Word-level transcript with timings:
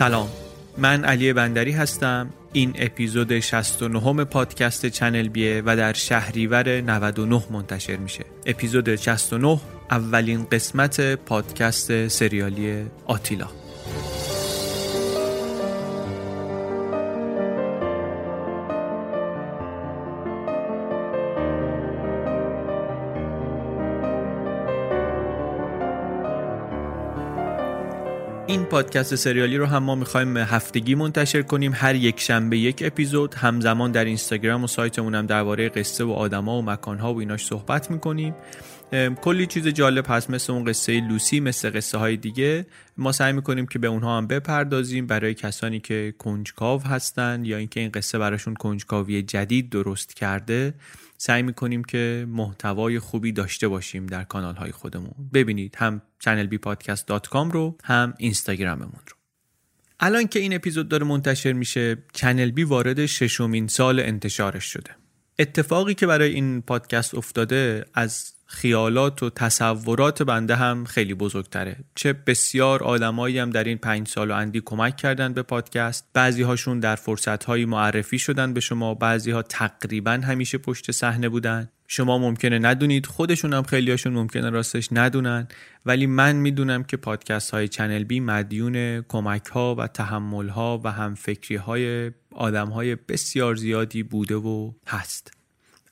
سلام. 0.00 0.28
من 0.78 1.04
علی 1.04 1.32
بندری 1.32 1.72
هستم. 1.72 2.30
این 2.52 2.74
اپیزود 2.78 3.40
69 3.40 4.24
پادکست 4.24 4.86
چنل 4.86 5.28
بیه 5.28 5.62
و 5.66 5.76
در 5.76 5.92
شهریور 5.92 6.80
99 6.80 7.42
منتشر 7.50 7.96
میشه. 7.96 8.24
اپیزود 8.46 8.96
69 8.96 9.60
اولین 9.90 10.46
قسمت 10.52 11.14
پادکست 11.14 12.08
سریالی 12.08 12.84
آتیلا. 13.06 13.46
این 28.50 28.64
پادکست 28.64 29.14
سریالی 29.14 29.56
رو 29.56 29.66
هم 29.66 29.82
ما 29.82 29.94
می‌خوایم 29.94 30.36
هفتگی 30.36 30.94
منتشر 30.94 31.42
کنیم. 31.42 31.72
هر 31.74 31.94
یک 31.94 32.20
شنبه 32.20 32.58
یک 32.58 32.82
اپیزود. 32.86 33.34
همزمان 33.34 33.92
در 33.92 34.04
اینستاگرام 34.04 34.64
و 34.64 34.66
سایتمون 34.66 35.14
هم 35.14 35.26
درباره 35.26 35.68
قصه 35.68 36.04
و 36.04 36.10
آدما 36.10 36.58
و 36.58 36.62
مکانها 36.62 37.14
و 37.14 37.18
ایناش 37.18 37.46
صحبت 37.46 37.90
می‌کنیم. 37.90 38.34
کلی 39.22 39.46
چیز 39.46 39.68
جالب 39.68 40.04
هست 40.08 40.30
مثل 40.30 40.52
اون 40.52 40.64
قصه 40.64 41.00
لوسی 41.00 41.40
مثل 41.40 41.70
قصه 41.70 41.98
های 41.98 42.16
دیگه. 42.16 42.66
ما 42.96 43.12
سعی 43.12 43.32
می‌کنیم 43.32 43.66
که 43.66 43.78
به 43.78 43.86
اونها 43.86 44.18
هم 44.18 44.26
بپردازیم 44.26 45.06
برای 45.06 45.34
کسانی 45.34 45.80
که 45.80 46.14
کنجکاو 46.18 46.82
هستن 46.82 47.44
یا 47.44 47.56
اینکه 47.56 47.80
این 47.80 47.90
قصه 47.90 48.18
براشون 48.18 48.54
کنجکاوی 48.54 49.22
جدید 49.22 49.70
درست 49.70 50.14
کرده. 50.14 50.74
سعی 51.22 51.42
می‌کنیم 51.42 51.84
که 51.84 52.26
محتوای 52.28 52.98
خوبی 52.98 53.32
داشته 53.32 53.68
باشیم 53.68 54.06
در 54.06 54.24
کانال 54.24 54.54
های 54.54 54.72
خودمون. 54.72 55.14
ببینید 55.34 55.76
هم 55.78 56.02
چنل 56.18 56.46
بی 56.46 56.58
پادکست 56.58 57.06
dot 57.06 57.28
com 57.28 57.50
رو 57.50 57.76
هم 57.84 58.14
اینستاگراممون 58.18 59.00
رو. 59.06 59.16
الان 60.00 60.28
که 60.28 60.38
این 60.38 60.54
اپیزود 60.54 60.88
داره 60.88 61.06
منتشر 61.06 61.52
میشه 61.52 61.98
چنل 62.12 62.50
بی 62.50 62.64
وارد 62.64 63.06
ششمین 63.06 63.68
سال 63.68 64.00
انتشارش 64.00 64.64
شده. 64.64 64.90
اتفاقی 65.38 65.94
که 65.94 66.06
برای 66.06 66.34
این 66.34 66.62
پادکست 66.62 67.14
افتاده 67.14 67.84
از 67.94 68.32
خیالات 68.52 69.22
و 69.22 69.30
تصورات 69.30 70.22
بنده 70.22 70.56
هم 70.56 70.84
خیلی 70.84 71.14
بزرگتره. 71.14 71.76
چه 71.94 72.12
بسیار 72.12 72.82
آدمایی 72.82 73.38
هم 73.38 73.50
در 73.50 73.64
این 73.64 73.78
پنج 73.78 74.08
سال 74.08 74.30
و 74.30 74.34
اندی 74.34 74.62
کمک 74.64 74.96
کردن 74.96 75.32
به 75.32 75.42
پادکست. 75.42 76.06
بعضی 76.14 76.42
هاشون 76.42 76.80
در 76.80 76.96
فرصت 76.96 77.44
هایی 77.44 77.64
معرفی 77.64 78.18
شدن 78.18 78.54
به 78.54 78.60
شما. 78.60 78.94
بعضی 78.94 79.30
ها 79.30 79.42
تقریبا 79.42 80.10
همیشه 80.10 80.58
پشت 80.58 80.90
صحنه 80.90 81.28
بودن. 81.28 81.68
شما 81.86 82.18
ممکنه 82.18 82.58
ندونید. 82.58 83.06
خودشون 83.06 83.54
هم 83.54 83.62
خیلی 83.62 83.90
هاشون 83.90 84.12
ممکنه 84.12 84.50
راستش 84.50 84.88
ندونن. 84.92 85.48
ولی 85.86 86.06
من 86.06 86.36
می‌دونم 86.36 86.84
که 86.84 86.96
پادکست 86.96 87.50
های 87.50 87.68
چنل 87.68 88.04
بی 88.04 88.20
مدیون 88.20 89.02
کمک 89.02 89.46
ها 89.46 89.74
و 89.74 89.86
تحمل 89.86 90.48
ها 90.48 90.80
و 90.84 90.92
همفکری 90.92 91.56
های 91.56 92.12
آدم 92.32 92.68
های 92.68 92.94
بسیار 92.94 93.54
زیادی 93.54 94.02
بوده 94.02 94.36
و 94.36 94.72
هست. 94.86 95.39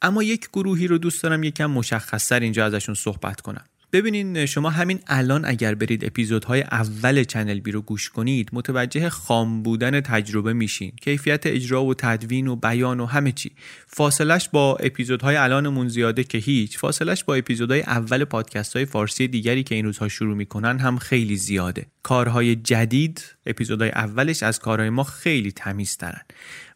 اما 0.02 0.22
یک 0.22 0.48
گروهی 0.52 0.86
رو 0.86 0.98
دوست 0.98 1.22
دارم 1.22 1.42
یکم 1.42 1.66
مشخصتر 1.66 2.40
اینجا 2.40 2.66
ازشون 2.66 2.94
صحبت 2.94 3.40
کنم. 3.40 3.64
ببینین 3.92 4.46
شما 4.46 4.70
همین 4.70 5.00
الان 5.06 5.44
اگر 5.44 5.74
برید 5.74 6.04
اپیزودهای 6.04 6.62
اول 6.62 7.24
چنل 7.24 7.60
بی 7.60 7.70
رو 7.70 7.82
گوش 7.82 8.10
کنید 8.10 8.48
متوجه 8.52 9.08
خام 9.08 9.62
بودن 9.62 10.00
تجربه 10.00 10.52
میشین. 10.52 10.92
کیفیت 11.00 11.46
اجرا 11.46 11.84
و 11.84 11.94
تدوین 11.94 12.48
و 12.48 12.56
بیان 12.56 13.00
و 13.00 13.06
همه 13.06 13.32
چی. 13.32 13.50
فاصلش 13.86 14.48
با 14.48 14.76
اپیزودهای 14.76 15.36
الانمون 15.36 15.88
زیاده 15.88 16.24
که 16.24 16.38
هیچ. 16.38 16.78
فاصلش 16.78 17.24
با 17.24 17.34
اپیزودهای 17.34 17.80
اول 17.80 18.24
پادکست 18.24 18.76
های 18.76 18.84
فارسی 18.84 19.28
دیگری 19.28 19.62
که 19.62 19.74
این 19.74 19.84
روزها 19.84 20.08
شروع 20.08 20.36
می‌کنن 20.36 20.78
هم 20.78 20.98
خیلی 20.98 21.36
زیاده. 21.36 21.86
کارهای 22.02 22.56
جدید 22.56 23.36
اپیزودهای 23.46 23.90
اولش 23.90 24.42
از 24.42 24.58
کارهای 24.58 24.90
ما 24.90 25.04
خیلی 25.04 25.52
تمیزترن. 25.52 26.22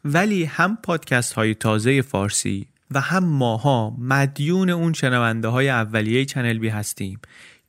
ولی 0.05 0.45
هم 0.45 0.79
پادکست 0.83 1.33
های 1.33 1.55
تازه 1.55 2.03
فارسی 2.03 2.67
و 2.95 3.01
هم 3.01 3.25
ماها 3.25 3.97
مدیون 3.99 4.71
اون 4.71 4.93
شنونده 4.93 5.49
های 5.49 5.69
اولیه 5.69 6.25
چنل 6.25 6.59
بی 6.59 6.69
هستیم. 6.69 7.21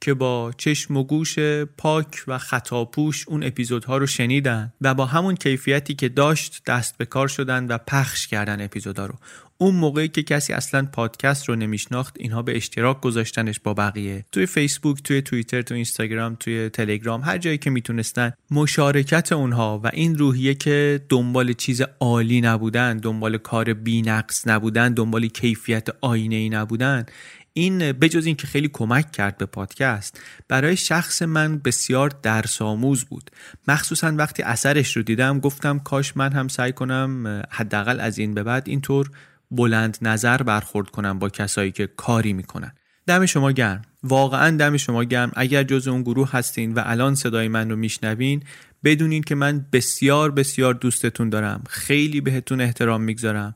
که 0.04 0.14
با 0.14 0.52
چشم 0.58 0.98
و 0.98 1.04
گوش 1.04 1.40
پاک 1.78 2.24
و 2.28 2.38
خطاپوش 2.38 3.28
اون 3.28 3.44
اپیزودها 3.44 3.98
رو 3.98 4.08
شنیدن 4.08 4.74
و 4.82 4.94
با 4.94 5.06
همون 5.06 5.36
کیفیتی 5.36 5.94
که 5.94 6.10
داشت 6.10 6.62
دست 6.68 6.98
به 6.98 7.06
کار 7.06 7.28
شدن 7.28 7.68
و 7.68 7.78
پخش 7.78 8.28
کردن 8.28 8.62
اپیزودا 8.62 9.06
رو. 9.06 9.16
اون 9.58 9.76
موقعی 9.76 10.08
که 10.08 10.24
کسی 10.24 10.54
اصلا 10.54 10.88
پادکست 10.94 11.50
رو 11.50 11.56
نمیشناخت 11.56 12.16
اینها 12.20 12.42
به 12.42 12.56
اشتراک 12.56 13.02
گذاشتنش 13.02 13.60
با 13.60 13.74
بقیه. 13.74 14.26
توی 14.32 14.46
فیسبوک 14.46 15.04
توی 15.04 15.22
توییتر 15.22 15.62
توی 15.62 15.76
اینستاگرام 15.76 16.36
توی 16.40 16.70
تلگرام 16.70 17.22
هر 17.22 17.38
جایی 17.38 17.58
که 17.58 17.70
می‌تونستن 17.70 18.34
مشارکت 18.52 19.32
اونها 19.32 19.82
و 19.84 19.90
این 19.94 20.18
روحیه 20.18 20.56
که 20.56 21.02
دنبال 21.10 21.54
چیز 21.54 21.82
عالی 22.00 22.42
نبودن 22.42 22.98
دنبال 22.98 23.38
کار 23.38 23.74
بینقص 23.74 24.48
نبودن 24.48 24.94
دنبال 24.94 25.28
کیفیت 25.28 25.88
آینه 26.02 26.36
ای 26.36 26.50
نبودن 26.50 27.06
این 27.54 27.92
بجز 27.92 28.26
اینکه 28.26 28.48
خیلی 28.48 28.70
کمک 28.74 29.12
کرد 29.12 29.38
به 29.38 29.46
پادکست 29.46 30.22
برای 30.48 30.78
شخص 30.78 31.22
من 31.22 31.58
بسیار 31.58 32.10
درس 32.22 32.62
آموز 32.62 33.06
بود. 33.06 33.32
مخصوصا 33.68 34.14
وقتی 34.18 34.44
اثرش 34.44 34.98
رو 34.98 35.04
دیدم 35.04 35.40
گفتم 35.40 35.80
کاش 35.80 36.18
من 36.18 36.34
هم 36.34 36.48
سعی 36.48 36.72
کنم 36.72 37.44
حداقل 37.50 38.00
از 38.00 38.18
این 38.18 38.34
به 38.34 38.44
بعد 38.44 38.70
اینطور 38.70 39.12
بلند 39.52 39.98
نظر 40.02 40.38
برخورد 40.38 40.90
کنم 40.90 41.20
با 41.20 41.30
کسایی 41.30 41.72
که 41.72 41.88
کاری 41.88 42.34
می‌کنن. 42.34 42.72
دم 43.08 43.26
شما 43.26 43.52
گرم. 43.52 43.82
واقعا 44.04 44.58
دم 44.58 44.78
شما 44.78 45.04
گرم. 45.04 45.32
اگر 45.36 45.64
جز 45.64 45.88
اون 45.88 46.02
گروه 46.02 46.32
هستین 46.32 46.74
و 46.74 46.82
الان 46.86 47.16
صدای 47.16 47.48
من 47.48 47.70
رو 47.70 47.76
میشنوین 47.76 48.44
بدونین 48.84 49.24
که 49.24 49.36
من 49.36 49.66
بسیار 49.72 50.32
بسیار 50.32 50.74
دوستتون 50.74 51.30
دارم. 51.30 51.64
خیلی 51.70 52.22
بهتون 52.22 52.62
احترام 52.62 53.02
می‌گذارم 53.02 53.56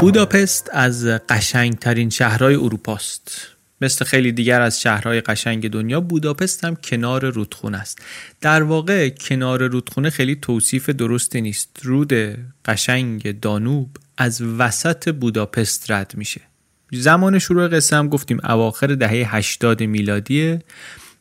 بوداپست 0.07 0.71
از 0.73 1.07
قشنگترین 1.07 2.11
شهرهای 2.11 2.55
اروپاست 2.55 3.49
مثل 3.81 4.05
خیلی 4.05 4.33
دیگر 4.33 4.61
از 4.61 4.81
شهرهای 4.81 5.21
قشنگ 5.21 5.71
دنیا 5.71 6.01
بوداپست 6.01 6.65
هم 6.65 6.77
کنار 6.77 7.31
رودخونه 7.31 7.79
است. 7.79 7.99
در 8.41 8.63
واقع 8.63 9.09
کنار 9.09 9.67
رودخونه 9.67 10.11
خیلی 10.11 10.37
توصیف 10.37 10.91
درستی 10.91 11.41
نیست. 11.41 11.81
رود 11.83 12.13
قشنگ 12.65 13.41
دانوب 13.41 13.97
از 14.19 14.43
وسط 14.43 15.15
بوداپست 15.15 15.91
رد 15.91 16.13
میشه. 16.17 16.41
زمان 16.93 17.39
شروع 17.39 17.69
قصه 17.69 17.97
هم 17.97 18.09
گفتیم 18.09 18.39
اواخر 18.45 18.87
دهه 18.87 19.37
80 19.37 19.83
میلادیه 19.83 20.63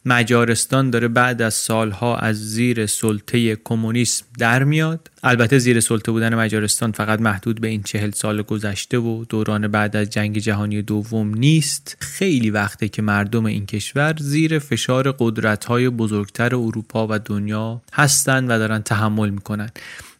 مجارستان 0.06 0.90
داره 0.90 1.08
بعد 1.08 1.42
از 1.42 1.54
سالها 1.54 2.18
از 2.18 2.36
زیر 2.52 2.86
سلطه 2.86 3.56
کمونیسم 3.56 4.26
در 4.40 4.64
میاد. 4.64 5.12
البته 5.24 5.58
زیر 5.58 5.80
سلطه 5.80 6.12
بودن 6.12 6.36
مجارستان 6.36 6.92
فقط 6.92 7.22
محدود 7.22 7.62
به 7.62 7.68
این 7.68 7.84
چهل 7.84 8.12
سال 8.12 8.42
گذشته 8.42 8.98
و 8.98 9.26
دوران 9.30 9.68
بعد 9.68 9.96
از 9.96 10.10
جنگ 10.10 10.38
جهانی 10.38 10.82
دوم 10.82 11.34
نیست. 11.34 11.98
خیلی 12.00 12.50
وقته 12.50 12.88
که 12.88 13.02
مردم 13.02 13.46
این 13.46 13.66
کشور 13.66 14.16
زیر 14.20 14.60
فشار 14.60 15.16
قدرت‌های 15.20 15.90
بزرگتر 15.90 16.56
اروپا 16.56 17.08
و 17.10 17.20
دنیا 17.20 17.82
هستند 17.94 18.50
و 18.50 18.58
دارن 18.58 18.82
تحمل 18.82 19.30
می‌کنن. 19.30 19.70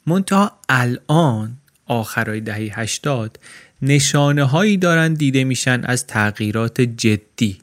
منتها 0.08 0.52
الان 0.70 1.58
آخرای 1.86 2.42
دهه 2.42 2.80
80 2.80 3.40
نشانه 3.82 4.44
هایی 4.44 4.78
دارن 4.78 5.14
دیده 5.14 5.44
میشن 5.44 5.82
از 5.84 6.08
تغییرات 6.08 6.82
جدی. 6.82 7.58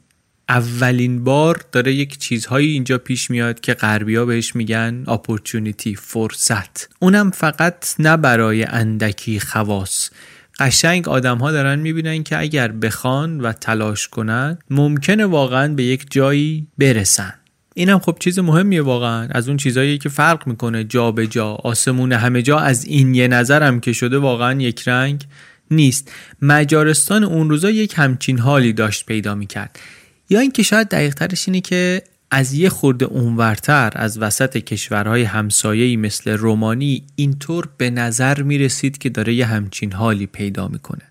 اولین 0.49 1.23
بار 1.23 1.65
داره 1.71 1.93
یک 1.93 2.17
چیزهایی 2.17 2.71
اینجا 2.71 2.97
پیش 2.97 3.29
میاد 3.31 3.59
که 3.59 3.73
غربیا 3.73 4.25
بهش 4.25 4.55
میگن 4.55 5.03
اپورتونیتی 5.07 5.95
فرصت 5.95 6.89
اونم 6.99 7.31
فقط 7.31 7.95
نه 7.99 8.17
برای 8.17 8.63
اندکی 8.63 9.39
خواص. 9.39 10.09
قشنگ 10.59 11.09
آدم 11.09 11.37
ها 11.37 11.51
دارن 11.51 11.79
می‌بینن 11.79 12.23
که 12.23 12.39
اگر 12.39 12.67
بخوان 12.67 13.41
و 13.41 13.51
تلاش 13.51 14.07
کنن 14.07 14.57
ممکنه 14.69 15.25
واقعا 15.25 15.73
به 15.73 15.83
یک 15.83 16.05
جایی 16.09 16.67
برسن. 16.77 17.33
اینم 17.73 17.99
خب 17.99 18.17
چیز 18.19 18.39
مهمیه 18.39 18.81
واقعا. 18.81 19.27
از 19.31 19.47
اون 19.47 19.57
چیزهایی 19.57 19.97
که 19.97 20.09
فرق 20.09 20.47
می‌کنه 20.47 20.83
جا 20.83 21.11
به 21.11 21.27
جا. 21.27 21.47
آسمون 21.47 22.11
همه 22.11 22.41
جا 22.41 22.59
از 22.59 22.85
این 22.85 23.15
یه 23.15 23.27
نظرم 23.27 23.79
که 23.79 23.93
شده 23.93 24.17
واقعا 24.17 24.61
یک 24.61 24.87
رنگ 24.87 25.25
نیست. 25.71 26.11
مجارستان 26.41 27.23
اون 27.23 27.49
روزا 27.49 27.69
یک 27.69 27.93
همچین 27.97 28.39
حالی 28.39 28.73
داشت 28.73 29.05
پیدا 29.05 29.35
می‌کرد. 29.35 29.79
یا 30.29 30.39
اینکه 30.39 30.63
شاید 30.63 30.89
دقیق 30.89 31.13
ترش 31.13 31.47
اینه 31.47 31.61
که 31.61 32.03
از 32.31 32.53
یه 32.53 32.69
خورده 32.69 33.05
اونورتر 33.05 33.91
از 33.95 34.17
وسط 34.17 34.57
کشورهای 34.57 35.23
همسایه‌ای 35.23 35.95
مثل 35.95 36.31
رومانی 36.31 37.03
اینطور 37.15 37.69
به 37.77 37.89
نظر 37.89 38.41
می‌رسید 38.41 38.97
که 38.97 39.09
داره 39.09 39.33
یه 39.33 39.45
همچین 39.45 39.91
حالی 39.91 40.25
پیدا 40.25 40.67
می‌کنه. 40.67 41.01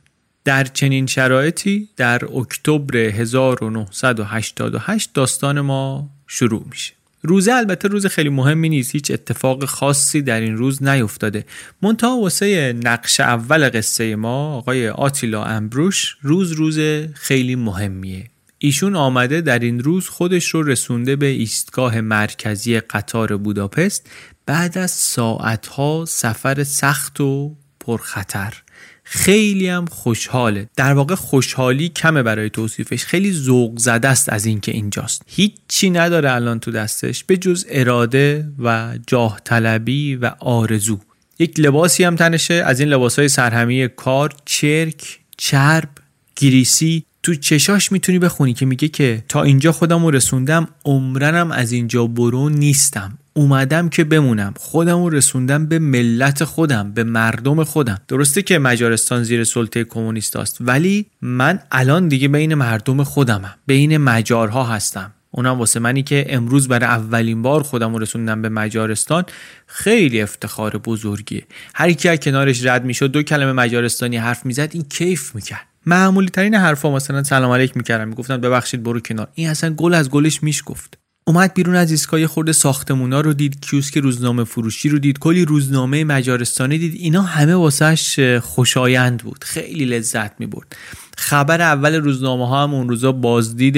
در 0.44 0.64
چنین 0.64 1.06
شرایطی 1.06 1.88
در 1.96 2.36
اکتبر 2.36 2.96
1988 2.96 5.10
داستان 5.14 5.60
ما 5.60 6.10
شروع 6.26 6.64
میشه. 6.70 6.92
روزه 7.22 7.52
البته 7.52 7.88
روز 7.88 8.06
خیلی 8.06 8.28
مهمی 8.28 8.68
نیست 8.68 8.94
هیچ 8.94 9.10
اتفاق 9.10 9.64
خاصی 9.64 10.22
در 10.22 10.40
این 10.40 10.56
روز 10.56 10.82
نیفتاده. 10.82 11.44
منتها 11.82 12.16
واسه 12.16 12.76
نقش 12.84 13.20
اول 13.20 13.70
قصه 13.70 14.16
ما 14.16 14.56
آقای 14.56 14.88
آتیلا 14.88 15.44
امبروش 15.44 16.16
روز 16.22 16.52
روز 16.52 16.78
خیلی 17.14 17.54
مهمیه. 17.54 18.26
ایشون 18.64 18.96
آمده 18.96 19.40
در 19.40 19.58
این 19.58 19.80
روز 19.80 20.08
خودش 20.08 20.48
رو 20.48 20.62
رسونده 20.62 21.16
به 21.16 21.26
ایستگاه 21.26 22.00
مرکزی 22.00 22.80
قطار 22.80 23.36
بوداپست 23.36 24.10
بعد 24.46 24.78
از 24.78 24.90
ساعتها 24.90 26.04
سفر 26.08 26.64
سخت 26.64 27.20
و 27.20 27.56
پرخطر. 27.80 28.54
خیلی 29.04 29.68
هم 29.68 29.84
خوشحاله. 29.86 30.68
در 30.76 30.92
واقع 30.92 31.14
خوشحالی 31.14 31.88
کمه 31.88 32.22
برای 32.22 32.50
توصیفش. 32.50 33.04
خیلی 33.04 33.32
ذوق 33.32 33.78
زده 33.78 34.08
است 34.08 34.32
از 34.32 34.46
اینکه 34.46 34.72
اینجاست. 34.72 35.22
هیچی 35.26 35.90
نداره 35.90 36.32
الان 36.32 36.60
تو 36.60 36.70
دستش. 36.70 37.24
به 37.24 37.36
جز 37.36 37.66
اراده 37.68 38.48
و 38.58 38.98
جاه 39.06 39.40
طلبی 39.44 40.16
و 40.16 40.32
آرزو. 40.40 40.98
یک 41.38 41.60
لباسی 41.60 42.04
هم 42.04 42.16
تنشه. 42.16 42.54
از 42.54 42.80
این 42.80 42.88
لباس 42.88 43.18
های 43.18 43.28
سرهمی 43.28 43.88
کار 43.88 44.34
چرک 44.44 45.20
چرب 45.36 45.88
گریسی 46.36 47.04
تو 47.22 47.34
چشاش 47.34 47.92
می‌تونی 47.92 48.18
بخونی 48.18 48.54
که 48.54 48.66
میگه 48.66 48.88
که 48.88 49.24
تا 49.28 49.42
اینجا 49.42 49.72
خودم 49.72 50.04
رو 50.04 50.10
رسوندم 50.10 50.68
عمرنم 50.84 51.50
از 51.50 51.72
اینجا 51.72 52.06
برو 52.06 52.48
نیستم. 52.48 53.18
اومدم 53.34 53.88
که 53.88 54.04
بمونم. 54.04 54.54
خودم 54.56 55.02
رو 55.02 55.10
رسوندم 55.10 55.66
به 55.66 55.78
ملت 55.78 56.44
خودم 56.44 56.92
به 56.92 57.04
مردم 57.04 57.64
خودم. 57.64 57.98
درسته 58.08 58.42
که 58.42 58.58
مجارستان 58.58 59.22
زیر 59.22 59.44
سلطه 59.44 59.84
کمونیست 59.84 60.36
است 60.36 60.56
ولی 60.60 61.06
من 61.22 61.58
الان 61.72 62.08
دیگه 62.08 62.28
بین 62.28 62.54
مردم 62.54 63.02
خودمم 63.02 63.54
بین 63.66 63.96
مجارها 63.96 64.64
هستم. 64.64 65.12
اونم 65.30 65.58
واسه 65.58 65.80
منی 65.80 66.02
که 66.02 66.26
امروز 66.28 66.68
برای 66.68 66.86
اولین 66.86 67.42
بار 67.42 67.62
خودم 67.62 67.96
رسوندم 67.96 68.42
به 68.42 68.48
مجارستان 68.48 69.24
خیلی 69.66 70.22
افتخار 70.22 70.78
بزرگیه. 70.78 71.42
هر 71.74 71.92
کی 71.92 72.18
کنارش 72.18 72.66
رد 72.66 72.84
می‌شد 72.84 73.10
دو 73.10 73.22
کلمه 73.22 73.52
مجارستانی 73.52 74.16
حرف 74.16 74.46
می‌زد 74.46 74.70
این 74.72 74.82
کیف 74.82 75.34
می‌کرد. 75.34 75.71
معمولی 75.86 76.28
ترین 76.28 76.54
حرفا 76.54 76.94
مثلا 76.94 77.22
سلام 77.22 77.52
علیک 77.52 77.76
می‌کردم 77.76 78.08
می‌گفتن 78.08 78.36
ببخشید 78.36 78.82
برو 78.82 79.00
کنار. 79.00 79.28
این 79.34 79.48
اصلا 79.48 79.70
گل 79.70 79.94
از 79.94 80.10
گلش 80.10 80.42
میش 80.42 80.62
گفت 80.66 80.98
اومد 81.24 81.54
بیرون 81.54 81.74
از 81.74 81.90
ایستگاه 81.90 82.26
خورده 82.26 82.52
ساختمونا 82.52 83.20
رو 83.20 83.32
دید 83.32 83.60
کیوسک 83.60 83.98
روزنامه 83.98 84.44
فروشی 84.44 84.88
رو 84.88 84.98
دید 84.98 85.18
کلی 85.18 85.44
روزنامه 85.44 86.04
مجارستانی 86.04 86.78
دید. 86.78 86.94
اینا 86.94 87.22
همه 87.22 87.54
واسهش 87.54 88.20
خوشایند 88.40 89.22
بود. 89.22 89.44
خیلی 89.44 89.84
لذت 89.84 90.40
می‌برد. 90.40 90.76
خبر 91.16 91.60
اول 91.60 91.94
روزنامه 91.94 92.48
ها 92.48 92.62
هم 92.62 92.74
اون 92.74 92.88
روزا 92.88 93.12
بازدید 93.12 93.76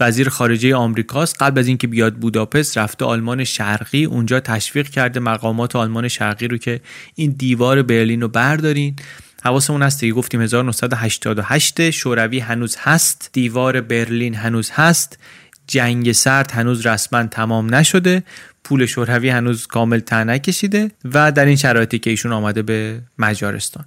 وزیر 0.00 0.28
خارجه 0.28 0.74
آمریکاست. 0.74 1.42
قبل 1.42 1.58
از 1.58 1.66
اینکه 1.66 1.86
بیاد 1.86 2.14
بوداپست 2.14 2.78
رفته 2.78 3.04
آلمان 3.04 3.44
شرقی. 3.44 4.04
اونجا 4.04 4.40
تشویق 4.40 4.88
کرده 4.88 5.20
مقامات 5.20 5.76
آلمان 5.76 6.08
شرقی 6.08 6.48
رو 6.48 6.56
که 6.58 6.80
این 7.14 7.34
دیوار 7.38 7.82
برلین 7.82 8.20
رو 8.20 8.28
بردارین. 8.28 8.96
حواسمون 9.42 9.82
هست 9.82 10.00
دیگه 10.00 10.12
گفتیم 10.14 10.40
1988 10.40 11.90
شوروی 11.90 12.38
هنوز 12.38 12.76
هست. 12.78 13.30
دیوار 13.32 13.80
برلین 13.80 14.34
هنوز 14.34 14.70
هست. 14.70 15.18
جنگ 15.66 16.12
سرد 16.12 16.50
هنوز 16.50 16.86
رسما 16.86 17.22
تمام 17.22 17.74
نشده. 17.74 18.22
پول 18.64 18.86
شوروی 18.86 19.28
هنوز 19.28 19.66
کامل 19.66 20.00
تن 20.00 20.30
نکشیده 20.30 20.90
و 21.04 21.32
در 21.32 21.44
این 21.44 21.56
شرایطی 21.56 21.98
که 21.98 22.10
ایشون 22.10 22.32
آمده 22.32 22.62
به 22.62 23.00
مجارستان. 23.18 23.84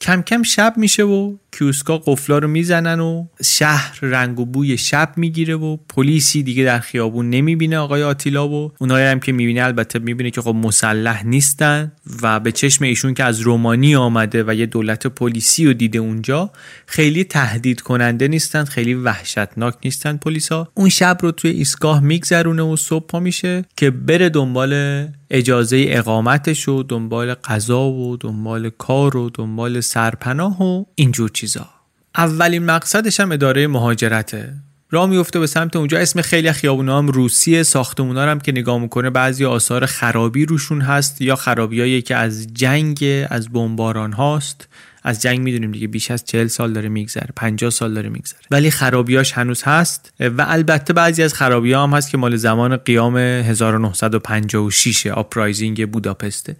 کم 0.00 0.22
کم 0.22 0.42
شب 0.42 0.74
میشه 0.76 1.02
و 1.02 1.36
کیوسکا 1.58 1.98
قفلا 1.98 2.38
رو 2.38 2.48
می‌زنن 2.48 3.00
و 3.00 3.26
شهر 3.44 3.98
رنگ 4.02 4.40
و 4.40 4.44
بوی 4.44 4.78
شب 4.78 5.12
می‌گیره 5.16 5.54
و 5.54 5.76
پلیسی 5.88 6.42
دیگه 6.42 6.64
در 6.64 6.78
خیابون 6.78 7.30
نمی‌بینه 7.30 7.78
آقای 7.78 8.02
آتیلا 8.02 8.48
و 8.48 8.72
اونایی 8.78 9.06
هم 9.06 9.20
که 9.20 9.32
می‌بینه 9.32 9.62
البته 9.62 9.98
می‌بینه 9.98 10.30
که 10.30 10.40
خب 10.40 10.54
مسلح 10.54 11.26
نیستن 11.26 11.92
و 12.22 12.40
به 12.40 12.52
چشم 12.52 12.84
ایشون 12.84 13.14
که 13.14 13.24
از 13.24 13.40
رومانی 13.40 13.96
آمده 13.96 14.44
و 14.46 14.54
یه 14.54 14.66
دولت 14.66 15.06
پلیسی 15.06 15.66
رو 15.66 15.72
دیده 15.72 15.98
اونجا 15.98 16.50
خیلی 16.86 17.24
تهدید 17.24 17.80
کننده 17.80 18.28
نیستن 18.28 18.64
خیلی 18.64 18.94
وحشتناک 18.94 19.74
نیستن 19.84 20.16
پلیسا. 20.16 20.68
اون 20.74 20.88
شب 20.88 21.18
رو 21.22 21.30
توی 21.30 21.50
ایستگاه 21.50 22.00
میگذرونه 22.00 22.62
و 22.62 22.76
صبح 22.76 23.06
پا 23.06 23.20
میشه 23.20 23.64
که 23.76 23.90
بره 23.90 24.28
دنبال 24.28 25.06
اجازه 25.30 25.84
اقامتش 25.88 26.68
و 26.68 26.82
دنبال 26.82 27.34
غذا 27.34 27.82
و 27.82 28.16
دنبال 28.16 28.70
کار 28.78 29.16
و 29.16 29.30
دنبال 29.34 29.80
سرپناه 29.80 30.62
و 30.62 30.84
اینجور 30.94 31.30
چیزا. 31.30 31.68
اولین 32.16 32.64
مقصدش 32.64 33.20
هم 33.20 33.32
اداره 33.32 33.66
مهاجرته. 33.66 34.54
راه 34.90 35.06
میفته 35.06 35.38
به 35.38 35.46
سمت 35.46 35.76
اونجا. 35.76 35.98
اسم 35.98 36.22
خیلی 36.22 36.52
خیابونا 36.52 36.98
هم 36.98 37.08
روسیه 37.08 37.62
ساختمونا 37.62 38.22
هم 38.22 38.40
که 38.40 38.52
نگاه 38.52 38.78
می‌کنه 38.78 39.10
بعضی 39.10 39.44
آثار 39.44 39.86
خرابی 39.86 40.46
روشون 40.46 40.80
هست 40.80 41.20
یا 41.20 41.36
خرابیایی 41.36 42.02
که 42.02 42.16
از 42.16 42.46
جنگ 42.54 43.26
از 43.30 43.48
بمباران 43.48 44.12
هاست. 44.12 44.68
از 45.04 45.22
جنگ 45.22 45.40
می‌دونیم 45.40 45.72
دیگه 45.72 45.86
بیش 45.86 46.10
از 46.10 46.24
40 46.24 46.46
سال 46.46 46.72
داره 46.72 46.88
میگذره 46.88 47.28
50 47.36 47.70
سال 47.70 47.94
داره 47.94 48.08
میگذره. 48.08 48.40
ولی 48.50 48.70
خرابیاش 48.70 49.32
هنوز 49.32 49.62
هست 49.62 50.12
و 50.20 50.44
البته 50.48 50.92
بعضی 50.92 51.22
از 51.22 51.34
خرابی 51.34 51.72
ها 51.72 51.82
هم 51.82 51.90
هست 51.90 52.10
که 52.10 52.18
مال 52.18 52.36
زمان 52.36 52.76
قیام 52.76 53.16
1956 53.16 55.06
آپرایزینگ 55.06 55.90
بوداپسته. 55.90 56.56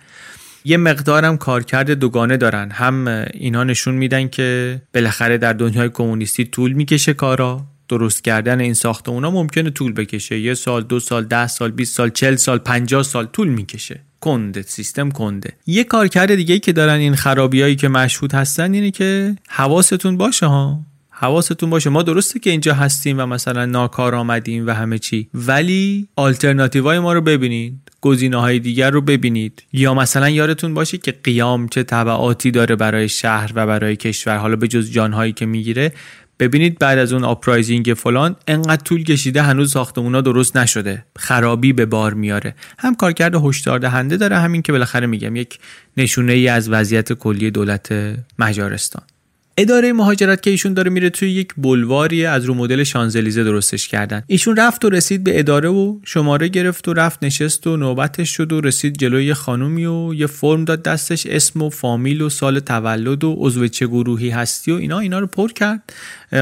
یه 0.64 0.76
مقدارم 0.76 1.36
کارکرد 1.36 1.90
دوگانه 1.90 2.36
دارن. 2.36 2.70
هم 2.70 3.24
اینا 3.34 3.64
نشون 3.64 3.94
میدن 3.94 4.28
که 4.28 4.80
بالاخره 4.94 5.38
در 5.38 5.52
دنیای 5.52 5.88
کمونیستی 5.88 6.44
طول 6.44 6.72
می‌کشه 6.72 7.14
کارا. 7.14 7.74
درست 7.88 8.25
کردن 8.25 8.61
این 8.61 8.75
ساختمونا 8.75 9.31
ممکنه 9.31 9.71
طول 9.71 9.93
بکشه. 9.93 10.38
یه 10.38 10.55
سال 10.55 10.83
دو 10.83 11.00
سال 11.00 11.25
ده 11.25 11.47
سال 11.47 11.71
20 11.71 11.97
سال 11.97 12.11
40 12.11 12.37
سال 12.37 12.59
50 12.59 13.03
سال 13.03 13.26
طول 13.26 13.49
می‌کشه. 13.49 14.00
کنده 14.21 14.62
سیستم 14.62 15.11
کنده. 15.11 15.53
یه 15.67 15.85
کارکرد 15.85 16.35
دیگه 16.35 16.55
ای 16.55 16.61
که 16.61 16.73
دارن 16.73 16.99
این 16.99 17.14
خرابیایی 17.14 17.76
که 17.76 17.88
مشهود 17.88 18.33
هستن 18.33 18.75
اینه 18.75 18.91
که 18.91 19.37
حواستون 19.49 20.17
باشه 20.17 20.47
ها. 20.47 20.81
حواستون 21.11 21.71
باشه. 21.71 21.91
ما 21.91 22.03
درسته 22.03 22.38
که 22.38 22.50
اینجا 22.50 22.75
هستیم 22.75 23.19
و 23.19 23.26
مثلا 23.26 23.67
ناکار 23.67 24.14
آمدیم 24.14 24.67
و 24.67 24.71
همه 24.71 24.99
چی 24.99 25.29
ولی 25.35 26.09
آلترناتیوهای 26.17 26.99
ما 26.99 27.12
رو 27.12 27.21
ببینید 27.21 27.79
گزینه 28.00 28.37
های 28.37 28.59
دیگر 28.59 28.91
رو 28.91 29.00
ببینید. 29.00 29.62
یا 29.73 29.95
مثلا 29.95 30.31
یادتون 30.31 30.75
باشه 30.75 30.99
که 30.99 31.14
قیام 31.25 31.69
چه 31.69 31.83
تبعاتی 31.83 32.50
داره 32.50 32.76
برای 32.76 33.09
شهر 33.09 33.53
و 33.55 33.67
برای 33.67 33.97
کشور 33.97 34.37
حالا 34.37 34.57
به 34.57 34.69
جز 34.69 34.91
جانهایی 34.91 35.33
که 35.33 35.47
می‌گیره. 35.47 35.93
ببینید 36.38 36.79
بعد 36.79 36.99
از 36.99 37.12
اون 37.12 37.25
آپرایزینگ 37.25 37.95
فلان 37.97 38.37
انقدر 38.49 38.83
طول 38.83 39.05
کشیده 39.05 39.43
هنوز 39.43 39.73
ساختمونا 39.73 40.21
درست 40.21 40.57
نشده. 40.57 41.05
خرابی 41.19 41.73
به 41.73 41.87
بار 41.87 42.14
میاره. 42.14 42.55
هم 42.79 42.95
کارکرد 42.95 43.35
هشدار 43.35 43.79
دهنده 43.79 44.17
داره 44.17 44.37
همین 44.38 44.62
که 44.62 44.73
بالاخره 44.73 45.07
میگم 45.07 45.37
یک 45.37 45.59
نشونه 45.97 46.33
ای 46.33 46.49
از 46.49 46.71
وضعیت 46.71 47.12
کلی 47.12 47.50
دولت 47.50 47.95
مجارستان. 48.38 49.03
اداره 49.58 49.92
مهاجرت 49.92 50.42
که 50.42 50.50
ایشون 50.50 50.75
داره 50.75 50.90
میره 50.90 51.11
توی 51.11 51.30
یک 51.30 51.49
بلواری 51.56 52.26
از 52.26 52.44
رو 52.44 52.54
مدل 52.54 52.84
شانزلیزه 52.84 53.44
درستش 53.44 53.88
کردن. 53.88 54.23
ایشون 54.26 54.56
رفت 54.56 54.84
و 54.84 54.90
رسید 54.90 55.25
به 55.25 55.38
اداره 55.38 55.68
و 55.68 55.99
شماره 56.04 56.49
گرفت 56.49 56.88
و 56.88 56.92
رفت 56.92 57.25
نشست 57.25 57.66
و 57.66 57.76
نوبتش 57.76 58.30
شد 58.30 58.52
و 58.52 58.61
رسید 58.61 58.96
جلوی 58.96 59.25
یه 59.25 59.34
خانومی 59.34 59.87
و 59.87 60.14
یه 60.14 60.26
فرم 60.26 60.64
داد 60.64 60.82
دستش 60.82 61.26
اسم 61.26 61.62
و 61.62 61.70
فامیل 61.70 62.20
و 62.23 62.28
سال 62.28 62.61
تولد 62.61 63.25
و 63.25 63.37
عضو 63.38 63.68
چه 63.68 63.87
گروهی 63.87 64.30
هستی 64.30 64.73
و 64.73 64.75
اینا 64.75 64.99
اینا 64.99 65.18
رو 65.18 65.26
پر 65.26 65.52
کرد. 65.52 65.92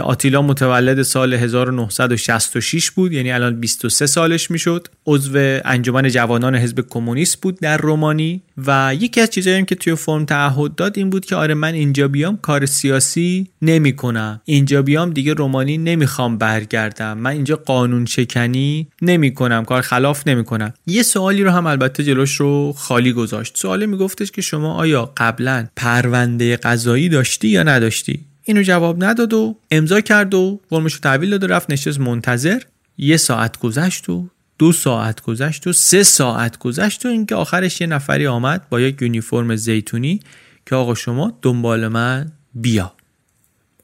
آتیلا 0.02 0.42
متولد 0.42 1.02
سال 1.02 1.34
1966 1.34 2.90
بود 2.90 3.12
یعنی 3.12 3.32
الان 3.32 3.60
23 3.60 4.06
سالش 4.06 4.50
می‌شد. 4.50 4.88
عضو 5.06 5.60
انجمن 5.64 6.08
جوانان 6.08 6.54
حزب 6.54 6.84
کمونیست 6.90 7.40
بود 7.40 7.60
در 7.60 7.76
رومانی 7.76 8.42
و 8.66 8.94
یکی 9.00 9.20
از 9.20 9.30
چیزایی 9.30 9.64
که 9.64 9.74
توی 9.74 9.94
فرم 9.94 10.24
تعهد 10.24 10.74
داد 10.74 10.98
این 10.98 11.10
بود 11.10 11.24
که 11.24 11.36
آره 11.36 11.54
من 11.54 11.74
اینجا 11.74 12.08
بیام 12.08 12.38
کار 12.42 12.66
سیاسی 12.66 13.01
سیاسی 13.02 13.46
نمی 13.62 13.96
کنم 13.96 14.40
اینجا 14.44 14.82
بیام 14.82 15.10
دیگه 15.10 15.34
رومانی 15.34 15.78
نمی‌خوام 15.78 16.38
برگردم. 16.38 17.18
من 17.18 17.30
اینجا 17.30 17.56
قانون 17.56 18.06
شکنی 18.06 18.86
نمی 19.02 19.34
کنم 19.34 19.64
کار 19.64 19.82
خلاف 19.82 20.26
نمی 20.26 20.44
کنم 20.44 20.74
یه 20.86 21.02
سوالی 21.02 21.42
رو 21.42 21.50
هم 21.50 21.66
البته 21.66 22.04
جلوش 22.04 22.34
رو 22.34 22.72
خالی 22.76 23.12
گذاشت. 23.12 23.58
سوالی 23.58 23.86
میگفتش 23.86 24.30
که 24.30 24.42
شما 24.42 24.74
آیا 24.74 25.12
قبلا 25.16 25.66
پرونده 25.76 26.56
قضایی 26.56 27.08
داشتی 27.08 27.48
یا 27.48 27.62
نداشتی؟ 27.62 28.20
اینو 28.44 28.62
جواب 28.62 29.04
نداد 29.04 29.32
و 29.32 29.56
امضا 29.70 30.00
کرد 30.00 30.34
و 30.34 30.60
فرمش 30.70 30.92
رو 30.92 31.00
تحویل 31.00 31.30
داد 31.30 31.44
و 31.44 31.46
رفت 31.46 31.70
نشست 31.70 32.00
منتظر. 32.00 32.62
یه 32.98 33.16
ساعت 33.16 33.58
گذشت 33.58 34.08
و 34.08 34.26
دو 34.58 34.72
ساعت 34.72 35.20
گذشت 35.22 35.66
و 35.66 35.72
سه 35.72 36.02
ساعت 36.02 36.58
گذشت 36.58 37.06
و 37.06 37.08
اینکه 37.08 37.34
آخرش 37.34 37.80
یه 37.80 37.86
نفری 37.86 38.26
آمد 38.26 38.68
با 38.70 38.80
یک 38.80 39.02
یونیفرم 39.02 39.56
زیتونی 39.56 40.20
که 40.66 40.74
آقا 40.74 40.94
شما 40.94 41.38
دنبال 41.42 41.88
من 41.88 42.32
بیا. 42.54 42.92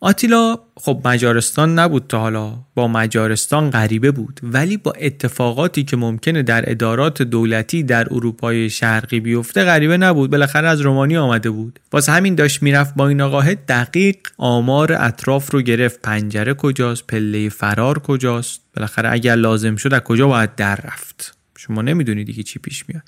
آتیلا 0.00 0.58
خب 0.76 1.00
مجارستان 1.04 1.78
نبود 1.78 2.04
تا 2.08 2.18
حالا. 2.18 2.58
با 2.74 2.88
مجارستان 2.88 3.70
غریبه 3.70 4.10
بود. 4.10 4.40
ولی 4.42 4.76
با 4.76 4.92
اتفاقاتی 4.92 5.84
که 5.84 5.96
ممکنه 5.96 6.42
در 6.42 6.70
ادارات 6.70 7.22
دولتی 7.22 7.82
در 7.82 8.14
اروپای 8.14 8.70
شرقی 8.70 9.20
بیفته 9.20 9.64
غریبه 9.64 9.96
نبود. 9.96 10.30
بالاخره 10.30 10.68
از 10.68 10.80
رومانی 10.80 11.16
آمده 11.16 11.50
بود. 11.50 11.80
واسه 11.92 12.12
همین 12.12 12.34
داشت 12.34 12.62
می‌رفت 12.62 12.94
با 12.94 13.08
این 13.08 13.20
آقاه 13.20 13.54
دقیق 13.54 14.16
آمار 14.36 14.92
اطراف 14.92 15.50
رو 15.50 15.62
گرفت. 15.62 16.02
پنجره 16.02 16.54
کجاست؟ 16.54 17.06
پله 17.06 17.48
فرار 17.48 17.98
کجاست؟ 17.98 18.60
بالاخره 18.76 19.12
اگر 19.12 19.34
لازم 19.34 19.76
شد 19.76 19.94
از 19.94 20.00
کجا 20.00 20.28
باید 20.28 20.54
در 20.54 20.76
رفت؟ 20.76 21.38
شما 21.56 21.82
نمی‌دونید 21.82 22.26
دیگه 22.26 22.42
چی 22.42 22.58
پیش 22.58 22.84
میاد. 22.88 23.02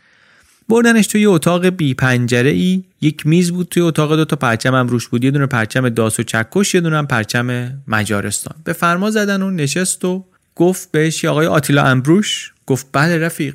بردنش 0.70 1.06
توی 1.06 1.26
اتاق 1.26 1.66
بی 1.66 1.94
پنجره 1.94 2.50
ای. 2.50 2.84
یک 3.00 3.26
میز 3.26 3.52
بود 3.52 3.68
توی 3.68 3.82
اتاق 3.82 4.16
دو 4.16 4.24
تا 4.24 4.36
پرچم 4.36 4.74
هم 4.74 4.88
روش 4.88 5.08
بود. 5.08 5.24
یه 5.24 5.30
دونه 5.30 5.46
پرچم 5.46 5.88
داس 5.88 6.20
و 6.20 6.22
چکش 6.22 6.74
یه 6.74 6.80
دونه 6.80 7.02
پرچم 7.02 7.72
مجارستان. 7.88 8.54
به 8.64 8.72
فرما 8.72 9.10
زدن 9.10 9.42
و 9.42 9.50
نشست 9.50 10.04
و 10.04 10.24
گفت 10.56 10.90
بهش 10.90 11.24
آقای 11.24 11.46
آتیلا 11.46 11.84
امبروش 11.84 12.52
گفت 12.66 12.86
بله 12.92 13.18
رفیق. 13.18 13.54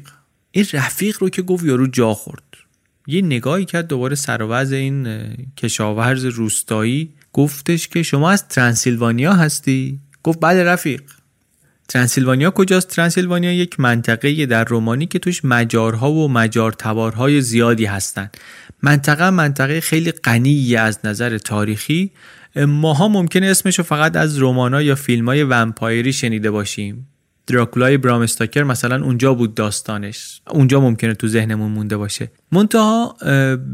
این 0.51 0.65
رفیق 0.74 1.17
رو 1.19 1.29
که 1.29 1.41
گفت 1.41 1.65
یارو 1.65 1.88
جا 1.88 2.13
خورد. 2.13 2.43
یه 3.07 3.22
نگاهی 3.22 3.65
کرد 3.65 3.88
دوباره 3.88 4.15
سر 4.15 4.43
این 4.74 5.07
کشاورز 5.57 6.25
روستایی. 6.25 7.10
گفتش 7.34 7.88
که 7.88 8.03
شما 8.03 8.31
از 8.31 8.48
ترانسیلوانیا 8.48 9.34
هستی؟ 9.34 10.00
گفت 10.24 10.39
بله 10.41 10.63
رفیق. 10.63 11.01
ترانسیلوانیا 11.88 12.51
کجاست؟ 12.51 12.89
ترانسیلوانیا 12.89 13.54
یک 13.54 13.80
منطقه 13.80 14.46
در 14.46 14.63
رومانی 14.63 15.06
که 15.06 15.20
توش 15.20 15.46
مجارها 15.46 16.12
و 16.12 16.27
مجار 16.27 16.72
زیادی 17.42 17.86
هستند. 17.86 18.38
منطقه 18.84 19.30
منطقه 19.30 19.82
خیلی 19.82 20.12
غنی 20.12 20.75
از 20.75 21.00
نظر 21.04 21.38
تاریخی 21.38 22.12
ماها 22.56 23.08
ممکنه 23.08 23.48
اسمشو 23.48 23.84
فقط 23.84 24.15
از 24.15 24.38
رومانا 24.38 24.82
یا 24.82 24.96
فیلم 24.96 25.25
های 25.25 25.44
ومپایری 25.44 26.13
شنیده 26.13 26.51
باشیم 26.51 27.08
دراکولای 27.48 27.98
برامستاکر 27.98 28.63
مثلا 28.63 29.04
اونجا 29.04 29.34
بود 29.34 29.56
داستانش 29.56 30.42
اونجا 30.50 30.82
ممکنه 30.82 31.13
تو 31.13 31.27
ذهنمون 31.27 31.72
مونده 31.72 31.98
باشه 31.98 32.32
منتها 32.51 33.15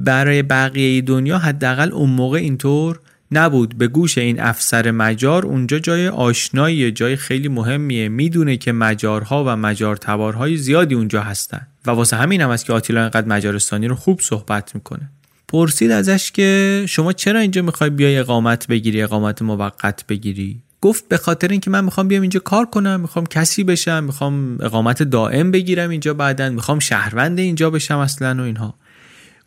برای 0.06 0.42
بقیه 0.42 1.02
دنیا 1.02 1.38
حداقل 1.38 1.92
اون 1.92 2.10
موقع 2.10 2.38
اینطور 2.38 3.00
نبود. 3.32 3.78
به 3.78 3.88
گوش 3.88 4.18
این 4.18 4.40
افسر 4.40 4.92
مجار 4.92 5.46
اونجا 5.46 5.80
جای 5.80 6.08
آشنایی 6.08 6.92
جای 6.92 7.16
خیلی 7.16 7.48
مهمیه. 7.48 8.10
می‌دونه 8.10 8.58
که 8.58 8.72
مجارها 8.72 9.44
و 9.48 9.56
مجار 9.56 9.98
تبارهای 9.98 10.58
زیادی 10.58 10.96
اونجا 10.96 11.22
هستن. 11.22 11.68
و 11.86 11.92
واسه 11.92 12.18
همین 12.18 12.42
هم 12.42 12.50
است 12.50 12.66
که 12.66 12.74
آتیلا 12.74 13.02
اینقدر 13.02 13.28
مجارستانی 13.28 13.88
رو 13.88 13.96
خوب 13.96 14.20
صحبت 14.22 14.76
می‌کنه. 14.76 15.10
پرسید 15.48 15.92
ازش 15.92 16.32
که 16.32 16.84
شما 16.90 17.14
چرا 17.14 17.40
اینجا 17.40 17.62
می‌خوای 17.62 17.90
بیای 17.90 18.18
اقامت 18.18 18.68
بگیری 18.68 19.02
اقامت 19.02 19.42
موقت 19.42 20.08
بگیری؟ 20.08 20.60
گفت 20.82 21.08
به 21.08 21.18
خاطر 21.18 21.48
اینکه 21.48 21.70
من 21.70 21.84
می‌خوام 21.84 22.08
بیام 22.08 22.22
اینجا 22.22 22.40
کار 22.40 22.66
کنم 22.66 23.00
می‌خوام 23.00 23.26
کسی 23.26 23.64
بشم 23.64 24.04
می‌خوام 24.04 24.58
اقامت 24.62 25.04
دائم 25.04 25.52
بگیرم 25.52 25.90
اینجا 25.90 26.14
بعدا 26.14 26.50
می‌خوام 26.50 26.80
شهروند 26.80 27.40
اینجا 27.40 27.70
بشم 27.70 27.98
اصلا 27.98 28.42
و 28.42 28.46
اینها. 28.46 28.76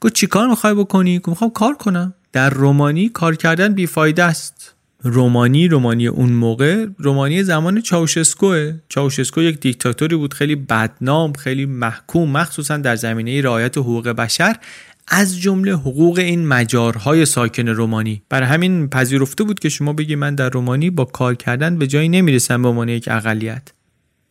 گفت 0.00 0.14
چیکار 0.14 0.48
می‌خوای 0.48 0.74
بکنی؟ 0.74 1.18
گفت 1.18 1.28
می‌خوام 1.28 1.50
کار 1.50 1.74
کنم. 1.74 2.14
در 2.34 2.50
رومانی 2.50 3.08
کار 3.08 3.36
کردن 3.36 3.74
بیفایده 3.74 4.24
است. 4.24 4.74
رومانی 5.02 5.68
رومانی 5.68 6.06
اون 6.06 6.32
موقع 6.32 6.86
رومانی 6.98 7.42
زمان 7.42 7.80
چاوشسکوه 7.80 8.72
چاوشسکو 8.88 9.42
یک 9.42 9.60
دیکتاتوری 9.60 10.16
بود 10.16 10.34
خیلی 10.34 10.56
بدنام 10.56 11.32
خیلی 11.32 11.66
محکوم 11.66 12.30
مخصوصا 12.30 12.76
در 12.76 12.96
زمینه 12.96 13.42
رعایت 13.42 13.78
حقوق 13.78 14.08
بشر 14.08 14.56
از 15.08 15.40
جمله 15.40 15.72
حقوق 15.72 16.18
این 16.18 16.46
مجارهای 16.46 17.26
ساکن 17.26 17.68
رومانی. 17.68 18.22
برای 18.28 18.48
همین 18.48 18.88
پذیرفته 18.88 19.44
بود 19.44 19.60
که 19.60 19.68
شما 19.68 19.92
بگی 19.92 20.14
من 20.14 20.34
در 20.34 20.48
رومانی 20.48 20.90
با 20.90 21.04
کار 21.04 21.34
کردن 21.34 21.78
به 21.78 21.86
جایی 21.86 22.08
نمی‌رسم 22.08 22.62
به 22.62 22.68
عنوان 22.68 22.88
یک 22.88 23.08
اقلیت. 23.10 23.72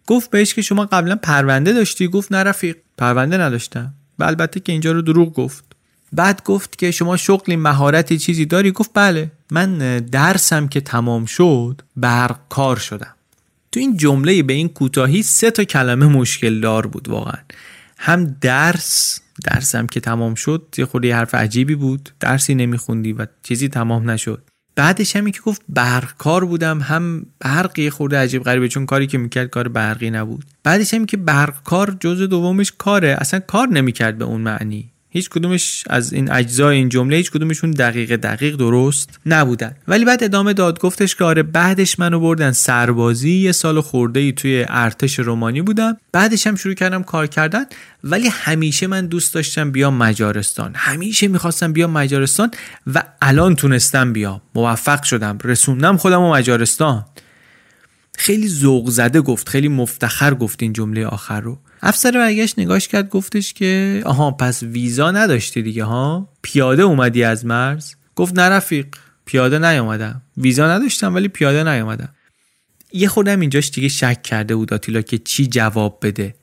گفت 0.07 0.29
بهش 0.29 0.53
که 0.53 0.61
شما 0.61 0.85
قبلا 0.85 1.15
پرونده 1.15 1.73
داشتی 1.73 2.07
گفت 2.07 2.31
نه 2.31 2.37
رفیق 2.37 2.77
پرونده 2.97 3.37
نداشتم. 3.37 3.93
و 4.19 4.23
البته 4.23 4.59
که 4.59 4.71
اینجا 4.71 4.91
رو 4.91 5.01
دروغ 5.01 5.33
گفت. 5.33 5.72
بعد 6.13 6.43
گفت 6.43 6.77
که 6.77 6.91
شما 6.91 7.17
شغلی 7.17 7.55
مهارتی 7.55 8.17
چیزی 8.17 8.45
داری؟ 8.45 8.71
گفت 8.71 8.91
بله. 8.93 9.31
من 9.51 9.99
درسم 9.99 10.67
که 10.67 10.81
تمام 10.81 11.25
شد 11.25 11.81
برق 11.95 12.39
کار 12.49 12.77
شدم. 12.77 13.15
تو 13.71 13.79
این 13.79 13.97
جمله 13.97 14.43
به 14.43 14.53
این 14.53 14.69
کوتاهی 14.69 15.23
سه 15.23 15.51
تا 15.51 15.63
کلمه 15.63 16.05
مشکل 16.05 16.59
دار 16.59 16.87
بود 16.87 17.09
واقعا. 17.09 17.39
هم 17.97 18.35
درس 18.41 19.19
درسم 19.43 19.87
که 19.87 19.99
تمام 19.99 20.35
شد 20.35 20.75
یه 20.77 20.85
خورده 20.85 21.15
حرف 21.15 21.35
عجیبی 21.35 21.75
بود. 21.75 22.09
درسی 22.19 22.55
نمیخوندی 22.55 23.13
و 23.13 23.27
چیزی 23.43 23.69
تمام 23.69 24.09
نشد. 24.09 24.43
بعدش 24.75 25.15
همی 25.15 25.31
که 25.31 25.41
گفت 25.41 25.61
برق 25.69 26.17
کار 26.17 26.45
بودم 26.45 26.81
هم 26.81 27.25
برقی 27.39 27.89
خورده 27.89 28.17
عجیب 28.17 28.43
غریبه 28.43 28.67
چون 28.67 28.85
کاری 28.85 29.07
که 29.07 29.17
می‌کرد 29.17 29.49
کار 29.49 29.67
برقی 29.67 30.11
نبود. 30.11 30.45
بعدش 30.63 30.93
همی 30.93 31.05
که 31.05 31.17
برق 31.17 31.63
کار 31.63 31.97
جز 31.99 32.21
دومش 32.21 32.71
کاره 32.77 33.17
اصلا 33.19 33.39
کار 33.39 33.67
نمی‌کرد 33.67 34.17
به 34.17 34.25
اون 34.25 34.41
معنی. 34.41 34.92
هیچ 35.15 35.29
کدومش 35.29 35.83
از 35.89 36.13
این 36.13 36.31
اجزای 36.31 36.75
این 36.77 36.89
جمله 36.89 37.15
هیچ 37.15 37.31
کدومشون 37.31 37.71
دقیق 37.71 38.15
دقیق 38.15 38.55
درست 38.55 39.19
نبودن. 39.25 39.75
ولی 39.87 40.05
بعد 40.05 40.23
ادامه 40.23 40.53
داد 40.53 40.79
گفتش 40.79 41.15
که 41.15 41.23
آره 41.23 41.43
بعدش 41.43 41.99
منو 41.99 42.19
بردن 42.19 42.51
سربازی 42.51 43.31
یه 43.31 43.51
سال 43.51 43.81
خورده 43.81 44.19
ای 44.19 44.31
توی 44.31 44.65
ارتش 44.69 45.19
رومانی 45.19 45.61
بودم. 45.61 45.97
بعدش 46.11 46.47
هم 46.47 46.55
شروع 46.55 46.73
کردم 46.75 47.03
کار 47.03 47.27
کردن. 47.27 47.65
ولی 48.03 48.27
همیشه 48.27 48.87
من 48.87 49.07
دوست 49.07 49.33
داشتم 49.33 49.71
بیام 49.71 49.93
مجارستان. 49.93 50.71
همیشه 50.75 51.27
می‌خواستم 51.27 51.73
بیام 51.73 51.91
مجارستان 51.91 52.51
و 52.93 53.03
الان 53.21 53.55
تونستم 53.55 54.13
بیام. 54.13 54.41
موفق 54.55 55.03
شدم. 55.03 55.37
رسوندم 55.43 55.97
خودم 55.97 56.21
و 56.21 56.33
مجارستان. 56.33 57.05
خیلی 58.17 58.47
ذوق 58.49 58.89
زده 58.89 59.21
گفت 59.21 59.49
خیلی 59.49 59.67
مفتخر 59.67 60.33
گفت 60.33 60.63
این 60.63 60.73
جمله 60.73 61.05
آخر 61.05 61.41
رو. 61.41 61.59
افسر 61.85 62.11
برگشت 62.11 62.59
نگاش 62.59 62.87
کرد 62.87 63.09
گفتش 63.09 63.53
که 63.53 64.01
آها 64.05 64.31
پس 64.31 64.63
ویزا 64.63 65.11
نداشتی 65.11 65.61
دیگه 65.61 65.83
ها؟ 65.83 66.29
پیاده 66.41 66.83
اومدی 66.83 67.23
از 67.23 67.45
مرز؟ 67.45 67.93
گفت 68.15 68.35
نه 68.35 68.41
رفیق 68.41 68.87
پیاده 69.25 69.59
نیومدم. 69.59 70.21
ویزا 70.37 70.67
نداشتم 70.67 71.15
ولی 71.15 71.27
پیاده 71.27 71.63
نیومدم. 71.63 72.09
یه 72.93 73.07
خودم 73.07 73.39
اینجاش 73.39 73.71
دیگه 73.71 73.87
شک 73.87 74.23
کرده 74.23 74.55
بود 74.55 74.73
آتیلا 74.73 75.01
که 75.01 75.17
چی 75.17 75.47
جواب 75.47 75.99
بده. 76.01 76.35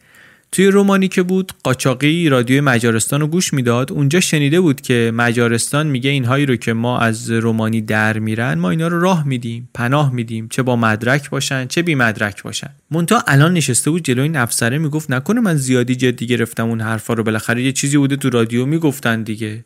توی 0.52 0.66
رومانی 0.66 1.09
که 1.09 1.23
بود 1.23 1.52
قاچاقی 1.64 2.28
رادیو 2.28 2.62
مجارستان 2.62 3.21
رو 3.21 3.26
گوش 3.26 3.54
می‌داد. 3.54 3.92
اونجا 3.92 4.21
شنیده 4.21 4.61
بود 4.61 4.80
که 4.80 5.12
مجارستان 5.14 5.87
میگه 5.87 6.11
اینهایی 6.11 6.47
رو 6.47 6.57
که 6.57 6.73
ما 6.73 6.99
از 6.99 7.30
رومانی 7.30 7.80
در 7.80 8.19
میرن 8.19 8.54
ما 8.54 8.71
اینا 8.71 8.88
رو 8.88 9.00
راه 9.00 9.26
میدیم 9.26 9.69
پناه 9.75 10.12
میدیم 10.12 10.49
چه 10.49 10.62
با 10.62 10.76
مدرک 10.76 11.30
باشن 11.30 11.66
چه 11.66 11.83
بی 11.83 11.95
مدرک 11.95 12.42
باشن. 12.42 12.71
مونتا 12.90 13.23
الان 13.26 13.54
نشسته 13.54 13.90
بود 13.90 14.02
جلوی 14.04 14.23
این 14.23 14.37
افسره 14.37 14.78
می‌گفت 14.78 15.11
نکنه 15.11 15.40
من 15.40 15.57
زیادی 15.57 15.97
جدی 15.97 16.26
گرفتم 16.26 16.69
اون 16.69 16.80
حرفا 16.80 17.14
رو. 17.14 17.23
بالاخره 17.23 17.62
یه 17.62 17.73
چیزی 17.73 17.97
بوده 17.97 18.16
تو 18.16 18.30
رادیو 18.30 18.66
می‌گفتن 18.66 19.23
دیگه. 19.23 19.64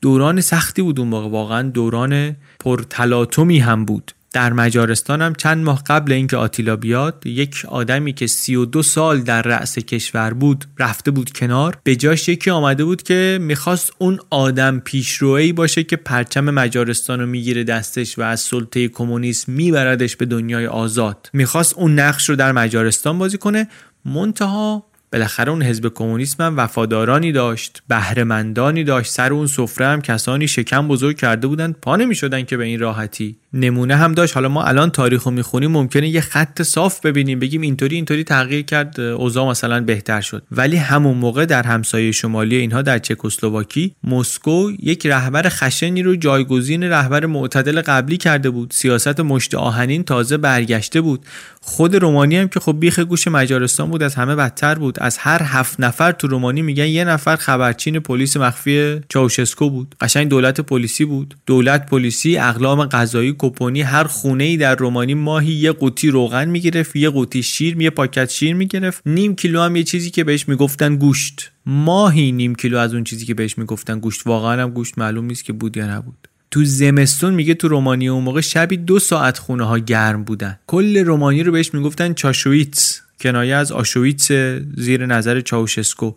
دوران 0.00 0.40
سختی 0.40 0.82
بود 0.82 1.00
اون 1.00 1.10
واقعا. 1.10 1.62
دوران 1.62 2.36
پرتلاطمی 2.60 3.58
هم 3.58 3.84
بود. 3.84 4.12
در 4.36 4.52
مجارستان 4.52 5.22
هم 5.22 5.34
چند 5.34 5.64
ماه 5.64 5.82
قبل 5.86 6.12
اینکه 6.12 6.36
آتیلا 6.36 6.76
بیاد 6.76 7.26
یک 7.26 7.62
آدمی 7.68 8.12
که 8.12 8.26
32 8.26 8.82
سال 8.82 9.20
در 9.20 9.42
رأس 9.42 9.78
کشور 9.78 10.34
بود 10.34 10.64
رفته 10.78 11.10
بود 11.10 11.30
کنار. 11.32 11.78
به 11.84 11.96
جاش 11.96 12.28
یکی 12.28 12.50
آمده 12.50 12.84
بود 12.84 13.02
که 13.02 13.38
می‌خواست 13.40 13.92
اون 13.98 14.18
آدم 14.30 14.78
پیشروی 14.78 15.52
باشه 15.52 15.84
که 15.84 15.96
پرچم 15.96 16.44
مجارستان 16.44 17.20
رو 17.20 17.26
می‌گیره 17.26 17.64
دستش 17.64 18.18
و 18.18 18.22
از 18.22 18.40
سلطه 18.40 18.88
کمونیسم 18.88 19.52
میبردش 19.52 20.16
به 20.16 20.26
دنیای 20.26 20.66
آزاد. 20.66 21.30
می‌خواست 21.32 21.74
اون 21.74 21.98
نقش 21.98 22.28
رو 22.28 22.36
در 22.36 22.52
مجارستان 22.52 23.18
بازی 23.18 23.38
کنه. 23.38 23.68
منتها 24.04 24.86
بالاخره 25.12 25.52
اون 25.52 25.62
حزب 25.62 25.88
کمونیسم 25.88 26.44
هم 26.44 26.56
وفادارانی 26.56 27.32
داشت 27.32 27.82
بهرهمندانی 27.88 28.84
داشت 28.84 29.12
سر 29.12 29.32
اون 29.32 29.46
سفره 29.46 29.86
هم 29.86 30.00
کسانی 30.00 30.48
شکم 30.48 30.88
بزرگ 30.88 31.16
کرده 31.16 31.46
بودند 31.46 31.76
پا 31.82 31.96
نمی 31.96 32.14
شدن 32.14 32.44
که 32.44 32.56
به 32.56 32.64
این 32.64 32.80
راحتی 32.80 33.36
نمونه 33.56 33.96
هم 33.96 34.12
داشت. 34.12 34.34
حالا 34.34 34.48
ما 34.48 34.64
الان 34.64 34.90
تاریخ 34.90 35.22
رو 35.22 35.30
می‌خونیم 35.30 35.70
ممکنه 35.70 36.08
یه 36.08 36.20
خط 36.20 36.62
صاف 36.62 37.00
ببینیم 37.00 37.38
بگیم 37.38 37.60
اینطوری 37.60 37.96
اینطوری 37.96 38.24
تغییر 38.24 38.62
کرد 38.62 39.00
اوضاع 39.00 39.50
مثلا 39.50 39.80
بهتر 39.80 40.20
شد. 40.20 40.42
ولی 40.50 40.76
همون 40.76 41.16
موقع 41.16 41.44
در 41.44 41.62
همسایه 41.62 42.12
شمالی 42.12 42.56
اینها 42.56 42.82
در 42.82 42.98
چکسلواکی 42.98 43.94
مسکو 44.04 44.70
یک 44.82 45.06
رهبر 45.06 45.48
خشنی 45.48 46.02
رو 46.02 46.16
جایگزین 46.16 46.82
رهبر 46.82 47.26
معتدل 47.26 47.80
قبلی 47.80 48.16
کرده 48.16 48.50
بود. 48.50 48.70
سیاست 48.72 49.20
مشت 49.20 49.54
آهنین 49.54 50.04
تازه 50.04 50.36
برگشته 50.36 51.00
بود. 51.00 51.26
خود 51.60 51.96
رومانی 51.96 52.36
هم 52.36 52.48
که 52.48 52.60
خب 52.60 52.80
بیخ 52.80 52.98
گوش 52.98 53.28
مجارستان 53.28 53.90
بود 53.90 54.02
از 54.02 54.14
همه 54.14 54.34
بدتر 54.36 54.74
بود. 54.74 55.00
از 55.00 55.18
هر 55.18 55.42
هفت 55.42 55.80
نفر 55.80 56.12
تو 56.12 56.26
رومانی 56.26 56.62
میگن 56.62 56.86
یه 56.86 57.04
نفر 57.04 57.36
خبرچین 57.36 58.00
پلیس 58.00 58.36
مخفی 58.36 59.00
چاوشسکو 59.08 59.70
بود. 59.70 59.94
قشنگ 60.00 60.28
دولت 60.28 60.60
پلیسی 60.60 61.04
بود. 61.04 61.34
دولت 61.46 61.86
پلیسی 61.86 62.38
اقلام 62.38 62.86
غذایی 62.86 63.32
کپونی 63.48 63.82
هر 63.82 64.04
خونه 64.04 64.44
ای 64.44 64.56
در 64.56 64.74
رومانی 64.74 65.14
ماهی 65.14 65.52
یه 65.52 65.72
قوطی 65.72 66.10
روغن 66.10 66.48
می‌گرفت 66.48 66.96
یه 66.96 67.10
قوطی 67.10 67.42
شیر 67.42 67.82
یه 67.82 67.90
پاکت 67.90 68.30
شیر 68.30 68.54
می‌گرفت. 68.54 69.02
نیم 69.06 69.34
کیلو 69.34 69.62
هم 69.62 69.76
یه 69.76 69.82
چیزی 69.82 70.10
که 70.10 70.24
بهش 70.24 70.48
می‌گفتن 70.48 70.96
گوشت. 70.96 71.50
ماهی 71.66 72.32
نیم 72.32 72.54
کیلو 72.54 72.78
از 72.78 72.94
اون 72.94 73.04
چیزی 73.04 73.26
که 73.26 73.34
بهش 73.34 73.58
می‌گفتن 73.58 74.00
گوشت. 74.00 74.26
واقعا 74.26 74.62
هم 74.62 74.70
گوشت 74.70 74.98
معلوم 74.98 75.24
نیست 75.24 75.44
که 75.44 75.52
بود 75.52 75.76
یا 75.76 75.96
نبود. 75.96 76.28
تو 76.50 76.64
زمستون 76.64 77.34
میگه 77.34 77.54
تو 77.54 77.68
رومانی 77.68 78.08
اون 78.08 78.24
موقع 78.24 78.40
شبی 78.40 78.76
دو 78.76 78.98
ساعت 78.98 79.38
خونه 79.38 79.64
ها 79.64 79.78
گرم 79.78 80.24
بودن. 80.24 80.58
کل 80.66 80.98
رومانی 80.98 81.42
رو 81.42 81.52
بهش 81.52 81.74
می‌گفتن 81.74 82.14
چاشویتس. 82.14 83.00
کنایه 83.20 83.54
از 83.54 83.72
آشویتس 83.72 84.30
زیر 84.76 85.06
نظر 85.06 85.40
چاوشسکو. 85.40 86.12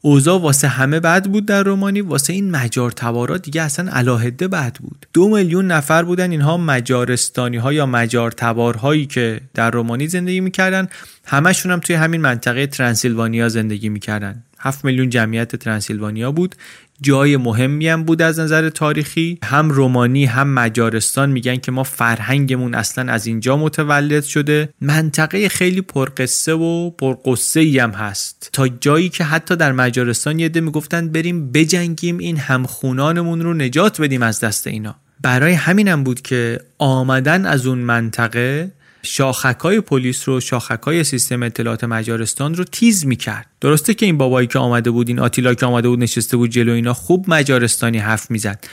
اوضاع 0.00 0.40
واسه 0.40 0.68
همه 0.68 1.00
بد 1.00 1.26
بود 1.26 1.46
در 1.46 1.62
رومانی 1.62 2.00
واسه 2.00 2.32
این 2.32 2.50
مجار 2.50 2.90
تبارا 2.90 3.36
دیگه 3.36 3.62
اصلا 3.62 3.92
علاهده 3.92 4.48
بد 4.48 4.76
بود. 4.76 5.06
دو 5.12 5.28
میلیون 5.28 5.66
نفر 5.66 6.02
بودن 6.02 6.30
اینها 6.30 6.56
مجارستانی 6.56 7.56
ها 7.56 7.72
یا 7.72 7.86
مجار 7.86 8.30
تبارهایی 8.32 9.06
که 9.06 9.40
در 9.54 9.70
رومانی 9.70 10.08
زندگی 10.08 10.40
می‌کردن 10.40 10.88
همشون 11.24 11.72
هم 11.72 11.80
توی 11.80 11.96
همین 11.96 12.20
منطقه 12.20 12.66
ترانسیلوانیا 12.66 13.48
زندگی 13.48 13.88
می‌کردن. 13.88 14.42
7 14.66 14.84
میلیون 14.84 15.10
جمعیت 15.10 15.56
ترانسیلوانیا 15.56 16.32
بود. 16.32 16.54
جای 17.02 17.36
مهمی 17.36 17.88
هم 17.88 18.04
بود 18.04 18.22
از 18.22 18.40
نظر 18.40 18.68
تاریخی. 18.68 19.38
هم 19.44 19.70
رومانی 19.70 20.24
هم 20.24 20.48
مجارستان 20.48 21.30
میگن 21.30 21.56
که 21.56 21.72
ما 21.72 21.82
فرهنگمون 21.82 22.74
اصلا 22.74 23.12
از 23.12 23.26
اینجا 23.26 23.56
متولد 23.56 24.24
شده. 24.24 24.68
منطقه 24.80 25.48
خیلی 25.48 25.80
پرقصه 25.80 26.52
و 26.52 26.90
پرقصه 26.90 27.60
ای 27.60 27.78
هم 27.78 27.90
هست. 27.90 28.50
تا 28.52 28.68
جایی 28.68 29.08
که 29.08 29.24
حتی 29.24 29.56
در 29.56 29.72
مجارستان 29.72 30.38
یه 30.38 30.48
ده 30.48 30.60
می‌گفتن 30.60 31.08
بریم 31.08 31.52
بجنگیم 31.52 32.18
این 32.18 32.36
همخونانمون 32.36 33.40
رو 33.40 33.54
نجات 33.54 34.00
بدیم 34.00 34.22
از 34.22 34.40
دست 34.40 34.66
اینا. 34.66 34.94
برای 35.20 35.52
همینم 35.52 36.04
بود 36.04 36.22
که 36.22 36.60
آمدن 36.78 37.46
از 37.46 37.66
اون 37.66 37.78
منطقه 37.78 38.72
شاخکای 39.02 39.80
پلیس 39.80 40.28
رو 40.28 40.40
شاخکای 40.40 41.04
سیستم 41.04 41.42
اطلاعات 41.42 41.84
مجارستان 41.84 42.54
رو 42.54 42.64
تیز 42.64 43.06
می‌کرد. 43.06 43.46
درسته 43.60 43.94
که 43.94 44.06
این 44.06 44.18
بابایی 44.18 44.46
که 44.46 44.58
آمده 44.58 44.90
بود 44.90 45.08
این 45.08 45.18
آتیلا 45.18 45.54
که 45.54 45.66
آمده 45.66 45.88
بود 45.88 45.98
نشسته 45.98 46.36
بود 46.36 46.50
جلو 46.50 46.72
اینا 46.72 46.94
خوب 46.94 47.24
مجارستانی 47.28 47.98
حرف 47.98 48.30
می‌زد. 48.30 48.64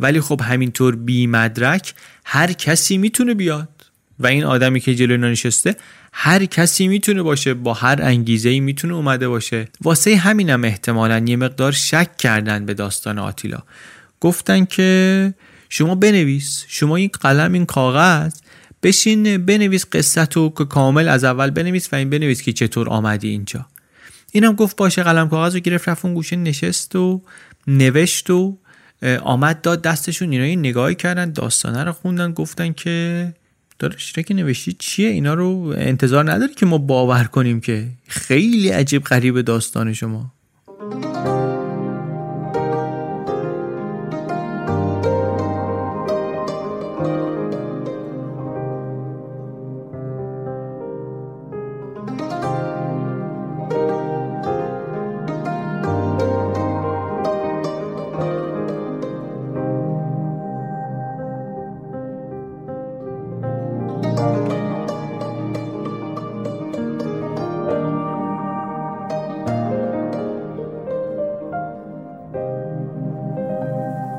ولی 0.00 0.20
خب 0.20 0.40
همینطور 0.44 0.96
بی 0.96 1.26
مدرک 1.26 1.94
هر 2.24 2.52
کسی 2.52 2.98
می‌تونه 2.98 3.34
بیاد. 3.34 3.68
و 4.18 4.26
این 4.26 4.44
آدمی 4.44 4.80
که 4.80 4.94
جلو 4.94 5.12
اینا 5.12 5.28
نشسته 5.28 5.76
هر 6.12 6.44
کسی 6.44 6.88
می‌تونه 6.88 7.22
باشه 7.22 7.54
با 7.54 7.74
هر 7.74 8.02
انگیزه 8.02 8.48
ای 8.48 8.60
می‌تونه 8.60 8.94
اومده 8.94 9.28
باشه. 9.28 9.68
واسه 9.80 10.16
همینم 10.16 10.64
احتمالا 10.64 11.24
یه 11.26 11.36
مقدار 11.36 11.72
شک 11.72 12.16
کردن 12.16 12.66
به 12.66 12.74
داستان 12.74 13.18
آتیلا. 13.18 13.58
گفتن 14.20 14.64
که 14.64 15.34
شما 15.68 15.94
بنویس. 15.94 16.64
شما 16.68 16.96
این 16.96 17.10
قلم 17.20 17.52
این 17.52 17.66
کاغذ 17.66 18.34
بشین 18.82 19.46
بنویس 19.46 19.86
قصه 19.92 20.26
تو 20.26 20.52
که 20.58 20.64
کامل 20.64 21.08
از 21.08 21.24
اول 21.24 21.50
بنویس 21.50 21.88
و 21.92 21.96
این 21.96 22.10
بنویس 22.10 22.42
که 22.42 22.52
چطور 22.52 22.88
آمدی 22.88 23.28
اینجا. 23.28 23.66
اینم 24.32 24.52
گفت 24.52 24.76
باشه 24.76 25.02
قلم 25.02 25.28
کاغذ 25.28 25.54
رو 25.54 25.60
گرفت 25.60 25.88
رفت 25.88 26.04
اون 26.04 26.14
گوشه 26.14 26.36
نشست 26.36 26.96
و 26.96 27.22
نوشت 27.66 28.30
و 28.30 28.58
آمد 29.22 29.60
داد 29.60 29.82
دستشون. 29.82 30.32
اینا 30.32 30.44
این 30.44 30.58
نگاهی 30.58 30.94
کردن 30.94 31.32
داستانه 31.32 31.84
رو 31.84 31.92
خوندن 31.92 32.32
گفتن 32.32 32.72
که 32.72 33.34
داداش 33.78 34.12
که 34.12 34.34
نوشتی 34.34 34.72
چیه؟ 34.78 35.08
اینا 35.08 35.34
رو 35.34 35.74
انتظار 35.76 36.32
نداری 36.32 36.54
که 36.54 36.66
ما 36.66 36.78
باور 36.78 37.24
کنیم 37.24 37.60
که 37.60 37.88
خیلی 38.08 38.68
عجیب 38.68 39.04
غریب 39.04 39.40
داستان 39.40 39.92
شما. 39.92 40.32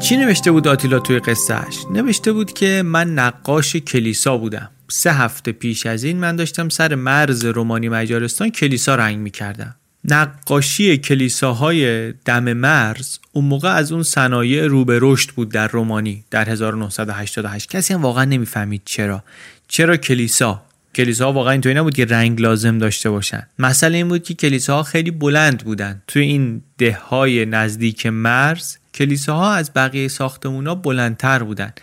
چی 0.03 0.17
نوشته 0.17 0.51
بود 0.51 0.67
آتیلا 0.67 0.99
توی 0.99 1.19
قصهش؟ 1.19 1.77
نوشته 1.91 2.31
بود 2.31 2.53
که 2.53 2.81
من 2.85 3.13
نقاش 3.13 3.75
کلیسا 3.75 4.37
بودم. 4.37 4.69
سه 4.89 5.13
هفته 5.13 5.51
پیش 5.51 5.85
از 5.85 6.03
این 6.03 6.17
من 6.17 6.35
داشتم 6.35 6.69
سر 6.69 6.95
مرز 6.95 7.45
رومانی 7.45 7.89
مجارستان 7.89 8.49
کلیسا 8.49 8.95
رنگ 8.95 9.17
می‌کردم. 9.17 9.75
نقاشی 10.05 10.97
کلیساهای 10.97 12.11
دم 12.11 12.53
مرز 12.53 13.19
اون 13.31 13.45
موقع 13.45 13.69
از 13.69 13.91
اون 13.91 14.03
صنایع 14.03 14.67
رو 14.67 14.85
به 14.85 14.99
رشد 15.01 15.29
بود 15.29 15.51
در 15.51 15.67
رومانی 15.67 16.23
در 16.31 16.49
1988 16.49 17.69
کسی 17.69 17.93
هم 17.93 18.01
واقعا 18.01 18.25
نمی‌فهمید 18.25 18.81
چرا. 18.85 19.23
چرا 19.67 19.97
کلیسا؟ 19.97 20.61
کلیساها 20.95 21.33
واقعا 21.33 21.51
اینطوری 21.51 21.75
نبود 21.75 21.95
که 21.95 22.05
رنگ 22.05 22.41
لازم 22.41 22.77
داشته 22.77 23.09
باشن. 23.09 23.47
مسئله 23.59 23.97
این 23.97 24.07
بود 24.07 24.23
که 24.23 24.33
کلیساها 24.33 24.83
خیلی 24.83 25.11
بلند 25.11 25.63
بودن. 25.63 26.01
توی 26.07 26.21
این 26.21 26.61
دههای 26.77 27.45
نزدیک 27.45 28.05
مرز 28.05 28.77
کلیساها 28.93 29.53
از 29.53 29.71
بقیه 29.75 30.07
ساختمونا 30.07 30.75
بلندتر 30.75 31.43
بودن. 31.43 31.73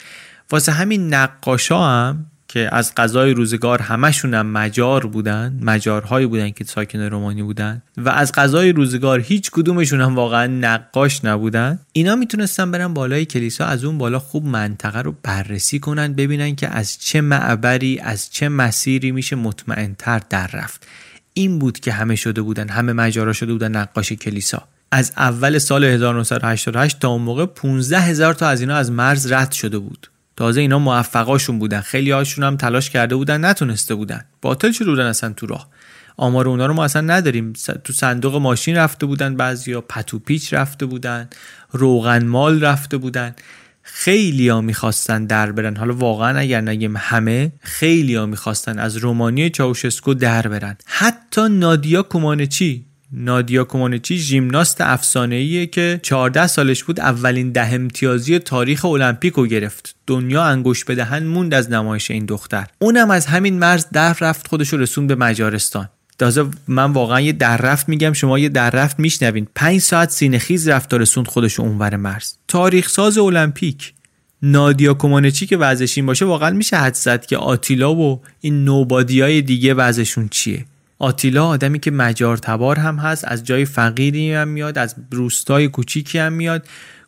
واسه 0.51 0.73
همین 0.73 1.15
نقاشا 1.15 1.85
هم 1.85 2.27
که 2.49 2.69
از 2.73 2.95
غذای 2.95 3.35
روزگار 3.35 3.83
همشون 3.83 4.35
هم 4.35 4.47
مجار 4.47 5.07
بودن 5.07 5.59
مجارهایی 5.63 6.27
بودن 6.27 6.51
که 6.51 6.65
ساکن 6.65 6.99
رومانی 6.99 7.43
بودن 7.43 7.83
و 7.97 8.09
از 8.09 8.33
غذای 8.33 8.73
روزگار 8.73 9.21
هیچ 9.21 9.51
کدومشون 9.51 10.01
هم 10.01 10.17
واقعا 10.17 10.47
نقاش 10.47 11.25
نبودن 11.25 11.79
اینا 11.93 12.17
می‌تونستن 12.17 12.71
برن 12.71 12.95
بالای 12.95 13.25
کلیسا 13.25 13.65
از 13.65 13.85
اون 13.85 13.99
بالا 13.99 14.19
خوب 14.19 14.47
منطقه 14.47 14.99
رو 14.99 15.15
بررسی 15.23 15.79
کنن 15.79 16.13
ببینن 16.13 16.55
که 16.55 16.69
از 16.69 16.99
چه 16.99 17.21
معبری 17.21 17.99
از 17.99 18.31
چه 18.31 18.49
مسیری 18.49 19.11
میشه 19.11 19.37
مطمئنتر 19.37 20.21
در 20.31 20.47
رفت. 20.47 20.87
این 21.35 21.59
بود 21.59 21.81
که 21.81 21.93
همه 21.93 22.17
شده 22.17 22.43
بودن 22.43 22.69
همه 22.69 22.93
مجارا 22.93 23.33
شده 23.33 23.53
بودن 23.53 23.77
نقاش 23.77 24.13
کلیسا. 24.13 24.69
از 24.93 25.13
اول 25.17 25.59
سال 25.59 25.85
1988 25.85 26.99
تا 26.99 27.09
اون 27.09 27.23
موقع 27.23 27.47
15 27.47 28.01
هزار 28.01 28.35
تا 28.35 28.49
از 28.49 28.61
اینا 28.61 28.77
از 28.77 28.91
مرز 28.91 29.33
رد 29.33 29.53
شده 29.53 29.79
بود. 29.79 30.11
تازه 30.37 30.61
اینا 30.61 30.79
موفقاشون 30.79 31.59
بودن. 31.59 31.81
خیلی 31.81 32.11
هاشون 32.11 32.45
هم 32.45 32.57
تلاش 32.57 32.91
کرده 32.91 33.17
بودن 33.17 33.45
نتونسته 33.45 33.95
بودن. 33.95 34.25
باطل 34.43 34.73
شده 34.73 34.91
بودن 34.91 35.07
اصلا 35.07 35.33
تو 35.33 35.47
راه. 35.47 35.69
آمار 36.17 36.49
اونا 36.49 36.67
رو 36.67 36.75
ما 36.75 36.85
اصلا 36.85 37.03
نداریم. 37.03 37.53
تو 37.85 37.93
صندوق 37.93 38.37
ماشین 38.37 38.77
رفته 38.77 39.07
بودن 39.07 39.37
بعضیا 39.37 39.81
پتو 39.81 40.19
پیچ 40.19 40.55
رفته 40.55 40.87
بودن 40.87 41.29
روغن 41.71 42.27
مال 42.27 42.65
رفته 42.65 42.97
بودن. 42.97 43.35
خیلی 43.83 44.49
ها 44.49 44.61
می‌خواستن 44.61 45.27
در 45.27 45.53
برن. 45.53 45.77
حالا 45.77 45.95
واقعا 45.95 46.39
اگر 46.39 46.61
نگیم 46.61 46.95
همه 46.97 47.53
خیلی 47.61 48.15
ها 48.15 48.27
می‌خواستن 48.27 48.79
از 48.79 48.97
رومانی 48.97 49.51
چاوشسکو 49.51 50.15
در 50.15 50.49
برن. 50.49 50.77
حتی 50.87 51.49
نادیا 51.49 52.03
کومانچی 52.03 52.90
نادیا 53.13 53.65
کومانچی 53.65 54.17
ژیمناست 54.17 54.81
افسانه‌ایه 54.81 55.67
که 55.67 56.01
14 56.03 56.47
سالش 56.47 56.85
بود 56.85 57.01
اولین 57.01 57.53
ده 57.53 57.75
امتیازی 57.75 58.39
تاریخ 58.39 58.85
المپیک 58.85 59.35
رو 59.35 59.47
گرفت. 59.47 59.95
دنیا 60.07 60.43
انگوش 60.43 60.85
به 60.85 60.95
دهن 60.95 61.23
موند 61.23 61.55
از 61.55 61.71
نمایش 61.71 62.11
این 62.11 62.25
دختر. 62.25 62.67
اونم 62.79 63.11
از 63.11 63.27
همین 63.27 63.59
مرز 63.59 63.87
در 63.93 64.17
رفت 64.21 64.49
خودش 64.49 64.69
رو 64.69 64.79
رسون 64.79 65.07
به 65.07 65.15
مجارستان. 65.15 65.89
تازه 66.19 66.45
من 66.69 66.93
واقعا 66.93 67.21
یه 67.21 67.33
در 67.33 67.57
رفت 67.57 67.89
میگم 67.89 68.13
شما 68.13 68.39
یه 68.39 68.49
در 68.49 68.71
رفت 68.71 68.99
میشنوین. 68.99 69.47
5 69.55 69.81
ساعت 69.81 70.11
سینه 70.11 70.39
خیز 70.39 70.69
رفت 70.69 70.91
تا 70.91 70.97
رسوند 70.97 71.29
خودش 71.29 71.61
اونور 71.61 71.97
مرز. 71.97 72.35
تاریخ 72.49 72.89
ساز 72.89 73.19
المپیک. 73.19 73.93
نادیا 74.43 74.95
کومانچی 74.95 75.47
که 75.47 75.57
وضعش 75.57 75.99
باشه 75.99 76.25
واقعا 76.25 76.51
میشه 76.51 76.77
حد 76.77 76.95
زد 76.95 77.27
که 77.27 77.37
آتیلا 77.37 77.95
و 77.95 78.21
این 78.41 78.65
نوبادی 78.65 79.21
های 79.21 79.43
دیگه 79.43 79.75
وضعشون 79.75 80.29
چیه. 80.29 80.65
آتیلا 81.01 81.47
آدمی 81.47 81.79
که 81.79 81.91
مجار 81.91 82.37
تبار 82.37 82.79
هم 82.79 82.97
هست 82.97 83.25
از 83.29 83.45
جای 83.45 83.65
فقیری 83.65 84.33
هم 84.33 84.49
میاد 84.49 84.79
از 84.79 84.95
روستای 85.11 85.69
کوچیکی 85.69 86.19
هم 86.19 86.33
میاد. 86.33 86.67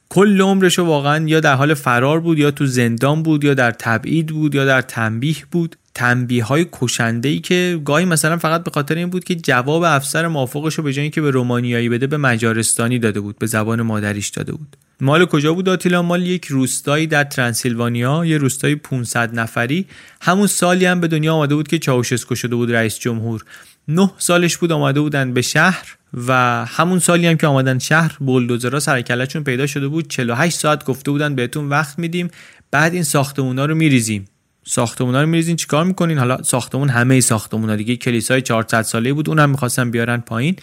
کل 0.08 0.40
عمرش 0.40 0.78
واقعا 0.78 1.28
یا 1.28 1.40
در 1.40 1.54
حال 1.54 1.74
فرار 1.74 2.20
بود 2.20 2.38
یا 2.38 2.50
تو 2.50 2.66
زندان 2.66 3.22
بود 3.22 3.44
یا 3.44 3.54
در 3.54 3.70
تبعید 3.70 4.26
بود 4.26 4.54
یا 4.54 4.64
در 4.64 4.80
تنبیه 4.80 5.36
بود. 5.50 5.76
تنبیه 5.94 6.44
های 6.44 6.66
کشنده 6.72 7.28
ای 7.28 7.38
که 7.38 7.80
گاهی 7.84 8.04
مثلا 8.04 8.36
فقط 8.36 8.64
به 8.64 8.70
خاطر 8.70 8.94
این 8.94 9.10
بود 9.10 9.24
که 9.24 9.34
جواب 9.34 9.82
افسر 9.82 10.26
موافقش 10.28 10.74
رو 10.74 10.84
به 10.84 10.92
جایی 10.92 11.10
که 11.10 11.20
به 11.20 11.30
رومانیایی 11.30 11.88
بده 11.88 12.06
به 12.06 12.16
مجارستانی 12.16 12.98
داده 12.98 13.20
بود 13.20 13.38
به 13.38 13.46
زبان 13.46 13.82
مادریش 13.82 14.28
داده 14.28 14.52
بود. 14.52 14.76
مال 15.00 15.24
کجا 15.24 15.54
بود 15.54 15.68
آتیلا؟ 15.68 16.02
مال 16.02 16.26
یک 16.26 16.46
روستایی 16.46 17.06
در 17.06 17.24
ترانسیلوانیا 17.24 18.24
یه 18.24 18.38
روستای 18.38 18.74
500 18.74 19.38
نفری. 19.38 19.86
همون 20.20 20.46
سالی 20.46 20.84
هم 20.84 21.00
به 21.00 21.08
دنیا 21.08 21.34
آمده 21.34 21.54
بود 21.54 21.68
که 21.68 21.78
چاوشسکو 21.78 22.34
شده 22.34 22.56
بود 22.56 22.72
رئیس 22.72 22.98
جمهور. 22.98 23.44
نه 23.88 24.10
سالش 24.18 24.56
بود 24.56 24.72
آمده 24.72 25.00
بودن 25.00 25.32
به 25.32 25.42
شهر 25.42 25.96
و 26.26 26.32
همون 26.68 26.98
سالی 26.98 27.26
هم 27.26 27.36
که 27.36 27.46
آمدن 27.46 27.78
شهر 27.78 28.16
بولدوزرها 28.20 28.80
سرکلشون 28.80 29.44
پیدا 29.44 29.66
شده 29.66 29.88
بود. 29.88 30.08
48 30.08 30.58
ساعت 30.58 30.84
گفته 30.84 31.10
بودن 31.10 31.34
بهتون 31.34 31.68
وقت 31.68 31.98
میدیم. 31.98 32.30
بعد 32.70 32.94
این 32.94 33.02
ساختمونا 33.02 33.64
رو 33.64 33.74
میریزیم. 33.74 34.28
ساختمونا 34.64 35.22
رو 35.22 35.28
میریزین 35.28 35.56
چیکار 35.56 35.84
می‌کنین؟ 35.84 36.18
حالا 36.18 36.42
ساختمون 36.42 36.88
همه 36.88 37.20
ساختمونا 37.20 37.76
دیگه. 37.76 37.96
کلیسای 37.96 38.42
400 38.42 38.82
ساله 38.82 39.12
بود. 39.12 39.28
اونم 39.28 39.50
می‌خواستن 39.50 39.90
بیارن 39.90 40.18
پایین. 40.20 40.56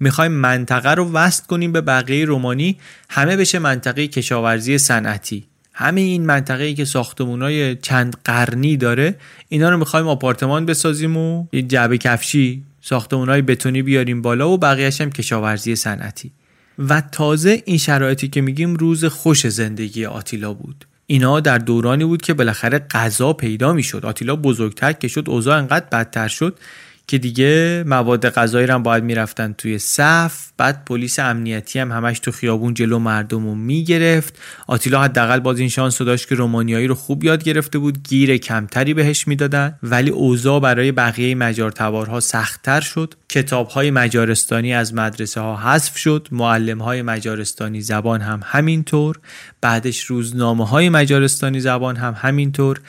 می‌خوایم 0.00 0.32
منطقه 0.32 0.90
رو 0.90 1.12
وصل 1.12 1.44
کنیم 1.46 1.72
به 1.72 1.80
بقیه 1.80 2.24
رومانی. 2.24 2.78
همه 3.10 3.36
بشه 3.36 3.58
منطقه 3.58 4.08
کشاورزی 4.08 4.78
صنعتی. 4.78 5.44
همه 5.72 6.00
این 6.00 6.26
منطقه 6.26 6.74
که 6.74 6.84
ساختمونای 6.84 7.76
چند 7.76 8.16
قرنی 8.24 8.76
داره 8.76 9.14
اینا 9.48 9.70
رو 9.70 9.76
می‌خوایم 9.76 10.08
آپارتمان 10.08 10.66
بسازیم 10.66 11.16
و 11.16 11.46
یه 11.52 11.62
جعبه 11.62 11.98
کفشی 11.98 12.62
ساختمونای 12.80 13.42
بتونی 13.42 13.82
بیاریم 13.82 14.22
بالا 14.22 14.50
و 14.50 14.58
بقیهش 14.58 15.00
هم 15.00 15.10
کشاورزی 15.10 15.76
صنعتی. 15.76 16.30
و 16.78 17.00
تازه 17.00 17.62
این 17.64 17.78
شرایطی 17.78 18.28
که 18.28 18.40
میگیم 18.40 18.74
روز 18.74 19.04
خوش 19.04 19.46
زندگی 19.46 20.04
آتیلا 20.04 20.54
بود. 20.54 20.86
اینا 21.06 21.40
در 21.40 21.58
دورانی 21.58 22.04
بود 22.04 22.22
که 22.22 22.34
بالاخره 22.34 22.78
غذا 22.78 23.32
پیدا 23.32 23.72
می‌شد. 23.72 24.06
آتیلا 24.06 24.36
بزرگتر 24.36 24.92
که 24.92 25.08
شد 25.08 25.24
اوضاع 25.28 25.58
انقدر 25.58 25.86
بدتر 25.92 26.28
شد 26.28 26.58
که 27.06 27.18
دیگه 27.18 27.84
مواد 27.86 28.28
غذایی 28.28 28.66
رو 28.66 28.78
باید 28.78 29.04
می‌رفتن 29.04 29.54
توی 29.58 29.78
صف. 29.78 30.48
بعد 30.56 30.84
پلیس 30.84 31.18
امنیتی 31.18 31.78
هم 31.78 31.92
همش 31.92 32.18
تو 32.18 32.32
خیابون 32.32 32.74
جلو 32.74 32.98
مردم 32.98 33.46
رو 33.46 33.54
می‌گرفت. 33.54 34.38
آتیلا 34.66 35.02
حداقل 35.02 35.40
باز 35.40 35.58
این 35.58 35.68
شانس 35.68 36.00
رو 36.00 36.06
داشت 36.06 36.28
که 36.28 36.34
رومانیایی 36.34 36.86
رو 36.86 36.94
خوب 36.94 37.24
یاد 37.24 37.44
گرفته 37.44 37.78
بود. 37.78 37.98
گیر 38.08 38.36
کمتری 38.36 38.94
بهش 38.94 39.28
می‌دادن. 39.28 39.78
ولی 39.82 40.10
اوضاع 40.10 40.60
برای 40.60 40.92
بقیه 40.92 41.34
مجارتوارها 41.34 42.20
سختتر 42.20 42.80
شد. 42.80 43.14
کتاب 43.28 43.68
های 43.68 43.90
مجارستانی 43.90 44.74
از 44.74 44.94
مدرسه 44.94 45.40
ها 45.40 45.56
حذف 45.56 45.96
شد. 45.96 46.28
معلم 46.30 46.82
های 46.82 47.02
مجارستانی 47.02 47.80
زبان 47.80 48.20
هم 48.20 48.40
همینطور. 48.44 49.18
بعدش 49.60 50.04
روزنامه 50.04 50.68
های 50.68 50.88
مجارستانی 50.88 51.60
زبان 51.60 51.96
هم 51.96 52.14
همینطور. 52.18 52.80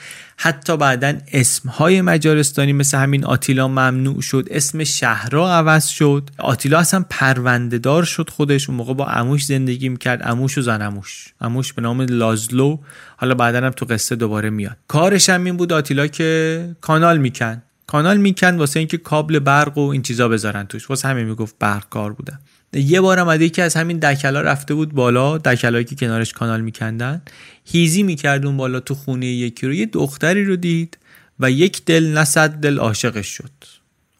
حتی 0.44 0.76
بعدا 0.76 1.14
اسمهای 1.32 2.00
مجارستانی 2.00 2.72
مثل 2.72 2.98
همین 2.98 3.24
آتیلا 3.24 3.68
ممنوع 3.68 4.20
شد. 4.20 4.48
اسم 4.50 4.84
شهرها 4.84 5.54
عوض 5.54 5.86
شد. 5.86 6.30
آتیلا 6.38 6.78
اصلا 6.78 7.04
پرونده 7.10 7.78
دار 7.78 8.04
شد 8.04 8.30
خودش. 8.30 8.68
اون 8.68 8.78
موقع 8.78 8.94
با 8.94 9.06
اموش 9.06 9.44
زندگی 9.44 9.88
می‌کرد. 9.88 10.20
اموش 10.24 10.58
و 10.58 10.60
زن 10.60 10.82
اموش. 10.82 11.34
اموش 11.40 11.72
به 11.72 11.82
نام 11.82 12.00
لازلو. 12.02 12.78
حالا 13.16 13.34
بعدا 13.34 13.66
هم 13.66 13.70
تو 13.70 13.86
قصه 13.86 14.16
دوباره 14.16 14.50
میاد. 14.50 14.76
کارش 14.88 15.28
هم 15.28 15.44
این 15.44 15.56
بود 15.56 15.72
آتیلا 15.72 16.06
که 16.06 16.70
کانال 16.80 17.18
میکن 17.18 17.62
کانال 17.86 18.16
میکن 18.16 18.56
واسه 18.56 18.78
اینکه 18.78 18.96
کابل 18.98 19.38
برق 19.38 19.78
و 19.78 19.88
این 19.88 20.02
چیزا 20.02 20.28
بذارن 20.28 20.64
توش. 20.64 20.90
واسه 20.90 21.08
همین 21.08 21.26
می‌گفت 21.26 21.54
برق 21.58 21.88
کار 21.88 22.12
بودن. 22.12 22.38
یه 22.72 23.00
بار 23.00 23.20
اومده 23.20 23.44
یکی 23.44 23.62
از 23.62 23.74
همین 23.76 23.98
دکلا 23.98 24.40
رفته 24.40 24.74
بود 24.74 24.92
بالا. 24.92 25.38
دکلایی 25.38 25.84
که 25.84 25.94
کنارش 25.94 26.32
کانال 26.32 26.60
میکندن. 26.60 27.22
هیزی 27.64 28.02
می‌کرد 28.02 28.46
اون 28.46 28.56
بالا 28.56 28.80
تو 28.80 28.94
خونه 28.94 29.26
یکی 29.26 29.66
رو. 29.66 29.74
یه 29.74 29.86
دختری 29.86 30.44
رو 30.44 30.56
دید 30.56 30.98
و 31.40 31.50
یک 31.50 31.84
دل 31.84 32.18
نه 32.18 32.48
دل 32.48 32.78
عاشقش 32.78 33.26
شد. 33.26 33.50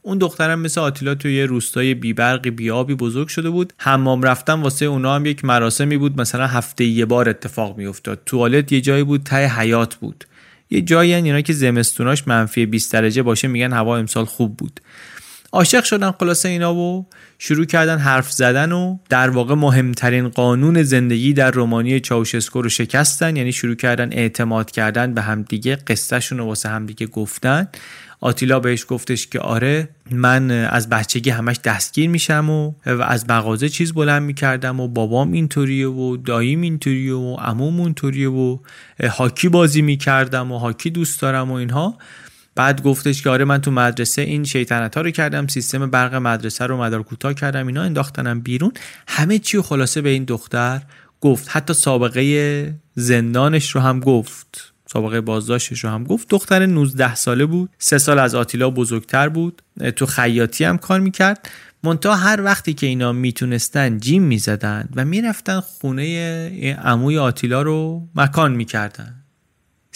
اون 0.02 0.18
دخترم 0.18 0.60
مثل 0.60 0.80
آتیلا 0.80 1.14
توی 1.14 1.34
یه 1.34 1.46
روستای 1.46 1.94
بیبرقی 1.94 2.50
بیابی 2.50 2.94
بزرگ 2.94 3.28
شده 3.28 3.50
بود. 3.50 3.72
حمام 3.78 4.22
رفتن 4.22 4.52
واسه 4.52 4.84
اونا 4.84 5.14
هم 5.14 5.26
یک 5.26 5.44
مراسمی 5.44 5.96
بود. 5.96 6.20
مثلا 6.20 6.46
هفته 6.46 6.84
یه 6.84 7.04
بار 7.04 7.28
اتفاق 7.28 7.78
میافتاد. 7.78 8.22
توالت 8.26 8.72
یه 8.72 8.80
جایی 8.80 9.04
بود 9.04 9.22
ته 9.22 9.60
حیات 9.60 9.94
بود. 9.94 10.24
یه 10.70 10.80
جایی 10.80 11.14
اینا 11.14 11.40
که 11.40 11.52
زمستوناش 11.52 12.28
منفی 12.28 12.66
20 12.66 12.92
درجه 12.92 13.22
باشه 13.22 13.48
میگن 13.48 13.72
هوا 13.72 13.96
امسال 13.96 14.24
خوب 14.24 14.56
بود. 14.56 14.80
عاشق 15.54 15.84
شدن 15.84 16.10
خلاصه 16.10 16.48
اینا 16.48 16.74
و 16.74 17.06
شروع 17.38 17.64
کردن 17.64 17.98
حرف 17.98 18.32
زدن 18.32 18.72
و 18.72 18.98
در 19.08 19.30
واقع 19.30 19.54
مهمترین 19.54 20.28
قانون 20.28 20.82
زندگی 20.82 21.32
در 21.32 21.50
رومانی 21.50 22.00
چاوشسکو 22.00 22.62
رو 22.62 22.68
شکستن 22.68 23.36
یعنی 23.36 23.52
شروع 23.52 23.74
کردن 23.74 24.12
اعتماد 24.12 24.70
کردن 24.70 25.14
به 25.14 25.22
همدیگه 25.22 25.76
قصهشون 25.76 26.38
رو 26.38 26.44
واسه 26.44 26.68
همدیگه 26.68 27.06
گفتن. 27.06 27.68
آتیلا 28.20 28.60
بهش 28.60 28.86
گفتش 28.88 29.26
که 29.26 29.40
آره 29.40 29.88
من 30.10 30.50
از 30.50 30.88
بچگی 30.88 31.30
همش 31.30 31.56
دستگیر 31.64 32.10
میشم 32.10 32.50
و, 32.50 32.72
و 32.86 33.02
از 33.02 33.30
مغازه 33.30 33.68
چیز 33.68 33.92
بلند 33.92 34.22
می‌کردم 34.22 34.80
و 34.80 34.88
بابام 34.88 35.32
اینطوریه 35.32 35.88
و 35.88 36.16
داییم 36.16 36.60
اینطوریه 36.60 37.14
و 37.14 37.36
عموم 37.36 37.80
اونطوریه 37.80 38.28
و 38.28 38.58
هاکی 39.10 39.48
بازی 39.48 39.82
می‌کردم 39.82 40.52
و 40.52 40.58
هاکی 40.58 40.90
دوست 40.90 41.20
دارم 41.20 41.50
و 41.50 41.54
اینها. 41.54 41.98
بعد 42.54 42.82
گفتش 42.82 43.22
که 43.22 43.30
آره 43.30 43.44
من 43.44 43.60
تو 43.60 43.70
مدرسه 43.70 44.22
این 44.22 44.44
شیطنت 44.44 44.94
ها 44.96 45.00
رو 45.00 45.10
کردم 45.10 45.46
سیستم 45.46 45.90
برق 45.90 46.14
مدرسه 46.14 46.66
رو 46.66 46.76
مدار 46.76 47.02
کوتاه 47.02 47.34
کردم 47.34 47.66
اینا 47.66 47.82
انداختنم 47.82 48.40
بیرون. 48.40 48.72
همه 49.08 49.38
چی 49.38 49.60
خلاصه 49.60 50.00
به 50.00 50.08
این 50.08 50.24
دختر 50.24 50.82
گفت. 51.20 51.48
حتی 51.50 51.74
سابقه 51.74 52.74
زندانش 52.94 53.70
رو 53.70 53.80
هم 53.80 54.00
گفت. 54.00 54.74
سابقه 54.86 55.20
بازداشتش 55.20 55.84
رو 55.84 55.90
هم 55.90 56.04
گفت. 56.04 56.28
دختر 56.28 56.66
19 56.66 57.14
ساله 57.14 57.46
بود. 57.46 57.70
سه 57.78 57.98
سال 57.98 58.18
از 58.18 58.34
آتیلا 58.34 58.70
بزرگتر 58.70 59.28
بود. 59.28 59.62
تو 59.96 60.06
خیاطی 60.06 60.64
هم 60.64 60.78
کار 60.78 61.00
می‌کرد. 61.00 61.48
منتها 61.82 62.16
هر 62.16 62.42
وقتی 62.42 62.74
که 62.74 62.86
اینا 62.86 63.12
می‌تونستن 63.12 63.98
جیم 63.98 64.22
می‌زدن 64.22 64.88
و 64.96 65.04
می‌رفتن 65.04 65.60
خونه 65.60 66.78
عموی 66.84 67.18
آتیلا 67.18 67.62
رو 67.62 68.08
مکان 68.14 68.52
می‌کردن. 68.52 69.23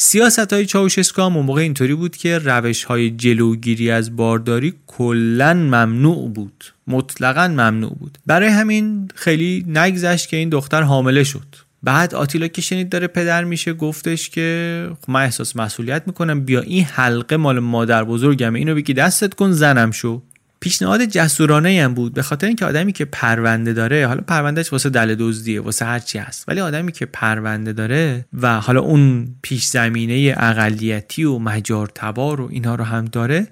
سیاست 0.01 0.53
های 0.53 0.67
چاوشسکو 0.67 1.23
هم 1.23 1.33
موقع 1.33 1.63
اینطوری 1.63 1.95
بود 1.95 2.17
که 2.17 2.39
روش 2.39 2.85
های 2.85 3.11
جلوگیری 3.11 3.91
از 3.91 4.17
بارداری 4.17 4.75
کلا 4.87 5.55
ممنوع 5.55 6.29
بود. 6.29 6.65
مطلقا 6.87 7.49
ممنوع 7.49 7.97
بود. 7.99 8.19
برای 8.27 8.49
همین 8.49 9.09
خیلی 9.15 9.65
نگذشت 9.69 10.29
که 10.29 10.37
این 10.37 10.49
دختر 10.49 10.83
حامله 10.83 11.25
شد. 11.25 11.47
بعد 11.83 12.15
آتیلا 12.15 12.47
که 12.47 12.63
شنید 12.63 12.89
داره 12.89 13.07
پدر 13.07 13.45
میشه 13.45 13.73
گفتش 13.73 14.31
که 14.31 14.91
خب 15.01 15.11
من 15.11 15.23
احساس 15.23 15.57
مسئولیت 15.57 16.03
می‌کنم 16.07 16.41
بیا 16.41 16.61
این 16.61 16.85
حلقه 16.85 17.37
مال 17.37 17.59
مادر 17.59 18.05
بزرگمه 18.05 18.59
اینو 18.59 18.75
بگی 18.75 18.95
دستت 18.95 19.35
کن 19.35 19.53
زنم 19.53 19.91
شو. 19.91 20.23
پیشنهاد 20.61 21.05
جسورانه 21.05 21.83
هم 21.85 21.95
بود 21.95 22.15
به 22.15 22.23
خاطر 22.23 22.47
اینکه 22.47 22.65
آدمی 22.65 22.93
که 22.93 23.05
پرونده 23.05 23.73
داره 23.73 24.07
حالا 24.07 24.21
پروندهش 24.21 24.73
واسه 24.73 24.91
دل 24.91 25.15
دزدیه 25.15 25.61
واسه 25.61 25.85
هر 25.85 25.99
چی 25.99 26.19
هست 26.19 26.45
ولی 26.49 26.61
آدمی 26.61 26.93
که 26.93 27.07
پرونده 27.07 27.73
داره 27.73 28.25
و 28.33 28.61
حالا 28.61 28.81
اون 28.81 29.29
پیش 29.43 29.65
زمینه 29.65 30.35
اقلیتی 30.37 31.25
و 31.25 31.39
مجار 31.39 31.91
تبار 31.95 32.41
و 32.41 32.49
اینها 32.51 32.75
رو 32.75 32.85
هم 32.85 33.05
داره 33.05 33.47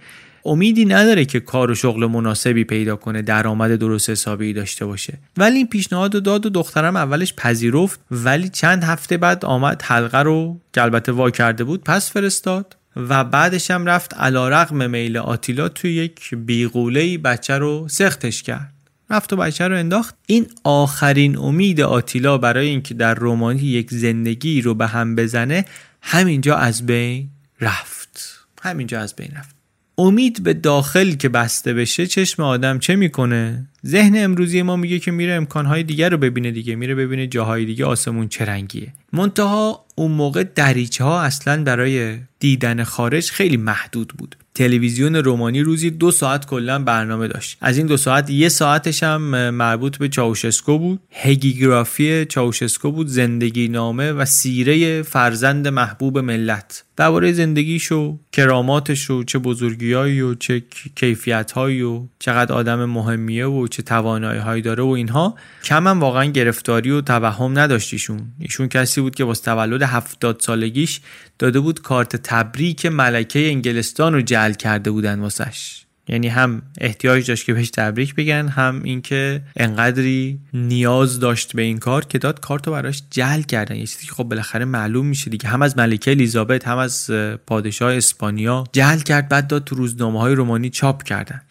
امیدی 0.46 0.84
نداره 0.84 1.24
که 1.24 1.40
کار 1.40 1.70
و 1.70 1.74
شغل 1.74 2.06
مناسبی 2.06 2.64
پیدا 2.64 2.96
کنه 2.96 3.22
درآمد 3.22 3.74
درست 3.74 4.10
حسابی 4.10 4.52
داشته 4.52 4.86
باشه. 4.86 5.18
ولی 5.36 5.56
این 5.56 5.66
پیشنهاد 5.66 6.14
رو 6.14 6.20
داد 6.20 6.46
و 6.46 6.50
دخترم 6.50 6.96
اولش 6.96 7.34
پذیرفت 7.34 8.00
ولی 8.10 8.48
چند 8.48 8.84
هفته 8.84 9.16
بعد 9.16 9.44
آمد 9.44 9.82
حلقه 9.82 10.18
رو 10.18 10.60
که 10.72 10.82
البته 10.82 11.12
وا 11.12 11.30
کرده 11.30 11.64
بود 11.64 11.84
پس 11.84 12.12
فرستاد. 12.12 12.76
و 12.96 13.24
بعدش 13.24 13.70
هم 13.70 13.86
رفت 13.86 14.14
علا 14.14 14.48
رقم 14.48 14.90
میل 14.90 15.16
آتیلا 15.16 15.68
توی 15.68 15.94
یک 15.94 16.34
بیغوله 16.34 17.18
بچه 17.18 17.58
رو 17.58 17.88
سختش 17.88 18.42
کرد. 18.42 18.72
رفت 19.10 19.32
و 19.32 19.36
بچه 19.36 19.68
رو 19.68 19.76
انداخت. 19.76 20.14
این 20.26 20.46
آخرین 20.64 21.38
امید 21.38 21.80
آتیلا 21.80 22.38
برای 22.38 22.68
اینکه 22.68 22.94
در 22.94 23.14
رومانی 23.14 23.60
یک 23.60 23.90
زندگی 23.90 24.62
رو 24.62 24.74
به 24.74 24.86
هم 24.86 25.16
بزنه 25.16 25.64
همینجا 26.02 26.56
از 26.56 26.86
بین 26.86 27.28
رفت. 27.60 28.46
همینجا 28.62 29.00
از 29.00 29.14
بین 29.14 29.30
رفت. 29.36 29.55
امید 29.98 30.42
به 30.42 30.54
داخل 30.54 31.12
که 31.12 31.28
بسته 31.28 31.74
بشه 31.74 32.06
چشم 32.06 32.42
آدم 32.42 32.78
چه 32.78 32.96
می‌کنه؟ 32.96 33.68
ذهن 33.86 34.12
امروزی 34.16 34.62
ما 34.62 34.76
میگه 34.76 34.98
که 34.98 35.10
میره 35.10 35.34
امکانهای 35.34 35.82
دیگر 35.82 36.10
رو 36.10 36.18
ببینه 36.18 36.50
دیگه 36.50 36.74
میره 36.74 36.94
ببینه 36.94 37.26
جاهای 37.26 37.64
دیگه 37.64 37.84
آسمون 37.84 38.28
چه 38.28 38.44
رنگیه. 38.44 38.92
منتها 39.12 39.84
اون 39.94 40.12
موقع 40.12 40.44
دریچه 40.44 41.04
ها 41.04 41.20
اصلا 41.20 41.64
برای 41.64 42.18
دیدن 42.38 42.84
خارج 42.84 43.30
خیلی 43.30 43.56
محدود 43.56 44.08
بود. 44.08 44.36
تلویزیون 44.56 45.16
رومانی 45.16 45.60
روزی 45.60 45.90
دو 45.90 46.10
ساعت 46.10 46.46
کلا 46.46 46.78
برنامه 46.78 47.28
داشت. 47.28 47.58
از 47.60 47.78
این 47.78 47.86
دو 47.86 47.96
ساعت 47.96 48.30
یه 48.30 48.48
ساعتش 48.48 49.02
هم 49.02 49.50
مربوط 49.50 49.96
به 49.96 50.08
چاوشسکو 50.08 50.78
بود. 50.78 51.00
هگیگرافی 51.10 52.24
چاوشسکو 52.24 52.90
بود 52.90 53.06
زندگی 53.06 53.68
نامه 53.68 54.12
و 54.12 54.24
سیره 54.24 55.02
فرزند 55.02 55.68
محبوب 55.68 56.18
ملت. 56.18 56.84
درباره 56.96 57.32
زندگیش 57.32 57.92
و 57.92 58.18
کراماتش 58.32 59.10
و 59.10 59.24
چه 59.24 59.38
بزرگیایی 59.38 60.20
و 60.20 60.34
چه 60.34 60.62
کیفیتهایی 60.94 61.82
و 61.82 62.02
چقدر 62.18 62.52
آدم 62.52 62.84
مهمیه 62.84 63.46
و 63.46 63.66
چه 63.66 63.82
توانایی 63.82 64.62
داره 64.62 64.82
و 64.82 64.86
اینها 64.88 65.34
کم 65.64 65.86
هم 65.88 66.00
واقعا 66.00 66.24
گرفتاری 66.24 66.90
و 66.90 67.00
توهم 67.00 67.58
نداشتیشون 67.58 68.20
ایشون. 68.40 68.68
کسی 68.68 69.00
بود 69.00 69.14
که 69.14 69.24
واسه 69.24 69.44
تولد 69.44 69.82
هفتاد 69.82 70.40
سالگیش 70.40 71.00
داده 71.38 71.60
بود 71.60 71.82
کارت 71.82 72.16
تبریک 72.16 72.86
ملکه 72.86 73.48
انگلستان 73.48 74.12
رو 74.12 74.20
جل 74.20 74.52
کرده 74.52 74.90
بودن 74.90 75.20
واسش. 75.20 75.82
یعنی 76.08 76.28
هم 76.28 76.62
احتیاج 76.80 77.28
داشت 77.28 77.46
که 77.46 77.54
بهش 77.54 77.70
تبریک 77.70 78.14
بگن 78.14 78.48
هم 78.48 78.80
اینکه 78.84 79.42
انقدری 79.56 80.40
نیاز 80.54 81.20
داشت 81.20 81.52
به 81.52 81.62
این 81.62 81.78
کار 81.78 82.04
که 82.04 82.18
داد 82.18 82.40
کارتو 82.40 82.70
براش 82.72 83.02
جل 83.10 83.42
کردن. 83.42 83.76
یه 83.76 83.86
چیزی 83.86 84.06
که 84.06 84.12
خب 84.12 84.24
بالاخره 84.24 84.64
معلوم 84.64 85.06
میشه 85.06 85.30
دیگه. 85.30 85.48
هم 85.48 85.62
از 85.62 85.78
ملکه 85.78 86.10
الیزابت 86.10 86.68
هم 86.68 86.78
از 86.78 87.10
پادشاه 87.46 87.94
اسپانیا 87.94 88.64
جل 88.72 88.98
کرد 88.98 89.28
بعد 89.28 89.46
داد 89.46 89.64
تو 89.64 89.74
روزنامه 89.74 90.20
های 90.20 90.34
رومانی 90.34 90.70
چاپ 90.70 91.02
کردن. 91.02 91.42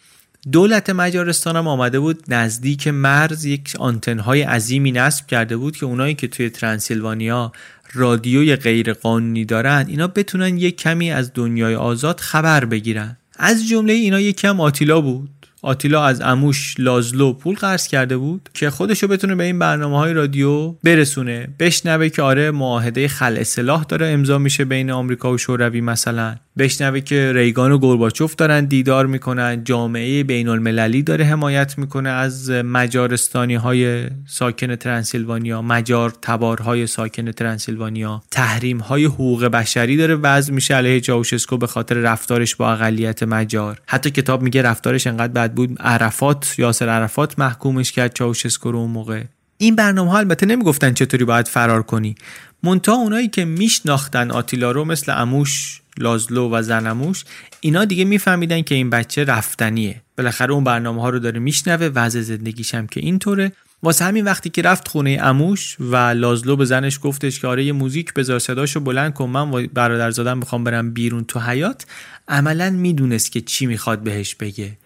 دولت 0.52 0.90
مجارستان 0.90 1.56
هم 1.56 1.68
آمده 1.68 2.00
بود 2.00 2.24
نزدیک 2.28 2.88
مرز 2.88 3.44
یک 3.44 3.72
آنتن 3.78 4.18
های 4.18 4.42
عظیمی 4.42 4.92
نصب 4.92 5.26
کرده 5.26 5.56
بود 5.56 5.76
که 5.76 5.86
اونایی 5.86 6.14
که 6.14 6.28
توی 6.28 6.50
ترانسیلوانیا 6.50 7.52
رادیوی 7.96 8.56
غیرقانونی 8.56 9.44
دارن 9.44 9.84
اینا 9.88 10.06
بتونن 10.06 10.58
یک 10.58 10.76
کمی 10.76 11.10
از 11.10 11.30
دنیای 11.34 11.74
آزاد 11.74 12.20
خبر 12.20 12.64
بگیرن. 12.64 13.16
از 13.36 13.68
جمله 13.68 13.92
اینا 13.92 14.20
یکم 14.20 14.60
آتیلا 14.60 15.00
بود. 15.00 15.30
آتیلا 15.62 16.04
از 16.04 16.20
اموش 16.20 16.74
لازلو 16.78 17.32
پول 17.32 17.54
قرض 17.54 17.88
کرده 17.88 18.16
بود 18.16 18.48
که 18.54 18.70
خودشو 18.70 19.08
بتونه 19.08 19.34
به 19.34 19.44
این 19.44 19.58
برنامه 19.58 19.98
های 19.98 20.12
رادیو 20.12 20.72
برسونه. 20.72 21.48
بشنوه 21.58 22.08
که 22.08 22.22
آره 22.22 22.50
معاهده 22.50 23.08
خل 23.08 23.36
اصلاح 23.36 23.84
داره 23.84 24.06
امضا 24.06 24.38
میشه 24.38 24.64
بین 24.64 24.90
آمریکا 24.90 25.32
و 25.32 25.38
شوروی 25.38 25.80
مثلا. 25.80 26.36
بشنوه 26.58 27.00
که 27.00 27.32
ریگان 27.34 27.72
و 27.72 27.78
گورباچوف 27.78 28.34
دارن 28.34 28.64
دیدار 28.64 29.06
می‌کنن 29.06 29.64
جامعه 29.64 30.24
بین 30.24 30.48
المللی 30.48 31.02
داره 31.02 31.24
حمایت 31.24 31.78
می‌کنه 31.78 32.08
از 32.08 32.50
مجارستانی 32.50 33.54
های 33.54 34.06
ساکن 34.26 34.76
ترانسیلوانیا 34.76 35.62
مجار 35.62 36.12
تبارهای 36.22 36.86
ساکن 36.86 37.32
ترانسیلوانیا 37.32 38.22
تحریم 38.30 38.78
های 38.78 39.04
حقوق 39.04 39.44
بشری 39.44 39.96
داره 39.96 40.14
وضع 40.14 40.52
میشه 40.52 40.74
علیه 40.74 41.00
چاوشسکو 41.00 41.56
به 41.56 41.66
خاطر 41.66 41.94
رفتارش 41.94 42.56
با 42.56 42.72
اقلیت 42.72 43.22
مجار. 43.22 43.80
حتی 43.86 44.10
کتاب 44.10 44.42
میگه 44.42 44.62
رفتارش 44.62 45.06
انقدر 45.06 45.32
بد 45.32 45.52
بود 45.52 45.76
عرفات 45.80 46.54
یاسر 46.58 46.88
عرفات 46.88 47.38
محکومش 47.38 47.92
کرد 47.92 48.14
چاوشسکو 48.14 48.72
رو 48.72 48.78
اون 48.78 48.90
موقع. 48.90 49.22
این 49.58 49.76
برنامه 49.76 50.10
ها 50.10 50.18
البته 50.18 50.46
نمی‌گفتن 50.46 50.92
چطوری 50.94 51.24
باید 51.24 51.48
فرار 51.48 51.82
کنی. 51.82 52.14
مونتا 52.62 52.92
اونایی 52.92 53.28
که 53.28 53.44
میشناختن 53.44 54.30
آتیلا 54.30 54.70
رو 54.70 54.84
مثل 54.84 55.20
اموش 55.20 55.80
لازلو 55.98 56.50
و 56.50 56.62
زنموش 56.62 57.24
اینا 57.60 57.84
دیگه 57.84 58.04
میفهمیدن 58.04 58.62
که 58.62 58.74
این 58.74 58.90
بچه 58.90 59.24
رفتنیه. 59.24 60.02
بالاخره 60.18 60.52
اون 60.52 60.64
برنامه 60.64 61.02
ها 61.02 61.10
رو 61.10 61.18
داره 61.18 61.40
میشنوه 61.40 61.86
وضع 61.94 62.20
زندگیش 62.20 62.74
هم 62.74 62.86
که 62.86 63.00
اینطوره. 63.00 63.52
واسه 63.82 64.04
همین 64.04 64.24
وقتی 64.24 64.50
که 64.50 64.62
رفت 64.62 64.88
خونه 64.88 65.18
اموش 65.22 65.76
و 65.80 65.96
لازلو 65.96 66.56
به 66.56 66.64
زنش 66.64 66.98
گفتش 67.02 67.40
که 67.40 67.46
آره 67.46 67.64
یه 67.64 67.72
موزیک 67.72 68.14
بذار 68.14 68.38
صداشو 68.38 68.80
بلند 68.80 69.14
کن 69.14 69.28
من 69.28 69.50
و 69.50 69.66
برادرزادم 69.74 70.38
می‌خوام 70.38 70.64
برم 70.64 70.92
بیرون 70.92 71.24
تو 71.24 71.40
حیات 71.40 71.86
عملا 72.28 72.70
می‌دونست 72.70 73.32
که 73.32 73.40
چی 73.40 73.66
می‌خواد 73.66 74.02
بهش 74.02 74.34
بگه. 74.34 74.78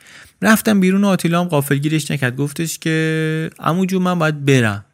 رفتم 0.42 0.80
بیرون 0.80 1.04
آتیلا 1.04 1.40
هم 1.40 1.48
قافلگیرش 1.48 2.10
نکرد. 2.10 2.36
گفتش 2.36 2.78
که 2.78 3.50
عمو 3.58 3.86
من 3.98 4.18
باید 4.18 4.44
برم. 4.44 4.84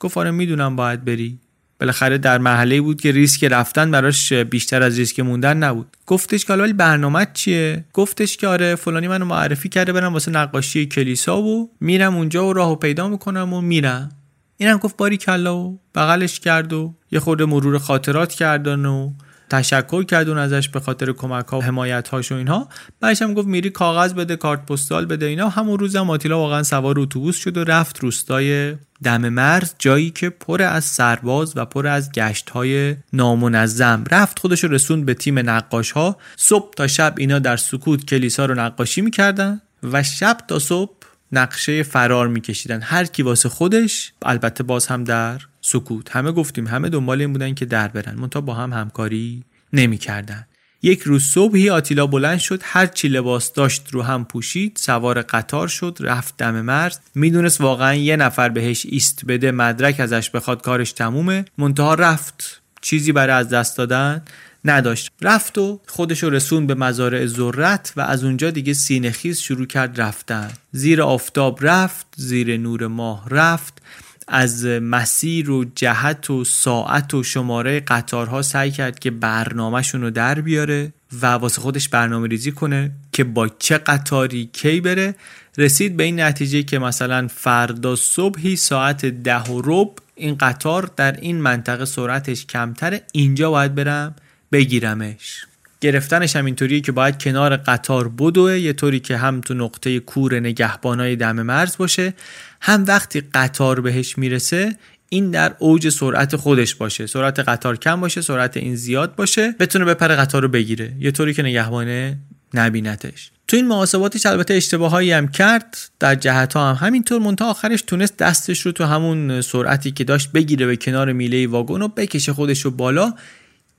گفت 0.00 0.18
آره 0.18 0.30
می‌دونم 0.30 0.76
باید 0.76 1.04
بری. 1.04 1.38
بالاخره 1.80 2.18
در 2.18 2.38
محله 2.38 2.80
بود 2.80 3.00
که 3.00 3.12
ریسک 3.12 3.44
رفتن 3.44 3.90
براش 3.90 4.32
بیشتر 4.32 4.82
از 4.82 4.98
ریسک 4.98 5.20
موندن 5.20 5.56
نبود. 5.56 5.96
گفتش 6.06 6.44
که 6.44 6.52
حالا 6.52 6.72
برنامه 6.72 7.26
چیه؟ 7.34 7.84
گفتش 7.92 8.36
که 8.36 8.48
آره 8.48 8.74
فلانی 8.74 9.08
منو 9.08 9.24
معرفی 9.24 9.68
کرده 9.68 9.92
برم 9.92 10.12
واسه 10.12 10.30
نقاشی 10.30 10.86
کلیسا 10.86 11.42
و 11.42 11.70
میرم 11.80 12.16
اونجا 12.16 12.48
و 12.48 12.52
راهو 12.52 12.76
پیدا 12.76 13.08
می‌کنم 13.08 13.52
و 13.52 13.60
میرم. 13.60 14.08
اینم 14.56 14.76
گفت 14.76 14.96
باری 14.96 15.16
کلا 15.16 15.58
و 15.58 15.80
بغلش 15.94 16.40
کرد 16.40 16.72
و 16.72 16.94
یه 17.10 17.20
خورده 17.20 17.44
مرور 17.44 17.78
خاطرات 17.78 18.32
کردن 18.32 18.84
و 18.84 19.12
تشکر 19.50 20.02
کردون 20.02 20.38
ازش 20.38 20.68
به 20.68 20.80
خاطر 20.80 21.12
کمک 21.12 21.46
ها 21.46 21.58
و 21.58 21.62
حمایت 21.62 22.08
هاش 22.08 22.32
و 22.32 22.34
اینها. 22.34 22.68
بعدش 23.00 23.22
هم 23.22 23.34
گفت 23.34 23.48
میری 23.48 23.70
کاغذ 23.70 24.12
بده 24.12 24.36
کارت 24.36 24.66
پستال 24.66 25.06
بده 25.06 25.26
اینا. 25.26 25.48
همون 25.48 25.78
روزم 25.78 26.10
آتیلا 26.10 26.38
واقعا 26.38 26.62
سوار 26.62 27.00
اتوبوس 27.00 27.36
شد 27.36 27.56
و 27.56 27.64
رفت 27.64 27.98
روستای 27.98 28.76
دم 29.02 29.28
مرز 29.28 29.74
جایی 29.78 30.10
که 30.10 30.30
پر 30.30 30.62
از 30.62 30.84
سرباز 30.84 31.52
و 31.56 31.64
پر 31.64 31.86
از 31.86 32.12
گشت 32.12 32.50
های 32.50 32.96
نامنظم. 33.12 34.04
رفت 34.10 34.38
خودش 34.38 34.64
رو 34.64 34.70
رسوند 34.70 35.06
به 35.06 35.14
تیم 35.14 35.50
نقاش 35.50 35.90
ها 35.90 36.16
صبح 36.36 36.74
تا 36.74 36.86
شب 36.86 37.14
اینا 37.18 37.38
در 37.38 37.56
سکوت 37.56 38.04
کلیسا 38.04 38.46
رو 38.46 38.54
نقاشی 38.54 39.00
می‌کردن 39.00 39.60
و 39.82 40.02
شب 40.02 40.38
تا 40.48 40.58
صبح 40.58 40.92
نقشه 41.32 41.82
فرار 41.82 42.28
میکشیدن. 42.28 42.80
هر 42.82 43.04
کی 43.04 43.22
واسه 43.22 43.48
خودش 43.48 44.12
البته 44.22 44.62
باز 44.62 44.86
هم 44.86 45.04
در 45.04 45.40
سکوت. 45.66 46.16
همه 46.16 46.32
گفتیم 46.32 46.66
همه 46.66 46.88
دنبال 46.88 47.20
این 47.20 47.32
بودن 47.32 47.54
که 47.54 47.64
در 47.64 47.88
برن. 47.88 48.14
منتها 48.14 48.40
با 48.40 48.54
هم 48.54 48.72
همکاری 48.72 49.44
نمی‌کردن. 49.72 50.46
یک 50.82 51.02
روز 51.02 51.22
صبحی 51.24 51.70
آتیلا 51.70 52.06
بلند 52.06 52.38
شد 52.38 52.60
هر 52.64 52.86
چی 52.86 53.08
لباس 53.08 53.52
داشت 53.52 53.82
رو 53.90 54.02
هم 54.02 54.24
پوشید 54.24 54.78
سوار 54.80 55.22
قطار 55.22 55.68
شد 55.68 55.98
رفت 56.00 56.36
دم 56.36 56.60
مرز. 56.60 56.98
می‌دونست 57.14 57.60
واقعا 57.60 57.94
یه 57.94 58.16
نفر 58.16 58.48
بهش 58.48 58.86
ایست 58.88 59.24
بده 59.28 59.50
مدرک 59.50 60.00
ازش 60.00 60.30
بخواد 60.30 60.62
کارش 60.62 60.92
تمومه. 60.92 61.44
منتها 61.58 61.94
رفت. 61.94 62.62
چیزی 62.80 63.12
برای 63.12 63.36
از 63.36 63.48
دست 63.48 63.76
دادن 63.76 64.22
نداشت. 64.64 65.10
رفت 65.22 65.58
و 65.58 65.80
خودش 65.86 66.22
رو 66.22 66.30
رسون 66.30 66.66
به 66.66 66.74
مزارع 66.74 67.26
ذرت 67.26 67.92
و 67.96 68.00
از 68.00 68.24
اونجا 68.24 68.50
دیگه 68.50 68.72
سینهخیز 68.72 69.40
شروع 69.40 69.66
کرد 69.66 70.00
رفتن. 70.00 70.50
زیر 70.72 71.02
آفتاب 71.02 71.58
رفت 71.62 72.06
زیر 72.16 72.56
نور 72.56 72.86
ماه 72.86 73.28
رفت. 73.28 73.82
از 74.28 74.66
مسیر 74.66 75.50
و 75.50 75.64
جهت 75.74 76.30
و 76.30 76.44
ساعت 76.44 77.14
و 77.14 77.22
شماره 77.22 77.80
قطارها 77.80 78.42
سعی 78.42 78.70
کرد 78.70 78.98
که 78.98 79.10
برنامهشون 79.10 80.00
رو 80.00 80.10
در 80.10 80.40
بیاره 80.40 80.92
و 81.22 81.26
واسه 81.26 81.60
خودش 81.60 81.88
برنامه 81.88 82.28
ریزی 82.28 82.52
کنه 82.52 82.90
که 83.12 83.24
با 83.24 83.48
چه 83.48 83.78
قطاری 83.78 84.50
کی 84.52 84.80
بره. 84.80 85.14
رسید 85.58 85.96
به 85.96 86.04
این 86.04 86.20
نتیجه 86.20 86.62
که 86.62 86.78
مثلا 86.78 87.28
فردا 87.28 87.96
صبحی 87.96 88.56
ساعت 88.56 89.06
ده 89.06 89.42
و 89.42 89.62
رب 89.64 89.90
این 90.14 90.34
قطار 90.34 90.90
در 90.96 91.12
این 91.12 91.40
منطقه 91.40 91.84
سرعتش 91.84 92.46
کمتره 92.46 93.02
اینجا 93.12 93.50
باید 93.50 93.74
برم 93.74 94.14
بگیرمش. 94.52 95.46
گرفتنش 95.80 96.36
هم 96.36 96.44
اینطوریه 96.44 96.80
که 96.80 96.92
باید 96.92 97.22
کنار 97.22 97.56
قطار 97.56 98.08
بدوه 98.08 98.58
یه 98.58 98.72
طوری 98.72 99.00
که 99.00 99.16
هم 99.16 99.40
تو 99.40 99.54
نقطه 99.54 100.00
کور 100.00 100.40
نگهبانای 100.40 101.16
دم 101.16 101.42
مرز 101.42 101.76
باشه 101.76 102.14
هم 102.60 102.84
وقتی 102.88 103.22
قطار 103.34 103.80
بهش 103.80 104.18
می‌رسه 104.18 104.76
این 105.08 105.30
در 105.30 105.54
اوج 105.58 105.88
سرعت 105.88 106.36
خودش 106.36 106.74
باشه. 106.74 107.06
سرعت 107.06 107.38
قطار 107.38 107.76
کم 107.76 108.00
باشه 108.00 108.20
سرعت 108.20 108.56
این 108.56 108.76
زیاد 108.76 109.14
باشه 109.14 109.54
بتونه 109.60 109.84
بپره 109.84 110.16
قطار 110.16 110.42
رو 110.42 110.48
بگیره. 110.48 110.92
یه 111.00 111.10
طوری 111.10 111.34
که 111.34 111.42
نگهبانه 111.42 112.18
نبینتش. 112.54 113.30
تو 113.48 113.56
این 113.56 113.68
محاسباتش 113.68 114.26
البته 114.26 114.54
اشتباهایی 114.54 115.12
هم 115.12 115.28
کرد. 115.28 115.76
در 116.00 116.14
جهت 116.14 116.54
ها 116.54 116.72
هم 116.72 116.86
همینطور. 116.86 117.22
منتها 117.22 117.50
آخرش 117.50 117.82
تونست 117.82 118.16
دستش 118.16 118.60
رو 118.60 118.72
تو 118.72 118.84
همون 118.84 119.40
سرعتی 119.40 119.90
که 119.90 120.04
داشت 120.04 120.32
بگیره 120.32 120.66
به 120.66 120.76
کنار 120.76 121.12
میله 121.12 121.46
واگن 121.46 121.82
و 121.82 121.88
بکشه 121.88 122.32
خودش 122.32 122.60
رو 122.60 122.70
بالا. 122.70 123.14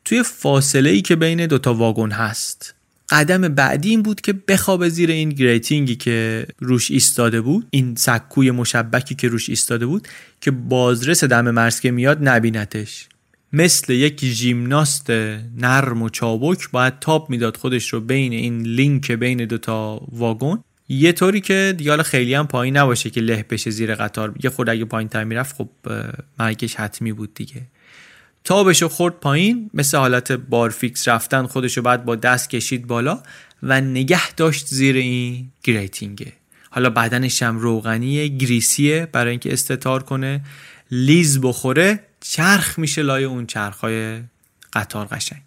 توی 0.08 0.24
فاصله 0.24 0.90
ای 0.90 1.02
که 1.02 1.16
بین 1.16 1.46
دوتا 1.46 1.74
واگن 1.74 2.12
هست. 2.12 2.74
قدم 3.10 3.42
بعدی 3.42 3.90
این 3.90 4.02
بود 4.02 4.22
که 4.22 4.34
بخوابه 4.34 4.90
زیر 4.90 5.12
این 5.12 5.30
گریتینگی 5.30 5.96
که 5.96 6.48
روش 6.60 6.92
ایستاده 6.92 7.42
بود 7.42 7.68
این 7.70 7.96
سکوی 7.96 8.52
مشبکی 8.52 9.16
که 9.16 9.28
روش 9.28 9.50
ایستاده 9.50 9.86
بود 9.86 10.08
که 10.42 10.52
بازرس 10.52 11.24
دم 11.24 11.52
مرز 11.52 11.80
که 11.80 11.92
میاد 11.92 12.28
نبینتش. 12.28 13.08
مثل 13.54 13.94
یک 13.94 14.26
ژیمناست 14.26 15.10
نرم 15.58 16.02
و 16.02 16.10
چابک 16.10 16.72
باید 16.72 17.00
تاپ 17.00 17.30
می‌داد 17.30 17.58
خودش 17.58 17.94
رو 17.94 18.02
بین 18.02 18.34
این 18.34 18.62
لینک 18.62 19.12
بین 19.12 19.46
دوتا 19.46 20.02
واگن. 20.12 20.60
یه 20.90 21.12
طوری 21.12 21.42
که 21.42 21.74
دیگه 21.78 22.04
خیلی 22.04 22.34
هم 22.34 22.48
پایین 22.48 22.78
نباشه 22.78 23.10
که 23.10 23.22
له 23.22 23.46
بشه 23.50 23.72
زیر 23.72 23.96
قطار. 23.96 24.36
یه 24.44 24.50
خود 24.50 24.70
اگه 24.70 24.86
پایین 24.86 25.10
تر 25.10 25.24
می‌رفت 25.24 25.56
خب 25.56 25.70
مرگش 26.40 26.76
حتمی 26.76 27.14
بود 27.14 27.34
دیگه. 27.34 27.62
تابشو 28.48 28.88
خورد 28.88 29.14
پایین 29.14 29.70
مثل 29.74 29.98
حالت 29.98 30.32
بارفیکس 30.32 31.08
رفتن 31.08 31.46
خودشو 31.46 31.82
بعد 31.82 32.06
با 32.06 32.16
دست 32.16 32.50
کشید 32.50 32.88
بالا 32.88 33.24
و 33.64 33.82
نگه 33.82 34.32
داشت 34.32 34.68
زیر 34.68 34.96
این 34.96 35.52
گریتینگه 35.64 36.34
حالا 36.70 36.90
بدنش 36.90 37.44
هم 37.44 37.60
روغنیه 37.60 38.28
گریسیه 38.28 39.08
برای 39.12 39.32
اینکه 39.32 39.54
استتار 39.54 40.04
کنه. 40.04 40.42
لیز 40.92 41.42
بخوره 41.42 42.00
چرخ 42.22 42.80
میشه 42.80 43.02
لای 43.02 43.24
اون 43.24 43.46
چرخهای 43.46 44.20
قطار 44.74 45.06
قشنگ. 45.06 45.42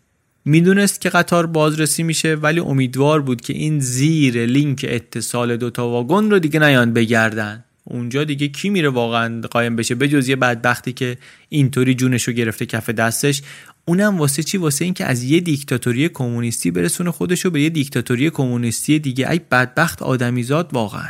می‌دونست 0.44 1.00
که 1.00 1.08
قطار 1.08 1.46
بازرسی 1.46 2.02
میشه 2.02 2.34
ولی 2.34 2.60
امیدوار 2.60 3.22
بود 3.22 3.40
که 3.40 3.52
این 3.52 3.80
زیر 3.80 4.46
لینک 4.46 4.86
اتصال 4.88 5.56
دوتا 5.56 5.88
واگن 5.88 6.30
رو 6.30 6.38
دیگه 6.38 6.60
نیان 6.60 6.92
بگردن. 6.92 7.64
اونجا 7.90 8.24
دیگه 8.24 8.48
کی 8.48 8.70
میره 8.70 8.88
واقعا 8.88 9.40
قایم 9.40 9.76
بشه؟ 9.76 9.94
بجز 9.94 10.28
یه 10.28 10.36
بدبختی 10.36 10.92
که 10.92 11.18
اینطوری 11.48 11.94
جونش 11.94 12.22
رو 12.22 12.32
گرفته 12.32 12.66
کف 12.66 12.90
دستش. 12.90 13.42
اونم 13.84 14.18
واسه 14.18 14.42
چی؟ 14.42 14.58
واسه 14.58 14.84
اینکه 14.84 15.04
از 15.04 15.22
یه 15.22 15.40
دیکتاتوری 15.40 16.08
کمونیستی 16.08 16.70
برسونه 16.70 17.10
خودش 17.10 17.44
رو 17.44 17.50
به 17.50 17.62
یه 17.62 17.70
دیکتاتوری 17.70 18.30
کمونیستی 18.30 18.98
دیگه. 18.98 19.30
ای 19.30 19.40
بدبخت 19.50 20.02
آدمیزاد 20.02 20.70
واقعا. 20.72 21.08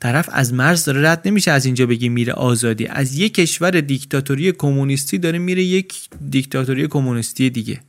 طرف 0.00 0.28
از 0.32 0.54
مرز 0.54 0.88
رد 0.88 1.28
نمیشه 1.28 1.50
از 1.50 1.66
اینجا 1.66 1.86
بگی 1.86 2.08
میره 2.08 2.32
آزادی. 2.32 2.86
از 2.86 3.18
یک 3.18 3.34
کشور 3.34 3.70
دیکتاتوری 3.70 4.52
کمونیستی 4.52 5.18
داره 5.18 5.38
میره 5.38 5.62
یک 5.62 5.94
دیکتاتوری 6.30 6.88
کمونیستی 6.88 7.50
دیگه. 7.50 7.80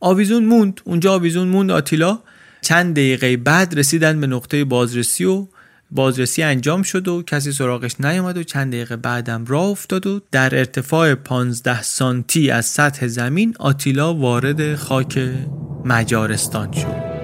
آویزون 0.00 0.44
موند. 0.44 0.80
اونجا 0.84 1.12
آویزون 1.12 1.48
موند 1.48 1.70
آتیلا. 1.70 2.18
چند 2.62 2.94
دقیقه 2.94 3.36
بعد 3.36 3.78
رسیدن 3.78 4.20
به 4.20 4.26
نقطه 4.26 4.64
بازرسی 4.64 5.24
و 5.24 5.46
بازرسی 5.90 6.42
انجام 6.42 6.82
شد 6.82 7.08
و 7.08 7.22
کسی 7.22 7.52
سراغش 7.52 8.00
نیامد 8.00 8.36
و 8.36 8.42
چند 8.42 8.72
دقیقه 8.72 8.96
بعدم 8.96 9.44
راه 9.44 9.64
افتاد 9.64 10.06
و 10.06 10.20
در 10.32 10.58
ارتفاع 10.58 11.14
15 11.14 11.82
سانتی 11.82 12.50
از 12.50 12.66
سطح 12.66 13.06
زمین 13.06 13.54
آتیلا 13.58 14.14
وارد 14.14 14.74
خاک 14.74 15.20
مجارستان 15.84 16.72
شد. 16.72 17.15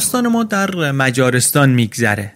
داستان 0.00 0.28
ما 0.28 0.44
در 0.44 0.92
مجارستان 0.92 1.70
میگذره. 1.70 2.32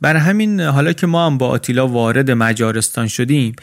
برای 0.00 0.22
همین 0.22 0.60
حالا 0.60 0.92
که 0.92 1.06
ما 1.06 1.26
هم 1.26 1.38
با 1.38 1.48
آتیلا 1.48 1.88
وارد 1.88 2.30
مجارستان 2.30 3.08
شدیم 3.08 3.54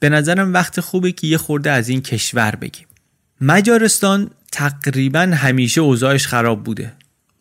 به 0.00 0.08
نظرم 0.08 0.54
وقت 0.54 0.80
خوبه 0.80 1.12
که 1.12 1.26
یه 1.26 1.38
خورده 1.38 1.70
از 1.70 1.88
این 1.88 2.00
کشور 2.00 2.54
بگیم. 2.54 2.86
مجارستان 3.40 4.30
تقریبا 4.52 5.20
همیشه 5.20 5.80
اوضاعش 5.80 6.26
خراب 6.26 6.64
بوده. 6.64 6.92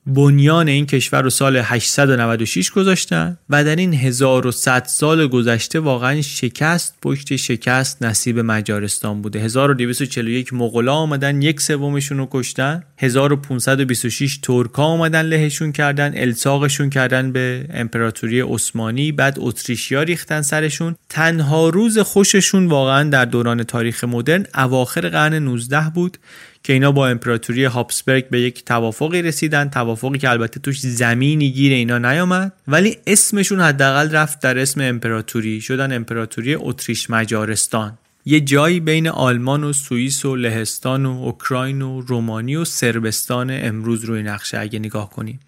بنیان 0.07 0.67
این 0.67 0.85
کشور 0.85 1.21
رو 1.21 1.29
سال 1.29 1.57
896 1.57 2.71
گذاشتن 2.71 3.37
و 3.49 3.63
در 3.63 3.75
این 3.75 3.93
1100 3.93 4.83
سال 4.85 5.27
گذشته 5.27 5.79
واقعا 5.79 6.21
شکست 6.21 6.95
پشت 7.01 7.35
شکست 7.35 8.03
نصیب 8.03 8.39
مجارستان 8.39 9.21
بوده. 9.21 9.39
1241 9.39 10.53
مغلا 10.53 10.93
آمدن 10.93 11.41
یک 11.41 11.61
سومشون 11.61 12.17
رو 12.17 12.27
کشتن. 12.31 12.83
1526 12.97 14.37
ترکا 14.37 14.83
آمدن 14.83 15.21
لهشون 15.21 15.71
کردن 15.71 16.13
الساقشون 16.15 16.89
کردن 16.89 17.31
به 17.31 17.65
امپراتوری 17.73 18.41
عثمانی. 18.41 19.11
بعد 19.11 19.37
اتریشیا 19.39 20.03
ریختن 20.03 20.41
سرشون. 20.41 20.95
تنها 21.09 21.69
روز 21.69 21.99
خوششون 21.99 22.67
واقعا 22.67 23.09
در 23.09 23.25
دوران 23.25 23.63
تاریخ 23.63 24.03
مدرن 24.03 24.45
اواخر 24.55 25.09
قرن 25.09 25.33
19 25.33 25.91
بود. 25.95 26.17
که 26.63 26.73
اینا 26.73 26.91
با 26.91 27.07
امپراتوری 27.07 27.65
هابسبرگ 27.65 28.29
به 28.29 28.41
یک 28.41 28.65
توافقی 28.65 29.21
رسیدن 29.21 29.69
توافقی 29.69 30.17
که 30.17 30.29
البته 30.29 30.59
توش 30.59 30.79
زمینی 30.79 31.51
گیر 31.51 31.73
اینا 31.73 31.97
نیامد 31.97 32.53
ولی 32.67 32.97
اسمشون 33.07 33.61
حداقل 33.61 34.11
رفت 34.11 34.39
در 34.39 34.59
اسم 34.59 34.81
امپراتوری 34.81 35.61
شدن 35.61 35.95
امپراتوری 35.95 36.55
اتریش 36.55 37.09
مجارستان. 37.09 37.97
یه 38.25 38.39
جایی 38.39 38.79
بین 38.79 39.07
آلمان 39.07 39.63
و 39.63 39.73
سوئیس 39.73 40.25
و 40.25 40.35
لهستان 40.35 41.05
و 41.05 41.09
اوکراین 41.09 41.81
و 41.81 42.01
رومانی 42.01 42.55
و 42.55 42.65
سربستان 42.65 43.49
امروز 43.51 44.05
روی 44.05 44.23
نقشه 44.23 44.59
اگه 44.59 44.79
نگاه 44.79 45.09
کنیم. 45.09 45.39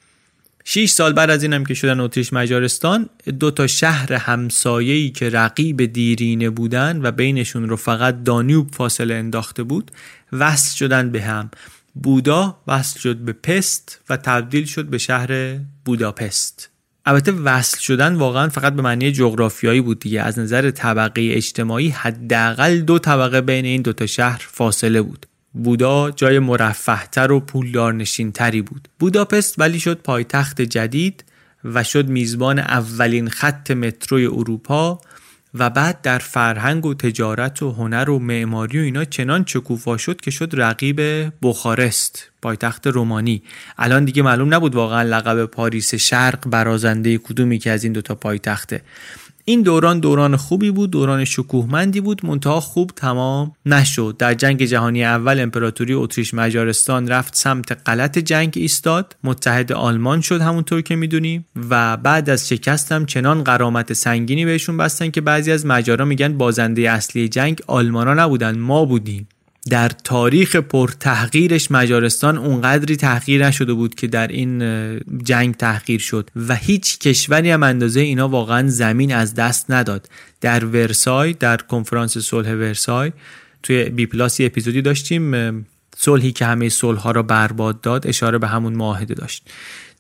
6 0.66 0.90
سال 0.90 1.14
بعد 1.14 1.30
از 1.30 1.44
اینم 1.44 1.66
که 1.66 1.74
شدن 1.74 2.00
اتریش 2.00 2.34
مجارستان 2.34 3.10
دو 3.40 3.52
تا 3.52 3.68
شهر 3.68 4.14
همسایه‌ای 4.14 5.10
که 5.10 5.30
رقیب 5.30 5.86
دیرینه 5.86 6.50
بودن 6.50 7.00
و 7.04 7.12
بینشون 7.12 7.70
رو 7.70 7.76
فقط 7.76 8.24
دانیوب 8.24 8.72
فاصله 8.72 9.16
انداخته 9.16 9.64
بود 9.64 9.92
وصل 10.32 10.76
شدن 10.76 11.10
به 11.12 11.22
هم. 11.22 11.52
بودا 11.96 12.58
وصل 12.68 13.00
شد 13.00 13.18
به 13.18 13.34
پست 13.34 14.02
و 14.10 14.18
تبدیل 14.18 14.66
شد 14.66 14.86
به 14.86 14.98
شهر 14.98 15.58
بوداپست. 15.86 16.70
البته 17.06 17.32
وصل 17.32 17.80
شدن 17.80 18.16
واقعا 18.16 18.50
فقط 18.50 18.74
به 18.74 18.82
معنی 18.82 19.12
جغرافیایی 19.12 19.82
بود 19.82 20.00
دیگه. 20.00 20.22
از 20.22 20.40
نظر 20.40 20.72
طبقه 20.72 21.30
اجتماعی 21.32 21.90
حداقل 21.90 22.80
دو 22.80 23.00
طبقه 23.00 23.42
بین 23.42 23.66
این 23.66 23.82
دوتا 23.82 24.06
شهر 24.06 24.46
فاصله 24.48 25.02
بود. 25.02 25.26
بودا 25.54 26.12
جای 26.12 26.40
مرفهتر 26.40 27.32
و 27.32 27.40
پولدار 27.40 28.04
تری 28.34 28.62
بود. 28.62 28.88
بوداپست 29.00 29.56
ولی 29.60 29.80
شد 29.80 29.98
پایتخت 29.98 30.62
جدید 30.62 31.24
و 31.64 31.84
شد 31.84 32.08
میزبان 32.08 32.60
اولین 32.60 33.30
خط 33.30 33.72
متروی 33.72 34.26
اروپا 34.26 35.02
و 35.54 35.70
بعد 35.70 36.02
در 36.02 36.18
فرهنگ 36.18 36.86
و 36.86 36.94
تجارت 36.94 37.64
و 37.64 37.72
هنر 37.72 38.10
و 38.10 38.20
معماری 38.20 38.80
و 38.80 38.82
اینا 38.82 39.06
چنان 39.06 39.44
چکوفا 39.44 39.98
شد 39.98 40.22
که 40.22 40.32
شد 40.32 40.50
رقیب 40.54 41.02
بخارست 41.42 42.30
پایتخت 42.42 42.88
رومانی. 42.88 43.44
الان 43.78 44.06
دیگه 44.06 44.22
معلوم 44.22 44.54
نبود 44.54 44.76
واقعا 44.76 45.04
لقب 45.04 45.46
پاریس 45.46 45.96
شرق 45.96 46.50
برازنده 46.50 47.18
کدومی 47.18 47.60
که 47.60 47.72
از 47.72 47.84
این 47.84 47.94
دوتا 47.94 48.16
پایتخته. 48.16 48.82
این 49.46 49.62
دوران 49.62 50.00
دوران 50.00 50.36
خوبی 50.36 50.72
بود 50.72 50.92
دوران 50.92 51.26
شکوهمندی 51.26 52.02
بود 52.02 52.26
منتها 52.26 52.60
خوب 52.60 52.92
تمام 52.96 53.52
نشد. 53.66 54.16
در 54.20 54.34
جنگ 54.34 54.64
جهانی 54.64 55.04
اول 55.04 55.40
امپراتوری 55.40 55.94
اتریش 55.94 56.34
مجارستان 56.34 57.08
رفت 57.08 57.36
سمت 57.36 57.90
غلط 57.90 58.18
جنگ 58.18 58.54
ایستاد. 58.56 59.16
متحد 59.24 59.72
آلمان 59.72 60.22
شد 60.22 60.42
همونطور 60.42 60.82
که 60.82 60.96
می‌دونیم 60.96 61.46
و 61.70 61.98
بعد 61.98 62.30
از 62.30 62.50
شکست 62.50 62.92
هم 62.92 63.06
چنان 63.06 63.44
قرامت 63.44 63.94
سنگینی 63.94 64.46
بهشون 64.46 64.78
بستن 64.78 65.10
که 65.10 65.22
بعضی 65.22 65.52
از 65.52 65.66
مجارا 65.66 66.06
میگن 66.06 66.38
بازنده 66.38 66.92
اصلی 66.92 67.30
جنگ 67.30 67.62
آلمانا 67.68 68.14
نبودن 68.14 68.58
ما 68.58 68.86
بودیم. 68.86 69.28
در 69.70 69.90
تاریخ 69.90 70.56
پر 70.56 70.92
تحقیرش 71.00 71.72
مجارستان 71.72 72.38
اونقدری 72.38 72.96
تحقیر 72.96 73.48
نشده 73.48 73.74
بود 73.74 73.96
که 73.96 74.08
در 74.08 74.28
این 74.28 74.60
جنگ 75.24 75.56
تحقیر 75.56 76.00
شد 76.00 76.30
و 76.36 76.56
هیچ 76.56 77.00
کشوری 77.00 77.52
هم 77.52 77.64
اندازه 77.64 78.00
اینا 78.00 78.30
واقعا 78.30 78.68
زمین 78.68 79.14
از 79.14 79.36
دست 79.36 79.72
نداد. 79.72 80.10
در 80.42 80.66
ورسای 80.66 81.34
در 81.34 81.58
کنفرانس 81.58 82.18
صلح 82.18 82.52
ورسای 82.52 83.12
توی 83.64 83.84
بی 83.84 84.06
پلاسی 84.06 84.46
اپیزودی 84.46 84.82
داشتیم 84.82 85.66
صلحی 85.98 86.32
که 86.32 86.46
همه 86.46 86.70
صلح 86.70 87.00
ها 87.00 87.12
را 87.12 87.24
برباد 87.24 87.82
داد 87.82 88.08
اشاره 88.08 88.38
به 88.38 88.48
همون 88.48 88.74
معاهده 88.74 89.14
داشت. 89.14 89.50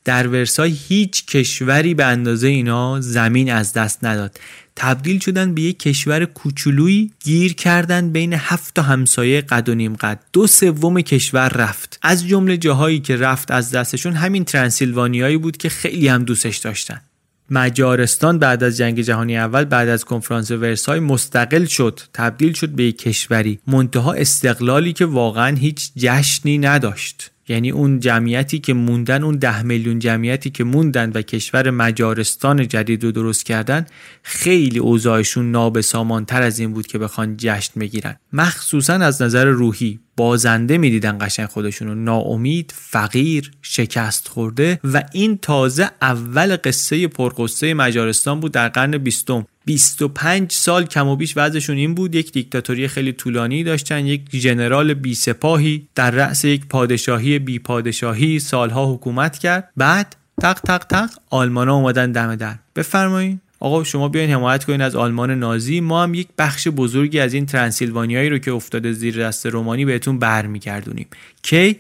در 0.05 0.27
ورسای 0.27 0.77
هیچ 0.87 1.25
کشوری 1.25 1.93
به 1.93 2.05
اندازه 2.05 2.47
اینا 2.47 3.01
زمین 3.01 3.51
از 3.51 3.73
دست 3.73 4.03
نداد. 4.03 4.39
تبدیل 4.75 5.19
شدن 5.19 5.53
به 5.53 5.61
یک 5.61 5.79
کشور 5.79 6.25
کوچولویی 6.25 7.11
گیر 7.23 7.53
کردن 7.53 8.09
بین 8.09 8.33
هفت 8.33 8.79
همسایه 8.79 9.41
قد 9.41 9.69
و 9.69 9.75
نیم 9.75 9.95
قد. 9.95 10.19
دو 10.33 10.47
سوم 10.47 11.01
کشور 11.01 11.49
رفت. 11.49 11.99
از 12.01 12.27
جمله 12.27 12.57
جاهایی 12.57 12.99
که 12.99 13.15
رفت 13.15 13.51
از 13.51 13.71
دستشون 13.71 14.13
همین 14.13 14.45
ترانسیلوانیایی 14.45 15.37
بود 15.37 15.57
که 15.57 15.69
خیلی 15.69 16.07
هم 16.07 16.23
دوستش 16.23 16.57
داشتن. 16.57 17.01
مجارستان 17.49 18.39
بعد 18.39 18.63
از 18.63 18.77
جنگ 18.77 19.01
جهانی 19.01 19.37
اول 19.37 19.63
بعد 19.63 19.89
از 19.89 20.05
کنفرانس 20.05 20.51
ورسای 20.51 20.99
مستقل 20.99 21.65
شد. 21.65 21.99
تبدیل 22.13 22.53
شد 22.53 22.69
به 22.69 22.83
یک 22.83 22.97
کشوری. 22.97 23.59
منتها 23.67 24.13
استقلالی 24.13 24.93
که 24.93 25.05
واقعا 25.05 25.55
هیچ 25.55 25.91
جشنی 25.97 26.57
نداشت. 26.57 27.32
یعنی 27.47 27.71
اون 27.71 27.99
جمعیتی 27.99 28.59
که 28.59 28.73
موندن 28.73 29.23
اون 29.23 29.35
ده 29.35 29.63
میلیون 29.63 29.99
جمعیتی 29.99 30.49
که 30.49 30.63
موندن 30.63 31.11
و 31.13 31.21
کشور 31.21 31.69
مجارستان 31.69 32.67
جدید 32.67 33.03
رو 33.03 33.11
درست 33.11 33.45
کردن 33.45 33.85
خیلی 34.23 34.79
اوضاعشون 34.79 35.51
نابسامانتر 35.51 36.41
از 36.41 36.59
این 36.59 36.73
بود 36.73 36.87
که 36.87 36.97
بخوان 36.97 37.35
جشن 37.37 37.79
بگیرن. 37.79 38.15
مخصوصا 38.33 38.93
از 38.93 39.21
نظر 39.21 39.45
روحی. 39.45 39.99
بازنده 40.17 40.77
می‌دیدن 40.77 41.17
قشنگ 41.21 41.47
خودشون 41.47 42.03
ناامید 42.03 42.73
فقیر 42.75 43.51
شکست 43.61 44.27
خورده 44.27 44.79
و 44.83 45.03
این 45.13 45.37
تازه 45.37 45.89
اول 46.01 46.57
قصه 46.63 47.07
پرقصه 47.07 47.73
مجارستان 47.73 48.39
بود 48.39 48.51
در 48.51 48.69
قرن 48.69 48.97
بیستم. 48.97 49.45
25 49.65 50.51
سال 50.51 50.85
کم 50.85 51.07
و 51.07 51.15
بیش 51.15 51.33
وضعشون 51.37 51.77
این 51.77 51.95
بود. 51.95 52.15
یک 52.15 52.31
دیکتاتوری 52.31 52.87
خیلی 52.87 53.11
طولانی 53.13 53.63
داشتن 53.63 54.05
یک 54.05 54.21
ژنرال 54.33 54.93
بی 54.93 55.15
سپاهی 55.15 55.87
در 55.95 56.11
رأس 56.11 56.45
یک 56.45 56.65
پادشاهی 56.65 57.39
بی 57.39 57.59
پادشاهی 57.59 58.39
سالها 58.39 58.93
حکومت 58.93 59.37
کرد. 59.37 59.69
بعد 59.77 60.15
تق 60.41 60.59
تق 60.59 60.83
تق 60.83 61.09
آلمانا 61.29 61.75
اومدن 61.75 62.11
دم 62.11 62.35
در. 62.35 62.55
بفرمایید 62.75 63.39
آقا 63.63 63.83
شما 63.83 64.09
بیاین 64.09 64.29
حمایت 64.29 64.63
کنین 64.63 64.81
از 64.81 64.95
آلمان 64.95 65.31
نازی. 65.31 65.81
ما 65.81 66.03
هم 66.03 66.13
یک 66.13 66.27
بخش 66.37 66.67
بزرگی 66.67 67.19
از 67.19 67.33
این 67.33 67.45
ترانسیلوانیایی 67.45 68.29
رو 68.29 68.37
که 68.37 68.51
افتاده 68.51 68.91
زیر 68.91 69.27
دست 69.27 69.45
رومانی 69.45 69.85
بهتون 69.85 70.19
برمیگردونیم. 70.19 71.07
کی؟ 71.41 71.75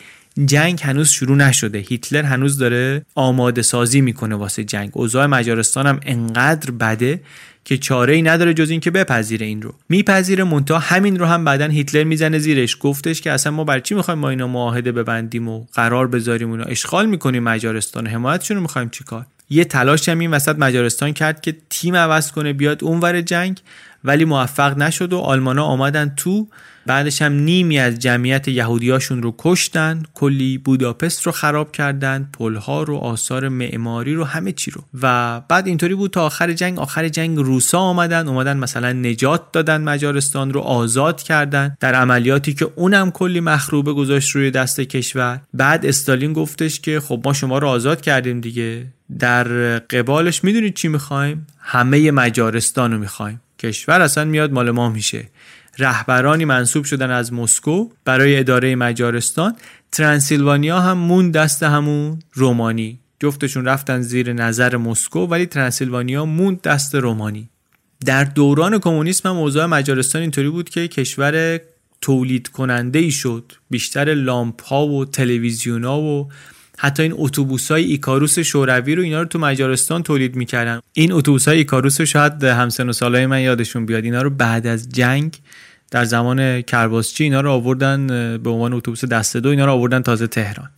جنگ 0.45 0.79
هنوز 0.83 1.09
شروع 1.09 1.37
نشده. 1.37 1.77
هیتلر 1.77 2.23
هنوز 2.23 2.57
داره 2.57 3.05
آماده 3.15 3.61
سازی 3.61 4.01
می‌کنه 4.01 4.35
واسه 4.35 4.63
جنگ. 4.63 4.89
اوضاع 4.93 5.25
مجارستان 5.25 5.87
هم 5.87 5.99
انقدر 6.05 6.71
بده 6.71 7.21
که 7.65 7.77
چاره 7.77 8.13
ای 8.13 8.21
نداره 8.21 8.53
جز 8.53 8.69
اینکه 8.69 8.91
بپذیره 8.91 9.45
این 9.45 9.61
رو. 9.61 9.73
میپذیره 9.89 10.43
مونتا 10.43 10.79
همین 10.79 11.19
رو 11.19 11.25
هم 11.25 11.45
بعدا 11.45 11.67
هیتلر 11.67 12.03
می‌زنه 12.03 12.39
زیرش. 12.39 12.77
گفتش 12.79 13.21
که 13.21 13.31
اصلا 13.31 13.51
ما 13.51 13.63
بر 13.63 13.79
چی 13.79 13.95
می‌خوایم 13.95 14.19
ما 14.19 14.29
اینا 14.29 14.47
معاهده 14.47 14.91
ببندیم 14.91 15.47
و 15.47 15.65
قرار 15.73 16.07
بذاریم 16.07 16.49
اونا 16.49 16.63
اشغال 16.63 17.05
می‌کنیم 17.05 17.43
مجارستان. 17.43 18.07
حمایتشون 18.07 18.57
رو 18.57 18.61
می‌خوایم 18.61 18.89
چیکار؟ 18.89 19.25
یه 19.49 19.65
تلاش 19.65 20.09
هم 20.09 20.19
این 20.19 20.31
وسط 20.31 20.55
مجارستان 20.55 21.13
کرد 21.13 21.41
که 21.41 21.57
تیم 21.69 21.95
عوض 21.95 22.31
کنه 22.31 22.53
بیاد 22.53 22.83
اونور 22.83 23.21
جنگ. 23.21 23.59
ولی 24.03 24.25
موفق 24.25 24.77
نشد 24.77 25.13
و 25.13 25.19
آلمانا 25.19 25.63
آمدن 25.63 26.13
تو. 26.17 26.47
بعدش 26.85 27.21
هم 27.21 27.33
نیمی 27.33 27.79
از 27.79 27.99
جمعیت 27.99 28.47
یهودیاشون 28.47 29.23
رو 29.23 29.35
کشتن. 29.37 30.03
کلی 30.13 30.57
بوداپست 30.57 31.21
رو 31.23 31.31
خراب 31.31 31.71
کردن. 31.71 32.29
پلها 32.33 32.83
رو 32.83 32.97
آثار 32.97 33.49
معماری 33.49 34.13
رو 34.13 34.23
همه 34.23 34.51
چی 34.51 34.71
رو. 34.71 34.83
و 35.01 35.41
بعد 35.41 35.67
اینطوری 35.67 35.95
بود 35.95 36.11
تا 36.11 36.25
آخر 36.25 36.53
جنگ. 36.53 36.79
آخر 36.79 37.09
جنگ 37.09 37.37
روسا 37.37 37.79
آمدن. 37.79 38.27
اومدن 38.27 38.57
مثلا 38.57 38.93
نجات 38.93 39.51
دادن 39.51 39.81
مجارستان 39.81 40.53
رو. 40.53 40.59
آزاد 40.59 41.21
کردن. 41.21 41.77
در 41.79 41.95
عملیاتی 41.95 42.53
که 42.53 42.67
اونم 42.75 43.11
کلی 43.11 43.39
مخروبه 43.39 43.93
گذاشت 43.93 44.29
روی 44.31 44.51
دست 44.51 44.79
کشور. 44.79 45.41
بعد 45.53 45.85
استالین 45.85 46.33
گفتش 46.33 46.79
که 46.79 46.99
خب 46.99 47.21
ما 47.25 47.33
شما 47.33 47.57
رو 47.57 47.67
آزاد 47.67 48.01
کردیم 48.01 48.41
دیگه. 48.41 48.85
در 49.19 49.47
قبالش 49.79 50.43
می‌دونید 50.43 50.73
چی 50.73 50.87
می‌خوایم؟ 50.87 51.47
همه 51.59 52.11
مجارستان 52.11 52.91
رو 52.91 52.97
می‌خوایم. 52.97 53.41
کشور 53.63 54.01
اصلا 54.01 54.25
میاد 54.25 54.51
مال 54.51 54.71
ما 54.71 54.89
میشه. 54.89 55.29
رهبرانی 55.79 56.45
منصوب 56.45 56.85
شدن 56.85 57.11
از 57.11 57.33
مسکو 57.33 57.89
برای 58.05 58.39
اداره 58.39 58.75
مجارستان 58.75 59.55
ترانسیلوانیا 59.91 60.79
هم 60.79 60.97
مون 60.97 61.31
دست 61.31 61.63
همون 61.63 62.19
رومانی. 62.33 62.99
جفتشون 63.19 63.65
رفتن 63.65 64.01
زیر 64.01 64.33
نظر 64.33 64.77
مسکو 64.77 65.19
ولی 65.19 65.45
ترانسیلوانیا 65.45 66.25
مون 66.25 66.59
دست 66.63 66.95
رومانی. 66.95 67.49
در 68.05 68.23
دوران 68.23 68.79
کمونیسم 68.79 69.29
هم 69.29 69.37
اوضاع 69.37 69.65
مجارستان 69.65 70.21
اینطوری 70.21 70.49
بود 70.49 70.69
که 70.69 70.87
کشور 70.87 71.59
تولید 72.01 72.47
کننده 72.47 72.99
ای 72.99 73.11
شد. 73.11 73.51
بیشتر 73.69 74.13
لامپ 74.13 74.63
ها 74.63 74.87
و 74.87 75.05
تلویزیون 75.05 75.83
ها 75.83 76.01
و 76.01 76.29
حتی 76.83 77.03
این 77.03 77.13
اتوبوس 77.15 77.71
های 77.71 77.83
ایکاروس 77.83 78.39
شوروی 78.39 78.95
رو 78.95 79.03
اینا 79.03 79.21
رو 79.21 79.27
تو 79.27 79.39
مجارستان 79.39 80.03
تولید 80.03 80.35
می‌کردن. 80.35 80.79
این 80.93 81.11
اتوبوس 81.11 81.47
های 81.47 81.57
ایکاروس 81.57 81.99
رو 81.99 82.05
شاید 82.05 82.43
همسن 82.43 82.89
و 82.89 82.93
سالای 82.93 83.25
من 83.25 83.41
یادشون 83.41 83.85
بیاد. 83.85 84.03
اینا 84.03 84.21
رو 84.21 84.29
بعد 84.29 84.67
از 84.67 84.89
جنگ 84.89 85.37
در 85.91 86.05
زمان 86.05 86.61
کرباسچی 86.61 87.23
اینا 87.23 87.41
رو 87.41 87.51
آوردن 87.51 88.07
به 88.37 88.49
عنوان 88.49 88.73
اتوبوس 88.73 89.05
دسته 89.05 89.39
دو 89.39 89.49
اینا 89.49 89.65
رو 89.65 89.71
آوردن 89.71 90.01
تازه 90.01 90.27
تهران. 90.27 90.69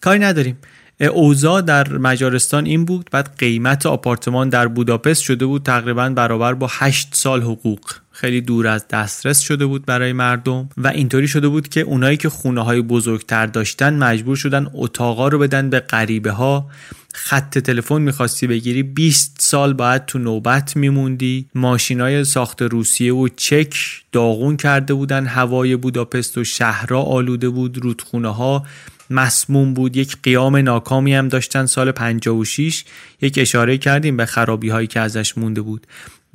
کاری 0.00 0.18
نداریم. 0.18 0.58
اوضاع 1.00 1.60
در 1.60 1.88
مجارستان 1.88 2.66
این 2.66 2.84
بود 2.84 3.08
بعد 3.12 3.36
قیمت 3.38 3.86
آپارتمان 3.86 4.48
در 4.48 4.68
بوداپست 4.68 5.22
شده 5.22 5.46
بود 5.46 5.62
تقریبا 5.62 6.08
برابر 6.08 6.54
با 6.54 6.68
8 6.70 7.08
سال 7.12 7.42
حقوق. 7.42 7.80
خیلی 8.16 8.40
دور 8.40 8.66
از 8.66 8.88
دسترس 8.88 9.40
شده 9.40 9.66
بود 9.66 9.86
برای 9.86 10.12
مردم 10.12 10.68
و 10.76 10.88
اینطوری 10.88 11.28
شده 11.28 11.48
بود 11.48 11.68
که 11.68 11.80
اونایی 11.80 12.16
که 12.16 12.28
خونه 12.28 12.64
های 12.64 12.82
بزرگتر 12.82 13.46
داشتن 13.46 13.98
مجبور 13.98 14.36
شدن 14.36 14.66
اتاقا 14.74 15.28
رو 15.28 15.38
بدن 15.38 15.70
به 15.70 15.80
غریبه 15.80 16.30
ها 16.30 16.70
خط 17.14 17.58
تلفن 17.58 18.02
می‌خواستی 18.02 18.46
بگیری 18.46 18.82
20 18.82 19.36
سال 19.40 19.72
باید 19.72 20.06
تو 20.06 20.18
نوبت 20.18 20.76
میموندی. 20.76 21.46
های 21.90 22.24
ساخت 22.24 22.62
روسیه 22.62 23.14
و 23.14 23.28
چک 23.36 23.76
داغون 24.12 24.56
کرده 24.56 24.94
بودن 24.94 25.26
هوای 25.26 25.76
بوداپست 25.76 26.38
و 26.38 26.44
شهرها 26.44 27.02
آلوده 27.02 27.48
بود 27.48 27.78
رودخونه 27.78 28.28
ها 28.28 28.66
مسموم 29.10 29.74
بود. 29.74 29.96
یک 29.96 30.16
قیام 30.22 30.56
ناکامی 30.56 31.14
هم 31.14 31.28
داشتن 31.28 31.66
سال 31.66 31.92
56 31.92 32.84
یک 33.20 33.38
اشاره 33.38 33.78
کردیم 33.78 34.16
به 34.16 34.26
خرابی 34.26 34.68
هایی 34.68 34.86
که 34.86 35.00
ازش 35.00 35.38
مونده 35.38 35.60
بود. 35.60 35.86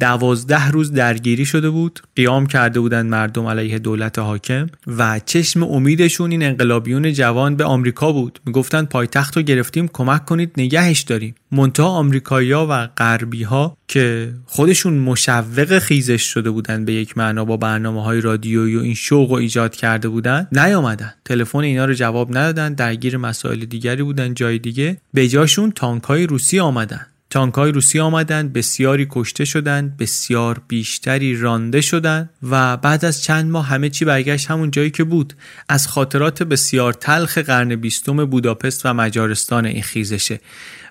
دوازده 0.02 0.70
روز 0.70 0.92
درگیری 0.92 1.46
شده 1.46 1.70
بود 1.70 2.00
قیام 2.16 2.46
کرده 2.46 2.80
بودند 2.80 3.10
مردم 3.10 3.46
علیه 3.46 3.80
دولت 3.80 4.20
حاکم 4.20 4.68
و 4.88 5.20
چشم 5.26 5.64
امیدشون 5.64 6.32
این 6.32 6.44
انقلابیون 6.44 7.14
جوان 7.14 7.56
به 7.56 7.64
آمریکا 7.64 8.12
بود. 8.12 8.40
می‌گفتند 8.46 8.90
پایتخت 8.90 9.38
رو 9.38 9.44
گرفتیم 9.44 9.88
کمک 9.88 10.26
کنید 10.26 10.52
نگهش 10.58 11.02
داریم. 11.02 11.36
منتها 11.52 11.88
آمریکایی‌ها 11.88 12.68
و 12.70 12.88
غربی 12.88 13.44
ها 13.44 13.78
که 13.88 14.34
خودشون 14.46 14.94
مشوق 14.94 15.80
خیزش 15.80 16.24
شده 16.24 16.52
بودند 16.52 16.86
به 16.86 16.94
یک 16.94 17.18
معنا 17.18 17.46
با 17.46 17.58
برنامه 17.58 18.04
های 18.04 18.22
رادیویی 18.22 18.76
و 18.76 18.80
این 18.82 18.94
شوق 18.94 19.32
و 19.32 19.34
ایجاد 19.34 19.76
کرده 19.76 20.10
بودند 20.10 20.48
نیامدن. 20.52 21.14
تلفن 21.26 21.60
اینا 21.60 21.86
رو 21.86 21.94
جواب 21.94 22.38
ندادن 22.38 22.74
درگیر 22.74 23.18
مسائل 23.18 23.66
دیگری 23.66 24.04
بودن 24.04 24.34
جای 24.34 24.60
دیگه. 24.60 24.98
به 25.14 25.28
جاشون 25.28 25.72
تانک 25.72 26.04
های 26.04 26.28
روسی 26.28 26.60
آمدن. 26.60 27.06
تانکای 27.32 27.72
روسی 27.72 28.00
آمدند 28.00 28.54
بسیاری 28.54 29.08
کشته 29.10 29.46
شدند 29.46 29.98
بسیار 29.98 30.62
بیشتری 30.68 31.36
رانده 31.36 31.82
شدند 31.82 32.30
و 32.44 32.78
بعد 32.78 33.06
از 33.06 33.24
چند 33.24 33.52
ماه 33.52 33.68
همه 33.68 33.90
چی 33.90 34.06
برگشت 34.06 34.52
همون 34.52 34.72
جایی 34.72 34.90
که 34.90 35.04
بود. 35.04 35.34
از 35.70 35.88
خاطرات 35.88 36.44
بسیار 36.44 36.94
تلخ 36.94 37.38
قرن 37.38 37.76
بیستم 37.76 38.26
بوداپست 38.26 38.86
و 38.86 38.94
مجارستان 38.94 39.66
این 39.66 39.84
خیزشه. 39.84 40.40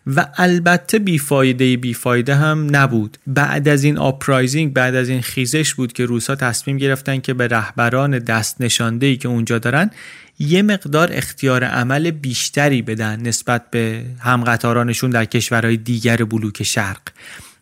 و 0.06 0.26
البته 0.36 0.98
بیفایده 0.98 1.76
بیفایده 1.76 2.34
هم 2.34 2.76
نبود. 2.76 3.18
بعد 3.26 3.68
از 3.68 3.84
این 3.84 3.98
آپرایزینگ 3.98 4.72
بعد 4.72 4.94
از 4.94 5.08
این 5.08 5.20
خیزش 5.20 5.74
بود 5.74 5.92
که 5.92 6.06
روسا 6.06 6.36
تصمیم 6.36 6.76
گرفتن 6.76 7.20
که 7.20 7.34
به 7.34 7.48
رهبران 7.48 8.18
دست 8.18 8.60
نشانده 8.60 9.06
ای 9.06 9.16
که 9.16 9.28
اونجا 9.28 9.58
دارن 9.58 9.90
یه 10.38 10.62
مقدار 10.62 11.10
اختیار 11.12 11.64
عمل 11.64 12.10
بیشتری 12.10 12.82
بدن 12.82 13.20
نسبت 13.20 13.70
به 13.70 14.04
همقطارانشون 14.18 15.10
در 15.10 15.24
کشورهای 15.24 15.76
دیگر 15.76 16.16
بلوک 16.16 16.62
شرق. 16.62 17.00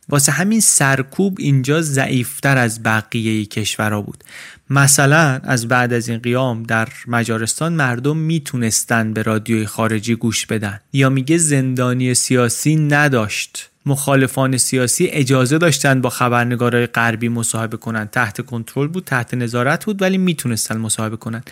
واسه 0.09 0.33
همین 0.33 0.61
سرکوب 0.61 1.37
اینجا 1.41 1.83
ضعیفتر 1.83 2.59
از 2.59 2.83
بقیه 2.83 3.45
کشورها 3.45 4.03
بود. 4.03 4.25
مثلا 4.71 5.41
از 5.43 5.69
بعد 5.69 5.93
از 5.93 6.09
این 6.09 6.19
قیام 6.19 6.63
در 6.63 6.89
مجارستان 7.07 7.73
مردم 7.73 8.17
می‌تونستن 8.17 9.13
به 9.13 9.23
رادیوی 9.23 9.67
خارجی 9.67 10.15
گوش 10.15 10.47
بدن. 10.47 10.81
یا 10.93 11.09
میگه 11.09 11.39
زندانی 11.39 12.15
سیاسی 12.15 12.77
نداشت. 12.77 13.71
مخالفان 13.87 14.57
سیاسی 14.57 15.07
اجازه 15.07 15.59
داشتن 15.59 16.01
با 16.01 16.11
خبرنگارای 16.11 16.87
غربی 16.87 17.29
مصاحبه 17.29 17.77
کنن. 17.77 18.07
تحت 18.07 18.41
کنترل 18.41 18.89
بود 18.89 19.05
تحت 19.05 19.35
نظارت 19.35 19.85
بود 19.85 20.03
ولی 20.03 20.19
می‌تونستن 20.19 20.77
مصاحبه 20.77 21.17
کنن. 21.17 21.43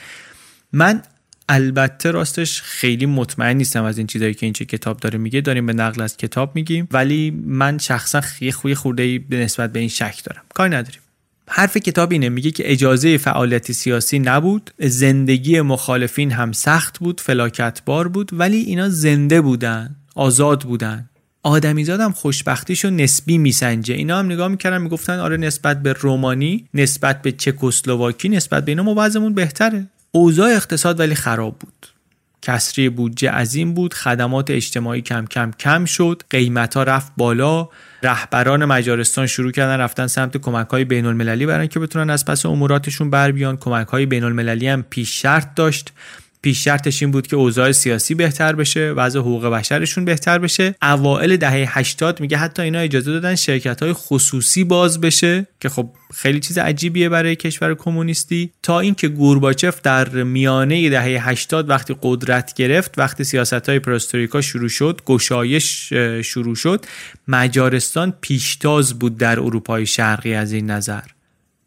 من 0.73 1.03
البته 1.49 2.11
راستش 2.11 2.63
خیلی 2.63 3.07
مطمئن 3.07 3.57
نیستم 3.57 3.85
از 3.85 3.99
این 3.99 4.07
چیزایی 4.07 4.35
که 4.35 4.47
این 4.47 4.53
چه 4.53 4.65
کتاب 4.65 5.01
داره 5.01 5.19
میگه. 5.19 5.41
داریم 5.41 5.67
به 5.67 5.73
نقل 5.73 6.03
از 6.03 6.17
کتاب 6.17 6.53
میگیم. 6.55 6.89
ولی 6.91 7.31
من 7.31 7.79
شخصا 7.79 8.21
خیلی 8.21 8.53
خوی 8.53 8.75
خورده 8.75 9.19
به 9.19 9.37
نسبت 9.37 9.73
به 9.73 9.79
این 9.79 9.89
شک 9.89 10.25
دارم. 10.25 10.43
کاری 10.55 10.71
نداریم. 10.71 11.01
حرف 11.49 11.77
کتاب 11.77 12.13
اینه 12.13 12.29
میگه 12.29 12.51
که 12.51 12.73
اجازه 12.73 13.19
فعالیت 13.19 13.73
سیاسی 13.73 14.19
نبود 14.19 14.71
زندگی 14.79 15.61
مخالفین 15.61 16.31
هم 16.31 16.53
سخت 16.53 16.99
بود 16.99 17.21
فلاکتبار 17.21 18.09
بود 18.09 18.31
ولی 18.33 18.57
اینا 18.57 18.89
زنده 18.89 19.41
بودن 19.41 19.97
آزاد 20.15 20.63
بودن. 20.63 21.09
آدمیزاد 21.43 22.01
هم 22.01 22.13
خوشبختیشو 22.13 22.91
نسبی 22.91 23.39
میسنجه. 23.39 23.95
اینا 23.95 24.19
هم 24.19 24.27
نگاه 24.27 24.49
می‌کردن 24.49 24.83
می‌گفتن 24.83 25.19
آره 25.19 25.37
نسبت 25.37 25.83
به 25.83 25.93
رومانی 25.93 26.69
نسبت 26.75 27.23
به 27.23 27.33
چکسلواکی 27.33 28.29
نسبت 28.29 28.65
به 28.65 28.73
اینا 28.73 28.83
ما 28.83 29.09
بهتره. 29.31 29.87
اوضاع 30.13 30.51
اقتصاد 30.51 31.01
ولی 31.01 31.15
خراب 31.15 31.59
بود. 31.59 31.87
کسری 32.43 32.89
بودجه 32.89 33.31
عظیم 33.31 33.75
بود 33.75 33.95
خدمات 33.95 34.51
اجتماعی 34.51 35.03
کم 35.03 35.27
کم 35.27 35.51
کم 35.59 35.85
شد 35.85 36.23
قیمت 36.31 36.77
ها 36.77 36.83
رفت 36.83 37.13
بالا. 37.17 37.69
رهبران 38.03 38.65
مجارستان 38.65 39.27
شروع 39.27 39.53
کردن 39.53 39.81
رفتن 39.81 40.07
سمت 40.07 40.37
کمک 40.37 40.69
های 40.69 40.85
بین 40.85 41.07
المللی 41.07 41.47
برای 41.47 41.69
که 41.69 41.81
بتونن 41.81 42.11
از 42.11 42.25
پس 42.25 42.47
اموراتشون 42.47 43.11
بر 43.11 43.33
بیان. 43.33 43.57
کمک 43.57 43.87
های 43.87 44.07
بین 44.07 44.25
المللی 44.25 44.69
هم 44.69 44.83
پیش 44.83 45.23
شرط 45.23 45.55
داشت. 45.55 45.93
پیش 46.47 46.65
شرطش 46.65 47.03
این 47.03 47.11
بود 47.11 47.27
که 47.27 47.37
اوضاع 47.37 47.73
سیاسی 47.73 48.15
بهتر 48.15 48.55
بشه 48.55 48.93
وضع 48.93 49.19
حقوق 49.19 49.47
بشرشون 49.47 50.05
بهتر 50.05 50.39
بشه. 50.39 50.75
اوائل 50.83 51.37
دهه 51.37 51.79
80 51.79 52.21
میگه 52.21 52.37
حتی 52.37 52.63
اینا 52.63 52.79
اجازه 52.79 53.13
دادن 53.13 53.35
شرکت 53.35 53.83
های 53.83 53.93
خصوصی 53.93 54.65
باز 54.65 55.01
بشه 55.01 55.47
که 55.61 55.69
خب 55.69 55.91
خیلی 56.15 56.41
چیز 56.41 56.59
عجیبیه 56.59 57.09
برای 57.09 57.37
کشور 57.37 57.75
کمونیستی. 57.75 58.51
تا 58.63 58.81
اینکه 58.81 59.09
گورباچف 59.09 59.81
در 59.83 60.09
میانه 60.09 60.91
دهه 60.91 61.29
80 61.29 61.71
وقتی 61.71 61.97
قدرت 62.03 62.55
گرفت 62.55 62.99
وقتی 62.99 63.25
سیاست 63.25 63.69
های 63.69 63.81
شروع 64.43 64.69
شد 64.69 65.01
گشایش 65.07 65.93
شروع 66.25 66.55
شد 66.55 66.85
مجارستان 67.29 68.15
پیشتاز 68.21 68.99
بود 68.99 69.19
در 69.19 69.41
اروپای 69.41 69.87
شرقی 69.87 70.35
از 70.35 70.53
این 70.53 70.71
نظر. 70.71 71.03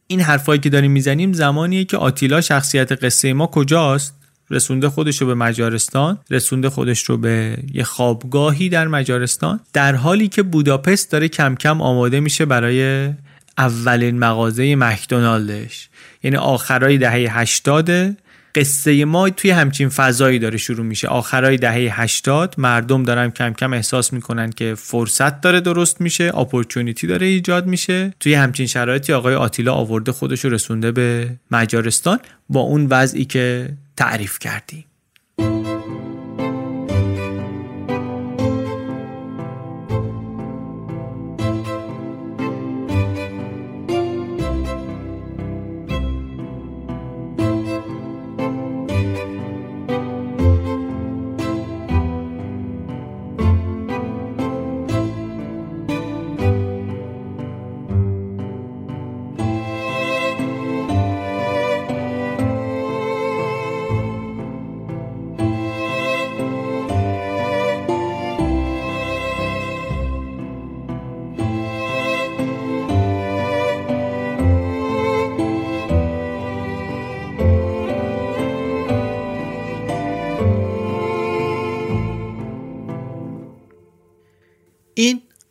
این 0.07 0.21
حرفایی 0.21 0.59
که 0.59 0.69
داریم 0.69 0.91
می‌زنیم 0.91 1.33
زمانیه 1.33 1.85
که 1.85 1.97
آتیلا 1.97 2.41
شخصیت 2.41 3.03
قصه 3.03 3.33
ما 3.33 3.47
کجاست؟ 3.47 4.18
رسونده 4.51 4.89
خودش 4.89 5.21
رو 5.21 5.27
به 5.27 5.35
مجارستان 5.35 6.17
رسونده 6.29 6.69
خودش 6.69 7.03
رو 7.03 7.17
به 7.17 7.57
یه 7.73 7.83
خوابگاهی 7.83 8.69
در 8.69 8.87
مجارستان. 8.87 9.59
در 9.73 9.95
حالی 9.95 10.27
که 10.27 10.43
بوداپست 10.43 11.11
داره 11.11 11.27
کم 11.27 11.55
کم 11.55 11.81
آماده 11.81 12.19
میشه 12.19 12.45
برای 12.45 13.09
اولین 13.57 14.19
مغازه 14.19 14.75
مکدونالدش. 14.75 15.89
یعنی 16.23 16.37
آخرای 16.37 16.97
دهه 16.97 17.39
80 17.39 18.17
قصه 18.55 19.05
ما 19.05 19.29
توی 19.29 19.51
همچین 19.51 19.89
فضایی 19.89 20.39
داره 20.39 20.57
شروع 20.57 20.85
میشه. 20.85 21.07
آخرای 21.07 21.57
دهه 21.57 22.01
80 22.01 22.55
مردم 22.57 23.03
دارن 23.03 23.29
کم 23.29 23.53
کم 23.53 23.73
احساس 23.73 24.13
می‌کنن 24.13 24.49
که 24.49 24.75
فرصت 24.77 25.41
داره 25.41 25.61
درست 25.61 26.01
میشه 26.01 26.37
اپورتونیتی 26.37 27.07
داره 27.07 27.27
ایجاد 27.27 27.67
میشه. 27.67 28.13
توی 28.19 28.33
همچین 28.33 28.67
شرایطی 28.67 29.13
آقای 29.13 29.35
آتیلا 29.35 29.73
آورده 29.73 30.11
خودش 30.11 30.45
رسونده 30.45 30.91
به 30.91 31.29
مجارستان. 31.51 32.19
با 32.49 32.59
اون 32.59 32.87
وضعی 32.89 33.25
که 33.25 33.69
تعریف 33.99 34.39
کردیم. 34.39 34.88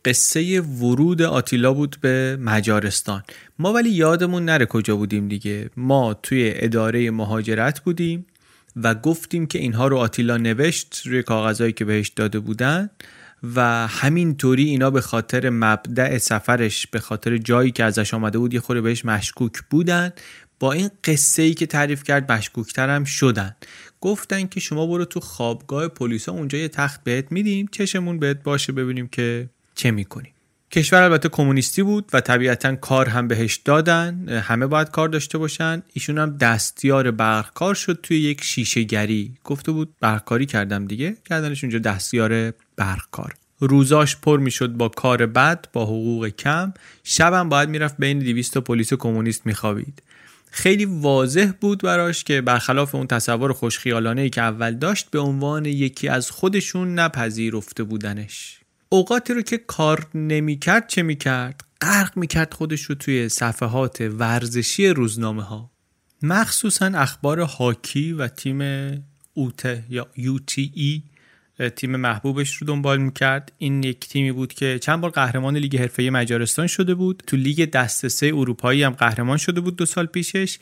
قصه 0.09 0.61
ورود 0.61 1.21
آتیلا 1.21 1.73
بود 1.73 1.95
به 2.01 2.37
مجارستان. 2.41 3.23
ما 3.59 3.73
ولی 3.73 3.89
یادمون 3.89 4.45
نره 4.45 4.65
کجا 4.65 4.95
بودیم 4.95 5.27
دیگه. 5.27 5.69
ما 5.77 6.13
توی 6.13 6.51
اداره 6.55 7.11
مهاجرت 7.11 7.79
بودیم 7.79 8.25
و 8.75 8.95
گفتیم 8.95 9.45
که 9.45 9.59
اینها 9.59 9.87
رو 9.87 9.97
آتیلا 9.97 10.37
نوشت 10.37 11.01
روی 11.05 11.23
کاغذهایی 11.23 11.73
که 11.73 11.85
بهش 11.85 12.07
داده 12.07 12.39
بودن 12.39 12.89
و 13.55 13.87
همینطوری 13.87 14.63
اینا 14.63 14.89
به 14.89 15.01
خاطر 15.01 15.49
مبدع 15.49 16.17
سفرش 16.17 16.87
به 16.87 16.99
خاطر 16.99 17.37
جایی 17.37 17.71
که 17.71 17.83
ازش 17.83 18.13
آمده 18.13 18.37
بود 18.37 18.53
یه 18.53 18.59
خوره 18.59 18.81
بهش 18.81 19.05
مشکوک 19.05 19.53
بودن. 19.69 20.11
با 20.59 20.71
این 20.71 20.89
قصه 21.03 21.41
ای 21.41 21.53
که 21.53 21.65
تعریف 21.65 22.03
کرد 22.03 22.31
مشکوکتر 22.31 22.89
هم 22.89 23.03
شدن. 23.03 23.55
گفتن 24.01 24.47
که 24.47 24.59
شما 24.59 24.87
برو 24.87 25.05
تو 25.05 25.19
خوابگاه 25.19 25.87
پلیسا 25.87 26.31
اونجا 26.31 26.57
یه 26.57 26.67
تخت 26.67 27.03
بهت 27.03 27.31
میدیم 27.31 27.67
چشمون 27.71 28.19
بهت 28.19 28.43
باشه 28.43 28.73
ببینیم 28.73 29.07
که 29.07 29.49
چه 29.79 29.91
می‌کنیم 29.91 30.31
کشور 30.71 31.01
البته 31.01 31.29
کمونیستی 31.29 31.83
بود 31.83 32.09
و 32.13 32.21
طبیعتا 32.21 32.75
کار 32.75 33.09
هم 33.09 33.27
بهش 33.27 33.55
دادن 33.55 34.29
همه 34.29 34.67
باید 34.67 34.89
کار 34.89 35.09
داشته 35.09 35.37
باشن. 35.37 35.83
ایشون 35.93 36.17
هم 36.17 36.37
دستیار 36.37 37.11
برقکار 37.11 37.75
شد 37.75 37.99
توی 38.03 38.19
یک 38.19 38.43
شیشه 38.43 38.83
گری. 38.83 39.33
گفته 39.43 39.71
بود 39.71 39.93
برقکاری 39.99 40.45
کردم 40.45 40.85
دیگه 40.85 41.17
کردنش 41.29 41.63
اونجا 41.63 41.79
دستیار 41.79 42.53
برقکار. 42.75 43.33
روزاش 43.59 44.17
پر 44.17 44.39
می‌شد 44.39 44.69
با 44.69 44.89
کار 44.89 45.25
بد 45.25 45.65
با 45.73 45.85
حقوق 45.85 46.27
کم. 46.27 46.73
شبم 47.03 47.49
باید 47.49 47.69
می‌رفت 47.69 47.95
بین 47.99 48.19
200 48.19 48.57
پلیس 48.57 48.93
کمونیست 48.93 49.45
میخوابید. 49.45 50.03
خیلی 50.51 50.85
واضح 50.85 51.51
بود 51.61 51.81
براش 51.81 52.23
که 52.23 52.41
برخلاف 52.41 52.95
اون 52.95 53.07
تصور 53.07 53.53
خوشخیالانه 53.53 54.21
ای 54.21 54.29
که 54.29 54.41
اول 54.41 54.75
داشت 54.75 55.11
به 55.11 55.19
عنوان 55.19 55.65
یکی 55.65 56.07
از 56.07 56.31
خودشون 56.31 56.99
نپذیرفته 56.99 57.83
بودنش. 57.83 58.58
اوقاتی 58.89 59.33
رو 59.33 59.41
که 59.41 59.57
کار 59.57 60.07
نمی‌کرد 60.13 60.87
چه 60.87 61.03
می‌کرد؟ 61.03 61.63
غرق 61.81 62.17
می‌کرد 62.17 62.53
خودش 62.53 62.81
رو 62.81 62.95
توی 62.95 63.29
صفحات 63.29 64.01
ورزشی 64.01 64.87
روزنامه 64.87 65.43
ها 65.43 65.71
مخصوصا 66.21 66.85
اخبار 66.85 67.39
هاکی 67.39 68.13
و 68.13 68.27
تیم 68.27 68.61
اوته 69.33 69.83
یا 69.89 70.07
ای 70.73 71.03
تیم 71.75 71.95
محبوبش 71.95 72.55
رو 72.55 72.67
دنبال 72.67 72.97
می‌کرد. 72.97 73.51
این 73.57 73.83
یک 73.83 73.99
تیمی 73.99 74.31
بود 74.31 74.53
که 74.53 74.79
چند 74.79 75.01
بار 75.01 75.11
قهرمان 75.11 75.57
لیگ 75.57 75.77
حرفه 75.77 76.09
مجارستان 76.09 76.67
شده 76.67 76.95
بود. 76.95 77.23
تو 77.27 77.37
لیگ 77.37 77.69
دسته 77.69 78.09
سه 78.09 78.27
اروپایی 78.27 78.83
هم 78.83 78.91
قهرمان 78.91 79.37
شده 79.37 79.61
بود 79.61 79.75
دو 79.75 79.85
سال 79.85 80.05
پیشش. 80.05 80.59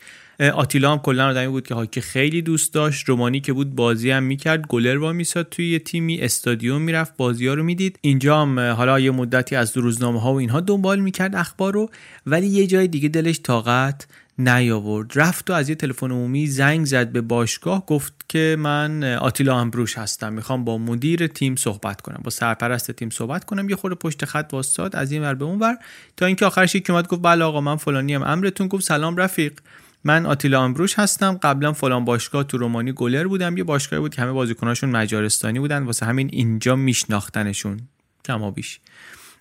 آتیلا 0.54 0.92
هم 0.92 0.98
کلا 0.98 1.28
آدمی 1.28 1.48
بود 1.48 1.66
که 1.66 1.74
هاکی 1.74 2.00
خیلی 2.00 2.42
دوست 2.42 2.74
داشت. 2.74 3.08
رومانی 3.08 3.40
که 3.40 3.52
بود 3.52 3.74
بازی 3.74 4.10
هم 4.10 4.22
می‌کرد 4.22 4.66
گلر 4.66 4.98
وا 4.98 5.12
میساد 5.12 5.48
توی 5.50 5.70
یه 5.70 5.78
تیمی. 5.78 6.20
استادیوم 6.20 6.82
می‌رفت 6.82 7.16
بازی 7.16 7.46
ها 7.46 7.54
رو 7.54 7.62
می‌دید. 7.62 7.98
اینجا 8.00 8.42
هم 8.42 8.60
حالا 8.60 9.00
یه 9.00 9.10
مدتی 9.10 9.56
از 9.56 9.76
روزنامه 9.76 10.20
ها 10.20 10.32
و 10.32 10.36
اینها 10.36 10.60
دنبال 10.60 11.00
می‌کرد 11.00 11.36
اخبار 11.36 11.74
رو. 11.74 11.90
ولی 12.26 12.46
یه 12.46 12.66
جای 12.66 12.88
دیگه 12.88 13.08
دلش 13.08 13.40
طاقت 13.42 14.06
نیاورد. 14.38 15.12
رفت 15.14 15.50
و 15.50 15.52
از 15.52 15.68
یه 15.68 15.74
تلفن 15.74 16.10
عمومی 16.10 16.46
زنگ 16.46 16.86
زد 16.86 17.12
به 17.12 17.20
باشگاه 17.20 17.86
گفت 17.86 18.12
که 18.28 18.56
من 18.58 19.04
آتیلا 19.04 19.58
امبروش 19.58 19.98
هستم. 19.98 20.32
می‌خوام 20.32 20.64
با 20.64 20.78
مدیر 20.78 21.26
تیم 21.26 21.56
صحبت 21.56 22.00
کنم. 22.00 22.20
با 22.24 22.30
سرپرست 22.30 22.90
تیم 22.90 23.10
صحبت 23.10 23.44
کنم. 23.44 23.68
یه 23.68 23.76
خورده 23.76 23.96
پشت 23.96 24.24
خط 24.24 24.50
واسطاد 24.52 24.96
از 24.96 25.12
این 25.12 25.22
ور 25.22 25.34
به 25.34 25.44
اون 25.44 25.58
ور. 25.58 25.76
تا 26.16 26.26
اینکه 26.26 26.46
آخرش 26.46 26.74
یکی 26.74 26.92
اومد 26.92 27.08
گفت 27.08 27.22
بله 27.22 27.44
آقا 27.44 27.60
من 27.60 27.76
فلانی 27.76 28.14
ام. 28.14 28.22
امرتون 28.22 28.68
گفت 28.68 28.84
سلام 28.84 29.16
رفیق. 29.16 29.60
من 30.04 30.26
آتیلا 30.26 30.62
امبروش 30.62 30.98
هستم. 30.98 31.38
قبلا 31.42 31.72
فلان 31.72 32.04
باشگاه 32.04 32.44
تو 32.44 32.58
رومانی 32.58 32.92
گلر 32.92 33.26
بودم. 33.26 33.56
یه 33.56 33.64
باشگاهی 33.64 34.00
بود 34.00 34.14
که 34.14 34.22
همه 34.22 34.32
بازیکناشون 34.32 34.90
مجارستانی 34.90 35.58
بودن. 35.58 35.82
واسه 35.82 36.06
همین 36.06 36.30
اینجا 36.32 36.76
میشناختنشون. 36.76 37.80
کما 38.24 38.50
بیش. 38.50 38.80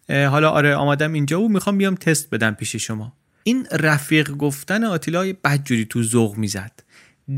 حالا 0.10 0.50
آره 0.50 0.76
آمادم 0.76 1.14
اینجا 1.14 1.41
و 1.41 1.50
می‌خوام 1.50 1.78
بیام 1.78 1.95
تست 1.95 2.30
بدم 2.30 2.52
پیش 2.52 2.76
شما. 2.76 3.14
این 3.48 3.68
رفیق 3.72 4.32
گفتن 4.32 4.84
آتیلا 4.84 5.34
بدجوری 5.43 5.86
تو 5.86 6.04
ذوق 6.04 6.38
می‌زد. 6.38 6.72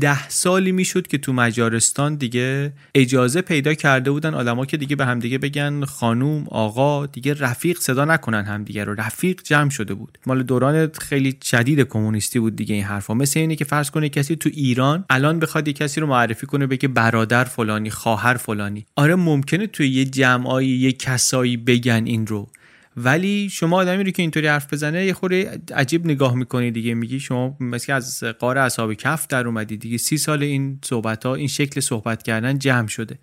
ده 0.00 0.28
سالی 0.28 0.72
می‌شد 0.72 1.06
که 1.06 1.18
تو 1.18 1.32
مجارستان 1.32 2.14
دیگه 2.14 2.72
اجازه 2.94 3.40
پیدا 3.42 3.74
کرده 3.74 4.10
بودن 4.10 4.34
آدما 4.34 4.66
که 4.66 4.76
دیگه 4.76 4.96
به 4.96 5.06
همدیگه 5.06 5.38
بگن 5.38 5.84
خانوم 5.84 6.46
آقا 6.48 7.06
دیگه 7.06 7.34
رفیق 7.34 7.78
صدا 7.78 8.04
نکنن 8.04 8.44
همدیگه 8.44 8.84
رو. 8.84 8.94
رفیق 8.94 9.40
جمع 9.42 9.70
شده 9.70 9.94
بود. 9.94 10.18
مال 10.26 10.42
دوران 10.42 10.90
خیلی 11.00 11.36
شدید 11.42 11.80
کمونیستی 11.80 12.38
بود 12.38 12.56
دیگه 12.56 12.74
این 12.74 12.84
حرفا. 12.84 13.14
مثل 13.14 13.40
اینه 13.40 13.56
که 13.56 13.64
فرض 13.64 13.90
کنه 13.90 14.08
کسی 14.08 14.36
تو 14.36 14.50
ایران 14.52 15.04
الان 15.10 15.38
بخواد 15.38 15.68
یه 15.68 15.74
کسی 15.74 16.00
رو 16.00 16.06
معرفی 16.06 16.46
کنه 16.46 16.66
بگه 16.66 16.88
برادر 16.88 17.44
فلانی 17.44 17.90
خواهر 17.90 18.34
فلانی. 18.34 18.86
آره 18.96 19.14
ممکنه 19.14 19.66
توی 19.66 19.88
یه 19.88 20.04
جمعایی 20.04 20.68
یه 20.68 20.92
کسایی 20.92 21.56
بگن 21.56 22.02
این 22.06 22.26
رو. 22.26 22.48
ولی 22.96 23.48
شما 23.52 23.76
آدمی 23.76 24.04
رو 24.04 24.10
که 24.10 24.22
اینطوری 24.22 24.46
حرف 24.46 24.72
بزنه 24.72 25.06
یه 25.06 25.12
خوره 25.12 25.60
عجیب 25.74 26.04
نگاه 26.04 26.34
می‌کنی 26.34 26.70
دیگه 26.70 26.94
میگی 26.94 27.20
شما 27.20 27.56
مثل 27.60 27.92
از 27.92 28.24
قار 28.24 28.58
اصحاب 28.58 28.94
کف 28.94 29.26
در 29.26 29.46
اومدی 29.46 29.76
دیگه. 29.76 29.98
سی 29.98 30.18
سال 30.18 30.42
این 30.42 30.78
صحبت 30.84 31.26
ها 31.26 31.34
این 31.34 31.48
شکل 31.48 31.80
صحبت 31.80 32.22
کردن 32.22 32.58
جمع 32.58 32.88
شده. 32.88 33.18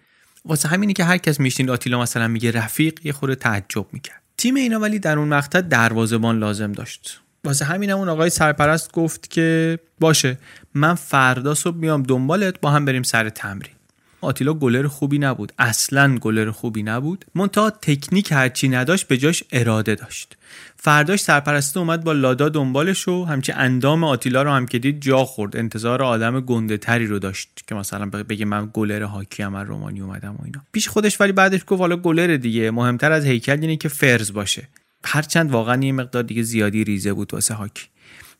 واسه 0.45 0.70
همینی 0.70 0.93
که 0.93 1.03
هر 1.03 1.18
کس 1.18 1.39
میشین 1.39 1.70
آتیلا 1.70 2.01
مثلا 2.01 2.28
میگه 2.28 2.51
رفیق 2.51 2.99
یه 3.03 3.13
خوره 3.13 3.36
تعجب 3.36 3.86
می‌کرد. 3.91 4.22
تیم 4.38 4.55
اینا 4.55 4.80
ولی 4.80 4.99
در 4.99 5.20
اون 5.20 5.28
مقطع 5.28 5.61
دروازه‌بان 5.61 6.39
لازم 6.39 6.72
داشت. 6.72 7.22
واسه 7.43 7.65
همین 7.65 7.89
اون 7.91 8.09
آقای 8.09 8.30
سرپرست 8.30 8.91
گفت 8.91 9.30
که 9.30 9.80
باشه 9.99 10.38
من 10.74 10.95
فردا 10.95 11.53
صبح 11.53 11.78
میام 11.78 12.03
دنبالت 12.03 12.61
با 12.61 12.72
هم 12.72 12.86
بریم 12.86 13.03
سر 13.03 13.30
تمرین. 13.30 13.74
آتیلا 14.22 14.53
گلر 14.53 14.88
خوبی 14.88 15.20
نبود. 15.20 15.51
اصلا 15.59 16.18
گلر 16.18 16.51
خوبی 16.51 16.84
نبود. 16.84 17.26
منتها 17.36 17.70
تکنیک 17.70 18.32
هرچی 18.32 18.70
نداشت 18.70 19.07
به 19.07 19.18
جاش 19.18 19.43
اراده 19.51 19.95
داشت. 19.95 20.38
فرداش 20.76 21.20
سرپرسته 21.20 21.80
اومد 21.80 22.03
با 22.03 22.13
لادا 22.13 22.49
دنبالش 22.49 23.07
و 23.07 23.26
همچه 23.26 23.53
اندام 23.53 24.03
آتیلا 24.03 24.43
رو 24.43 24.51
هم 24.51 24.65
که 24.65 24.80
دید 24.80 25.01
جا 25.01 25.26
خورد. 25.26 25.57
انتظار 25.57 26.03
آدم 26.03 26.39
گنده 26.39 26.78
تری 26.78 27.07
رو 27.07 27.20
داشت 27.20 27.49
که 27.68 27.76
مثلا 27.76 28.05
بگه 28.05 28.45
من 28.45 28.70
گلر 28.74 29.03
هاکی 29.03 29.43
هم 29.43 29.55
رومانی 29.55 30.01
اومدم 30.01 30.36
و 30.36 30.43
اینا. 30.45 30.61
پیش 30.72 30.88
خودش 30.89 31.22
ولی 31.22 31.32
بعدش 31.32 31.61
گفت 31.68 31.80
حالا 31.80 31.97
گلر 31.97 32.38
دیگه. 32.38 32.72
مهمتر 32.72 33.11
از 33.11 33.26
هیکل 33.26 33.61
اینه 33.61 33.78
که 33.78 33.89
فرز 33.89 34.34
باشه. 34.34 34.68
هرچند 35.05 35.51
واقعا 35.51 35.84
یه 35.84 35.91
مقدار 35.91 36.24
دیگه 36.24 36.41
زیادی 36.41 36.84
ریزه 36.84 37.13
بود 37.13 37.34
واسه 37.34 37.53
هاکی 37.53 37.86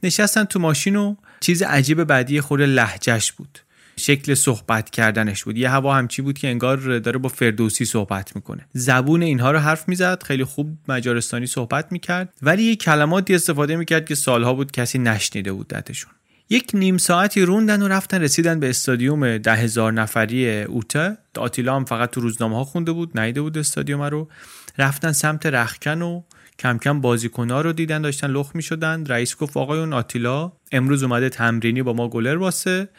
نشستن 0.04 0.44
تو 0.44 0.60
ماشین 0.60 0.96
و 0.96 1.16
چیز 1.40 1.62
عجیب 1.62 2.04
بعدی 2.04 2.42
خود 2.42 2.62
لهجهش 2.62 3.32
بود. 3.32 3.60
شکل 4.00 4.34
صحبت 4.34 4.90
کردنش 4.90 5.44
بود. 5.44 5.58
یه 5.58 5.70
هوا 5.70 5.96
همچی 5.96 6.22
بود 6.22 6.38
که 6.38 6.48
انگار 6.48 7.00
داره 7.00 7.18
با 7.18 7.30
فردوسی 7.30 7.86
صحبت 7.86 8.36
می‌کنه. 8.36 8.66
زبون 8.74 9.22
اینها 9.22 9.52
رو 9.52 9.60
حرف 9.60 9.90
می‌زد 9.90 10.24
خیلی 10.24 10.44
خوب 10.44 10.78
مجارستانی 10.88 11.48
صحبت 11.48 11.92
می‌کرد 11.92 12.34
ولی 12.42 12.64
یه 12.64 12.76
کلماتی 12.76 13.36
استفاده 13.36 13.76
می‌کرد 13.76 14.06
که 14.06 14.16
سالها 14.16 14.54
بود 14.54 14.72
کسی 14.72 15.00
نشنیده 15.00 15.52
بود 15.52 15.68
دتشون. 15.68 16.12
یک 16.50 16.72
نیم 16.74 16.98
ساعتی 16.98 17.42
روندن 17.42 17.82
و 17.82 17.88
رفتن 17.88 18.22
رسیدن 18.22 18.60
به 18.60 18.70
استادیوم 18.70 19.38
ده 19.38 19.56
هزار 19.56 19.94
نفری 19.94 20.62
اوته. 20.62 21.18
آتیلا 21.38 21.76
هم 21.76 21.86
فقط 21.86 22.10
تو 22.12 22.22
روزنامه 22.22 22.56
ها 22.56 22.64
خونده 22.64 22.92
بود 22.92 23.20
نیده 23.20 23.42
بود 23.42 23.58
استادیوم 23.58 24.02
رو. 24.02 24.30
رفتن 24.78 25.12
سمت 25.12 25.46
رخکن 25.46 26.02
و 26.02 26.24
کم 26.60 26.78
کم 26.78 27.02
بازیکنها 27.02 27.62
رو 27.62 27.74
دیدن 27.74 28.02
داشتن 28.02 28.28
لخ 28.28 28.52
می 28.54 28.64
شدن 28.64 29.06
رئیس 29.06 29.38
گفت 29.38 29.58
آقایون 29.58 29.94
آتیلا 29.94 30.52
امروز 30.72 31.04
اومده 31.04 31.30
تمرینی 31.30 31.82
با 31.84 31.94
ما 31.94 32.10
گلر 32.10 32.38
واسه. 32.38 32.90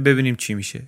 ببینیم 0.00 0.34
چی 0.34 0.54
میشه. 0.54 0.82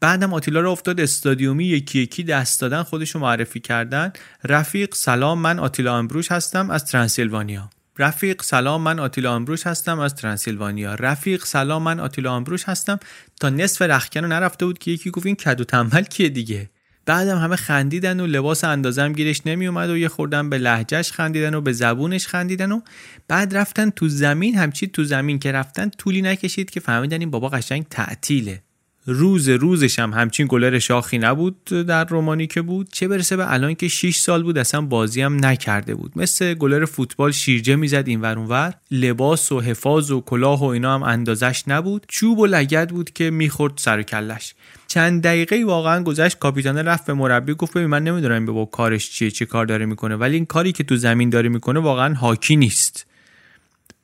بعدم 0.00 0.34
آتیلا 0.34 0.60
رو 0.60 0.70
افتاد 0.70 1.00
استادیومی 1.00 1.64
یکی 1.64 1.98
یکی 1.98 2.22
دست 2.22 2.60
دادن 2.60 2.82
خودشو 2.82 3.18
معرفی 3.18 3.60
کردن. 3.60 4.12
رفیق 4.44 4.94
سلام 4.94 5.38
من 5.38 5.58
آتیلا 5.58 5.98
امبروش 5.98 6.32
هستم 6.32 6.70
از 6.70 6.84
ترانسیلوانیا. 6.84 7.70
رفیق 7.98 8.42
سلام 8.42 8.82
من 8.82 8.98
آتیلا 8.98 9.34
امبروش 9.34 9.66
هستم 9.66 9.98
از 9.98 10.14
ترانسیلوانیا. 10.14 10.94
رفیق 10.94 11.44
سلام 11.44 11.82
من 11.82 12.00
آتیلا 12.00 12.34
امبروش 12.34 12.64
هستم. 12.64 12.98
تا 13.40 13.50
نصف 13.50 13.82
رخکن 13.82 14.20
رو 14.20 14.28
نرفته 14.28 14.66
بود 14.66 14.78
که 14.78 14.90
یکی 14.90 15.10
گفت 15.10 15.26
این 15.26 15.36
کدو 15.36 15.64
تنبل 15.64 16.02
کیه 16.02 16.28
دیگه؟ 16.28 16.70
بعدم 17.06 17.38
همه 17.38 17.56
خندیدن 17.56 18.20
و 18.20 18.26
لباس 18.26 18.64
اندازم 18.64 19.12
گیرش 19.12 19.40
نمی 19.46 19.66
اومد 19.66 19.90
و 19.90 19.96
یه 19.96 20.08
خوردن 20.08 20.50
به 20.50 20.58
لهجهش 20.58 21.12
خندیدن 21.12 21.54
و 21.54 21.60
به 21.60 21.72
زبونش 21.72 22.26
خندیدن 22.26 22.72
و 22.72 22.80
بعد 23.28 23.56
رفتن 23.56 23.90
تو 23.90 24.08
زمین 24.08 24.54
همچی 24.54 24.86
تو 24.86 25.04
زمین 25.04 25.38
که 25.38 25.52
رفتن 25.52 25.88
طولی 25.88 26.22
نکشید 26.22 26.70
که 26.70 26.80
فهمیدن 26.80 27.20
این 27.20 27.30
بابا 27.30 27.48
قشنگ 27.48 27.86
تعطیله. 27.90 28.62
روز 29.06 29.48
روزش 29.48 29.98
هم 29.98 30.12
همچین 30.12 30.46
گلر 30.50 30.78
شاخی 30.78 31.18
نبود 31.18 31.64
در 31.64 32.04
رومانی 32.04 32.46
که 32.46 32.62
بود. 32.62 32.88
چه 32.92 33.08
برسه 33.08 33.36
به 33.36 33.52
الان 33.52 33.74
که 33.74 33.88
6 33.88 34.16
سال 34.16 34.42
بود 34.42 34.58
اصلا 34.58 34.80
بازی 34.80 35.22
هم 35.22 35.44
نکرده 35.44 35.94
بود. 35.94 36.12
مثل 36.16 36.54
گلر 36.54 36.84
فوتبال 36.84 37.32
شیرجه 37.32 37.76
می‌زد 37.76 38.04
این 38.06 38.20
ور 38.20 38.38
اونور 38.38 38.74
لباس 38.90 39.52
و 39.52 39.60
حفاظ 39.60 40.10
و 40.10 40.20
کلاه 40.20 40.60
و 40.60 40.64
اینا 40.64 40.94
هم 40.94 41.02
اندازش 41.02 41.64
نبود. 41.66 42.06
چوب 42.08 42.38
و 42.38 42.46
لگد 42.46 42.90
بود 42.90 43.10
که 43.10 43.30
می‌خورد 43.30 43.72
سر 43.76 43.98
و 43.98 44.02
کلش. 44.02 44.54
چند 44.88 45.22
دقیقه 45.22 45.64
واقعا 45.64 46.02
گذشت 46.02 46.38
کاپیتان 46.38 46.78
رفت 46.78 47.06
به 47.06 47.14
مربی 47.14 47.54
گفت 47.54 47.72
ببین 47.72 47.86
من 47.86 48.04
نمی‌دونم 48.04 48.46
به 48.46 48.52
با 48.52 48.64
کارش 48.64 49.10
چیه 49.10 49.30
چی 49.30 49.46
کار 49.46 49.66
داره 49.66 49.86
می‌کنه. 49.86 50.16
ولی 50.16 50.34
این 50.34 50.46
کاری 50.46 50.72
که 50.72 50.84
تو 50.84 50.96
زمین 50.96 51.30
داره 51.30 51.48
می‌کنه 51.48 51.80
واقعا 51.80 52.14
هاکی 52.14 52.56
نیست. 52.56 53.06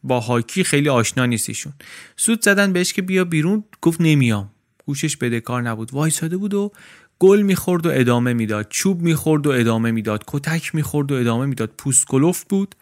با 0.02 0.20
هاکی 0.20 0.64
خیلی 0.64 0.88
آشنا 0.88 1.26
نیستیشون 1.26 1.72
سود 2.16 2.44
زدن 2.44 2.72
بهش 2.72 2.92
که 2.92 3.02
بیا 3.02 3.24
بیرون 3.24 3.64
گفت 3.82 4.00
نمیام. 4.00 4.50
گوشش 4.88 5.16
بدهکار 5.16 5.62
نبود. 5.62 5.94
وایساده 5.94 6.36
بود 6.36 6.54
و 6.54 6.72
گل 7.18 7.42
می‌خورد 7.42 7.86
و 7.86 7.90
ادامه 7.94 8.32
می‌داد. 8.32 8.66
چوب 8.70 9.02
می‌خورد 9.02 9.46
و 9.46 9.50
ادامه 9.50 9.90
می‌داد. 9.90 10.24
کتک 10.26 10.74
می‌خورد 10.74 11.12
و 11.12 11.14
ادامه 11.14 11.46
می‌داد. 11.46 11.70
پوست 11.78 12.06
کلفت 12.06 12.48
بود 12.48 12.74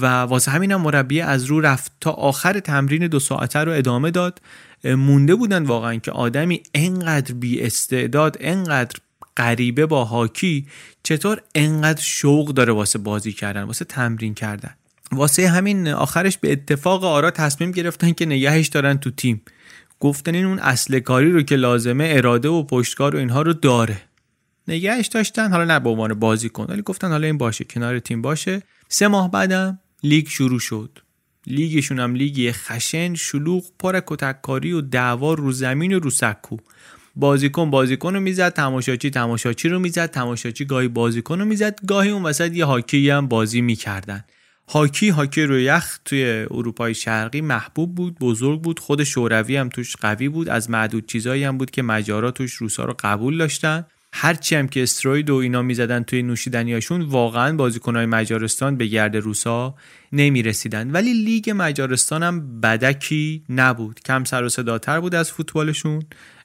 و 0.00 0.06
واسه 0.06 0.50
همینم 0.50 0.80
مربی 0.80 1.20
از 1.20 1.44
رو 1.44 1.60
رفت 1.60 1.92
تا 2.00 2.10
آخر 2.10 2.60
تمرین 2.60 3.06
دو 3.06 3.20
ساعته 3.20 3.58
رو 3.58 3.72
ادامه 3.72 4.10
داد. 4.10 4.40
مونده 4.84 5.34
بودن 5.34 5.62
واقعا 5.64 5.96
که 5.96 6.10
آدمی 6.10 6.62
انقدر 6.74 7.34
بی 7.34 7.62
استعداد 7.62 8.36
انقدر 8.40 9.00
غریبه 9.36 9.86
با 9.86 10.04
هاکی 10.04 10.66
چطور 11.02 11.40
انقدر 11.54 12.02
شوق 12.02 12.48
داره 12.48 12.72
واسه 12.72 12.98
بازی 12.98 13.32
کردن 13.32 13.62
واسه 13.62 13.84
تمرین 13.84 14.34
کردن. 14.34 14.74
واسه 15.12 15.48
همین 15.48 15.88
آخرش 15.88 16.38
به 16.38 16.52
اتفاق 16.52 17.04
آرا 17.04 17.30
تصمیم 17.30 17.70
گرفتن 17.70 18.12
که 18.12 18.26
نگهش 18.26 18.68
دارن 18.68 18.98
تو 18.98 19.10
تیم. 19.10 19.42
گفتن 20.00 20.34
این 20.34 20.44
اون 20.44 20.58
اصل 20.58 20.98
کاری 21.00 21.32
رو 21.32 21.42
که 21.42 21.56
لازمه 21.56 22.12
اراده 22.16 22.48
و 22.48 22.62
پشتکار 22.62 23.16
و 23.16 23.18
اینها 23.18 23.42
رو 23.42 23.52
داره. 23.52 24.00
نگهش 24.68 25.06
داشتن 25.06 25.50
حالا 25.50 25.64
نه 25.64 25.80
به 25.80 25.90
عنوان 25.90 26.14
بازی 26.14 26.48
کن 26.48 26.66
ولی 26.68 26.82
گفتن 26.82 27.08
حالا 27.08 27.26
این 27.26 27.38
باشه 27.38 27.64
کنار 27.64 27.98
تیم 27.98 28.22
باشه. 28.22 28.62
سه 28.88 29.08
ماه 29.08 29.30
بعدم 29.30 29.78
لیگ 30.02 30.28
شروع 30.28 30.60
شد. 30.60 30.98
لیگشون 31.46 32.00
هم 32.00 32.14
لیگی 32.14 32.52
خشن 32.52 33.14
شلوغ 33.14 33.64
پر 33.78 34.00
کتککاری 34.06 34.72
و 34.72 34.80
دعوا 34.80 35.34
رو 35.34 35.52
زمین 35.52 35.92
و 35.92 35.98
رو 35.98 36.10
سکو. 36.10 36.56
بازیکن 37.16 37.70
بازیکن 37.70 38.14
رو 38.14 38.20
می‌زد 38.20 38.52
تماشاچی 38.52 39.10
تماشاچی 39.10 39.68
رو 39.68 39.78
می‌زد 39.78 40.06
تماشاچی 40.06 40.64
گاهی 40.64 40.88
بازیکن 40.88 41.38
رو 41.38 41.44
می‌زد 41.44 41.86
گاهی 41.86 42.10
اون 42.10 42.22
وسط 42.22 42.52
یه 42.52 42.64
هاکی 42.64 43.10
هم 43.10 43.28
بازی 43.28 43.60
می‌کردن. 43.60 44.24
هاکی 44.70 45.08
هاکی 45.08 45.42
روی 45.42 45.62
یخ 45.62 45.98
توی 46.04 46.46
اروپای 46.50 46.94
شرقی 46.94 47.40
محبوب 47.40 47.94
بود 47.94 48.18
بزرگ 48.18 48.62
بود 48.62 48.78
خود 48.78 49.04
شوروی 49.04 49.56
هم 49.56 49.68
توش 49.68 49.96
قوی 49.96 50.28
بود 50.28 50.48
از 50.48 50.70
معدود 50.70 51.06
چیزایی 51.06 51.44
هم 51.44 51.58
بود 51.58 51.70
که 51.70 51.82
مجارا 51.82 52.30
توش 52.30 52.54
روسا 52.54 52.84
رو 52.84 52.94
قبول 52.98 53.38
داشتن. 53.38 53.86
هرچی 54.12 54.56
هم 54.56 54.68
که 54.68 54.82
استروید 54.82 55.30
و 55.30 55.34
اینا 55.34 55.62
می‌زدن 55.62 56.02
توی 56.02 56.22
نوشیدنیاشون 56.22 57.02
واقعا 57.02 57.56
بازیکنهای 57.56 58.06
مجارستان 58.06 58.76
به 58.76 58.86
گرد 58.86 59.16
روسا 59.16 59.74
نمی‌رسیدن. 60.12 60.90
ولی 60.90 61.12
لیگ 61.12 61.52
مجارستان 61.56 62.22
هم 62.22 62.60
بدکی 62.60 63.42
نبود. 63.48 64.00
کم 64.00 64.24
سر 64.24 64.44
و 64.44 64.48
صداتر 64.48 65.00
بود 65.00 65.14
از 65.14 65.32
فوتبالشون. 65.32 66.02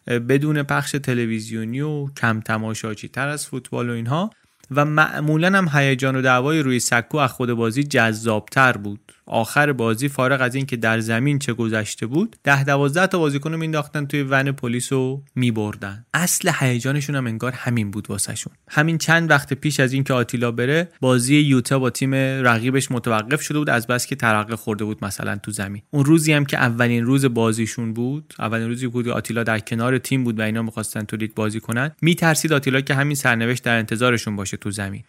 بدون 0.07 0.63
پخش 0.63 0.91
تلویزیونی 0.91 1.82
و 1.82 2.07
کم 2.07 2.39
تماشاچی 2.39 3.07
تر 3.07 3.28
از 3.28 3.47
فوتبال 3.47 3.89
و 3.89 3.93
اینها. 3.93 4.30
و 4.76 4.86
معمولا 4.86 5.57
هم 5.57 5.69
هیجان 5.74 6.15
و 6.15 6.21
دعوای 6.21 6.59
روی 6.59 6.80
سکو 6.80 7.17
از 7.17 7.32
خود 7.32 7.53
بازی 7.53 7.84
جذابتر 7.84 8.78
بود. 8.78 9.13
آخر 9.26 9.71
بازی 9.71 10.09
فارغ 10.09 10.41
از 10.41 10.55
اینکه 10.55 10.78
در 10.78 10.99
زمین 10.99 11.39
چه 11.39 11.53
گذشته 11.53 12.05
بود 12.05 12.36
ده 12.43 12.63
دوازده 12.63 13.07
تا 13.07 13.19
بازیکن 13.19 13.51
رو 13.51 13.57
مینداختن 13.57 14.05
توی 14.05 14.24
ون 14.24 14.51
پلیس 14.51 14.93
رو 14.93 15.24
میبردن. 15.36 16.05
اصل 16.13 16.51
هیجانشون 16.59 17.15
هم 17.15 17.28
انگار 17.28 17.51
همین 17.51 17.91
بود 17.91 18.09
واسهشون. 18.09 18.53
همین 18.69 18.97
چند 18.97 19.30
وقت 19.30 19.53
پیش 19.53 19.80
از 19.80 19.93
اینکه 19.93 20.13
آتیلا 20.13 20.51
بره 20.51 20.89
بازی 21.01 21.36
یوتا 21.36 21.80
با 21.80 21.89
تیم 21.89 22.13
رقیبش 22.15 22.91
متوقف 22.91 23.41
شده 23.41 23.59
بود 23.59 23.69
از 23.69 23.88
بس 23.88 24.05
که 24.05 24.15
ترقه 24.15 24.55
خورده 24.55 24.86
بود 24.86 25.05
مثلا 25.05 25.36
تو 25.36 25.51
زمین. 25.51 25.82
اون 25.91 26.05
روزی 26.05 26.34
هم 26.34 26.45
که 26.45 26.57
اولین 26.57 27.05
روز 27.05 27.26
بازیشون 27.26 27.93
بود 27.93 28.34
اولین 28.39 28.67
روزی 28.67 28.88
بود 28.88 29.07
آتیلا 29.07 29.43
در 29.43 29.59
کنار 29.59 29.97
تیم 29.97 30.24
بود 30.24 30.39
و 30.39 30.41
اینا 30.41 30.61
می‌خواستن 30.61 31.03
تو 31.03 31.15
لیگ 31.15 31.34
بازی 31.34 31.59
کنن 31.59 31.91
میترسید 32.01 32.53
آتیلا 32.53 32.82
که 32.82 32.93
همین 32.93 33.15
سرنوشت 33.15 33.63
در 33.63 33.78
انتظارشون 33.78 34.36
باشه 34.36 34.57
تو 34.57 34.71
زمین. 34.71 35.03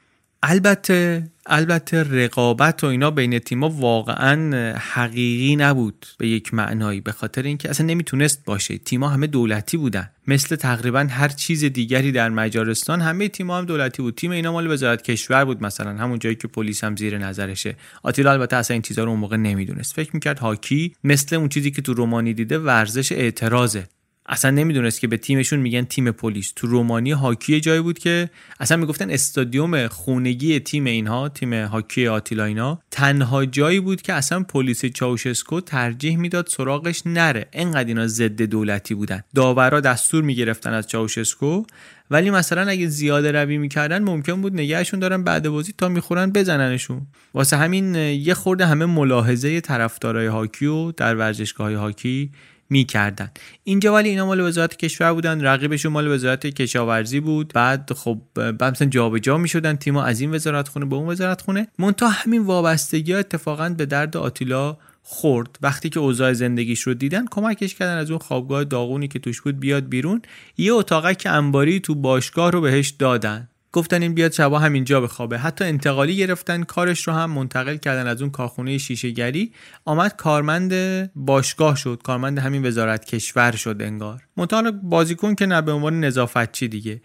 البته 0.46 1.24
البته 1.46 2.02
رقابت 2.02 2.84
و 2.84 2.86
اینا 2.86 3.10
بین 3.10 3.38
تیما 3.38 3.68
واقعا 3.68 4.72
حقیقی 4.78 5.56
نبود 5.56 6.06
به 6.18 6.28
یک 6.28 6.54
معنایی 6.54 7.00
به 7.00 7.12
خاطر 7.12 7.42
اینکه 7.42 7.70
اصلا 7.70 7.86
نمی‌تونست 7.86 8.44
باشه. 8.44 8.78
تیما 8.78 9.08
همه 9.08 9.26
دولتی 9.26 9.76
بودن. 9.76 10.10
مثل 10.26 10.56
تقریبا 10.56 11.06
هر 11.10 11.28
چیز 11.28 11.64
دیگری 11.64 12.12
در 12.12 12.28
مجارستان 12.28 13.00
همه 13.00 13.28
تیما 13.28 13.58
هم 13.58 13.64
دولتی 13.64 14.02
بود. 14.02 14.14
تیم 14.14 14.30
اینا 14.30 14.52
مال 14.52 14.70
وزارت 14.70 15.02
کشور 15.02 15.44
بود 15.44 15.62
مثلا 15.62 15.90
همون 15.90 16.18
جایی 16.18 16.36
که 16.36 16.48
پلیس 16.48 16.84
هم 16.84 16.96
زیر 16.96 17.18
نظرشه. 17.18 17.76
آتیلا 18.02 18.32
البته 18.32 18.56
اصلا 18.56 18.74
این 18.74 18.82
چیزا 18.82 19.04
رو 19.04 19.10
اون 19.10 19.20
موقع 19.20 19.36
نمی‌دونست. 19.36 19.94
فکر 19.94 20.10
می‌کرد 20.14 20.38
هاکی 20.38 20.94
مثل 21.04 21.36
اون 21.36 21.48
چیزی 21.48 21.70
که 21.70 21.82
تو 21.82 21.94
رومانی 21.94 22.34
دیده 22.34 22.58
ورزش 22.58 23.12
اعتراضه. 23.12 23.86
اصلا 24.26 24.50
نمی‌دونست 24.50 25.00
که 25.00 25.06
به 25.06 25.16
تیمشون 25.16 25.58
میگن 25.58 25.82
تیم 25.82 26.10
پلیس. 26.10 26.52
تو 26.56 26.66
رومانی 26.66 27.10
هاکی 27.10 27.60
جایی 27.60 27.80
بود 27.80 27.98
که 27.98 28.30
اصلا 28.60 28.76
می‌گفتن 28.76 29.10
استادیوم 29.10 29.88
خونگی 29.88 30.60
تیم 30.60 30.84
اینها 30.84 31.28
تیم 31.28 31.54
هاکی 31.54 32.06
آتیلا 32.06 32.44
اینا 32.44 32.80
تنها 32.90 33.46
جایی 33.46 33.80
بود 33.80 34.02
که 34.02 34.12
اصلا 34.12 34.42
پلیس 34.42 34.84
چاوشسکو 34.84 35.60
ترجیح 35.60 36.16
می‌داد 36.16 36.46
سراغش 36.46 37.02
نره. 37.06 37.46
انقدر 37.52 37.88
اینا 37.88 38.06
ضد 38.06 38.42
دولتی 38.42 38.94
بودن. 38.94 39.22
داورا 39.34 39.80
دستور 39.80 40.22
می‌گرفتن 40.22 40.72
از 40.72 40.86
چاوشسکو 40.86 41.64
ولی 42.10 42.30
مثلا 42.30 42.68
اگه 42.70 42.86
زیاده 42.86 43.32
روی 43.32 43.58
می‌کردن 43.58 44.02
ممکن 44.02 44.42
بود 44.42 44.54
نگهشون 44.54 45.00
دارن 45.00 45.24
بعد 45.24 45.48
بازی 45.48 45.74
تا 45.78 45.88
می‌خورن 45.88 46.32
بزننشون. 46.32 47.06
واسه 47.34 47.56
همین 47.56 47.94
یه 47.94 48.34
خورده 48.34 48.66
همه 48.66 48.86
ملاحظه 48.86 49.60
طرفدارای 49.60 50.26
هاکی 50.26 50.66
و 50.66 50.92
در 50.92 51.16
ورزشگاه 51.16 51.74
هاکی 51.74 52.30
می‌کردن. 52.70 53.30
اینجا 53.64 53.94
ولی 53.94 54.08
اینا 54.08 54.26
مال 54.26 54.40
وزارت 54.40 54.76
کشور 54.76 55.12
بودن 55.12 55.40
رقیبشون 55.40 55.92
مال 55.92 56.08
وزارت 56.08 56.46
کشاورزی 56.46 57.20
بود. 57.20 57.52
بعد 57.54 57.92
خب 57.92 58.20
مثلا 58.60 58.88
جابجا 58.88 59.38
می‌شدن 59.38 59.76
تیما 59.76 60.04
از 60.04 60.20
این 60.20 60.34
وزارت 60.34 60.68
خونه 60.68 60.86
به 60.86 60.96
اون 60.96 61.08
وزارت 61.08 61.40
خونه. 61.40 61.68
منتها 61.78 62.08
همین 62.08 62.42
وابستگی 62.42 63.12
ها 63.12 63.18
اتفاقا 63.18 63.68
به 63.68 63.86
درد 63.86 64.16
آتیلا 64.16 64.76
خورد. 65.02 65.58
وقتی 65.62 65.88
که 65.88 66.00
اوضاع 66.00 66.32
زندگیش 66.32 66.80
رو 66.80 66.94
دیدن 66.94 67.26
کمکش 67.30 67.74
کردن 67.74 67.96
از 67.96 68.10
اون 68.10 68.18
خوابگاه 68.18 68.64
داغونی 68.64 69.08
که 69.08 69.18
توش 69.18 69.40
بود 69.40 69.60
بیاد 69.60 69.88
بیرون. 69.88 70.22
یه 70.56 70.72
اتاقک 70.72 71.22
انباری 71.30 71.80
تو 71.80 71.94
باشگاه 71.94 72.50
رو 72.50 72.60
بهش 72.60 72.88
دادن. 72.88 73.48
گفتن 73.74 74.02
این 74.02 74.14
بیاد 74.14 74.32
شبا 74.32 74.58
همینجا 74.58 75.00
بخوابه. 75.00 75.38
حتی 75.38 75.64
انتقالی 75.64 76.16
گرفتن 76.16 76.62
کارش 76.62 77.08
رو 77.08 77.12
هم 77.14 77.30
منتقل 77.30 77.76
کردن 77.76 78.06
از 78.06 78.22
اون 78.22 78.30
کارخونه 78.30 78.78
گری 79.16 79.52
آمد 79.84 80.16
کارمند 80.16 80.72
باشگاه 81.16 81.76
شد. 81.76 82.00
کارمند 82.04 82.38
همین 82.38 82.66
وزارت 82.66 83.04
کشور 83.04 83.52
شد 83.52 83.76
انگار. 83.80 84.22
منتها 84.36 84.70
بازیکن 84.70 85.34
که 85.34 85.46
نه 85.46 85.62
به 85.62 85.72
عنوان 85.72 86.04
نظافتچی 86.04 86.68
دیگه. 86.68 87.00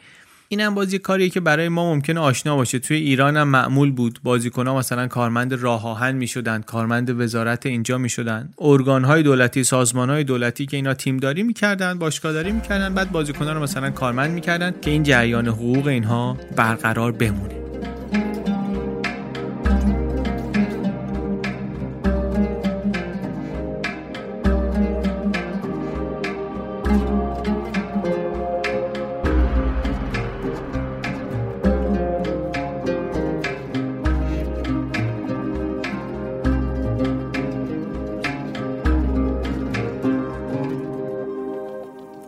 اینم 0.51 0.75
بازی 0.75 0.99
کاریه 0.99 1.29
که 1.29 1.39
برای 1.39 1.69
ما 1.69 1.93
ممکنه 1.93 2.19
آشنا 2.19 2.55
باشه. 2.55 2.79
توی 2.79 2.97
ایران 2.97 3.37
هم 3.37 3.47
معمول 3.47 3.91
بود 3.91 4.19
ها 4.55 4.77
مثلا 4.77 5.07
کارمند 5.07 5.53
راه 5.53 5.87
آهن 5.87 6.15
می‌شدن 6.15 6.61
کارمند 6.61 7.19
وزارت 7.19 7.65
اینجا 7.65 7.97
می‌شدن. 7.97 8.49
ارگان 8.59 9.03
های 9.03 9.23
دولتی 9.23 9.63
سازمان 9.63 10.09
های 10.09 10.23
دولتی 10.23 10.65
که 10.65 10.77
اینا 10.77 10.93
تیمداری 10.93 11.43
می‌کردن 11.43 11.99
باشگاهداری 11.99 12.51
می‌کردن 12.51 12.93
بعد 12.93 13.11
ها 13.11 13.53
رو 13.53 13.63
مثلا 13.63 13.89
کارمند 13.89 14.31
می‌کردن 14.31 14.73
که 14.81 14.91
این 14.91 15.03
جریان 15.03 15.47
حقوق 15.47 15.87
اینها 15.87 16.37
برقرار 16.55 17.11
بمونه. 17.11 17.68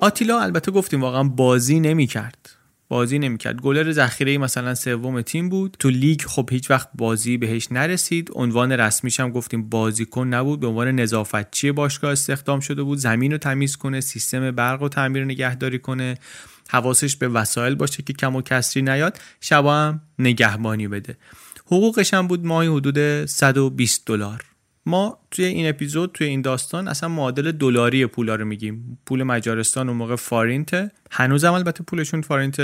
آتیلا 0.04 0.42
البته 0.42 0.72
گفتیم 0.72 1.02
واقعا 1.02 1.24
بازی 1.24 1.80
نمی‌کرد. 1.80 2.50
بازی 2.90 3.20
نمی‌کرد. 3.20 3.62
گلر 3.62 3.92
ذخیره 3.92 4.38
مثلا 4.38 4.76
سوم 4.76 5.22
تیم 5.22 5.50
بود. 5.50 5.76
تو 5.80 5.90
لیگ 5.90 6.22
خب 6.22 6.50
هیچ 6.52 6.72
وقت 6.72 6.90
بازی 6.96 7.38
بهش 7.38 7.72
نرسید. 7.72 8.30
عنوان 8.34 8.72
رسمیش 8.72 9.20
هم 9.20 9.30
گفتیم 9.30 9.70
بازیکن 9.70 10.28
نبود. 10.28 10.60
به 10.60 10.68
عنوان 10.68 10.92
نظافتچی 10.92 11.72
باشگاه 11.72 12.12
استخدام 12.12 12.60
شده 12.60 12.84
بود. 12.84 12.98
زمین 12.98 13.32
رو 13.32 13.38
تمیز 13.38 13.76
کنه 13.76 14.02
سیستم 14.02 14.52
برق 14.52 14.82
و 14.82 14.90
تعمیر 14.90 15.26
نگهداری 15.26 15.80
کنه. 15.80 16.18
حواسش 16.70 17.16
به 17.16 17.28
وسایل 17.28 17.76
باشه 17.76 18.04
که 18.04 18.14
کم 18.14 18.36
و 18.36 18.42
کسری 18.42 18.84
نیاد. 18.84 19.20
شبا 19.42 19.76
هم 19.76 20.02
نگهبانی 20.20 20.88
بده. 20.88 21.18
حقوقش 21.66 22.14
هم 22.14 22.28
بود 22.28 22.46
ماهی 22.46 22.68
حدود 22.68 23.26
120 23.26 24.06
دلار. 24.06 24.51
ما 24.86 25.18
توی 25.32 25.46
این 25.46 25.70
اپیزود 25.70 26.12
توی 26.14 26.28
این 26.28 26.42
داستان 26.42 26.88
اصلا 26.88 27.10
معادل 27.10 27.52
دلاری 27.52 28.06
پولا 28.06 28.36
رو 28.36 28.46
میگیم. 28.46 29.00
پول 29.06 29.24
مجارستان 29.24 29.90
اون 29.90 29.98
موقع 29.98 30.16
فارینته. 30.16 30.92
هنوز 31.12 31.46
هم 31.46 31.54
البته 31.54 31.84
پولشون 31.84 32.22
فارینت 32.22 32.60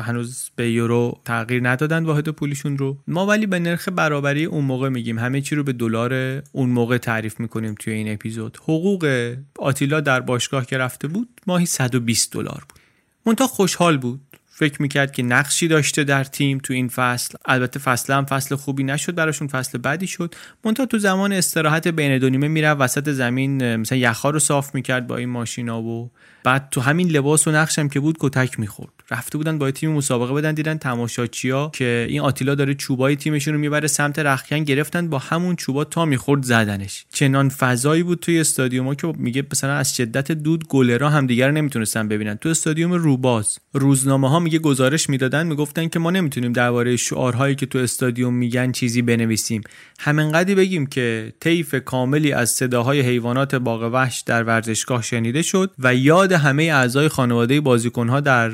هنوز 0.00 0.50
به 0.56 0.70
یورو 0.70 1.20
تغییر 1.24 1.68
ندادن 1.68 2.04
واحد 2.04 2.28
پولشون 2.28 2.78
رو. 2.78 2.98
ما 3.06 3.26
ولی 3.26 3.46
به 3.46 3.58
نرخ 3.58 3.88
برابری 3.88 4.44
اون 4.44 4.64
موقع 4.64 4.88
میگیم. 4.88 5.18
همه 5.18 5.40
چی 5.40 5.54
رو 5.54 5.62
به 5.62 5.72
دلار 5.72 6.42
اون 6.52 6.70
موقع 6.70 6.98
تعریف 6.98 7.40
می‌کنیم 7.40 7.74
توی 7.78 7.92
این 7.92 8.12
اپیزود. 8.12 8.56
حقوق 8.62 9.34
آتیلا 9.58 10.00
در 10.00 10.20
باشگاه 10.20 10.66
که 10.66 10.78
رفته 10.78 11.08
بود 11.08 11.28
ماهی 11.46 11.66
120 11.66 12.32
دلار 12.32 12.64
بود. 12.68 12.78
منتها 13.26 13.46
خوشحال 13.46 13.98
بود. 13.98 14.20
فکر 14.58 14.82
می‌کرد 14.82 15.12
که 15.12 15.22
نقشی 15.22 15.68
داشته 15.68 16.04
در 16.04 16.24
تیم 16.24 16.58
تو 16.58 16.72
این 16.74 16.88
فصل. 16.88 17.34
البته 17.44 17.80
فصل 17.80 18.12
هم 18.12 18.24
فصل 18.24 18.56
خوبی 18.56 18.84
نشد 18.84 19.14
براشون 19.14 19.48
فصل 19.48 19.78
بعدی 19.78 20.06
شد. 20.06 20.34
منتها 20.64 20.86
تو 20.86 20.98
زمان 20.98 21.32
استراحت 21.32 21.88
بین 21.88 22.18
دو 22.18 22.30
نیمه 22.30 22.48
می‌رفت 22.48 22.80
وسط 22.80 23.08
زمین 23.10 23.76
مثلا 23.76 23.98
یخا 23.98 24.30
رو 24.30 24.38
صاف 24.38 24.74
می‌کرد 24.74 25.06
با 25.06 25.16
این 25.16 25.28
ماشینا 25.28 25.82
و 25.82 26.10
بعد 26.44 26.68
تو 26.70 26.80
همین 26.80 27.08
لباس 27.08 27.48
و 27.48 27.50
نقشم 27.50 27.88
که 27.88 28.00
بود 28.00 28.16
کتک 28.20 28.60
می‌خورد. 28.60 28.90
رفته 29.10 29.38
بودن 29.38 29.58
با 29.58 29.70
تیم 29.70 29.90
مسابقه 29.90 30.34
بدن 30.34 30.54
دیدن 30.54 30.78
تماشاچیا 30.78 31.70
که 31.74 32.06
این 32.08 32.20
آتیلا 32.20 32.54
داره 32.54 32.74
چوبای 32.74 33.16
تیمشون 33.16 33.54
رو 33.54 33.60
می‌بره 33.60 33.88
سمت 33.88 34.18
رخکن 34.18 34.64
گرفتن 34.64 35.08
با 35.08 35.18
همون 35.18 35.56
چوبا 35.56 35.84
تا 35.84 36.04
می‌خورد 36.04 36.42
زدنش. 36.42 37.04
چنان 37.12 37.48
فضایی 37.48 38.02
بود 38.02 38.20
توی 38.20 38.40
استادیوم 38.40 38.94
که 38.94 39.12
میگه 39.16 39.46
مثلا 39.52 39.74
از 39.74 39.96
شدت 39.96 40.32
دود 40.32 40.68
گلرا 40.68 41.10
هم 41.10 41.26
دیگر 41.26 41.50
نمی‌تونستن 41.50 42.08
ببینن. 42.08 42.34
تو 42.34 42.48
استادیوم 42.48 42.92
روباز 42.92 43.58
روزنامه 43.72 44.30
ها 44.30 44.40
میگه 44.40 44.58
گزارش 44.58 45.08
می‌دادن 45.10 45.46
می‌گفتن 45.46 45.88
که 45.88 45.98
ما 45.98 46.10
نمی‌تونیم 46.10 46.52
درباره 46.52 46.96
شعارهایی 46.96 47.54
که 47.54 47.66
تو 47.66 47.78
استادیوم 47.78 48.34
میگن 48.34 48.72
چیزی 48.72 49.02
بنویسیم. 49.02 49.62
همینقدری 49.98 50.54
بگیم 50.54 50.86
که 50.86 51.32
طیف 51.40 51.74
کاملی 51.74 52.32
از 52.32 52.50
صداهای 52.50 53.00
حیوانات 53.00 53.54
باغ 53.54 53.82
وحش 53.92 54.20
در 54.20 54.44
ورزشگاه 54.44 55.02
شنیده 55.02 55.42
شد 55.42 55.70
و 55.78 55.94
یاد 55.94 56.27
همه 56.32 56.62
اعضای 56.62 57.08
خانواده 57.08 57.60
بازیکنها 57.60 58.20
در 58.20 58.50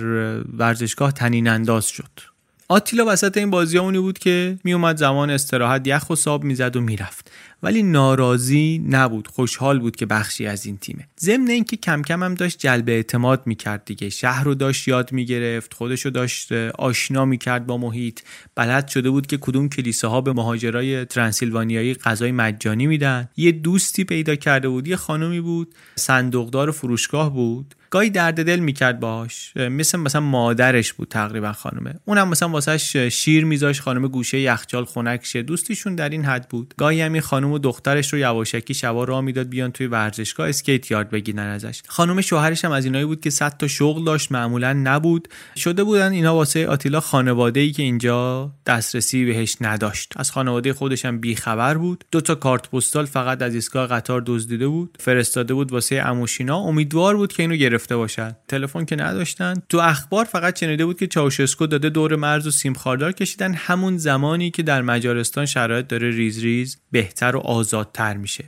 ورزشگاه 0.58 1.12
تنین 1.12 1.48
انداز 1.48 1.86
شد. 1.86 2.33
آتیلا 2.68 3.04
وسط 3.06 3.36
این 3.36 3.50
بازی 3.50 3.78
اونی 3.78 3.98
بود 3.98 4.18
که 4.18 4.58
میومد 4.64 4.96
زمان 4.96 5.30
استراحت 5.30 5.86
یخ 5.86 6.10
و 6.10 6.16
ساب 6.16 6.44
می‌زد 6.44 6.76
و 6.76 6.80
می‌رفت. 6.80 7.30
ولی 7.62 7.82
ناراضی 7.82 8.84
نبود 8.88 9.28
خوشحال 9.28 9.78
بود 9.78 9.96
که 9.96 10.06
بخشی 10.06 10.46
از 10.46 10.66
این 10.66 10.76
تیمه. 10.76 11.08
ضمن 11.20 11.50
اینکه 11.50 11.76
کم 11.76 12.02
کم 12.02 12.22
هم 12.22 12.34
داشت 12.34 12.58
جلب 12.58 12.88
اعتماد 12.88 13.42
می‌کرد 13.46 13.84
دیگه. 13.84 14.08
شهر 14.08 14.44
رو 14.44 14.54
داشت 14.54 14.88
یاد 14.88 15.12
می‌گرفت 15.12 15.74
خودش 15.74 16.04
رو 16.04 16.10
داشت 16.10 16.52
آشنا 16.52 17.24
می‌کرد 17.24 17.66
با 17.66 17.78
محیط. 17.78 18.20
بلد 18.54 18.88
شده 18.88 19.10
بود 19.10 19.26
که 19.26 19.36
کدوم 19.36 19.68
کلیساها 19.68 20.20
به 20.20 20.32
مهاجرای 20.32 21.04
ترانسیلوانیایی 21.04 21.94
غذای 21.94 22.32
مجانی 22.32 22.86
میدن. 22.86 23.28
یه 23.36 23.52
دوستی 23.52 24.04
پیدا 24.04 24.34
کرده 24.36 24.68
بود 24.68 24.88
یه 24.88 24.96
خانومی 24.96 25.40
بود. 25.40 25.74
صندوقدار 25.96 26.70
فروشگاه 26.70 27.32
بود. 27.32 27.74
گاهی 27.94 28.10
درد 28.10 28.44
دل 28.46 28.58
می‌کرد 28.60 29.00
باش 29.00 29.56
مثل 29.56 29.98
مثلا 29.98 30.20
مادرش 30.20 30.92
بود 30.92 31.08
تقریبا 31.08 31.52
خانومه 31.52 31.94
اونم 32.04 32.28
مثلا 32.28 32.48
واسه 32.48 32.78
شیر 33.08 33.44
میذاش 33.44 33.80
خانم 33.80 34.08
گوشه 34.08 34.38
یخچال 34.40 34.84
خنک 34.84 35.24
شه. 35.24 35.42
دوستیشون 35.42 35.94
در 35.94 36.08
این 36.08 36.24
حد 36.24 36.48
بود. 36.48 36.74
گاهی 36.76 37.00
همین 37.00 37.20
خانم 37.20 37.52
و 37.52 37.58
دخترش 37.58 38.12
رو 38.12 38.18
یواشکی 38.18 38.74
شبا 38.74 39.04
راه 39.04 39.20
می‌داد 39.20 39.48
بیان 39.48 39.72
توی 39.72 39.86
ورزشگاه 39.86 40.48
اسکیت 40.48 40.90
یارد 40.90 41.10
بگیرن 41.10 41.38
ازش. 41.38 41.82
خانم 41.86 42.20
شوهرش 42.20 42.64
هم 42.64 42.72
از 42.72 42.84
اینایی 42.84 43.04
بود 43.04 43.20
که 43.20 43.30
صد 43.30 43.56
تا 43.56 43.68
شغل 43.68 44.04
داشت 44.04 44.32
معمولا 44.32 44.72
نبود. 44.72 45.28
شده 45.56 45.84
بودن 45.84 46.12
اینا 46.12 46.34
واسه 46.34 46.66
آتیلا 46.66 47.00
خانواده 47.00 47.60
ای 47.60 47.72
که 47.72 47.82
اینجا 47.82 48.50
دسترسی 48.66 49.24
بهش 49.24 49.56
نداشت. 49.60 50.12
از 50.16 50.30
خانواده 50.30 50.72
خودش 50.72 51.04
هم 51.04 51.18
بیخبر 51.18 51.78
بود. 51.78 52.04
دو 52.12 52.20
تا 52.20 52.34
کارت 52.34 52.70
پستال 52.70 53.06
فقط 53.06 53.42
از 53.42 53.54
ایستگاه 53.54 53.86
قطار 53.86 54.22
دزدیده 54.26 54.68
بود. 54.68 54.96
فرستاده 55.00 55.54
بود 55.54 55.72
واسه 55.72 56.02
عموش 56.06 56.39
اینا. 56.39 56.58
امیدوار 56.58 57.16
بود 57.16 57.32
که 57.32 57.42
اینو 57.42 57.54
گرفته 57.84 57.96
باشن. 57.96 58.36
تلفن 58.48 58.84
که 58.84 58.96
نداشتن. 58.96 59.54
تو 59.68 59.78
اخبار 59.78 60.24
فقط 60.24 60.60
شنیده 60.60 60.86
بود 60.86 60.98
که 60.98 61.06
چائوشسکو 61.06 61.66
داده 61.66 61.88
دور 61.88 62.16
مرز 62.16 62.46
و 62.46 62.50
سیم 62.50 62.74
خاردار 62.74 63.12
کشیدن. 63.12 63.54
همون 63.54 63.98
زمانی 63.98 64.50
که 64.50 64.62
در 64.62 64.82
مجارستان 64.82 65.46
شرایط 65.46 65.86
داره 65.86 66.10
ریز 66.10 66.38
ریز 66.38 66.76
بهتر 66.90 67.36
و 67.36 67.38
آزادتر 67.38 68.16
میشه. 68.16 68.44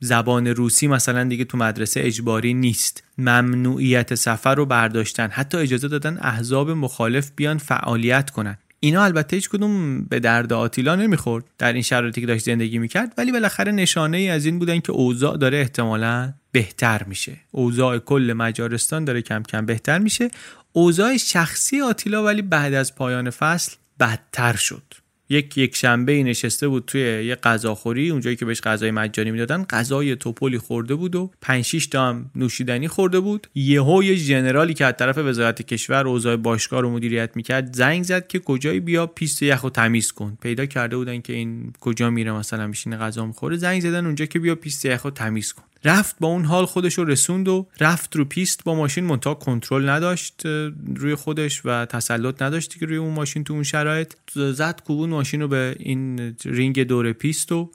زبان 0.00 0.46
روسی 0.46 0.86
مثلا 0.86 1.24
دیگه 1.24 1.44
تو 1.44 1.58
مدرسه 1.58 2.00
اجباری 2.04 2.54
نیست. 2.54 3.04
ممنوعیت 3.18 4.14
سفر 4.14 4.54
رو 4.54 4.66
برداشتن. 4.66 5.28
حتی 5.30 5.58
اجازه 5.58 5.88
دادن 5.88 6.18
احزاب 6.22 6.70
مخالف 6.70 7.30
بیان 7.36 7.58
فعالیت 7.58 8.30
کنن. 8.30 8.58
اینا 8.82 9.04
البته 9.04 9.36
هیچ 9.36 9.48
کدوم 9.48 10.02
به 10.02 10.20
درد 10.20 10.52
آتیلا 10.52 10.96
نمی‌خورد 10.96 11.44
در 11.58 11.72
این 11.72 11.82
شرایطی 11.82 12.20
که 12.20 12.26
داشت 12.26 12.44
زندگی 12.44 12.78
می‌کرد 12.78 13.14
ولی 13.18 13.32
بالاخره 13.32 13.72
نشانه 13.72 14.16
ای 14.16 14.28
از 14.28 14.44
این 14.44 14.58
بودن 14.58 14.80
که 14.80 14.92
اوضاع 14.92 15.36
داره 15.36 15.58
احتمالا 15.58 16.32
بهتر 16.52 17.02
میشه. 17.02 17.36
اوضاع 17.50 17.98
کل 17.98 18.34
مجارستان 18.36 19.04
داره 19.04 19.22
کم 19.22 19.42
کم 19.42 19.66
بهتر 19.66 19.98
میشه. 19.98 20.30
اوضاع 20.72 21.16
شخصی 21.16 21.80
آتیلا 21.80 22.24
ولی 22.24 22.42
بعد 22.42 22.74
از 22.74 22.94
پایان 22.94 23.30
فصل 23.30 23.76
بدتر 24.00 24.56
شد. 24.56 24.82
یک 25.30 25.58
یک 25.58 25.76
شنبه 25.76 26.22
نشسته 26.22 26.68
بود 26.68 26.84
توی 26.86 27.00
یه 27.00 27.34
غذاخوری 27.34 28.10
اونجایی 28.10 28.36
که 28.36 28.44
بهش 28.44 28.60
غذای 28.60 28.90
مجانی 28.90 29.30
می‌دادن 29.30 29.64
غذای 29.64 30.16
توپلی 30.16 30.58
خورده 30.58 30.94
بود 30.94 31.16
و 31.16 31.30
5 31.40 31.64
6 31.64 31.86
تا 31.86 32.08
هم 32.08 32.30
نوشیدنی 32.34 32.88
خورده 32.88 33.20
بود. 33.20 33.46
یهو 33.54 34.02
یه 34.02 34.14
ژنرالی 34.14 34.74
که 34.74 34.84
از 34.84 34.94
طرف 34.98 35.18
وزارت 35.18 35.62
کشور 35.62 36.08
اوضاع 36.08 36.36
باشگاه 36.36 36.80
رو 36.80 36.90
مدیریت 36.90 37.30
می‌کرد 37.34 37.76
زنگ 37.76 38.02
زد 38.02 38.26
که 38.26 38.38
کجایی 38.38 38.80
بیا 38.80 39.06
پیست 39.06 39.42
یخو 39.42 39.70
تمیز 39.70 40.12
کن. 40.12 40.38
پیدا 40.42 40.66
کرده 40.66 40.96
بودن 40.96 41.20
که 41.20 41.32
این 41.32 41.72
کجا 41.80 42.10
میره 42.10 42.32
مثلا 42.32 42.66
میشینه 42.66 42.96
غذا 42.96 43.26
می‌خوره. 43.26 43.56
زنگ 43.56 43.80
زدن 43.80 44.06
اونجا 44.06 44.26
که 44.26 44.38
بیا 44.38 44.54
پیست 44.54 44.84
یخو 44.84 45.10
تمیز 45.10 45.52
کن. 45.52 45.62
رفت 45.84 46.16
با 46.20 46.28
اون 46.28 46.44
حال 46.44 46.66
خودش 46.66 46.94
رو 46.94 47.04
رسوند 47.04 47.48
و 47.48 47.66
رفت 47.80 48.16
رو 48.16 48.24
پیست 48.24 48.64
با 48.64 48.74
ماشین 48.74 49.04
منتها 49.04 49.34
کنترل 49.34 49.88
نداشت 49.88 50.46
روی 50.96 51.14
خودش 51.14 51.62
و 51.64 51.86
تسلط 51.86 52.42
نداشتی 52.42 52.80
که 52.80 52.86
روی 52.86 52.96
اون 52.96 53.14
ماشین 53.14 53.44
تو 53.44 53.54
اون 53.54 53.62
شرایط. 53.62 54.14
زد 54.34 54.80
کوبوند 54.86 55.10
ماشین 55.10 55.40
رو 55.40 55.48
به 55.48 55.76
این 55.78 56.36
رینگ 56.44 56.82
دور 56.82 57.12
پیست 57.12 57.52
و 57.52 57.70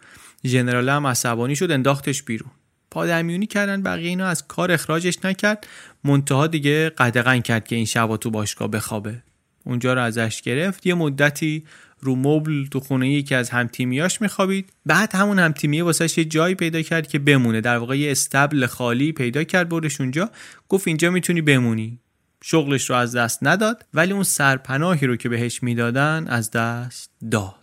ژنرال 0.46 0.90
هم 0.90 1.08
عصبانی 1.08 1.56
شد 1.56 1.72
انداختش 1.72 2.24
بیرون. 2.24 2.52
پادرمیونی 2.92 3.46
کردن 3.46 3.82
بقیه 3.84 4.08
اینا 4.08 4.28
از 4.28 4.48
کار 4.48 4.72
اخراجش 4.72 5.26
نکرد. 5.26 5.68
منتها 6.04 6.48
دیگه 6.48 6.90
قدغن 6.90 7.40
کرد 7.40 7.68
که 7.68 7.76
این 7.76 7.86
شبا 7.86 8.18
تو 8.18 8.30
باشگاه 8.30 8.68
بخوابه. 8.68 9.24
اونجا 9.64 9.94
رو 9.94 10.02
ازش 10.02 10.42
گرفت. 10.42 10.86
یه 10.86 10.94
مدتی 10.94 11.64
رو 12.06 12.16
مبل 12.16 12.66
تو 12.66 12.80
خونه 12.80 13.10
یکی 13.10 13.36
از 13.36 13.50
همتیمیاش 13.50 14.22
میخوابید. 14.22 14.74
بعد 14.86 15.16
همون 15.16 15.40
همتیمیه 15.40 15.84
واسش 15.84 16.18
یه 16.18 16.26
جایی 16.26 16.56
پیدا 16.56 16.82
کرد 16.82 17.08
که 17.08 17.20
بمونه. 17.20 17.62
در 17.62 17.78
واقع 17.78 17.98
یه 17.98 18.12
اصطبل 18.12 18.66
خالی 18.66 19.12
پیدا 19.12 19.44
کرد 19.44 19.70
بردش 19.70 20.02
اونجا. 20.02 20.30
گفت 20.70 20.88
اینجا 20.88 21.12
می‌تونی 21.12 21.42
بمونی. 21.42 22.00
شغلش 22.44 22.90
رو 22.90 22.96
از 22.96 23.16
دست 23.16 23.40
نداد 23.42 23.86
ولی 23.94 24.14
اون 24.14 24.24
سرپناهی 24.24 25.08
رو 25.08 25.16
که 25.16 25.30
بهش 25.30 25.64
می‌دادن 25.64 26.26
از 26.28 26.52
دست 26.52 27.12
داد. 27.32 27.56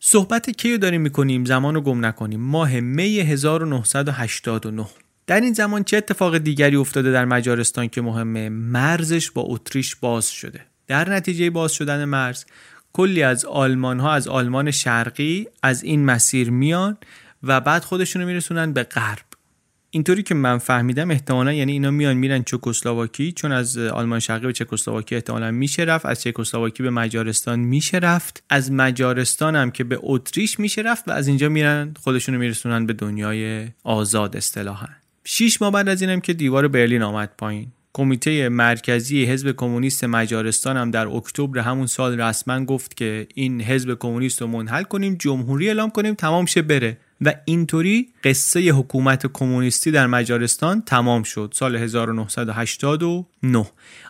صحبت 0.00 0.50
کیو 0.50 0.78
داریم 0.78 1.00
می‌کنیم؟ 1.00 1.44
زمان 1.44 1.74
رو 1.74 1.80
گم 1.80 2.04
نکنیم. 2.04 2.40
ماه 2.40 2.80
می 2.80 3.20
1989 3.20 4.86
در 5.26 5.40
این 5.40 5.52
زمان 5.52 5.84
چه 5.84 5.96
اتفاق 5.96 6.38
دیگری 6.38 6.76
افتاده 6.76 7.12
در 7.12 7.24
مجارستان 7.24 7.88
که 7.88 8.02
مهمه 8.02 8.48
مرزش 8.48 9.30
با 9.30 9.42
اتریش 9.42 9.96
باز 9.96 10.30
شده. 10.30 10.66
در 10.86 11.10
نتیجه 11.10 11.50
باز 11.50 11.72
شدن 11.72 12.04
مرز 12.04 12.44
کلی 12.92 13.22
از 13.22 13.44
آلمان 13.44 14.00
ها 14.00 14.12
از 14.12 14.28
آلمان 14.28 14.70
شرقی 14.70 15.46
از 15.62 15.82
این 15.82 16.04
مسیر 16.04 16.50
میان 16.50 16.96
و 17.42 17.60
بعد 17.60 17.84
خودشون 17.84 18.22
رو 18.22 18.28
میرسونن 18.28 18.72
به 18.72 18.82
غرب. 18.82 19.24
اینطوری 19.90 20.22
که 20.22 20.34
من 20.34 20.58
فهمیدم 20.58 21.10
احتمالا 21.10 21.52
یعنی 21.52 21.72
اینا 21.72 21.90
میان 21.90 22.16
میرن 22.16 22.42
چکسلواکی 22.42 23.32
چون 23.32 23.52
از 23.52 23.78
آلمان 23.78 24.20
شرقی 24.20 24.46
به 24.46 24.52
چکسلواکی 24.52 25.14
احتمالا 25.14 25.50
میشه 25.50 25.82
رفت 25.82 26.06
از 26.06 26.22
چکسلواکی 26.22 26.82
به 26.82 26.90
مجارستان 26.90 27.60
میشه 27.60 27.98
رفت 27.98 28.42
از 28.50 28.72
مجارستان 28.72 29.56
هم 29.56 29.70
که 29.70 29.84
به 29.84 29.98
اتریش 30.02 30.60
میشه 30.60 30.82
رفت 30.82 31.08
و 31.08 31.10
از 31.10 31.28
اینجا 31.28 31.48
میرن 31.48 31.94
خودشون 32.02 32.34
رو 32.34 32.40
میرسونن 32.40 32.86
به 32.86 32.92
دنیای 32.92 33.68
آزاد 33.84 34.36
اصطلاحا. 34.36 34.88
شیش 35.24 35.62
ماه 35.62 35.72
بعد 35.72 35.88
از 35.88 36.02
اینم 36.02 36.20
که 36.20 36.32
دیوار 36.32 36.68
برلین 36.68 37.02
آمد 37.02 37.30
پایین. 37.38 37.72
کمیته 37.94 38.48
مرکزی 38.48 39.24
حزب 39.24 39.52
کمونیست 39.52 40.04
مجارستان 40.04 40.76
هم 40.76 40.90
در 40.90 41.06
اکتبر 41.06 41.58
همون 41.58 41.86
سال 41.86 42.20
رسما 42.20 42.64
گفت 42.64 42.96
که 42.96 43.26
این 43.34 43.62
حزب 43.62 43.98
کمونیست 43.98 44.40
رو 44.40 44.46
منحل 44.46 44.82
کنیم 44.82 45.14
جمهوری 45.14 45.66
اعلام 45.66 45.90
کنیم 45.90 46.14
تمام 46.14 46.46
شه 46.46 46.62
بره. 46.62 46.96
و 47.20 47.34
اینطوری 47.44 48.08
قصه 48.24 48.60
حکومت 48.60 49.26
کمونیستی 49.26 49.90
در 49.90 50.06
مجارستان 50.06 50.82
تمام 50.86 51.22
شد 51.22 51.52
سال 51.56 51.76
1989 51.76 53.66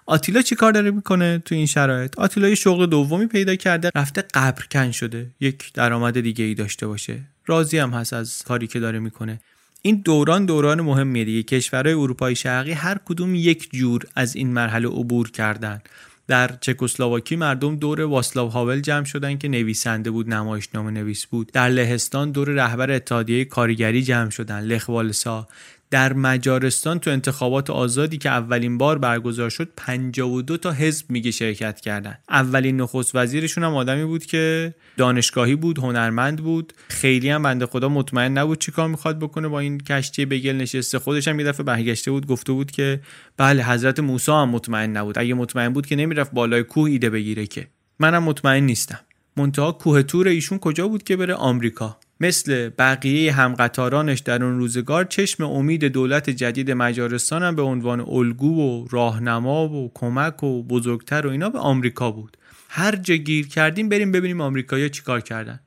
آتیلا 0.07 0.43
چی 0.43 0.55
کار 0.55 0.73
داره 0.73 0.91
می‌کنه 0.91 1.43
تو 1.45 1.55
این 1.55 1.67
شرایط؟ 1.67 2.19
آتیلا 2.19 2.49
یه 2.49 2.55
شغل 2.55 2.87
دومی 2.87 3.27
پیدا 3.27 3.57
کرده 3.57 3.91
رفته 3.95 4.23
قبرکن 4.35 4.91
شده. 4.91 5.27
یک 5.41 5.73
درآمد 5.73 6.21
دیگه 6.21 6.45
ای 6.45 6.55
داشته 6.55 6.87
باشه. 6.87 7.21
راضی 7.47 7.79
هم 7.79 7.91
هست 7.91 8.13
از 8.13 8.43
کاری 8.43 8.67
که 8.67 8.81
داره 8.81 8.99
می‌کنه. 8.99 9.41
این 9.87 10.03
دوران 10.05 10.47
دوران 10.47 10.81
مهمیه 10.81 11.25
دیگه. 11.25 11.43
کشورهای 11.43 11.95
اروپای 11.95 12.37
شرقی 12.37 12.73
هر 12.73 12.99
کدوم 13.05 13.35
یک 13.35 13.69
جور 13.73 14.03
از 14.17 14.37
این 14.37 14.53
مرحله 14.53 14.89
عبور 14.89 15.31
کردن. 15.31 15.83
در 16.29 16.51
چکسلواکی 16.61 17.37
مردم 17.37 17.77
دور 17.77 18.01
واسلاو 18.01 18.49
هاول 18.49 18.81
جمع 18.81 19.05
شدن 19.05 19.39
که 19.39 19.49
نویسنده 19.49 20.11
بود 20.11 20.29
نمایشنامه 20.29 20.91
نویس 20.91 21.27
بود. 21.27 21.53
در 21.53 21.69
لهستان 21.69 22.31
دور 22.33 22.49
رهبر 22.49 22.91
اتحادیه 22.91 23.45
کارگری 23.45 24.03
جمع 24.03 24.31
شدن 24.31 24.61
لخ 24.61 24.89
والسا 24.89 25.49
در 25.95 26.13
مجارستان 26.13 26.99
تو 26.99 27.11
انتخابات 27.11 27.71
آزادی 27.71 28.19
که 28.19 28.29
اولین 28.29 28.79
بار 28.79 28.99
برگزار 28.99 29.51
شد 29.51 29.69
52 29.77 30.57
تا 30.57 30.73
حزب 30.73 31.11
میگه 31.11 31.31
شرکت 31.31 31.81
کردن. 31.81 32.19
اولین 32.29 32.81
نخست 32.81 33.15
وزیرشون 33.15 33.65
هم 33.65 33.75
آدمی 33.75 34.05
بود 34.05 34.27
که 34.27 34.75
دانشگاهی 34.97 35.55
بود 35.55 35.79
هنرمند 35.79 36.43
بود. 36.43 36.73
خیلی 36.89 37.31
هم 37.31 37.43
بنده 37.43 37.67
خدا 37.67 37.89
مطمئن 37.89 38.39
نبود 38.39 38.61
چیکار 38.61 38.89
می‌خواد 38.89 39.19
بکنه 39.19 39.49
با 39.49 39.61
این 39.61 39.79
کشتی 39.79 40.27
بگل 40.27 40.57
نشسته. 40.57 40.99
خودش 40.99 41.29
هم 41.29 41.41
یه 41.41 41.47
دفعه 41.47 41.65
برگشته 41.65 42.11
بود 42.11 42.27
گفته 42.27 42.53
بود 42.53 42.71
که 42.71 43.01
بله 43.37 43.65
حضرت 43.65 44.01
موسی 44.01 44.33
هم 44.33 44.49
مطمئن 44.49 44.97
نبود. 44.97 45.19
اگه 45.19 45.35
مطمئن 45.35 45.69
بود 45.69 45.87
که 45.87 45.97
نمی‌رفت 45.97 46.33
بالای 46.33 46.63
کوه 46.63 46.91
ایده 46.91 47.11
بگیره 47.11 47.47
که. 47.47 47.67
منم 47.99 48.23
مطمئن 48.23 48.63
نیستم. 48.63 49.01
منتها 49.37 49.73
کوه 49.73 50.03
تور 50.03 50.29
ایشون 50.29 50.59
کجا 50.59 50.89
بود 50.89 51.03
که 51.03 51.17
بره؟ 51.17 51.35
آمریکا. 51.35 51.99
مثل 52.21 52.69
بقیه 52.69 53.33
همقطارانش 53.33 54.21
در 54.21 54.45
اون 54.45 54.59
روزگار 54.59 55.05
چشم 55.05 55.45
امید 55.45 55.85
دولت 55.85 56.31
جدید 56.31 56.71
مجارستان 56.71 57.43
هم 57.43 57.57
به 57.57 57.63
عنوان 57.63 58.01
الگو 58.01 58.61
و 58.61 58.89
راهنما 58.91 59.69
و 59.69 59.91
کمک 59.95 60.45
و 60.45 60.63
بزرگتر 60.63 61.27
و 61.27 61.31
اینا 61.31 61.51
به 61.51 61.59
آمریکا 61.59 62.11
بود. 62.11 62.37
هر 62.69 62.97
جا 62.97 63.15
گیر 63.15 63.49
کردیم 63.49 63.89
بریم 63.89 64.13
ببینیم 64.13 64.41
آمریکایی‌ها 64.41 64.89
چیکار 64.89 65.21
کردن. 65.21 65.61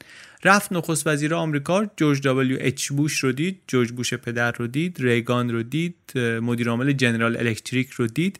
رفت 0.43 0.73
نخست 0.73 1.07
وزیر 1.07 1.35
آمریکا 1.35 1.85
جورج 1.97 2.21
دبلیو 2.21 2.57
اچ 2.59 2.87
بوش 2.87 3.19
رو 3.19 3.31
دید 3.31 3.61
جورج 3.67 3.91
بوش 3.91 4.13
پدر 4.13 4.51
رو 4.51 4.67
دید 4.67 4.97
ریگان 4.99 5.49
رو 5.49 5.63
دید 5.63 5.95
مدیر 6.17 6.69
عامل 6.69 6.91
جنرال 6.91 7.37
الکتریک 7.37 7.89
رو 7.89 8.07
دید 8.07 8.39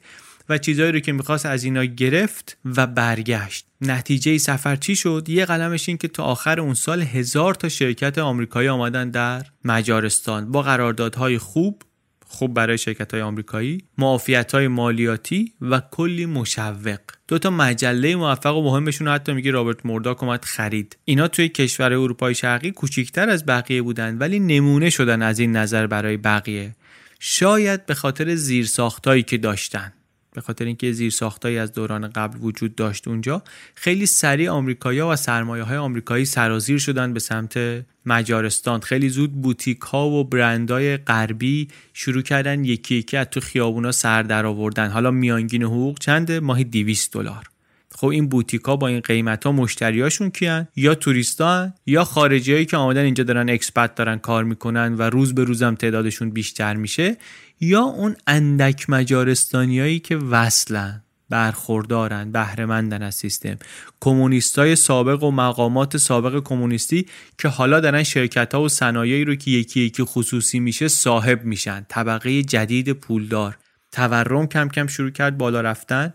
و 0.49 0.57
چیزایی 0.57 0.91
رو 0.91 0.99
که 0.99 1.11
می‌خواست 1.11 1.45
از 1.45 1.63
اینا 1.63 1.85
گرفت 1.85 2.57
و 2.65 2.87
برگشت. 2.87 3.66
نتیجه 3.81 4.37
سفر 4.37 4.75
چی 4.75 4.95
شد؟ 4.95 5.25
یه 5.27 5.45
قلمش 5.45 5.89
این 5.89 5.97
که 5.97 6.07
تا 6.07 6.23
آخر 6.23 6.59
اون 6.59 6.73
سال 6.73 7.01
هزار 7.01 7.53
تا 7.53 7.69
شرکت 7.69 8.17
آمریکایی 8.17 8.67
آمدن 8.67 9.09
در 9.09 9.45
مجارستان. 9.63 10.51
با 10.51 10.61
قراردادهای 10.61 11.37
خوب 11.37 11.81
خوب 12.29 12.53
برای 12.53 12.77
شرکت 12.77 13.13
های 13.13 13.21
آمریکایی 13.21 13.83
معافیت 13.97 14.51
های 14.51 14.67
مالیاتی 14.67 15.53
و 15.61 15.81
کلی 15.91 16.25
مشوق. 16.25 16.99
دو 17.27 17.39
تا 17.39 17.49
مجله 17.49 18.15
موفق 18.15 18.55
و 18.55 18.63
مهمشون 18.63 19.07
حتی 19.07 19.33
میگه 19.33 19.51
رابرت 19.51 19.85
مورداک 19.85 20.23
اومد 20.23 20.45
خرید. 20.45 20.97
اینا 21.05 21.27
توی 21.27 21.49
کشور 21.49 21.93
اروپای 21.93 22.35
شرقی 22.35 22.71
کوچیکتر 22.71 23.29
از 23.29 23.45
بقیه 23.45 23.81
بودن 23.81 24.17
ولی 24.17 24.39
نمونه 24.39 24.89
شدن 24.89 25.21
از 25.21 25.39
این 25.39 25.55
نظر 25.55 25.87
برای 25.87 26.17
بقیه. 26.17 26.75
شاید 27.19 27.85
به 27.85 27.93
خاطر 27.93 28.35
زیرساختایی 28.35 29.23
که 29.23 29.37
داشتن. 29.37 29.93
به 30.37 30.41
خاطر 30.41 30.65
اینکه 30.65 30.91
زیر 30.91 31.11
ساختایی 31.11 31.57
از 31.57 31.73
دوران 31.73 32.07
قبل 32.07 32.37
وجود 32.41 32.75
داشت 32.75 33.07
اونجا 33.07 33.43
خیلی 33.75 34.05
سریع 34.05 34.49
آمریکایی‌ها 34.49 35.09
و 35.09 35.15
سرمایه 35.15 35.63
های 35.63 35.77
آمریکایی 35.77 36.25
سرازیر 36.25 36.77
شدن 36.77 37.13
به 37.13 37.19
سمت 37.19 37.59
مجارستان. 38.05 38.79
خیلی 38.79 39.09
زود 39.09 39.41
بوتیک 39.41 39.79
ها 39.79 40.09
و 40.09 40.23
برندهای 40.23 40.97
غربی 40.97 41.67
شروع 41.93 42.21
کردن 42.21 42.63
یکی 42.63 42.95
یکی 42.95 43.17
از 43.17 43.27
تو 43.31 43.39
خیابونا 43.39 43.91
سر 43.91 44.23
در 44.23 44.45
آوردن. 44.45 44.89
حالا 44.89 45.11
میانگین 45.11 45.63
حقوق 45.63 45.99
چنده؟ 45.99 46.39
ماهی 46.39 46.63
200 46.63 47.13
دلار. 47.13 47.56
خب 47.99 48.07
این 48.07 48.29
بوتیکا 48.29 48.75
با 48.75 48.87
این 48.87 48.99
قیمت 48.99 49.45
ها 49.45 49.51
مشتریاشون 49.51 50.29
کیان؟ 50.29 50.67
یا 50.75 50.95
توریستا 50.95 51.69
یا 51.85 52.03
خارجی 52.03 52.65
که 52.65 52.77
آمدن 52.77 53.03
اینجا 53.03 53.23
دارن 53.23 53.49
اکسپت 53.49 53.95
دارن 53.95 54.17
کار 54.17 54.43
می‌کنن 54.43 54.93
و 54.93 55.01
روز 55.01 55.35
به 55.35 55.43
روزم 55.43 55.75
تعدادشون 55.75 56.29
بیشتر 56.29 56.75
میشه؟ 56.75 57.17
یا 57.59 57.81
اون 57.81 58.15
اندک 58.27 58.89
مجارستانیایی 58.89 59.99
که 59.99 60.17
وصلن 60.17 61.03
برخوردارن 61.29 62.31
بهرهمندن 62.31 63.03
از 63.03 63.15
سیستم؟ 63.15 63.57
کمونیستای 63.99 64.75
سابق 64.75 65.23
و 65.23 65.31
مقامات 65.31 65.97
سابق 65.97 66.43
کمونیستی 66.43 67.05
که 67.37 67.47
حالا 67.47 67.79
دارن 67.79 68.03
شرکت 68.03 68.53
ها 68.53 68.61
و 68.61 68.69
صنایعی 68.69 69.25
رو 69.25 69.35
که 69.35 69.51
یکی 69.51 69.79
یکی 69.79 70.03
خصوصی 70.03 70.59
میشه 70.59 70.87
صاحب 70.87 71.45
میشن. 71.45 71.85
طبقه 71.89 72.43
جدید 72.43 72.91
پولدار. 72.91 73.57
تورم 73.91 74.47
کم 74.47 74.69
کم 74.69 74.87
شروع 74.87 75.09
کرد 75.09 75.37
بالا 75.37 75.61
رفتن. 75.61 76.13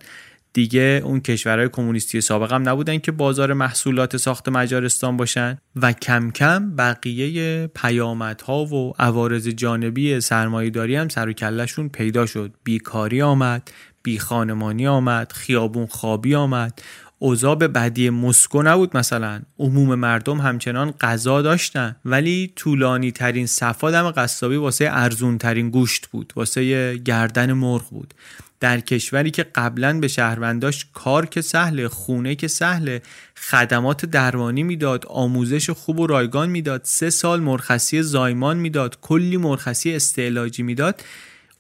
دیگه 0.53 1.03
اون 1.05 1.21
کشورهای 1.21 1.69
کمونیستی 1.69 2.21
سابق 2.21 2.53
هم 2.53 2.69
نبودن 2.69 2.99
که 2.99 3.13
بازار 3.13 3.53
محصولات 3.53 4.17
ساخت 4.17 4.49
مجارستان 4.49 5.17
باشن. 5.17 5.59
و 5.77 5.93
کم 5.93 6.31
کم 6.31 6.77
بقیه 6.77 7.67
پیامدها 7.67 8.65
و 8.65 8.93
عوارض 8.99 9.49
جانبی 9.49 10.21
سرمایهداری 10.21 10.97
هم 10.97 11.09
سر 11.09 11.29
و 11.29 11.33
کلشون 11.33 11.89
پیدا 11.89 12.27
شد. 12.27 12.53
بیکاری 12.65 13.23
آمد 13.23 13.71
بی 14.03 14.19
خانمانی 14.19 14.87
آمد 14.87 15.33
خیابون 15.33 15.87
خوابی 15.87 16.35
آمد. 16.35 16.83
اوضاع 17.19 17.55
به 17.55 17.69
بدی 17.69 18.11
مسکو 18.11 18.63
نبود 18.63 18.97
مثلا. 18.97 19.41
عموم 19.59 19.95
مردم 19.95 20.41
همچنان 20.41 20.91
غذا 21.01 21.43
داشتن. 21.43 21.97
ولی 22.05 22.53
طولانی 22.57 23.13
ترین 23.13 23.47
صفا 23.47 23.91
دم 23.91 24.11
قصابی 24.11 24.57
واسه 24.57 24.89
ارزون 24.91 25.39
ترین 25.39 25.71
گوشت 25.71 26.07
بود 26.07 26.33
واسه 26.37 26.95
گردن 26.97 27.53
مرغ 27.53 27.91
بود. 27.91 28.15
در 28.63 28.81
کشوری 28.81 29.31
که 29.31 29.43
قبلا 29.43 30.01
به 30.01 30.09
شهرونداش 30.09 30.87
کار 30.93 31.27
که 31.27 31.41
سهله 31.41 31.89
خونه 31.89 32.35
که 32.35 32.49
سهله 32.49 33.03
خدمات 33.37 34.07
درمانی 34.07 34.63
می‌داد 34.63 35.07
آموزش 35.07 35.71
خوب 35.71 36.01
و 36.01 36.07
رایگان 36.07 36.51
می‌داد 36.51 36.81
سه 36.85 37.11
سال 37.11 37.41
مرخصی 37.41 38.03
زایمان 38.03 38.57
می‌داد 38.57 38.99
کلی 39.01 39.37
مرخصی 39.37 39.95
استعلاجی 39.95 40.63
می‌داد. 40.63 41.05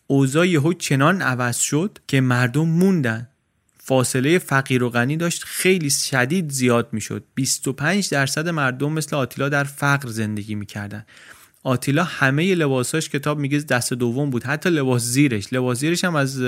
اوضاع 0.06 0.48
یهو 0.48 0.72
چنان 0.72 1.22
عوض 1.22 1.56
شد 1.56 1.98
که 2.08 2.20
مردم 2.20 2.68
موندن. 2.68 3.28
فاصله 3.78 4.38
فقیر 4.38 4.82
و 4.82 4.90
غنی 4.90 5.16
داشت 5.16 5.44
خیلی 5.44 5.90
شدید 5.90 6.50
زیاد 6.50 6.88
می‌شد. 6.92 7.24
25 7.34 8.08
درصد 8.08 8.48
مردم 8.48 8.92
مثل 8.92 9.16
آتیلا 9.16 9.48
در 9.48 9.64
فقر 9.64 10.08
زندگی 10.08 10.54
می‌کردن. 10.54 11.06
آتیلا 11.62 12.04
همه 12.04 12.54
لباساش 12.54 13.08
کتاب 13.08 13.38
میگه 13.38 13.58
دست 13.58 13.92
دوم 13.92 14.30
بود. 14.30 14.44
حتی 14.44 14.70
لباس 14.70 15.02
زیرش. 15.02 15.52
لباس 15.52 15.78
زیرش 15.78 16.04
هم 16.04 16.16
از 16.16 16.42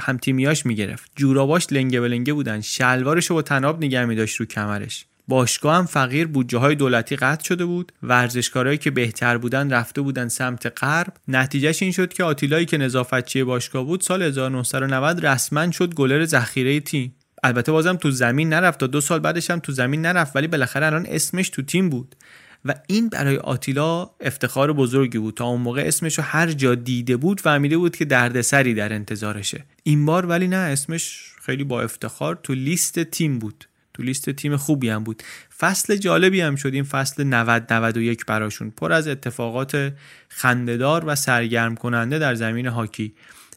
همتیمیاش 0.00 0.66
می‌گرفت. 0.66 1.10
جوراباش 1.16 1.66
لنگه 1.70 2.00
به 2.00 2.08
لنگه 2.08 2.32
بودن. 2.32 2.60
شلوارش 2.60 3.26
رو 3.26 3.36
با 3.36 3.42
تناب 3.42 3.84
نگه 3.84 4.04
میداشت 4.04 4.36
رو 4.36 4.46
کمرش. 4.46 5.06
باشگاه 5.28 5.76
هم 5.76 5.86
فقیر 5.86 6.26
بودجه 6.26 6.58
های 6.58 6.74
دولتی 6.74 7.16
قطع 7.16 7.44
شده 7.44 7.64
بود. 7.64 7.92
ورزشکارایی 8.02 8.78
که 8.78 8.90
بهتر 8.90 9.38
بودن 9.38 9.72
رفته 9.72 10.00
بودن 10.00 10.28
سمت 10.28 10.82
غرب. 10.82 11.12
نتیجهش 11.28 11.82
این 11.82 11.92
شد 11.92 12.12
که 12.12 12.24
آتیلایی 12.24 12.66
که 12.66 12.78
نظافتچی 12.78 13.44
باشگاه 13.44 13.84
بود 13.84 14.00
سال 14.00 14.22
1990 14.22 15.26
رسما 15.26 15.70
شد 15.70 15.94
گلر 15.94 16.24
ذخیره 16.24 16.80
تیم. 16.80 17.14
البته 17.42 17.72
بازم 17.72 17.96
تو 17.96 18.10
زمین 18.10 18.48
نرفت 18.48 18.80
تا 18.80 18.86
دو 18.86 19.00
سال 19.00 19.18
بعدش 19.18 19.50
هم 19.50 19.58
تو 19.58 19.72
زمین 19.72 20.02
نرفت 20.02 20.36
ولی 20.36 20.46
بالاخره 20.46 20.86
الان 20.86 21.06
اسمش 21.08 21.48
تو 21.48 21.62
تیم 21.62 21.90
بود. 21.90 22.16
و 22.64 22.74
این 22.86 23.08
برای 23.08 23.36
آتیلا 23.36 24.10
افتخار 24.20 24.72
بزرگی 24.72 25.18
بود. 25.18 25.34
تا 25.34 25.44
اون 25.44 25.60
موقع 25.60 25.82
اسمش 25.86 26.18
رو 26.18 26.24
هر 26.24 26.52
جا 26.52 26.74
دیده 26.74 27.16
بود 27.16 27.40
فهمیده 27.40 27.78
بود 27.78 27.96
که 27.96 28.04
دردسری 28.04 28.74
در 28.74 28.92
انتظارشه. 28.92 29.64
این 29.82 30.06
بار 30.06 30.26
ولی 30.26 30.48
نه 30.48 30.56
اسمش 30.56 31.32
خیلی 31.42 31.64
با 31.64 31.82
افتخار 31.82 32.40
تو 32.42 32.54
لیست 32.54 33.04
تیم 33.04 33.38
بود. 33.38 33.64
تو 33.94 34.02
لیست 34.02 34.30
تیم 34.30 34.56
خوبی 34.56 34.88
هم 34.88 35.04
بود. 35.04 35.22
فصل 35.58 35.96
جالبی 35.96 36.40
هم 36.40 36.56
شد. 36.56 36.74
این 36.74 36.84
فصل 36.84 37.24
90 37.24 37.72
91 37.72 38.26
براشون. 38.26 38.70
پر 38.70 38.92
از 38.92 39.08
اتفاقات 39.08 39.92
خندهدار 40.28 41.04
و 41.06 41.14
سرگرم 41.14 41.74
کننده 41.74 42.18
در 42.18 42.34
زمین 42.34 42.66
هاکی. 42.66 43.14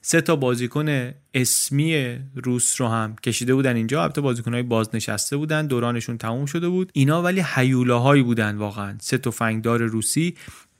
سه 0.09 0.21
تا 0.21 0.35
بازیکن 0.35 1.11
اسمی 1.33 2.17
روس 2.35 2.81
رو 2.81 2.87
هم 2.87 3.15
کشیده 3.23 3.53
بودن 3.53 3.75
اینجا. 3.75 4.03
البته 4.03 4.21
بازیکنهای 4.21 4.63
بازنشسته 4.63 5.37
بودن 5.37 5.67
دورانشون 5.67 6.17
تموم 6.17 6.45
شده 6.45 6.69
بود. 6.69 6.89
اینا 6.93 7.21
ولی 7.21 7.43
هیولاهایی 7.55 8.23
بودن 8.23 8.55
واقعا. 8.55 8.95
سه 9.01 9.17
فنگدار 9.17 9.83
روسی 9.83 10.35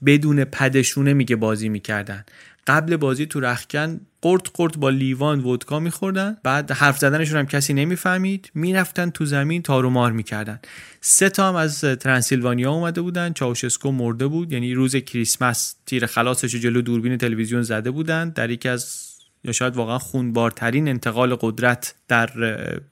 بدون 0.05 0.43
پدشونه 0.43 1.13
میگه 1.13 1.35
بازی 1.35 1.69
می‌کردن. 1.69 2.25
قبل 2.67 2.97
بازی 2.97 3.25
تو 3.25 3.39
رخکن 3.39 3.99
قرد 4.21 4.41
قرد 4.53 4.77
با 4.77 4.89
لیوان 4.89 5.39
ودکا 5.39 5.79
میخوردن. 5.79 6.37
بعد 6.43 6.71
حرف 6.71 6.97
زدنشون 6.97 7.37
هم 7.37 7.45
کسی 7.45 7.73
نمی‌فهمید. 7.73 8.51
می‌رفتن 8.53 9.09
تو 9.09 9.25
زمین 9.25 9.61
تارو 9.61 9.89
مار 9.89 10.11
می‌کردن. 10.11 10.59
سه 11.01 11.29
تا 11.29 11.47
هم 11.47 11.55
از 11.55 11.81
ترانسیلوانیا 11.81 12.71
اومده 12.71 13.01
بودن. 13.01 13.33
چاوشسکو 13.33 13.91
مرده 13.91 14.27
بود. 14.27 14.51
یعنی 14.51 14.73
روز 14.73 14.95
کریسمس 14.95 15.75
تیر 15.85 16.05
خلاصش 16.05 16.55
جلو 16.55 16.81
دوربین 16.81 17.17
تلویزیون 17.17 17.61
زده 17.61 17.91
بودن. 17.91 18.29
در 18.29 18.49
یکی 18.49 18.69
از 18.69 19.06
یا 19.43 19.51
شاید 19.51 19.75
واقعا 19.75 19.97
خونبارترین 19.97 20.87
انتقال 20.87 21.35
قدرت 21.35 21.95
در 22.07 22.29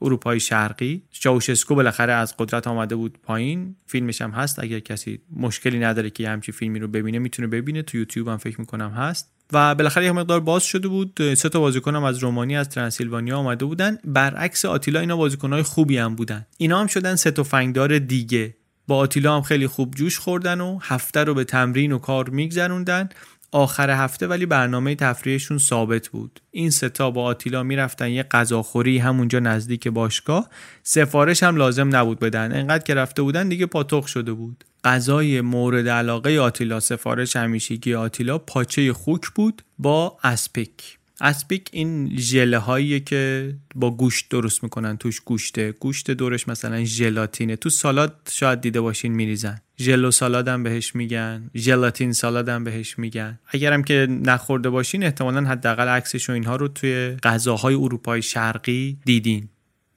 اروپای 0.02 0.40
شرقی. 0.40 1.02
چاوشسکو 1.12 1.76
بالاخره 1.76 2.14
از 2.14 2.38
قدرت 2.38 2.68
آمده 2.68 2.96
بود 2.96 3.18
پایین. 3.24 3.76
فیلمش 3.88 4.22
هم 4.22 4.32
هست. 4.32 4.60
اگر 4.60 4.80
کسی 4.80 5.20
مشکلی 5.36 5.80
نداره 5.80 6.10
که 6.10 6.30
همچی 6.30 6.52
فیلمی 6.52 6.80
رو 6.80 6.88
ببینه 6.88 7.20
می‌تونه 7.20 7.48
ببینه. 7.48 7.82
تو 7.82 7.98
یوتیوب 7.98 8.28
هم 8.28 8.38
فکر 8.38 8.60
می‌کنم 8.60 8.92
هست. 8.92 9.32
و 9.54 9.76
بالاخره 9.76 10.06
یه 10.06 10.12
مقدار 10.12 10.40
باز 10.40 10.64
شده 10.64 10.88
بود. 10.88 11.34
سه 11.34 11.50
تا 11.50 11.60
بازیکن 11.60 11.96
از 11.96 12.18
رومانی 12.18 12.58
از 12.58 12.70
ترانسیلوانیا 12.70 13.38
آمده 13.38 13.66
بودن. 13.66 13.98
برعکس 14.06 14.66
آتیلا 14.66 15.00
اینا 15.00 15.18
بازیکنهای 15.18 15.64
خوبی 15.64 15.98
هم 15.98 16.16
بودن. 16.16 16.46
اینا 16.58 16.80
هم 16.80 16.88
شدن 16.88 17.16
سه 17.16 17.32
فنگدار 17.32 18.00
دیگه. 18.00 18.56
با 18.88 18.98
آتیلا 18.98 19.36
هم 19.36 19.42
خیلی 19.42 19.68
خوب 19.68 19.96
جوش 19.96 20.20
خوردن 20.20 20.62
و 20.62 20.80
هفته 20.82 21.24
رو 21.24 21.34
به 21.34 21.44
تمرین 21.44 21.92
و 21.92 21.98
کار 21.98 22.30
میگذروندن. 22.30 23.10
آخر 23.52 23.90
هفته 23.90 24.28
ولی 24.28 24.46
برنامه 24.46 24.96
تفریحشون 24.96 25.58
ثابت 25.58 26.08
بود. 26.08 26.42
این 26.52 26.70
ستا 26.70 27.12
با 27.12 27.24
آتیلا 27.24 27.64
می‌رفتن 27.64 28.10
یه 28.10 28.24
غذاخوری 28.24 28.98
همونجا 28.98 29.40
نزدیک 29.40 29.88
باشگاه. 29.88 30.50
سفارش 30.84 31.44
هم 31.44 31.56
لازم 31.56 31.96
نبود 31.96 32.20
بدن. 32.20 32.52
انقدر 32.52 32.84
که 32.84 32.94
رفته 32.94 33.22
بودن 33.22 33.50
دیگه 33.50 33.66
پاتوق 33.66 34.06
شده 34.06 34.34
بود. 34.34 34.64
غذای 34.84 35.42
مورد 35.42 35.88
علاقه 35.88 36.40
آتیلا 36.40 36.80
سفارش 36.80 37.36
همیشگی 37.36 37.94
آتیلا 37.96 38.38
پاچه 38.38 38.94
خوک 38.94 39.30
بود 39.36 39.62
با 39.80 40.18
اسپیک. 40.24 40.98
اسپیک 41.22 41.70
این 41.72 42.18
ژله 42.18 42.58
هایی 42.58 43.00
که 43.00 43.54
با 43.76 43.92
گوشت 43.92 44.30
درست 44.30 44.64
می‌کنن 44.64 44.98
توش 44.98 45.20
گوشته. 45.20 45.72
گوشت 45.72 46.12
دورش 46.12 46.48
مثلا 46.48 46.84
ژلاتینه. 46.84 47.56
تو 47.56 47.70
سالاد 47.70 48.30
شاید 48.32 48.62
دیده 48.62 48.82
باشین 48.82 49.14
میریزن. 49.14 49.62
ژلو 49.80 50.12
سالاد 50.12 50.48
هم 50.48 50.64
بهش 50.64 50.96
میگن. 50.96 51.50
ژلاتین 51.56 52.14
سالاد 52.14 52.50
هم 52.50 52.64
بهش 52.64 53.00
میگن. 53.00 53.40
اگرم 53.48 53.84
که 53.84 54.08
نخورده 54.10 54.70
باشین 54.70 55.04
احتمالا 55.04 55.42
حداقل 55.42 55.88
عکسش 55.88 56.30
و 56.30 56.34
اینها 56.34 56.56
رو 56.56 56.68
توی 56.68 57.18
غذاهای 57.24 57.76
اروپای 57.76 58.22
شرقی 58.22 58.98
دیدین. 59.06 59.50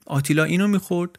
آتیلا 0.06 0.44
اینو 0.44 0.68
می‌خورد. 0.68 1.18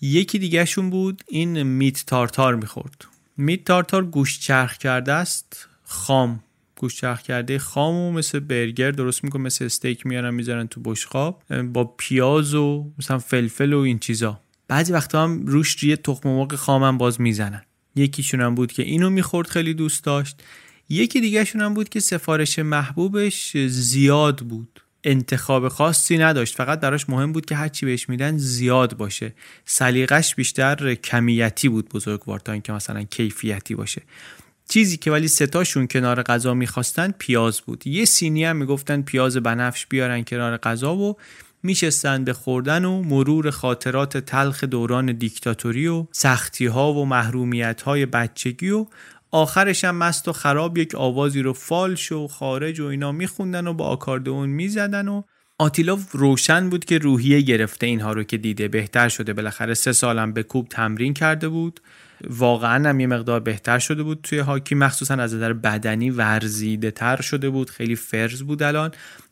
یکی 0.00 0.38
دیگهشون 0.38 0.90
بود 0.90 1.22
این 1.28 1.62
میت 1.62 2.06
تارتار 2.06 2.54
می‌خورد. 2.54 3.04
میت 3.36 3.64
تارتار 3.64 4.04
گوشت 4.04 4.40
چرخ 4.40 4.78
کرده 4.78 5.12
است 5.12 5.68
خام. 5.84 6.40
گوشت 6.76 7.00
چرخ 7.00 7.22
کرده 7.22 7.58
خامو 7.58 8.12
مثل 8.12 8.40
برگر 8.40 8.90
درست 8.90 9.24
می‌کنه 9.24 9.42
مثل 9.42 9.64
استیک 9.64 10.06
میارن 10.06 10.34
می‌ذارن 10.34 10.66
تو 10.66 10.80
بشقاب 10.80 11.42
با 11.72 11.84
پیاز 11.84 12.54
و 12.54 12.92
مثلا 12.98 13.18
فلفل 13.18 13.72
و 13.72 13.78
این 13.78 13.98
چیزا. 13.98 14.40
بعضی 14.68 14.92
وقتا 14.92 15.24
هم 15.24 15.46
روش 15.46 15.82
یه 15.84 15.96
تخم 15.96 16.28
مرغ 16.28 16.54
خام 16.54 16.82
هم 16.82 16.98
باز 16.98 17.20
می‌زنن. 17.20 17.62
یکیشون 17.96 18.40
هم 18.40 18.54
بود 18.54 18.72
که 18.72 18.82
اینو 18.82 19.10
می‌خورد 19.10 19.48
خیلی 19.48 19.74
دوست 19.74 20.04
داشت. 20.04 20.42
یکی 20.88 21.20
دیگهشون 21.20 21.60
هم 21.60 21.74
بود 21.74 21.88
که 21.88 22.00
سفارش 22.00 22.58
محبوبش 22.58 23.56
زیاد 23.56 24.40
بود. 24.40 24.80
انتخاب 25.04 25.68
خاصی 25.68 26.18
نداشت. 26.18 26.54
فقط 26.54 26.80
براش 26.80 27.08
مهم 27.08 27.32
بود 27.32 27.46
که 27.46 27.56
هرچی 27.56 27.86
بهش 27.86 28.08
میدن 28.08 28.36
زیاد 28.36 28.96
باشه. 28.96 29.34
سلیقش 29.64 30.34
بیشتر 30.34 30.94
کمیتی 30.94 31.68
بود 31.68 31.88
بزرگوار 31.88 32.40
تا 32.40 32.52
اینکه 32.52 32.72
مثلا 32.72 33.02
کیفیتی 33.02 33.74
باشه. 33.74 34.02
چیزی 34.68 34.96
که 34.96 35.10
ولی 35.10 35.28
ستاشون 35.28 35.86
کنار 35.86 36.22
غذا 36.22 36.54
می‌خواستن 36.54 37.14
پیاز 37.18 37.60
بود. 37.60 37.86
یه 37.86 38.04
سینی 38.04 38.44
هم 38.44 38.56
می‌گفتن 38.56 39.02
پیاز 39.02 39.36
بنفش 39.36 39.86
بیارن 39.86 40.24
کنار 40.24 40.56
غذا 40.56 40.96
و 40.96 41.16
میشستن 41.62 42.24
به 42.24 42.32
خوردن 42.32 42.84
و 42.84 43.02
مرور 43.02 43.50
خاطرات 43.50 44.16
تلخ 44.16 44.64
دوران 44.64 45.12
دیکتاتوری 45.12 45.86
و 45.86 46.06
سختی 46.12 46.66
ها 46.66 46.92
و 46.92 47.06
محرومیت 47.06 47.82
های 47.82 48.06
بچگی 48.06 48.70
و 48.70 48.86
آخرش 49.30 49.84
هم 49.84 49.96
مست 49.96 50.28
و 50.28 50.32
خراب 50.32 50.78
یک 50.78 50.94
آوازی 50.94 51.42
رو 51.42 51.52
فالش 51.52 52.12
و 52.12 52.28
خارج 52.28 52.80
و 52.80 52.86
اینا 52.86 53.12
میخوندن 53.12 53.66
و 53.66 53.72
با 53.72 53.84
آکاردئون 53.84 54.48
می‌زدن 54.48 55.08
و 55.08 55.22
آتیلا 55.58 55.98
روشن 56.12 56.70
بود 56.70 56.84
که 56.84 56.98
روحیه 56.98 57.40
گرفته 57.40 57.86
اینها 57.86 58.12
رو 58.12 58.22
که 58.22 58.36
دیده. 58.36 58.68
بهتر 58.68 59.08
شده. 59.08 59.32
بالاخره 59.32 59.74
سه 59.74 59.92
سالم 59.92 60.32
به 60.32 60.42
کوب 60.42 60.68
تمرین 60.68 61.14
کرده 61.14 61.48
بود. 61.48 61.80
واقعا 62.30 62.88
هم 62.88 63.00
یه 63.00 63.06
مقدار 63.06 63.40
بهتر 63.40 63.78
شده 63.78 64.02
بود 64.02 64.20
توی 64.22 64.38
هاکی. 64.38 64.74
مخصوصا 64.74 65.14
از 65.14 65.34
نظر 65.34 65.52
بدنی 65.52 66.10
ورزیده 66.10 66.90
تر 66.90 67.20
شده 67.20 67.50
بود. 67.50 67.70
خیلی 67.70 67.96
فرز 67.96 68.42
بود 68.42 68.62
الان. 68.62 68.90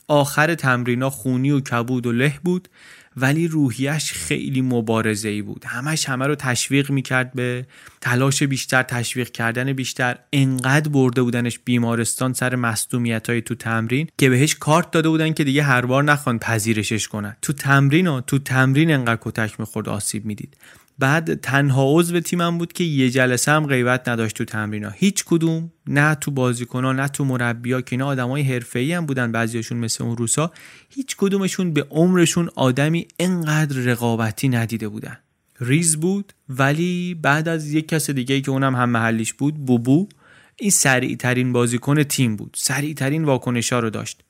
آخر 0.08 0.54
تمرینا 0.54 1.10
خونی 1.10 1.50
و 1.50 1.60
کبود 1.60 2.06
و 2.06 2.12
له 2.12 2.38
بود 2.42 2.68
ولی 3.16 3.48
روحیش 3.48 4.12
خیلی 4.12 4.62
مبارزه 4.62 5.28
ای 5.28 5.42
بود. 5.42 5.64
همش 5.66 6.08
همه 6.08 6.26
رو 6.26 6.34
تشویق 6.34 6.90
می‌کرد 6.90 7.32
به 7.32 7.66
تلاش 8.00 8.42
بیشتر 8.42 8.82
تشویق 8.82 9.30
کردن 9.30 9.72
بیشتر. 9.72 10.18
انقدر 10.32 10.88
برده 10.88 11.22
بودنش 11.22 11.58
بیمارستان 11.58 12.32
سر 12.32 12.54
مصدومیت 12.54 13.30
های 13.30 13.42
تو 13.42 13.54
تمرین 13.54 14.08
که 14.18 14.30
بهش 14.30 14.54
کارت 14.54 14.90
داده 14.90 15.08
بودن 15.08 15.32
که 15.32 15.44
دیگه 15.44 15.62
هر 15.62 15.86
بار 15.86 16.04
نخوان 16.04 16.38
پذیرشش 16.38 17.08
کنن. 17.08 17.36
تو 17.42 17.52
تمرین 17.52 18.06
و 18.06 18.20
تو 18.20 18.38
تمرین 18.38 18.90
انقدر 18.90 19.20
کتک 19.22 19.60
می‌خورد 19.60 19.88
آسیب 19.88 20.24
می‌دید. 20.24 20.56
بعد 20.98 21.34
تنها 21.40 21.98
عضو 21.98 22.20
تیمم 22.20 22.58
بود 22.58 22.72
که 22.72 22.84
یه 22.84 23.10
جلسه 23.10 23.52
هم 23.52 23.66
غیبت 23.66 24.08
نداشت 24.08 24.36
تو 24.36 24.44
تمرینا 24.44 24.90
هیچ 24.90 25.24
کدوم 25.24 25.72
نه 25.86 26.14
تو 26.14 26.30
بازیکنها 26.30 26.92
نه 26.92 27.08
تو 27.08 27.24
مربیا 27.24 27.80
که 27.80 27.88
اینا 27.92 28.06
آدمای 28.06 28.42
حرفه‌ای 28.42 28.92
هم 28.92 29.06
بودن 29.06 29.32
بعضیاشون 29.32 29.78
مثل 29.78 30.04
اون 30.04 30.16
روسا 30.16 30.52
هیچ 30.90 31.16
کدومشون 31.18 31.72
به 31.72 31.86
عمرشون 31.90 32.50
آدمی 32.54 33.08
انقدر 33.18 33.76
رقابتی 33.76 34.48
ندیده 34.48 34.88
بودن. 34.88 35.16
ریز 35.60 35.96
بود 35.96 36.32
ولی 36.48 37.14
بعد 37.22 37.48
از 37.48 37.72
یک 37.72 37.88
کس 37.88 38.10
دیگه 38.10 38.40
که 38.40 38.50
اونم 38.50 38.76
هم 38.76 38.90
محلیش 38.90 39.32
بود 39.32 39.54
بوبو 39.54 40.08
این 40.56 40.70
سریع 40.70 41.16
ترین 41.16 41.52
بازیکن 41.52 42.02
تیم 42.02 42.36
بود. 42.36 42.56
سریع 42.58 42.94
ترین 42.94 43.24
واکنش 43.24 43.72
ها 43.72 43.78
رو 43.78 43.90
داشت. 43.90 44.20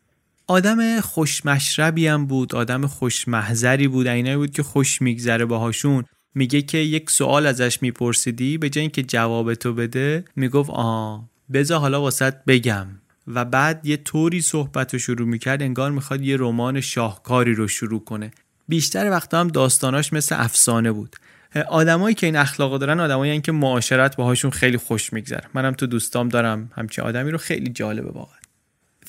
آدم 0.47 1.01
خوشمشربی 1.01 2.07
هم 2.07 2.27
بود 2.27 2.55
آدم 2.55 2.87
خوشمحذری 2.87 3.89
بود. 3.89 4.07
اینایی 4.07 4.37
بود 4.37 4.51
که 4.51 4.63
خوش 4.63 5.03
میگذره 5.03 5.45
باهاشون. 5.45 6.05
میگه 6.35 6.63
که 6.63 6.79
یک 6.79 7.11
سوال 7.11 7.47
ازش 7.47 7.83
میپرسیدی 7.83 8.59
به 8.59 8.71
جای 8.71 8.81
اینکه 8.81 9.03
جواب 9.03 9.55
تو 9.55 9.75
بده 9.75 10.25
می‌گفت 10.37 10.71
آه 10.71 11.29
بذار 11.53 11.81
حالا 11.81 12.01
واسط 12.01 12.35
بگم. 12.47 12.87
و 13.27 13.45
بعد 13.45 13.87
یه 13.87 13.97
طوری 13.97 14.41
صحبت 14.41 14.93
رو 14.93 14.99
شروع 14.99 15.29
می‌کرد 15.29 15.63
انگار 15.63 15.91
می‌خواد 15.91 16.23
یه 16.23 16.37
رمان 16.37 16.81
شاهکاری 16.81 17.55
رو 17.55 17.69
شروع 17.69 18.05
کنه. 18.05 18.31
بیشتر 18.69 19.11
وقتا 19.11 19.41
هم 19.41 19.49
داستاناش 19.49 20.13
مثل 20.13 20.37
افسانه 20.39 20.93
بود. 20.93 21.17
آدمایی 21.69 22.15
که 22.15 22.27
این 22.27 22.37
اخلاق 22.37 22.79
دارن 22.79 23.01
آدمایی 23.01 23.41
که 23.41 23.53
معاشرت 23.53 24.17
باهاشون 24.17 24.51
خیلی 24.51 24.77
خوش 24.77 25.13
میگذره. 25.13 25.45
منم 25.55 25.73
تو 25.73 25.87
دوستام 25.87 26.29
دارم 26.29 26.73
همچین 26.77 27.05
آدمی 27.05 27.31
رو 27.31 27.39
خیلی 27.39 27.71
جالبه 27.71 28.11
واقعا. 28.11 28.39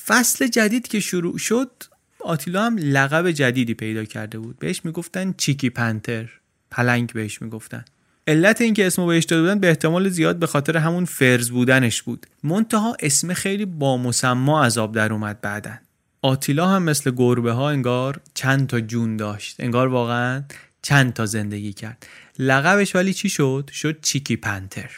فصل 0.05 0.47
جدید 0.47 0.87
که 0.87 0.99
شروع 0.99 1.37
شد 1.37 1.71
آتیلا 2.19 2.63
هم 2.63 2.77
لقب 2.77 3.31
جدیدی 3.31 3.73
پیدا 3.73 4.05
کرده 4.05 4.39
بود. 4.39 4.59
بهش 4.59 4.81
می‌گفتن 4.85 5.33
چیکی 5.37 5.69
پنتر. 5.69 6.29
پلنگ 6.75 7.13
بهش 7.13 7.41
می‌گفتن. 7.41 7.85
علت 8.27 8.61
اینکه 8.61 8.87
اسمو 8.87 9.05
بهش 9.05 9.23
داده 9.23 9.41
بودن 9.41 9.59
به 9.59 9.67
احتمال 9.67 10.09
زیاد 10.09 10.39
به 10.39 10.47
خاطر 10.47 10.77
همون 10.77 11.05
فرز 11.05 11.49
بودنش 11.49 12.01
بود. 12.01 12.25
منتها 12.43 12.97
اسم 12.99 13.33
خیلی 13.33 13.65
با 13.65 13.97
مسما 13.97 14.69
آب 14.77 14.95
در 14.95 15.13
اومد 15.13 15.41
بعدن 15.41 15.79
آتیلا 16.21 16.67
هم 16.67 16.83
مثل 16.83 17.11
گربه 17.11 17.51
ها 17.51 17.69
انگار 17.69 18.21
چند 18.33 18.67
تا 18.67 18.79
جون 18.79 19.17
داشت. 19.17 19.55
انگار 19.59 19.87
واقعا 19.87 20.43
چند 20.81 21.13
تا 21.13 21.25
زندگی 21.25 21.73
کرد. 21.73 22.07
لقبش 22.39 22.95
ولی 22.95 23.13
چی 23.13 23.29
شد؟ 23.29 23.69
شد 23.73 24.01
چیکی 24.01 24.35
پنتر. 24.35 24.89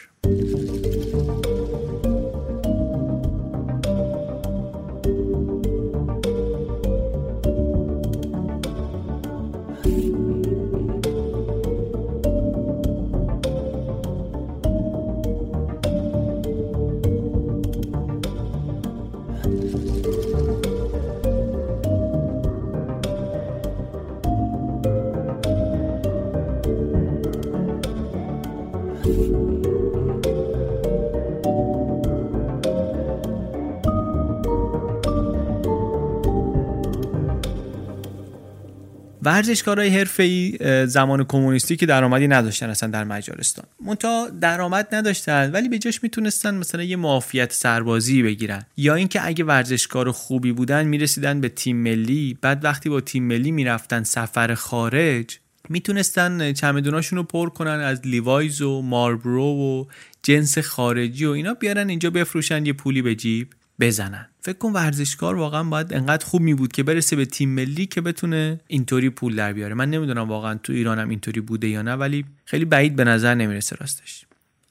ورزشکارای 39.28 39.88
حرفه‌ای 39.88 40.58
زمان 40.86 41.24
کمونیستی 41.24 41.76
که 41.76 41.86
درآمدی 41.86 42.28
نداشتن 42.28 42.70
اصلا 42.70 42.88
در 42.88 43.04
مجارستان. 43.04 43.64
منتها 43.84 44.28
درآمد 44.40 44.94
نداشتن 44.94 45.50
ولی 45.50 45.68
به 45.68 45.78
جاش 45.78 46.02
می‌تونستن 46.02 46.54
مثلا 46.54 46.82
یه 46.82 46.96
معافیت 46.96 47.52
سربازی 47.52 48.22
بگیرن. 48.22 48.64
یا 48.76 48.94
اینکه 48.94 49.26
اگه 49.26 49.44
ورزشکار 49.44 50.10
خوبی 50.10 50.52
بودن 50.52 50.86
می‌رسیدن 50.86 51.40
به 51.40 51.48
تیم 51.48 51.76
ملی. 51.76 52.38
بعد 52.40 52.64
وقتی 52.64 52.88
با 52.88 53.00
تیم 53.00 53.24
ملی 53.24 53.50
می‌رفتن 53.50 54.02
سفر 54.02 54.54
خارج 54.54 55.38
می‌تونستن 55.68 56.52
چمدوناشون 56.52 57.16
رو 57.16 57.22
پر 57.22 57.48
کنن 57.48 57.80
از 57.80 58.00
لیوایز 58.04 58.62
و 58.62 58.82
ماربرو 58.82 59.44
و 59.44 59.84
جنس 60.22 60.58
خارجی 60.58 61.24
و 61.24 61.30
اینا 61.30 61.54
بیارن 61.54 61.88
اینجا 61.88 62.10
بفروشن 62.10 62.66
یه 62.66 62.72
پولی 62.72 63.02
به 63.02 63.14
جیب. 63.14 63.48
بزنن. 63.80 64.26
فکر 64.40 64.58
کن 64.58 64.72
ورزشکار 64.72 65.34
واقعا 65.34 65.64
باید 65.64 65.94
انقدر 65.94 66.24
خوب 66.26 66.40
می 66.42 66.54
بود 66.54 66.72
که 66.72 66.82
برسه 66.82 67.16
به 67.16 67.24
تیم 67.24 67.48
ملی 67.48 67.86
که 67.86 68.00
بتونه 68.00 68.60
اینطوری 68.66 69.10
پول 69.10 69.36
در 69.36 69.52
بیاره. 69.52 69.74
من 69.74 69.90
نمی‌دونم 69.90 70.28
واقعا 70.28 70.54
تو 70.54 70.72
ایرانم 70.72 71.08
اینطوری 71.08 71.40
بوده 71.40 71.68
یا 71.68 71.82
نه 71.82 71.94
ولی 71.94 72.24
خیلی 72.44 72.64
بعید 72.64 72.96
به 72.96 73.04
نظر 73.04 73.34
نمی‌رسه 73.34 73.76
راستش. 73.80 74.24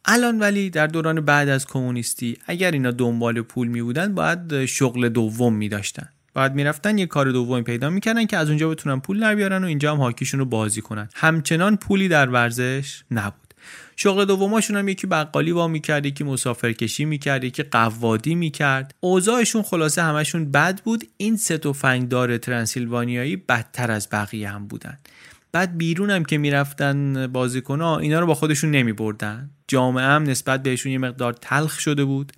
الان 0.06 0.40
ولی 0.40 0.70
در 0.70 0.88
دوران 0.88 1.22
بعد 1.22 1.50
از 1.50 1.66
کمونیستی 1.66 2.38
اگر 2.46 2.72
اینا 2.72 2.92
دنبال 2.92 3.42
پول 3.42 3.68
می 3.68 3.82
بودن 3.82 4.16
باید 4.16 4.66
شغل 4.66 5.10
دوم 5.10 5.54
می 5.54 5.70
داشتن 5.70 6.10
باید 6.34 6.54
می‌رفتن 6.54 6.98
یه 6.98 7.06
کار 7.06 7.32
دومی 7.32 7.62
پیدا 7.62 7.90
می‌کردن 7.90 8.26
که 8.26 8.38
از 8.38 8.50
اونجا 8.50 8.70
بتونن 8.70 9.00
پول 9.00 9.20
در 9.20 9.36
بیارن 9.36 9.64
و 9.64 9.68
اینجا 9.68 9.94
هم 9.94 10.00
هاکیشون 10.00 10.40
رو 10.40 10.46
بازی 10.46 10.82
کنن. 10.82 11.10
همچنان 11.16 11.78
پولی 11.78 12.08
در 12.08 12.30
ورزش 12.30 13.04
نبود. 13.12 13.47
شغل 14.00 14.26
دوماشون 14.26 14.78
هم 14.78 14.88
یکی 14.88 15.08
بقالی 15.08 15.52
وا 15.52 15.68
می‌کرد 15.68 16.06
یکی 16.06 16.24
مسافرکشی 16.24 17.06
می‌کرد 17.06 17.44
یکی 17.44 17.64
قوادی 17.64 18.36
می‌کرد. 18.36 18.96
اوضاعشون 19.00 19.62
خلاصه 19.62 20.04
همشون 20.04 20.52
بد 20.52 20.82
بود. 20.84 21.04
این 21.18 21.38
سه 21.38 21.58
تفنگدار 21.58 22.38
ترانسیلوانیایی 22.38 23.36
بدتر 23.36 23.92
از 23.92 24.08
بقیه 24.12 24.50
هم 24.50 24.68
بودن. 24.68 24.98
بعد 25.52 25.78
بیرون 25.78 26.10
هم 26.10 26.26
که 26.26 26.38
می‌رفتن 26.38 27.28
بازیکنها 27.28 28.00
اینا 28.00 28.20
رو 28.20 28.26
با 28.28 28.34
خودشون 28.34 28.72
نمیبردن. 28.72 29.50
جامعه 29.68 30.06
هم 30.06 30.24
نسبت 30.24 30.64
بهشون 30.64 30.92
یه 30.92 30.98
مقدار 30.98 31.34
تلخ 31.34 31.80
شده 31.80 32.06
بود. 32.06 32.32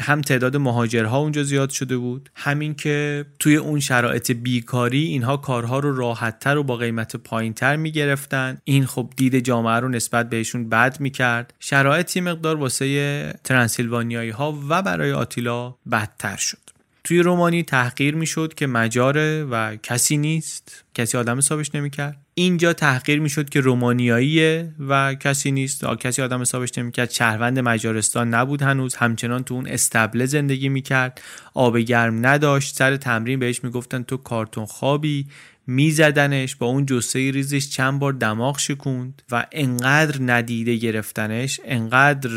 هم 0.00 0.20
تعداد 0.20 0.56
مهاجرها 0.56 1.18
اونجا 1.18 1.42
زیاد 1.42 1.70
شده 1.70 1.96
بود 1.96 2.30
همین 2.34 2.74
که 2.74 3.26
توی 3.38 3.56
اون 3.56 3.80
شرایط 3.80 4.30
بیکاری 4.30 5.04
اینها 5.04 5.36
کارها 5.36 5.78
رو 5.78 5.96
راحتتر 5.96 6.56
و 6.56 6.62
با 6.62 6.76
قیمت 6.76 7.16
پایینتر 7.16 7.76
می‌گرفتن. 7.76 8.58
این 8.64 8.86
خب 8.86 9.12
دید 9.16 9.38
جامعه 9.38 9.80
رو 9.80 9.88
نسبت 9.88 10.30
بهشون 10.30 10.68
بد 10.68 11.00
می‌کرد. 11.00 11.54
شرایطی 11.60 12.20
مقدار 12.20 12.56
واسه 12.56 13.34
ترانسیلوانیایی 13.44 14.30
ها 14.30 14.58
و 14.68 14.82
برای 14.82 15.12
آتیلا 15.12 15.74
بدتر 15.90 16.36
شد. 16.36 16.58
توی 17.04 17.22
رومانی 17.22 17.62
تحقیر 17.62 18.14
می‌شد 18.14 18.54
که 18.54 18.66
مجاره 18.66 19.44
و 19.44 19.76
کسی 19.76 20.16
نیست 20.16 20.84
کسی 20.94 21.18
آدم 21.18 21.38
حسابش 21.38 21.74
نمی‌کرد. 21.74 22.16
اینجا 22.38 22.72
تحقیر 22.72 23.20
می‌شد 23.20 23.48
که 23.48 23.60
رومانیاییه 23.60 24.72
و 24.88 25.14
کسی 25.14 25.50
نیست. 25.50 25.84
کسی 26.00 26.22
آدم 26.22 26.40
حسابش 26.40 26.78
نمی‌کرد. 26.78 27.10
شهروند 27.10 27.58
مجارستان 27.58 28.34
نبود 28.34 28.62
هنوز. 28.62 28.94
همچنان 28.94 29.44
تو 29.44 29.54
اون 29.54 29.66
استبله 29.66 30.26
زندگی 30.26 30.68
می‌کرد. 30.68 31.20
آب 31.54 31.78
گرم 31.78 32.26
نداشت. 32.26 32.76
سر 32.76 32.96
تمرین 32.96 33.38
بهش 33.38 33.64
می‌گفتن 33.64 34.02
تو 34.02 34.16
کارتون 34.16 34.66
خوابی. 34.66 35.26
میزدنش. 35.66 36.56
با 36.56 36.66
اون 36.66 36.86
جسه 36.86 37.30
ریزش 37.30 37.68
چند 37.68 37.98
بار 38.00 38.12
دماغ 38.12 38.58
شکوند 38.58 39.22
و 39.30 39.46
انقدر 39.52 40.16
ندیده 40.32 40.76
گرفتنش 40.76 41.60
انقدر 41.64 42.30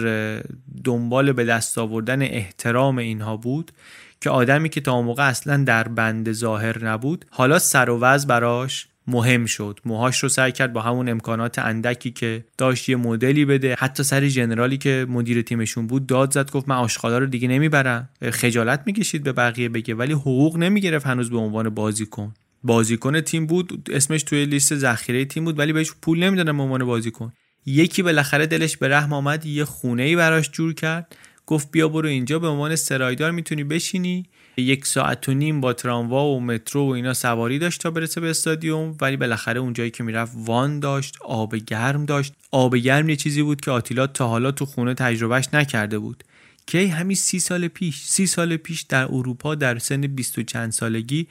دنبال 0.84 1.32
به 1.32 1.45
دست 1.45 1.78
آوردن 1.78 2.22
احترام 2.22 2.97
اینها 2.97 3.38
بود 3.38 3.72
که 4.22 4.30
آدمی 4.30 4.70
که 4.70 4.82
تا 4.82 5.02
موقع 5.02 5.28
اصلا 5.28 5.64
در 5.64 5.88
بند 5.88 6.32
ظاهر 6.32 6.86
نبود 6.86 7.26
حالا 7.30 7.60
سر 7.60 7.89
و 7.89 7.99
وز 7.99 8.28
براش 8.28 8.88
مهم 9.08 9.45
شد. 9.45 9.80
موهاش 9.86 10.24
رو 10.24 10.30
سعی 10.30 10.52
کرد 10.52 10.74
با 10.74 10.82
همون 10.82 11.10
امکانات 11.10 11.60
اندکی 11.60 12.12
که 12.12 12.45
داشت 12.58 12.89
یه 12.89 12.95
مدلی 12.95 13.45
بده. 13.45 13.76
حتی 13.80 14.04
سر 14.04 14.28
جنرالی 14.28 14.78
که 14.78 15.06
مدیر 15.10 15.41
تیمشون 15.41 15.88
بود 15.88 16.08
داد 16.08 16.34
زد 16.34 16.52
گفت 16.52 16.70
من 16.70 16.76
آشغالا 16.76 17.18
رو 17.18 17.26
دیگه 17.26 17.47
نمی‌برم. 17.47 18.10
خجالت 18.32 18.84
می‌کشید 18.86 19.24
به 19.24 19.32
بقیه 19.32 19.70
بگه 19.70 19.95
ولی 19.95 20.14
حقوق 20.14 20.58
نمی‌گرفت 20.58 21.08
هنوز 21.08 21.30
به 21.30 21.38
عنوان 21.38 21.70
بازیکن. 21.70 22.34
بازیکن 22.64 23.22
تیم 23.22 23.45
بود 23.45 23.89
اسمش 23.91 24.24
توی 24.24 24.45
لیست 24.45 24.76
ذخیره 24.76 25.26
تیم 25.26 25.45
بود 25.45 25.60
ولی 25.60 25.74
بهش 25.74 25.91
پول 26.02 26.24
نمی‌دادن 26.24 26.58
به 26.58 26.64
عنوان 26.64 26.86
بازیکن. 26.86 27.34
یکی 27.66 28.04
بالاخره 28.04 28.45
دلش 28.45 28.78
به 28.78 28.88
رحم 28.88 29.14
آمد 29.14 29.45
یه 29.45 29.66
خونه 29.66 30.04
ای 30.04 30.16
براش 30.16 30.52
جور 30.52 30.74
کرد. 30.74 31.16
گفت 31.45 31.72
بیا 31.72 31.88
برو 31.88 32.08
اینجا 32.10 32.39
به 32.39 32.47
عنوان 32.47 32.76
سرایدار 32.76 33.32
می‌تونی 33.32 33.64
بشینی. 33.64 34.26
یک 34.58 34.86
ساعت 34.86 35.30
و 35.30 35.34
نیم 35.34 35.62
با 35.62 35.74
تراموا 35.74 36.26
و 36.26 36.41
مترو 36.41 36.88
و 36.88 36.89
اینا 36.89 37.14
سواری 37.14 37.60
داشت 37.60 37.82
تا 37.82 37.91
برسه 37.91 38.22
به 38.22 38.30
استادیوم 38.30 38.97
ولی 39.02 39.18
بالاخره 39.18 39.60
اونجایی 39.60 39.91
که 39.91 40.04
می‌رفت 40.04 40.34
وان 40.36 40.80
داشت 40.80 41.18
آب 41.22 41.56
گرم 41.56 42.06
داشت. 42.06 42.34
آب 42.52 42.76
گرم 42.76 43.10
یه 43.10 43.16
چیزی 43.16 43.41
بود 43.41 43.62
که 43.62 43.72
آتیلا 43.72 44.08
تا 44.08 44.28
حالا 44.28 44.52
تو 44.52 44.66
خونه 44.66 44.93
تجربهش 44.93 45.45
نکرده 45.54 45.99
بود. 45.99 46.24
که 46.68 46.88
همین 46.88 47.16
سی 47.16 47.39
سال 47.39 47.68
پیش. 47.68 48.02
سی 48.04 48.28
سال 48.28 48.58
پیش 48.58 48.82
در 48.82 49.06
اروپا 49.06 49.56
در 49.56 49.78
سن 49.80 50.02
بیست 50.02 50.38
و 50.38 50.43
چند 50.43 50.72
سالگی 50.72 51.28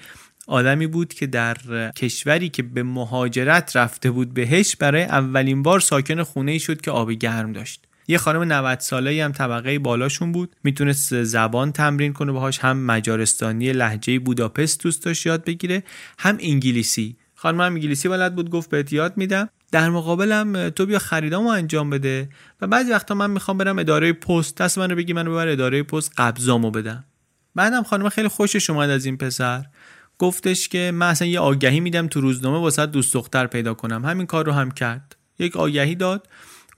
آدمی 0.46 0.86
بود 0.86 1.14
که 1.14 1.26
در 1.26 1.56
کشوری 1.96 2.48
که 2.48 2.62
به 2.62 2.82
مهاجرت 2.82 3.76
رفته 3.76 4.10
بود 4.10 4.34
بهش 4.34 4.76
برای 4.76 5.02
اولین 5.02 5.62
بار 5.62 5.80
ساکن 5.80 6.22
خونه 6.22 6.52
ای 6.52 6.58
شد 6.58 6.80
که 6.80 6.90
آب 6.90 7.12
گرم 7.12 7.52
داشت. 7.52 7.86
یه 8.08 8.18
خانم 8.18 8.52
90 8.52 8.80
ساله 8.80 9.24
هم 9.24 9.32
طبقه 9.32 9.78
بالاشون 9.78 10.32
بود. 10.32 10.56
می‌تونست 10.64 11.22
زبان 11.22 11.72
تمرین 11.72 12.12
کنه 12.12 12.32
باهاش 12.32 12.58
هم 12.58 12.78
مجارستانی 12.78 13.72
لحجه 13.72 14.18
بوداپست 14.18 14.82
دوست 14.82 15.04
داشت 15.04 15.26
یاد 15.26 15.44
بگیره 15.44 15.82
هم 16.18 16.38
انگلیسی. 16.40 17.16
خانم 17.34 17.60
هم 17.60 17.74
انگلیسی 17.74 18.08
بلد 18.08 18.34
بود 18.34 18.50
گفت 18.50 18.70
بهت 18.70 18.92
یاد 18.92 19.16
میدم. 19.16 19.48
در 19.72 19.90
مقابلم 19.90 20.68
تو 20.68 20.86
بیا 20.86 20.98
خریدامو 20.98 21.48
انجام 21.48 21.90
بده 21.90 22.28
و 22.60 22.66
بعضی 22.66 22.92
وقتا 22.92 23.14
من 23.14 23.30
می‌خوام 23.30 23.58
برم 23.58 23.78
اداره 23.78 24.12
پست 24.12 24.56
دست 24.56 24.78
منو 24.78 24.94
بگی 24.94 25.12
منو 25.12 25.30
ببر 25.30 25.48
اداره 25.48 25.82
پست 25.82 26.12
قبضامو 26.16 26.70
بدم. 26.70 27.04
بعدم 27.54 27.82
خانم 27.82 28.08
خیلی 28.08 28.28
خوشش 28.28 28.70
اومد 28.70 28.90
از 28.90 29.04
این 29.04 29.16
پسر. 29.16 29.64
گفتش 30.18 30.68
که 30.68 30.90
من 30.94 31.08
اصلا 31.08 31.28
یه 31.28 31.40
آگهی 31.40 31.80
میدم 31.80 32.06
تو 32.06 32.20
روزنامه 32.20 32.58
واسه 32.58 32.86
دوست 32.86 33.14
دختر 33.14 33.46
پیدا 33.46 33.74
کنم. 33.74 34.04
همین 34.04 34.26
کار 34.26 34.46
رو 34.46 34.52
هم 34.52 34.70
کرد. 34.70 35.16
یک 35.38 35.56
آگهی 35.56 35.94
داد. 35.94 36.28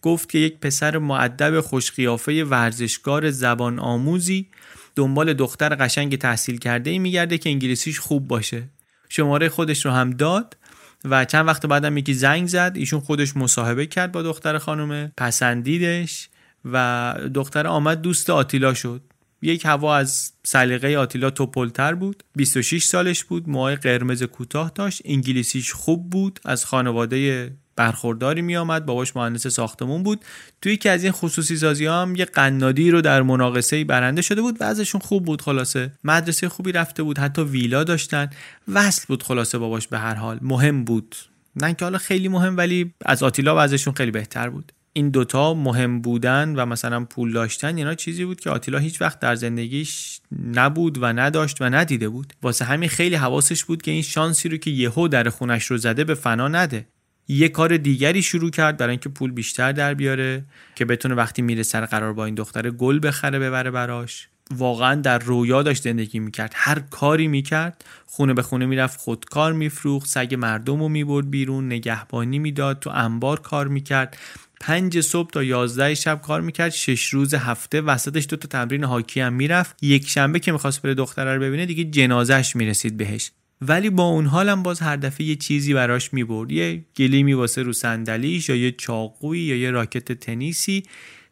گفت 0.02 0.30
که 0.30 0.38
یک 0.38 0.58
پسر 0.58 0.98
معدب 0.98 1.60
خوشقیافه 1.60 2.44
ورزشکار 2.44 3.30
زبان 3.30 3.78
آموزی 3.78 4.48
دنبال 4.96 5.32
دختر 5.32 5.74
قشنگ 5.74 6.18
تحصیل 6.18 6.58
کرده 6.58 6.90
ای 6.90 6.98
میگرده 6.98 7.38
که 7.38 7.50
انگلیسیش 7.50 7.98
خوب 8.00 8.28
باشه. 8.28 8.68
شماره 9.08 9.48
خودش 9.48 9.84
رو 9.86 9.90
هم 9.90 10.10
داد 10.10 10.56
و 11.04 11.24
چند 11.24 11.48
وقت 11.48 11.66
بعدم 11.66 11.96
یکی 11.96 12.14
زنگ 12.14 12.48
زد. 12.48 12.72
ایشون 12.74 13.00
خودش 13.00 13.36
مصاحبه 13.36 13.86
کرد 13.86 14.12
با 14.12 14.22
دختر 14.22 14.58
خانومه 14.58 15.12
پسندیدش 15.16 16.28
و 16.64 17.14
دختر 17.34 17.66
آمد 17.66 18.00
دوست 18.00 18.30
آتیلا 18.30 18.74
شد. 18.74 19.02
یک 19.42 19.64
هوا 19.64 19.96
از 19.96 20.32
سلیقه 20.42 20.96
آتیلا 20.96 21.30
توپلتر 21.30 21.94
بود. 21.94 22.24
26 22.36 22.84
سالش 22.84 23.24
بود. 23.24 23.48
موهای 23.48 23.76
قرمز 23.76 24.22
کوتاه 24.22 24.72
داشت. 24.74 25.02
انگلیسیش 25.04 25.72
خوب 25.72 26.10
بود. 26.10 26.40
از 26.44 26.64
خانواده 26.64 27.50
برخورداری 27.76 28.42
می 28.42 28.56
آمد 28.56 28.86
باباش 28.86 29.16
مهندس 29.16 29.46
ساختمون 29.46 30.02
بود. 30.02 30.24
توی 30.62 30.72
یکی 30.72 30.88
از 30.88 31.02
این 31.02 31.12
خصوصی 31.12 31.56
سازی 31.56 31.86
هم 31.86 32.14
یه 32.16 32.24
قنادی 32.24 32.90
رو 32.90 33.00
در 33.00 33.22
مناقصه 33.22 33.84
برنده 33.84 34.22
شده 34.22 34.42
بود 34.42 34.60
و 34.60 34.64
ازشون 34.64 35.00
خوب 35.00 35.24
بود 35.24 35.42
خلاصه. 35.42 35.92
مدرسه 36.04 36.48
خوبی 36.48 36.72
رفته 36.72 37.02
بود. 37.02 37.18
حتی 37.18 37.42
ویلا 37.42 37.84
داشتن. 37.84 38.30
وصل 38.68 39.04
بود 39.08 39.22
خلاصه 39.22 39.58
باباش 39.58 39.88
به 39.88 39.98
هر 39.98 40.14
حال. 40.14 40.38
مهم 40.42 40.84
بود. 40.84 41.16
نه 41.56 41.74
که 41.74 41.84
حالا 41.84 41.98
خیلی 41.98 42.28
مهم 42.28 42.56
ولی 42.56 42.94
از 43.06 43.22
آتیلا 43.22 43.60
ازشون 43.60 43.94
خیلی 43.94 44.10
بهتر 44.10 44.50
بود. 44.50 44.72
این 44.92 45.10
دوتا 45.10 45.54
مهم 45.54 46.00
بودن 46.00 46.54
و 46.56 46.66
مثلا 46.66 47.04
پول 47.04 47.32
داشتن 47.32 47.76
اینا 47.76 47.94
چیزی 47.94 48.24
بود 48.24 48.40
که 48.40 48.50
آتیلا 48.50 48.78
هیچ 48.78 49.00
وقت 49.00 49.20
در 49.20 49.34
زندگیش 49.34 50.20
نبود 50.54 51.02
و 51.02 51.06
نداشت 51.06 51.62
و 51.62 51.64
ندیده 51.64 52.08
بود. 52.08 52.32
واسه 52.42 52.64
همین 52.64 52.88
خیلی 52.88 53.14
حواسش 53.14 53.64
بود 53.64 53.82
که 53.82 53.90
این 53.90 54.02
شانسی 54.02 54.48
رو 54.48 54.56
که 54.56 54.70
یهو 54.70 55.08
در 55.08 55.28
خونش 55.28 55.64
رو 55.64 55.76
زده 55.76 56.04
به 56.04 56.14
فنا 56.14 56.48
نده. 56.48 56.86
یه 57.28 57.48
کار 57.48 57.76
دیگری 57.76 58.22
شروع 58.22 58.50
کرد 58.50 58.76
برای 58.76 58.90
اینکه 58.90 59.08
پول 59.08 59.30
بیشتر 59.32 59.72
در 59.72 59.94
بیاره 59.94 60.44
که 60.74 60.84
بتونه 60.84 61.14
وقتی 61.14 61.42
میره 61.42 61.62
سر 61.62 61.86
قرار 61.86 62.12
با 62.12 62.24
این 62.24 62.34
دختر 62.34 62.70
گل 62.70 63.00
بخره 63.02 63.38
ببره 63.38 63.70
براش. 63.70 64.28
واقعا 64.50 64.94
در 64.94 65.18
رویا 65.18 65.62
داشت 65.62 65.82
زندگی 65.82 66.18
می‌کرد. 66.18 66.52
هر 66.56 66.78
کاری 66.78 67.28
می‌کرد 67.28 67.84
خونه 68.06 68.34
به 68.34 68.42
خونه 68.42 68.66
می‌رفت 68.66 69.00
خودکار 69.00 69.52
میفروخت 69.52 70.08
سگ 70.08 70.34
مردم 70.38 70.80
رو 70.80 70.88
می‌برد 70.88 71.30
بیرون 71.30 71.66
نگهبانی 71.66 72.38
می‌داد 72.38 72.78
تو 72.78 72.90
انبار 72.90 73.40
کار 73.40 73.68
می‌کرد. 73.68 74.16
پنج 74.60 75.00
صبح 75.00 75.30
تا 75.30 75.42
یازده 75.42 75.94
شب 75.94 76.20
کار 76.20 76.40
می‌کرد 76.40 76.70
شش 76.70 77.08
روز 77.08 77.34
هفته 77.34 77.80
وسطش 77.80 78.26
دو 78.28 78.36
تا 78.36 78.48
تمرین 78.48 78.84
هاکی 78.84 79.20
هم 79.20 79.32
می‌رفت. 79.32 79.76
یک 79.82 80.08
شنبه 80.08 80.38
که 80.38 80.52
می‌خواست 80.52 80.82
بره 80.82 80.94
دختره 80.94 81.34
رو 81.34 81.40
ببینه 81.40 81.66
دیگه 81.66 81.84
جنازش 81.84 82.56
می‌رسید 82.56 82.96
بهش. 82.96 83.30
ولی 83.68 83.90
با 83.90 84.04
اون 84.04 84.26
حالم 84.26 84.62
باز 84.62 84.80
هر 84.80 84.96
دفعه 84.96 85.26
یه 85.26 85.36
چیزی 85.36 85.74
براش 85.74 86.12
می‌برد. 86.12 86.52
یه 86.52 86.84
گلیمی 86.96 87.32
واسه 87.32 87.62
رو 87.62 87.72
صندلیش 87.72 88.48
یا 88.48 88.56
یه 88.56 88.72
چاقویی 88.72 89.42
یا 89.42 89.56
یه 89.56 89.70
راکت 89.70 90.12
تنیسی 90.12 90.82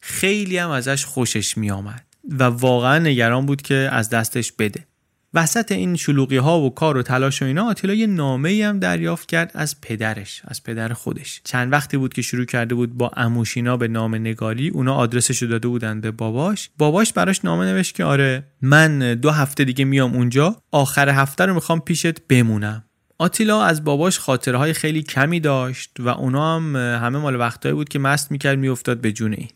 خیلی 0.01 0.59
هم 0.59 0.71
ازش 0.71 1.05
خوشش 1.05 1.59
میآمد 1.59 2.05
و 2.25 2.43
واقعا 2.45 2.99
نگران 2.99 3.47
بود 3.47 3.63
که 3.63 3.75
از 3.75 4.11
دستش 4.11 4.53
بده. 4.53 4.87
وسط 5.35 5.73
این 5.73 5.97
شلوغی 5.97 6.37
ها 6.37 6.61
و 6.61 6.75
کار 6.75 6.97
و 6.97 7.03
تلاش 7.03 7.43
و 7.43 7.45
اینا 7.45 7.65
آتیلا 7.65 7.95
یه 7.95 8.07
نامه 8.07 8.65
هم 8.67 8.79
دریافت 8.79 9.29
کرد 9.29 9.51
از 9.55 9.81
پدرش 9.81 10.43
از 10.45 10.63
پدر 10.63 10.93
خودش. 10.93 11.41
چند 11.45 11.73
وقتی 11.73 11.97
بود 11.97 12.15
که 12.15 12.23
شروع 12.23 12.45
کرده 12.45 12.75
بود 12.75 12.97
با 12.97 13.11
اموشینا 13.17 13.77
به 13.77 13.89
نام 13.89 14.15
نگاری 14.15 14.69
اونا 14.69 14.95
آدرسش 14.95 15.43
داده 15.43 15.69
بودن 15.69 16.01
به 16.01 16.11
باباش. 16.11 16.71
باباش 16.79 17.13
براش 17.13 17.45
نامه 17.45 17.65
نوشت 17.65 17.95
که 17.95 18.05
آره 18.05 18.45
من 18.63 19.15
دو 19.15 19.31
هفته 19.31 19.65
دیگه 19.65 19.85
میام 19.85 20.15
اونجا 20.15 20.57
آخر 20.73 21.09
هفته 21.09 21.47
رو 21.47 21.55
می‌خوام 21.55 21.81
پیشت 21.81 22.27
بمونم. 22.29 22.85
آتیلا 23.19 23.63
از 23.63 23.85
باباش 23.85 24.19
خاطره 24.19 24.59
های 24.59 24.73
خیلی 24.73 25.03
کمی 25.03 25.41
داشت 25.41 25.91
و 25.99 26.09
اونا 26.09 26.57
هم 26.57 26.77
همه 26.77 27.19
مال 27.19 27.37
وقتایی 27.37 27.75
بود 27.75 27.89
که 27.89 27.99
مست 27.99 28.31
می‌کرد 28.33 28.59
میافتاد 28.59 29.01
به 29.01 29.13
جون 29.13 29.33
این. 29.33 29.49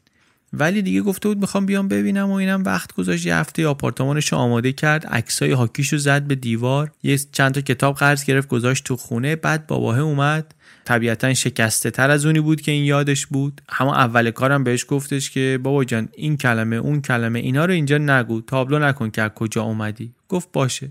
ولی 0.58 0.82
دیگه 0.82 1.00
گفته 1.02 1.28
بود 1.28 1.38
می‌خوام 1.38 1.66
بیام 1.66 1.88
ببینم 1.88 2.30
و 2.30 2.34
اینم 2.34 2.64
وقت 2.64 2.92
گذاشت. 2.92 3.26
یه 3.26 3.36
هفته 3.36 3.66
آپارتمانش 3.66 4.32
رو 4.32 4.38
آماده 4.38 4.72
کرد. 4.72 5.06
عکسای 5.06 5.52
هاکیشو 5.52 5.96
زد 5.96 6.22
به 6.22 6.34
دیوار. 6.34 6.90
یه 7.02 7.18
چند 7.32 7.54
تا 7.54 7.60
کتاب 7.60 7.94
قرض 7.94 8.24
گرفت 8.24 8.48
گذاشت 8.48 8.84
تو 8.84 8.96
خونه. 8.96 9.36
بعد 9.36 9.66
باباه 9.66 9.98
اومد. 9.98 10.54
طبیعتا 10.84 11.34
شکسته 11.34 11.90
تر 11.90 12.10
از 12.10 12.26
اونی 12.26 12.40
بود 12.40 12.60
که 12.60 12.72
این 12.72 12.84
یادش 12.84 13.26
بود. 13.26 13.60
همون 13.68 13.94
اول 13.94 14.30
کارم 14.30 14.64
بهش 14.64 14.84
گفتش 14.88 15.30
که 15.30 15.58
بابا 15.62 15.84
جان 15.84 16.08
این 16.16 16.36
کلمه 16.36 16.76
اون 16.76 17.02
کلمه 17.02 17.38
اینا 17.38 17.64
رو 17.64 17.72
اینجا 17.72 17.98
نگو. 17.98 18.40
تابلو 18.40 18.78
نکن 18.78 19.10
که 19.10 19.22
از 19.22 19.30
کجا 19.30 19.62
اومدی. 19.62 20.12
گفت 20.28 20.48
باشه. 20.52 20.90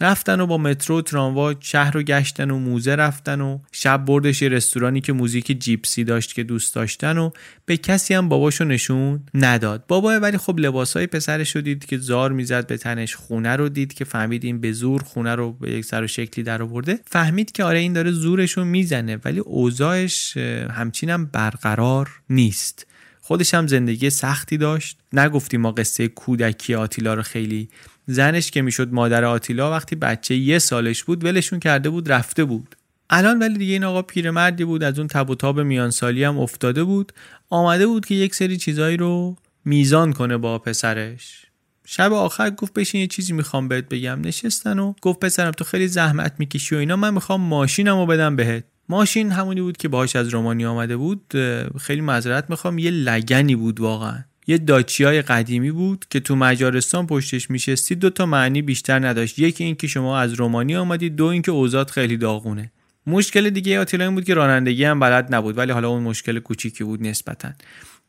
رفتن 0.00 0.40
و 0.40 0.46
با 0.46 0.58
مترو 0.58 1.02
تراموا 1.02 1.54
شهر 1.60 1.90
رو 1.90 2.02
گشتن 2.02 2.50
و 2.50 2.58
موزه 2.58 2.94
رفتن 2.94 3.40
و 3.40 3.58
شب 3.72 4.04
بردش 4.04 4.42
یه 4.42 4.48
رستورانی 4.48 5.00
که 5.00 5.12
موزیک 5.12 5.60
جیپسی 5.60 6.04
داشت 6.04 6.34
که 6.34 6.42
دوست 6.42 6.74
داشتن 6.74 7.18
و 7.18 7.30
به 7.66 7.76
کسی 7.76 8.14
هم 8.14 8.28
باباشو 8.28 8.64
نشون 8.64 9.22
نداد. 9.34 9.84
بابا 9.88 10.10
ولی 10.10 10.38
خب 10.38 10.58
لباسای 10.58 11.06
پسرش 11.06 11.56
رو 11.56 11.62
دید 11.62 11.84
که 11.84 11.98
زار 11.98 12.32
می‌زد 12.32 12.66
به 12.66 12.76
تنش 12.76 13.14
خونه 13.14 13.56
رو 13.56 13.68
دید 13.68 13.94
که 13.94 14.04
فهمید 14.04 14.44
این 14.44 14.60
به 14.60 14.72
زور 14.72 15.02
خونه 15.02 15.34
رو 15.34 15.52
به 15.52 15.70
یک 15.70 15.84
سر 15.84 16.02
و 16.02 16.06
شکلی 16.06 16.44
در 16.44 16.62
آورده. 16.62 16.98
فهمید 17.06 17.52
که 17.52 17.64
آره 17.64 17.78
این 17.78 17.92
داره 17.92 18.10
زورش 18.10 18.52
رو 18.52 18.64
می‌زنه 18.64 19.18
ولی 19.24 19.38
اوضاعش 19.38 20.36
همچینم 20.70 21.26
برقرار 21.26 22.10
نیست. 22.30 22.86
خودش 23.20 23.54
هم 23.54 23.66
زندگی 23.66 24.10
سختی 24.10 24.56
داشت. 24.56 24.98
نگفتیم 25.12 25.60
ما 25.60 25.72
قصه 25.72 26.08
کودکی 26.08 26.74
آتیلا 26.74 27.14
رو 27.14 27.22
خیلی 27.22 27.68
زنش 28.06 28.50
که 28.50 28.62
می‌شد 28.62 28.92
مادر 28.92 29.24
آتیلا 29.24 29.70
وقتی 29.70 29.96
بچه 29.96 30.34
یه 30.34 30.58
سالش 30.58 31.04
بود 31.04 31.24
ولشون 31.24 31.60
کرده 31.60 31.90
بود 31.90 32.12
رفته 32.12 32.44
بود. 32.44 32.76
الان 33.10 33.38
ولی 33.38 33.58
دیگه 33.58 33.72
این 33.72 33.84
آقا 33.84 34.02
پیرمردی 34.02 34.64
بود 34.64 34.82
از 34.82 34.98
اون 34.98 35.08
تب 35.08 35.30
و 35.30 35.34
تاب 35.34 35.60
میان 35.60 35.90
سالی 35.90 36.24
هم 36.24 36.38
افتاده 36.38 36.84
بود. 36.84 37.12
آمده 37.50 37.86
بود 37.86 38.06
که 38.06 38.14
یک 38.14 38.34
سری 38.34 38.56
چیزایی 38.56 38.96
رو 38.96 39.36
میزان 39.64 40.12
کنه 40.12 40.36
با 40.36 40.58
پسرش. 40.58 41.46
شب 41.84 42.12
آخر 42.12 42.50
گفت 42.50 42.72
بشین 42.72 43.00
یه 43.00 43.06
چیزی 43.06 43.32
می‌خوام 43.32 43.68
بهت 43.68 43.88
بگم. 43.88 44.20
نشستن 44.20 44.78
و 44.78 44.94
گفت 45.02 45.20
پسرم 45.20 45.50
تو 45.50 45.64
خیلی 45.64 45.88
زحمت 45.88 46.32
می‌کشی 46.38 46.74
و 46.74 46.78
اینا 46.78 46.96
من 46.96 47.14
می‌خوام 47.14 47.40
ماشینمو 47.40 48.06
بدم 48.06 48.36
بهت. 48.36 48.64
ماشین 48.88 49.32
همونی 49.32 49.60
بود 49.60 49.76
که 49.76 49.88
باهاش 49.88 50.16
از 50.16 50.28
رومانی 50.28 50.64
آمده 50.64 50.96
بود. 50.96 51.34
خیلی 51.80 52.00
معذرت 52.00 52.50
می‌خوام 52.50 52.78
یه 52.78 52.90
لگنی 52.90 53.56
بود 53.56 53.80
واقعا. 53.80 54.18
یه 54.46 54.58
داچیای 54.58 55.22
قدیمی 55.22 55.70
بود 55.70 56.04
که 56.10 56.20
تو 56.20 56.36
مجارستان 56.36 57.06
پشتش 57.06 57.50
میشستی 57.50 57.94
دو 57.94 58.10
تا 58.10 58.26
معنی 58.26 58.62
بیشتر 58.62 59.08
نداشت. 59.08 59.38
یکی 59.38 59.64
اینکه 59.64 59.86
شما 59.86 60.18
از 60.18 60.32
رومانی 60.32 60.76
آمدید 60.76 61.16
دو 61.16 61.24
اینکه 61.24 61.50
اوزاد 61.50 61.90
خیلی 61.90 62.16
داغونه. 62.16 62.72
مشکل 63.06 63.50
دیگه 63.50 63.80
آتیلا 63.80 64.04
این 64.04 64.14
بود 64.14 64.24
که 64.24 64.34
رانندگی 64.34 64.84
هم 64.84 65.00
بلد 65.00 65.34
نبود 65.34 65.58
ولی 65.58 65.72
حالا 65.72 65.88
اون 65.88 66.02
مشکل 66.02 66.38
کوچیکی 66.38 66.84
بود 66.84 67.02
نسبتا. 67.02 67.48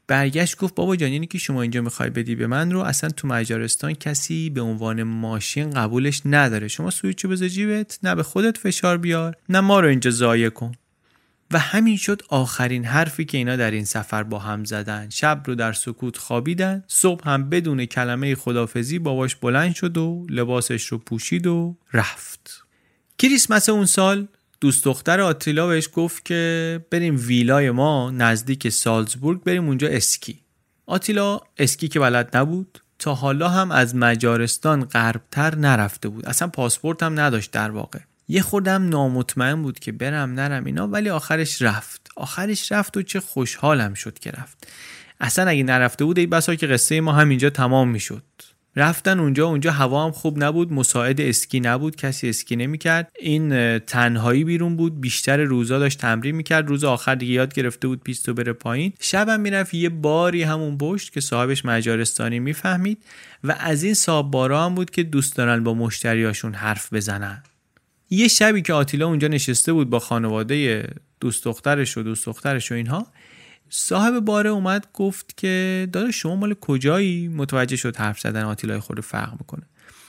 برگشت 0.08 0.58
گفت 0.58 0.76
بابا 0.76 0.96
جان 0.96 1.10
اینی 1.10 1.28
که 1.28 1.38
شما 1.38 1.62
اینجا 1.62 1.82
می‌خوای 1.82 2.10
بدی 2.10 2.36
به 2.36 2.48
من 2.48 2.72
رو 2.72 2.80
اصلا 2.80 3.10
تو 3.10 3.28
مجارستان 3.28 3.94
کسی 3.94 4.50
به 4.50 4.62
عنوان 4.62 5.04
ماشین 5.04 5.70
قبولش 5.70 6.22
نداره. 6.26 6.68
شما 6.68 6.90
سویچو 6.90 7.30
بذار 7.30 7.48
جیبت 7.48 8.00
نه 8.04 8.16
به 8.16 8.24
خودت 8.24 8.58
فشار 8.58 8.98
بیار 8.98 9.36
نه 9.50 9.60
ما 9.60 9.80
رو 9.80 9.88
اینجا 9.88 10.12
ضایع 10.12 10.50
کن. 10.50 10.72
و 11.52 11.60
همین 11.60 11.98
شد 11.98 12.22
آخرین 12.30 12.86
حرفی 12.86 13.26
که 13.26 13.38
اینا 13.38 13.56
در 13.56 13.72
این 13.72 13.86
سفر 13.86 14.24
با 14.24 14.40
هم 14.40 14.66
زدن. 14.66 15.10
شب 15.10 15.44
رو 15.46 15.56
در 15.56 15.74
سکوت 15.74 16.18
خوابیدن 16.18 16.84
صبح 16.88 17.30
هم 17.30 17.50
بدون 17.50 17.86
کلمه 17.86 18.36
خدافزی 18.36 19.00
باباش 19.00 19.36
بلند 19.36 19.76
شد 19.76 19.98
و 19.98 20.26
لباسش 20.30 20.86
رو 20.86 20.98
پوشید 20.98 21.48
و 21.48 21.78
رفت. 21.94 22.64
کریسمس 23.18 23.70
اون 23.70 23.86
سال 23.86 24.28
دوست 24.62 24.84
دختر 24.84 25.22
آتیلا 25.22 25.68
بهش 25.68 25.90
گفت 25.94 26.26
که 26.26 26.86
بریم 26.92 27.16
ویلای 27.20 27.72
ما 27.72 28.12
نزدیک 28.12 28.70
سالزبورگ 28.70 29.44
بریم 29.44 29.68
اونجا 29.68 29.88
اسکی. 29.88 30.40
آتیلا 30.86 31.40
اسکی 31.58 31.88
که 31.88 32.00
بلد 32.00 32.38
نبود 32.38 32.82
تا 33.00 33.14
حالا 33.14 33.50
هم 33.50 33.72
از 33.72 33.96
مجارستان 33.96 34.86
غربتر 34.86 35.56
نرفته 35.56 36.10
بود. 36.10 36.26
اصلا 36.26 36.48
پاسپورت 36.48 37.04
هم 37.04 37.20
نداشت 37.20 37.52
در 37.52 37.72
واقع. 37.72 38.00
یه 38.28 38.42
خودم 38.42 38.90
نامطمئن 38.90 39.62
بود 39.62 39.80
که 39.80 39.92
برم 39.92 40.34
نرم 40.34 40.66
اینا 40.66 40.88
ولی 40.88 41.10
آخرش 41.10 41.62
رفت. 41.62 42.10
آخرش 42.16 42.72
رفت 42.72 42.98
و 42.98 43.02
چه 43.02 43.20
خوشحالم 43.20 43.94
شد 43.94 44.20
که 44.20 44.32
رفت. 44.32 44.68
اصلا 45.20 45.50
اگه 45.50 45.64
نرفته 45.64 46.06
بود 46.06 46.20
ای 46.20 46.28
بسا 46.28 46.56
که 46.56 46.68
قصه 46.68 47.02
ما 47.02 47.12
همینجا 47.12 47.50
تمام 47.50 47.90
می‌شد. 47.90 48.24
رفتن 48.76 49.20
اونجا 49.20 49.48
اونجا 49.48 49.72
هوا 49.72 50.06
هم 50.06 50.12
خوب 50.12 50.44
نبود 50.44 50.74
مساعد 50.74 51.22
اسکی 51.22 51.60
نبود 51.60 51.96
کسی 51.96 52.30
اسکی 52.30 52.56
نمی‌کرد. 52.56 53.12
این 53.20 53.80
تنهایی 53.80 54.44
بیرون 54.44 54.76
بود 54.76 55.02
بیشتر 55.02 55.38
روزا 55.38 55.80
داشت 55.80 56.00
تمرین 56.00 56.36
می‌کرد. 56.36 56.68
روز 56.68 56.84
آخر 56.84 57.16
دیگه 57.16 57.34
یاد 57.34 57.54
گرفته 57.54 57.88
بود 57.88 58.04
پیستو 58.04 58.34
بره 58.34 58.54
پایین. 58.54 58.94
شبم 59.00 59.40
می‌رفت 59.40 59.74
یه 59.74 59.90
باری 59.90 60.44
همون 60.44 60.78
پشت 60.78 61.14
که 61.14 61.22
صاحبش 61.22 61.66
مجارستانی 61.66 62.40
می‌فهمید 62.40 63.04
و 63.44 63.56
از 63.60 63.84
این 63.84 63.94
صاحب 63.94 64.32
بارا 64.32 64.66
هم 64.66 64.76
بود 64.76 64.90
که 64.90 65.04
دوست 65.04 65.36
دارن 65.36 65.64
با 65.64 65.74
مشتریاشون 65.74 66.54
حرف 66.54 66.94
بزنن. 66.94 67.44
یه 68.10 68.28
شبی 68.28 68.62
که 68.62 68.74
آتیلا 68.74 69.08
اونجا 69.08 69.28
نشسته 69.28 69.74
بود 69.74 69.90
با 69.90 70.00
خانواده 70.00 70.88
دوست 71.20 71.46
دخترش 71.46 71.98
و 71.98 72.04
دوست 72.04 72.26
دخترش 72.26 72.72
و 72.72 72.76
اینها 72.76 73.08
صاحب 73.70 74.20
باره 74.20 74.50
اومد 74.50 74.88
گفت 74.94 75.38
که 75.38 75.88
داداش 75.92 76.16
شما 76.16 76.36
مال 76.36 76.54
کجایی؟ 76.54 77.28
متوجه 77.28 77.76
شد 77.76 77.96
حرف 77.96 78.20
زدن 78.20 78.44
آتیلا 78.44 78.80
خود 78.80 79.00
فرق 79.02 79.32
می‌کنه. 79.32 79.64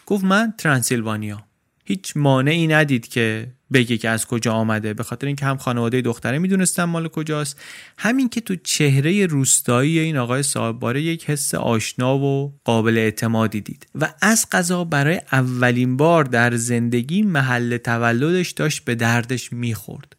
گفت 0.06 0.24
من 0.24 0.54
ترانسیلوانیا 0.58 1.44
هیچ 1.84 2.12
مانعی 2.16 2.66
ندید 2.66 3.08
که 3.08 3.48
بگه 3.72 3.98
که 3.98 4.08
از 4.08 4.26
کجا 4.26 4.52
آمده. 4.52 4.94
به 4.94 5.02
خاطر 5.02 5.26
اینکه 5.26 5.46
هم 5.46 5.56
خانواده 5.56 6.00
دختره 6.00 6.38
می‌دونستن 6.38 6.84
مال 6.84 7.08
کجاست. 7.08 7.60
همین 7.98 8.28
که 8.28 8.40
تو 8.40 8.56
چهره 8.56 9.26
روستایی 9.26 9.98
این 9.98 10.16
آقای 10.16 10.42
صاحب 10.42 10.78
باره 10.78 11.02
یک 11.02 11.30
حس 11.30 11.54
آشنا 11.54 12.18
و 12.18 12.54
قابل 12.64 12.98
اعتمادی 12.98 13.60
دید. 13.60 13.86
و 13.94 14.14
از 14.22 14.46
قضا 14.52 14.84
برای 14.84 15.20
اولین 15.32 15.96
بار 15.96 16.24
در 16.24 16.56
زندگی 16.56 17.22
محل 17.22 17.76
تولدش 17.76 18.50
داشت 18.50 18.84
به 18.84 18.94
دردش 18.94 19.52
می‌خورد. 19.52 20.16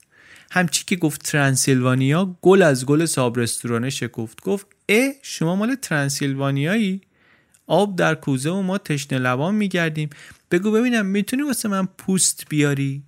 همچی 0.51 0.83
که 0.85 0.95
گفت 0.95 1.23
ترانسیلوانیا 1.23 2.37
گل 2.41 2.61
از 2.61 2.85
گل 2.85 3.05
صاحب 3.05 3.39
رستورانه 3.39 3.89
شکفت. 3.89 4.41
گفت 4.41 4.67
اه 4.89 5.11
شما 5.21 5.55
مال 5.55 5.75
ترانسیلوانیایی 5.75 7.01
آب 7.67 7.95
در 7.95 8.15
کوزه 8.15 8.49
و 8.49 8.61
ما 8.61 8.77
تشنه 8.77 9.19
لبان 9.19 9.55
میگردیم. 9.55 10.09
بگو 10.51 10.71
ببینم 10.71 11.05
می‌تونی 11.05 11.41
واسه 11.43 11.69
من 11.69 11.85
پوست 11.97 12.43
بیاری؟ 12.49 13.03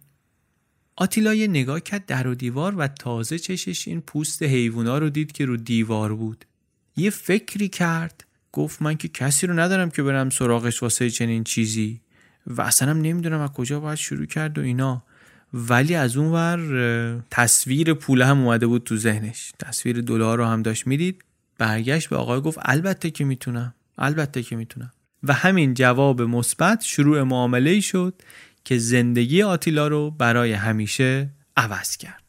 آتیلا 0.95 1.33
یه 1.33 1.47
نگاه 1.47 1.79
کرد 1.79 2.05
در 2.05 2.27
و 2.27 2.35
دیوار 2.35 2.75
و 2.75 2.87
تازه 2.87 3.39
چشش 3.39 3.87
این 3.87 4.01
پوست 4.01 4.43
حیوونا 4.43 4.97
رو 4.97 5.09
دید 5.09 5.31
که 5.31 5.45
رو 5.45 5.57
دیوار 5.57 6.15
بود. 6.15 6.45
یه 6.95 7.09
فکری 7.09 7.69
کرد. 7.69 8.25
گفت 8.51 8.81
من 8.81 8.97
که 8.97 9.07
کسی 9.07 9.47
رو 9.47 9.59
ندارم 9.59 9.89
که 9.89 10.03
برم 10.03 10.29
سراغش 10.29 10.83
واسه 10.83 11.09
چنین 11.09 11.43
چیزی 11.43 12.01
و 12.47 12.61
اصلا 12.61 12.89
هم 12.89 13.01
نمی‌دونم 13.01 13.39
از 13.39 13.49
کجا 13.49 13.79
باید 13.79 13.97
شروع 13.97 14.25
کرد 14.25 14.57
و 14.57 14.61
اینا. 14.61 15.03
ولی 15.53 15.95
از 15.95 16.17
اون 16.17 16.31
ور 16.31 17.23
تصویر 17.31 17.93
پول 17.93 18.21
هم 18.21 18.39
اومده 18.39 18.67
بود 18.67 18.83
تو 18.83 18.97
ذهنش. 18.97 19.51
تصویر 19.59 20.01
دلار 20.01 20.37
رو 20.37 20.45
هم 20.45 20.61
داشت 20.61 20.87
می‌دید. 20.87 21.23
برگشت 21.57 22.09
به 22.09 22.15
آقای 22.15 22.41
گفت 22.41 22.59
البته 22.61 23.11
که 23.11 23.25
می‌تونم. 23.25 23.73
البته 23.97 24.43
که 24.43 24.55
می‌تونم. 24.55 24.91
و 25.23 25.33
همین 25.33 25.73
جواب 25.73 26.21
مثبت 26.21 26.81
شروع 26.81 27.23
معامله 27.23 27.79
شد 27.79 28.21
که 28.65 28.77
زندگی 28.77 29.43
آتیلا 29.43 29.87
رو 29.87 30.11
برای 30.11 30.53
همیشه 30.53 31.29
عوض 31.57 31.97
کرد. 31.97 32.20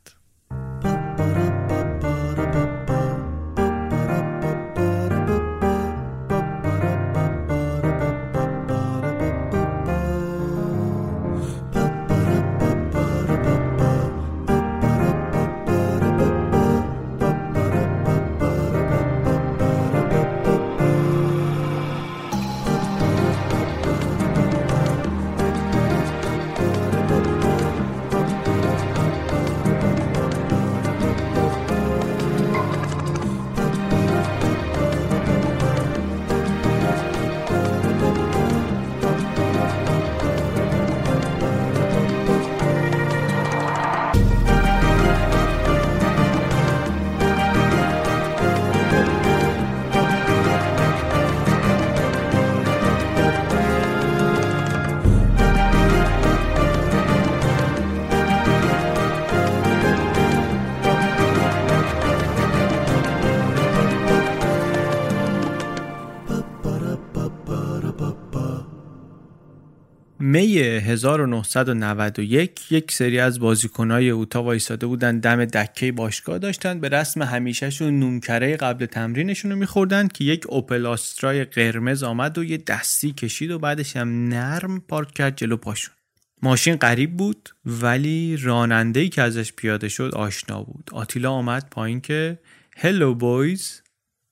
1991 71.05 72.73
یک 72.73 72.93
سری 72.93 73.19
از 73.19 73.41
بازیکنهای 73.41 74.11
اوتا 74.11 74.43
وایساده 74.43 74.87
بودن. 74.87 75.19
دم 75.19 75.45
دکه 75.45 75.93
باشگاه 75.93 76.39
داشتن. 76.39 76.81
به 76.81 76.89
رسم 76.89 77.23
همیشهشون 77.23 77.99
نونکره 77.99 78.57
قبل 78.57 78.87
تمرینشون 78.87 79.51
رو 79.51 79.57
میخوردن 79.57 80.09
که 80.09 80.25
یک 80.25 80.47
اوپل 80.49 80.87
آسترای 80.87 81.45
قرمز 81.45 82.03
آمد 82.03 82.39
و 82.39 82.45
یه 82.45 82.59
دستی 82.59 83.13
کشید 83.13 83.51
و 83.51 83.59
بعدش 83.59 83.97
هم 83.97 84.29
نرم 84.29 84.81
پارک 84.81 85.15
کرد 85.15 85.37
جلو 85.37 85.57
پاشون. 85.57 85.95
ماشین 86.43 86.77
قریب 86.77 87.17
بود 87.17 87.49
ولی 87.65 88.37
رانندهی 88.37 89.09
که 89.09 89.23
ازش 89.23 89.53
پیاده 89.53 89.89
شد 89.89 90.15
آشنا 90.15 90.63
بود. 90.63 90.91
آتیلا 90.93 91.31
آمد 91.31 91.69
پایین 91.71 92.01
که 92.01 92.39
هلو 92.77 93.15
بویز 93.15 93.83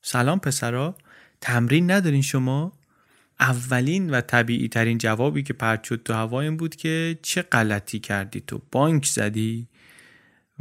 سلام 0.02 0.40
پسرا. 0.40 0.97
تمرین 1.40 1.90
ندارین 1.90 2.22
شما؟ 2.22 2.80
اولین 3.41 4.11
و 4.11 4.21
طبیعی 4.21 4.69
ترین 4.69 4.99
جوابی 4.99 5.43
که 5.43 5.53
پرد 5.53 5.85
شد 5.85 6.03
تو 6.05 6.12
هوا 6.12 6.41
این 6.41 6.57
بود 6.57 6.77
که 6.77 7.19
چه 7.23 7.43
غلطی 7.43 7.99
کردی 7.99 8.43
تو؟ 8.47 8.61
بانک 8.73 9.07
زدی؟ 9.07 9.67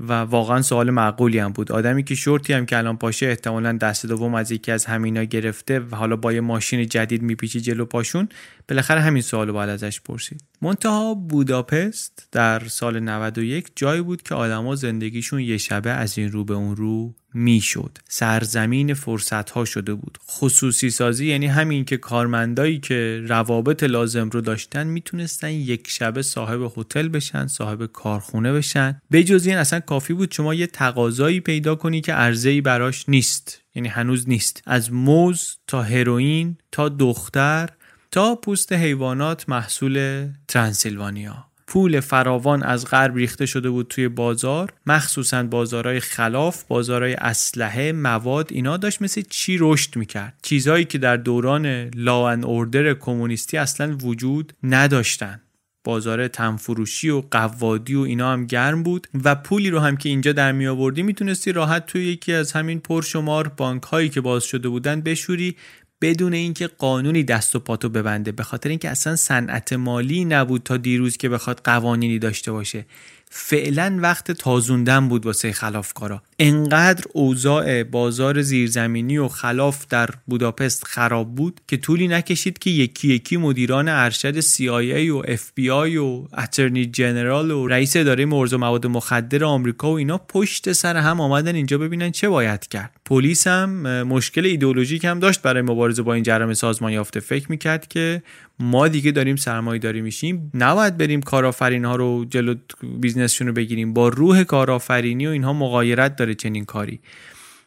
و 0.08 0.14
واقعا 0.14 0.62
سوال 0.62 0.90
معقولی 0.90 1.40
هم 1.40 1.52
بود. 1.52 1.72
آدمی 1.72 2.04
که 2.04 2.16
شورتی 2.16 2.54
هم 2.54 2.66
که 2.66 2.78
الان 2.78 2.98
پاشه 2.98 3.26
احتمالا 3.26 3.72
دست 3.72 4.06
دوم 4.06 4.36
از 4.36 4.52
یکی 4.52 4.72
از 4.72 4.86
همینا 4.86 5.24
گرفته 5.24 5.80
و 5.80 5.96
حالا 5.96 6.16
با 6.16 6.34
یه 6.34 6.42
ماشین 6.42 6.88
جدید 6.88 7.22
میپیچه 7.22 7.60
جلو 7.60 7.86
پاشون 7.86 8.30
بالاخره 8.70 9.02
همین 9.02 9.22
سوال 9.22 9.52
باید 9.52 9.70
ازش 9.70 10.02
پرسید. 10.02 10.44
منتها 10.62 11.14
بوداپست 11.14 12.28
در 12.32 12.68
سال 12.68 13.00
91 13.00 13.68
جایی 13.76 14.02
بود 14.02 14.24
که 14.24 14.36
آدما 14.36 14.76
زندگیشون 14.76 15.40
یه 15.40 15.58
شبه 15.58 15.90
از 15.90 16.18
این 16.18 16.32
رو 16.32 16.44
به 16.44 16.54
اون 16.54 16.76
رو 16.76 17.16
می‌شد. 17.34 17.98
سرزمین 18.10 18.94
فرصت 18.94 19.50
ها 19.50 19.66
شده 19.66 19.94
بود. 19.94 20.18
خصوصی 20.30 20.90
سازی 20.90 21.28
یعنی 21.28 21.48
همین 21.48 21.86
که 21.86 21.98
کارمندایی 21.98 22.80
که 22.80 23.24
روابط 23.28 23.84
لازم 23.84 24.30
رو 24.30 24.42
داشتن 24.42 24.88
می‌تونستن 24.88 25.52
یک 25.52 25.88
شبه 25.88 26.22
صاحب 26.22 26.72
هتل 26.78 27.08
بشن 27.08 27.48
صاحب 27.48 27.86
کارخونه 27.86 28.54
بشن. 28.54 29.02
بجز 29.12 29.48
این 29.48 29.58
اصلا 29.58 29.80
کافی 29.80 30.14
بود 30.14 30.32
شما 30.32 30.54
یه 30.54 30.68
تقاضایی 30.68 31.40
پیدا 31.40 31.76
کنی 31.76 32.02
که 32.02 32.26
ای 32.46 32.62
براش 32.62 33.10
نیست. 33.10 33.62
یعنی 33.76 33.88
هنوز 33.88 34.30
نیست. 34.30 34.64
از 34.66 34.94
موز 34.94 35.58
تا 35.68 35.82
هروئین 35.82 36.58
تا 36.72 36.90
دختر 36.90 37.70
تا 38.12 38.36
پوست 38.36 38.74
حیوانات 38.74 39.50
محصول 39.50 40.28
ترانسیلوانیا 40.48 41.46
پول 41.68 42.00
فراوان 42.00 42.64
از 42.64 42.86
غرب 42.86 43.16
ریخته 43.16 43.46
شده 43.46 43.70
بود 43.70 43.88
توی 43.88 44.08
بازار. 44.08 44.74
مخصوصا 44.86 45.44
بازارهای 45.44 46.00
خلاف 46.00 46.64
بازارهای 46.64 47.14
اسلحه 47.14 47.92
مواد 47.92 48.48
اینا 48.52 48.78
داشت 48.78 49.02
مثل 49.02 49.22
چی 49.30 49.58
رشد 49.60 49.96
می‌کرد. 49.96 50.40
چیزهایی 50.42 50.86
که 50.86 50.98
در 50.98 51.18
دوران 51.18 51.66
لاون 51.96 52.44
اوردر 52.44 52.94
کمونیستی 52.94 53.58
اصلا 53.58 53.98
وجود 53.98 54.54
نداشتن. 54.64 55.42
بازار 55.84 56.28
تنفروشی 56.28 57.10
و 57.10 57.24
قوادی 57.32 57.96
و 57.96 58.02
اینا 58.02 58.34
هم 58.34 58.46
گرم 58.46 58.84
بود 58.84 59.08
و 59.24 59.36
پولی 59.36 59.70
رو 59.70 59.80
هم 59.80 59.98
که 59.98 60.10
اینجا 60.10 60.32
در 60.32 60.52
می 60.52 60.68
آوردی 60.68 61.04
می‌تونستی 61.04 61.52
راحت 61.52 61.86
توی 61.86 62.06
یکی 62.06 62.34
از 62.34 62.52
همین 62.52 62.80
پرشمار 62.80 63.48
بانک 63.48 63.84
هایی 63.84 64.10
که 64.10 64.22
باز 64.22 64.44
شده 64.44 64.70
بودن 64.70 65.02
بشوری. 65.02 65.56
بدون 66.02 66.34
اینکه 66.34 66.68
قانونی 66.68 67.24
دست 67.24 67.56
و 67.56 67.60
پاتو 67.60 67.90
ببنده 67.90 68.32
به 68.32 68.44
خاطر 68.44 68.70
اینکه 68.70 68.90
اصلا 68.90 69.16
صنعت 69.16 69.74
مالی 69.74 70.26
نبود 70.26 70.64
تا 70.64 70.78
دیروز 70.78 71.18
که 71.18 71.30
بخواد 71.30 71.62
قوانینی 71.64 72.20
داشته 72.20 72.52
باشه. 72.52 72.86
فعلا 73.30 74.00
وقت 74.02 74.32
تازوندن 74.32 75.08
بود 75.10 75.26
واسه 75.26 75.52
خلافکارا. 75.52 76.22
انقدر 76.42 77.04
اوضاع 77.14 77.84
بازار 77.84 78.42
زیرزمینی 78.42 79.18
و 79.18 79.28
خلاف 79.28 79.88
در 79.90 80.10
بوداپست 80.28 80.86
خراب 80.86 81.36
بود 81.36 81.62
که 81.68 81.78
طولی 81.78 82.08
نکشید 82.08 82.58
که 82.60 82.70
یکی 82.70 83.08
یکی 83.08 83.38
مدیران 83.38 83.88
ارشد 83.88 84.42
CIA 84.42 85.10
و 85.10 85.24
FBI 85.24 85.96
و 85.98 86.28
اترنی 86.38 86.86
جنرال 86.86 87.52
و 87.52 87.68
رئیس 87.68 87.96
اداره 87.96 88.26
مرز 88.26 88.54
و 88.54 88.58
مواد 88.58 88.88
مخدر 88.88 89.44
آمریکا 89.44 89.92
و 89.92 89.98
اینا 89.98 90.18
پشت 90.18 90.72
سر 90.72 90.98
هم 90.98 91.22
آمدن 91.22 91.56
اینجا 91.56 91.78
ببینن 91.78 92.12
چه 92.12 92.30
باید 92.30 92.68
کرد. 92.68 92.92
پلیس 93.06 93.48
هم 93.48 94.04
مشکل 94.04 94.46
ایدئولوژیک 94.46 95.06
هم 95.06 95.20
داشت 95.20 95.42
برای 95.42 95.62
مبارزه 95.62 96.02
با 96.02 96.14
این 96.14 96.24
جرم 96.24 96.54
سازمان 96.54 96.92
یافته. 96.92 97.20
فکر 97.20 97.46
می‌کرد 97.50 97.88
که 97.88 98.24
ما 98.60 98.88
دیگه 98.88 99.12
داریم 99.12 99.36
سرمایه 99.36 99.80
داری 99.80 100.02
میشیم. 100.02 100.52
نباید 100.54 100.98
بریم 100.98 101.22
کارآفرین 101.22 101.86
ها 101.86 101.96
رو 101.96 102.26
جلو 102.30 102.56
business 103.00 103.32
شون 103.32 103.48
رو 103.48 103.54
بگیریم. 103.54 103.94
با 103.94 104.08
روح 104.08 104.44
کارآفرینی 104.44 105.28
و 105.28 105.30
اینها 105.30 105.54
مغایرت 105.54 106.16
داره. 106.16 106.29
چنین 106.34 106.66
کاری. 106.66 107.00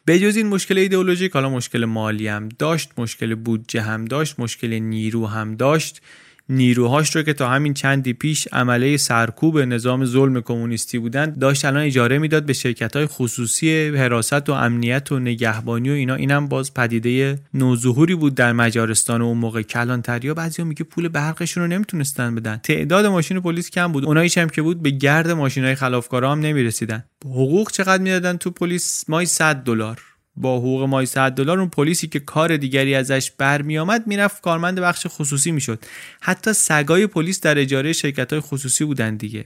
به 0.05 0.19
جز 0.19 0.35
این 0.35 0.47
مشکل 0.47 0.77
ایدئولوژیک 0.77 1.31
حالا 1.31 1.49
مشکل 1.49 1.85
مالی 1.85 2.27
هم 2.27 2.49
داشت 2.49 2.91
مشکل 2.97 3.35
بودجه 3.35 3.81
هم 3.81 4.05
داشت 4.05 4.39
مشکل 4.39 4.73
نیرو 4.73 5.27
هم 5.27 5.55
داشت. 5.55 6.01
نیروهاش 6.49 7.15
رو 7.15 7.21
که 7.21 7.33
تا 7.33 7.49
همین 7.49 7.73
چندی 7.73 8.13
پیش 8.13 8.47
عمله 8.51 8.97
سرکوب 8.97 9.59
نظام 9.59 10.05
ظلم 10.05 10.41
کمونیستی 10.41 10.99
بودن 10.99 11.25
داشت 11.31 11.65
الان 11.65 11.83
اجاره 11.83 12.17
می‌داد 12.17 12.45
به 12.45 12.53
شرکت 12.53 12.95
های 12.95 13.05
خصوصی 13.05 13.87
حراست 13.87 14.49
و 14.49 14.51
امنیت 14.51 15.11
و 15.11 15.19
نگهبانی 15.19 15.89
و 15.89 15.93
اینا. 15.93 16.15
اینم 16.15 16.47
باز 16.47 16.73
پدیده 16.73 17.39
نوظهوری 17.53 18.15
بود 18.15 18.35
در 18.35 18.53
مجارستان 18.53 19.21
و 19.21 19.25
اون 19.25 19.37
موقع. 19.37 19.61
کلانتریا 19.61 20.33
بعضیا 20.33 20.65
میگه 20.65 20.83
پول 20.83 21.07
برقشون 21.07 21.63
رو 21.63 21.69
نمی‌تونستن 21.69 22.35
بدن. 22.35 22.57
تعداد 22.57 23.05
ماشین 23.05 23.39
پلیس 23.39 23.69
کم 23.69 23.91
بود. 23.91 24.05
اوناییش 24.05 24.37
هم 24.37 24.49
که 24.49 24.61
بود 24.61 24.81
به 24.81 24.89
گرد 24.89 25.31
ماشین 25.31 25.63
های 25.63 25.75
خلافکارا 25.75 26.31
هم 26.31 26.39
نمی‌رسیدن. 26.39 27.03
حقوق 27.25 27.71
چقدر 27.71 28.03
می‌دادن 28.03 28.37
تو 28.37 28.51
پلیس؟ 28.51 29.05
ماهی 29.07 29.25
100 29.25 29.55
دلار. 29.55 30.12
با 30.35 30.57
حقوق 30.57 30.83
ماهی 30.83 31.05
100 31.05 31.31
دلار 31.31 31.59
اون 31.59 31.69
پلیسی 31.69 32.07
که 32.07 32.19
کار 32.19 32.57
دیگری 32.57 32.95
ازش 32.95 33.31
برمیآمد 33.31 34.07
می‌رفت 34.07 34.41
کارمند 34.41 34.79
بخش 34.79 35.07
خصوصی 35.09 35.51
می‌شد. 35.51 35.85
حتی 36.21 36.53
سگای 36.53 37.07
پلیس 37.07 37.41
در 37.41 37.59
اجاره 37.59 37.93
شرکت 37.93 38.33
های 38.33 38.39
خصوصی 38.39 38.85
بودن 38.85 39.15
دیگه. 39.15 39.45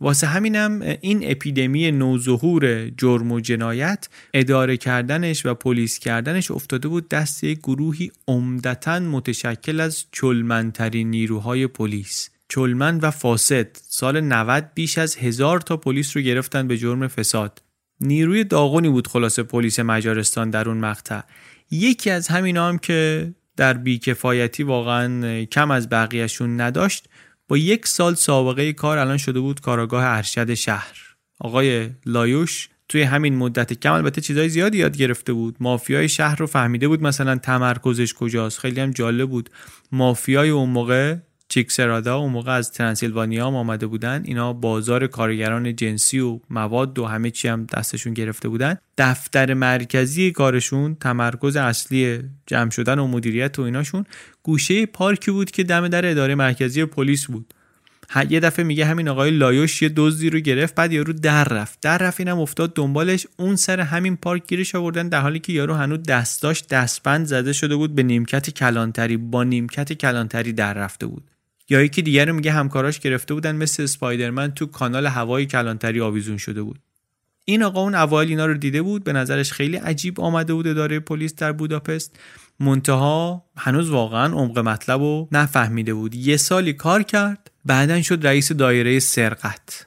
واسه 0.00 0.26
همینم 0.26 0.96
این 1.00 1.30
اپیدمی 1.30 1.92
نوظهور 1.92 2.88
جرم 2.88 3.32
و 3.32 3.40
جنایت 3.40 4.08
اداره 4.34 4.76
کردنش 4.76 5.46
و 5.46 5.54
پلیس 5.54 5.98
کردنش 5.98 6.50
افتاده 6.50 6.88
بود 6.88 7.08
دست 7.08 7.44
یک 7.44 7.58
گروهی 7.58 8.12
عمدتا 8.28 9.00
متشکل 9.00 9.80
از 9.80 10.04
چلمنترین 10.12 11.10
نیروهای 11.10 11.66
پلیس. 11.66 12.30
چلمن 12.48 12.98
و 12.98 13.10
فاسد 13.10 13.68
سال 13.88 14.20
90 14.20 14.70
بیش 14.74 14.98
از 14.98 15.16
هزار 15.16 15.60
تا 15.60 15.76
پلیس 15.76 16.16
رو 16.16 16.22
گرفتن 16.22 16.68
به 16.68 16.76
جرم 16.76 17.08
فساد. 17.08 17.62
نیروی 18.00 18.44
داغونی 18.44 18.88
بود 18.88 19.08
خلاصه 19.08 19.42
پلیس 19.42 19.80
مجارستان 19.80 20.50
در 20.50 20.68
اون 20.68 20.78
مقطع. 20.78 21.20
یکی 21.70 22.10
از 22.10 22.28
همین 22.28 22.56
هم 22.56 22.78
که 22.78 23.30
در 23.56 23.72
بیکفایتی 23.72 24.62
واقعا 24.62 25.44
کم 25.44 25.70
از 25.70 25.88
بقیهشون 25.88 26.60
نداشت 26.60 27.08
با 27.48 27.56
یک 27.56 27.86
سال 27.86 28.14
سابقه 28.14 28.72
کار 28.72 28.98
الان 28.98 29.16
شده 29.16 29.40
بود 29.40 29.60
کاراگاه 29.60 30.04
ارشد 30.04 30.54
شهر. 30.54 30.96
آقای 31.40 31.90
لایوش 32.06 32.68
توی 32.88 33.02
همین 33.02 33.36
مدت 33.36 33.72
کم 33.72 33.92
البته 33.92 34.20
چیزای 34.20 34.48
زیادی 34.48 34.78
یاد 34.78 34.96
گرفته 34.96 35.32
بود. 35.32 35.56
مافیای 35.60 36.08
شهر 36.08 36.36
رو 36.36 36.46
فهمیده 36.46 36.88
بود 36.88 37.02
مثلا 37.02 37.36
تمرکزش 37.36 38.14
کجاست. 38.14 38.58
خیلی 38.58 38.80
هم 38.80 38.90
جالب 38.90 39.30
بود. 39.30 39.50
مافیای 39.92 40.50
اون 40.50 40.70
موقع 40.70 41.16
چیکسرادا 41.50 42.16
اون 42.16 42.32
موقع 42.32 42.52
از 42.52 42.72
ترانسیلوانیا 42.72 43.46
هم 43.46 43.54
آمده 43.54 43.86
بودن. 43.86 44.22
اینا 44.24 44.52
بازار 44.52 45.06
کارگران 45.06 45.76
جنسی 45.76 46.20
و 46.20 46.40
مواد 46.50 46.98
و 46.98 47.06
همه 47.06 47.30
چی 47.30 47.48
هم 47.48 47.66
دستشون 47.66 48.14
گرفته 48.14 48.48
بودن. 48.48 48.76
دفتر 48.98 49.54
مرکزی 49.54 50.30
کارشون 50.30 50.94
تمرکز 50.94 51.56
اصلی 51.56 52.22
جمع 52.46 52.70
شدن 52.70 52.98
و 52.98 53.06
مدیریت 53.06 53.58
و 53.58 53.62
ایناشون 53.62 54.04
گوشه 54.42 54.86
پارکی 54.86 55.30
بود 55.30 55.50
که 55.50 55.64
دم 55.64 55.88
در 55.88 56.10
اداره 56.10 56.34
مرکزی 56.34 56.84
پلیس 56.84 57.26
بود. 57.26 57.54
یه 58.28 58.40
دفعه 58.40 58.64
میگه 58.64 58.84
همین 58.84 59.08
آقای 59.08 59.30
لایوش 59.30 59.82
یه 59.82 59.88
دزدی 59.96 60.30
رو 60.30 60.38
گرفت 60.40 60.74
بعد 60.74 60.92
یارو 60.92 61.12
در 61.12 61.44
رفت. 61.44 61.78
در 61.82 61.98
رفت 61.98 62.20
اینم 62.20 62.38
افتاد 62.38 62.74
دنبالش. 62.74 63.26
اون 63.36 63.56
سر 63.56 63.80
همین 63.80 64.16
پارک 64.16 64.46
گیرش 64.46 64.74
آوردن 64.74 65.08
در 65.08 65.20
حالی 65.20 65.38
که 65.38 65.52
یارو 65.52 65.74
هنوز 65.74 66.02
دست 66.02 66.42
داشت 66.42 66.68
دستبند 66.68 67.26
زده 67.26 67.52
شده 67.52 67.76
بود 67.76 67.94
به 67.94 68.02
نیمکت 68.02 68.50
کلانتری. 68.50 69.16
با 69.16 69.44
نیمکت 69.44 69.92
کلانتری 69.92 70.52
در 70.52 70.74
رفته 70.74 71.06
بود. 71.06 71.30
یا 71.70 71.82
یکی 71.82 72.02
دیگر 72.02 72.26
رو 72.26 72.34
میگه 72.34 72.52
همکاراش 72.52 72.98
گرفته 73.00 73.34
بودن 73.34 73.56
مثل 73.56 73.82
اسپایدرمن 73.82 74.50
تو 74.50 74.66
کانال 74.66 75.06
هوای 75.06 75.46
کلانتری 75.46 76.00
آویزون 76.00 76.36
شده 76.36 76.62
بود. 76.62 76.78
این 77.44 77.62
آقا 77.62 77.80
اون 77.80 77.94
اوایل 77.94 78.28
اینا 78.28 78.46
رو 78.46 78.54
دیده 78.54 78.82
بود 78.82 79.04
به 79.04 79.12
نظرش 79.12 79.52
خیلی 79.52 79.76
عجیب 79.76 80.20
آمده 80.20 80.54
بود 80.54 80.66
اداره 80.66 81.00
پلیس 81.00 81.34
در 81.34 81.52
بوداپست. 81.52 82.18
منتها 82.60 83.44
هنوز 83.56 83.90
واقعا 83.90 84.34
عمق 84.34 84.58
مطلب 84.58 85.00
رو 85.00 85.28
نفهمیده 85.32 85.94
بود. 85.94 86.14
یه 86.14 86.36
سالی 86.36 86.72
کار 86.72 87.02
کرد 87.02 87.50
بعدا 87.64 88.02
شد 88.02 88.26
رئیس 88.26 88.52
دایره 88.52 88.98
سرقت. 88.98 89.86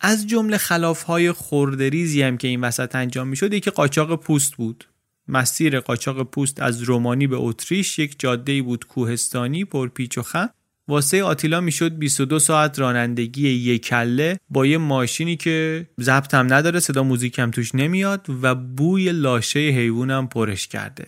از 0.00 0.26
جمله 0.26 0.58
خلافهای 0.58 1.32
خوردریزی 1.32 2.22
هم 2.22 2.36
که 2.36 2.48
این 2.48 2.60
وسط 2.60 2.96
انجام 2.96 3.28
می‌شد 3.28 3.52
یکی 3.52 3.70
قاچاق 3.70 4.20
پوست 4.20 4.56
بود. 4.56 4.88
مسیر 5.28 5.80
قاچاق 5.80 6.22
پوست 6.22 6.62
از 6.62 6.82
رومانی 6.82 7.26
به 7.26 7.36
اتریش 7.36 7.98
یک 7.98 8.14
جاده 8.18 8.62
بود 8.62 8.86
کوهستانی 8.86 9.64
پر 9.64 9.88
پیچ 9.88 10.18
و 10.18 10.22
خم. 10.22 10.50
واسه 10.92 11.22
آتیلا 11.22 11.60
می‌شد 11.60 11.92
22 11.92 12.38
ساعت 12.38 12.78
رانندگی 12.78 13.48
یک 13.48 13.84
کله 13.84 14.38
با 14.50 14.66
یه 14.66 14.78
ماشینی 14.78 15.36
که 15.36 15.86
ضبط 16.00 16.34
هم 16.34 16.52
نداره 16.52 16.80
صدا 16.80 17.02
موزیک 17.02 17.38
هم 17.38 17.50
توش 17.50 17.74
نمیاد 17.74 18.26
و 18.42 18.54
بوی 18.54 19.12
لاشه 19.12 19.60
حیوانم 19.60 20.28
پرش 20.28 20.68
کرده. 20.68 21.06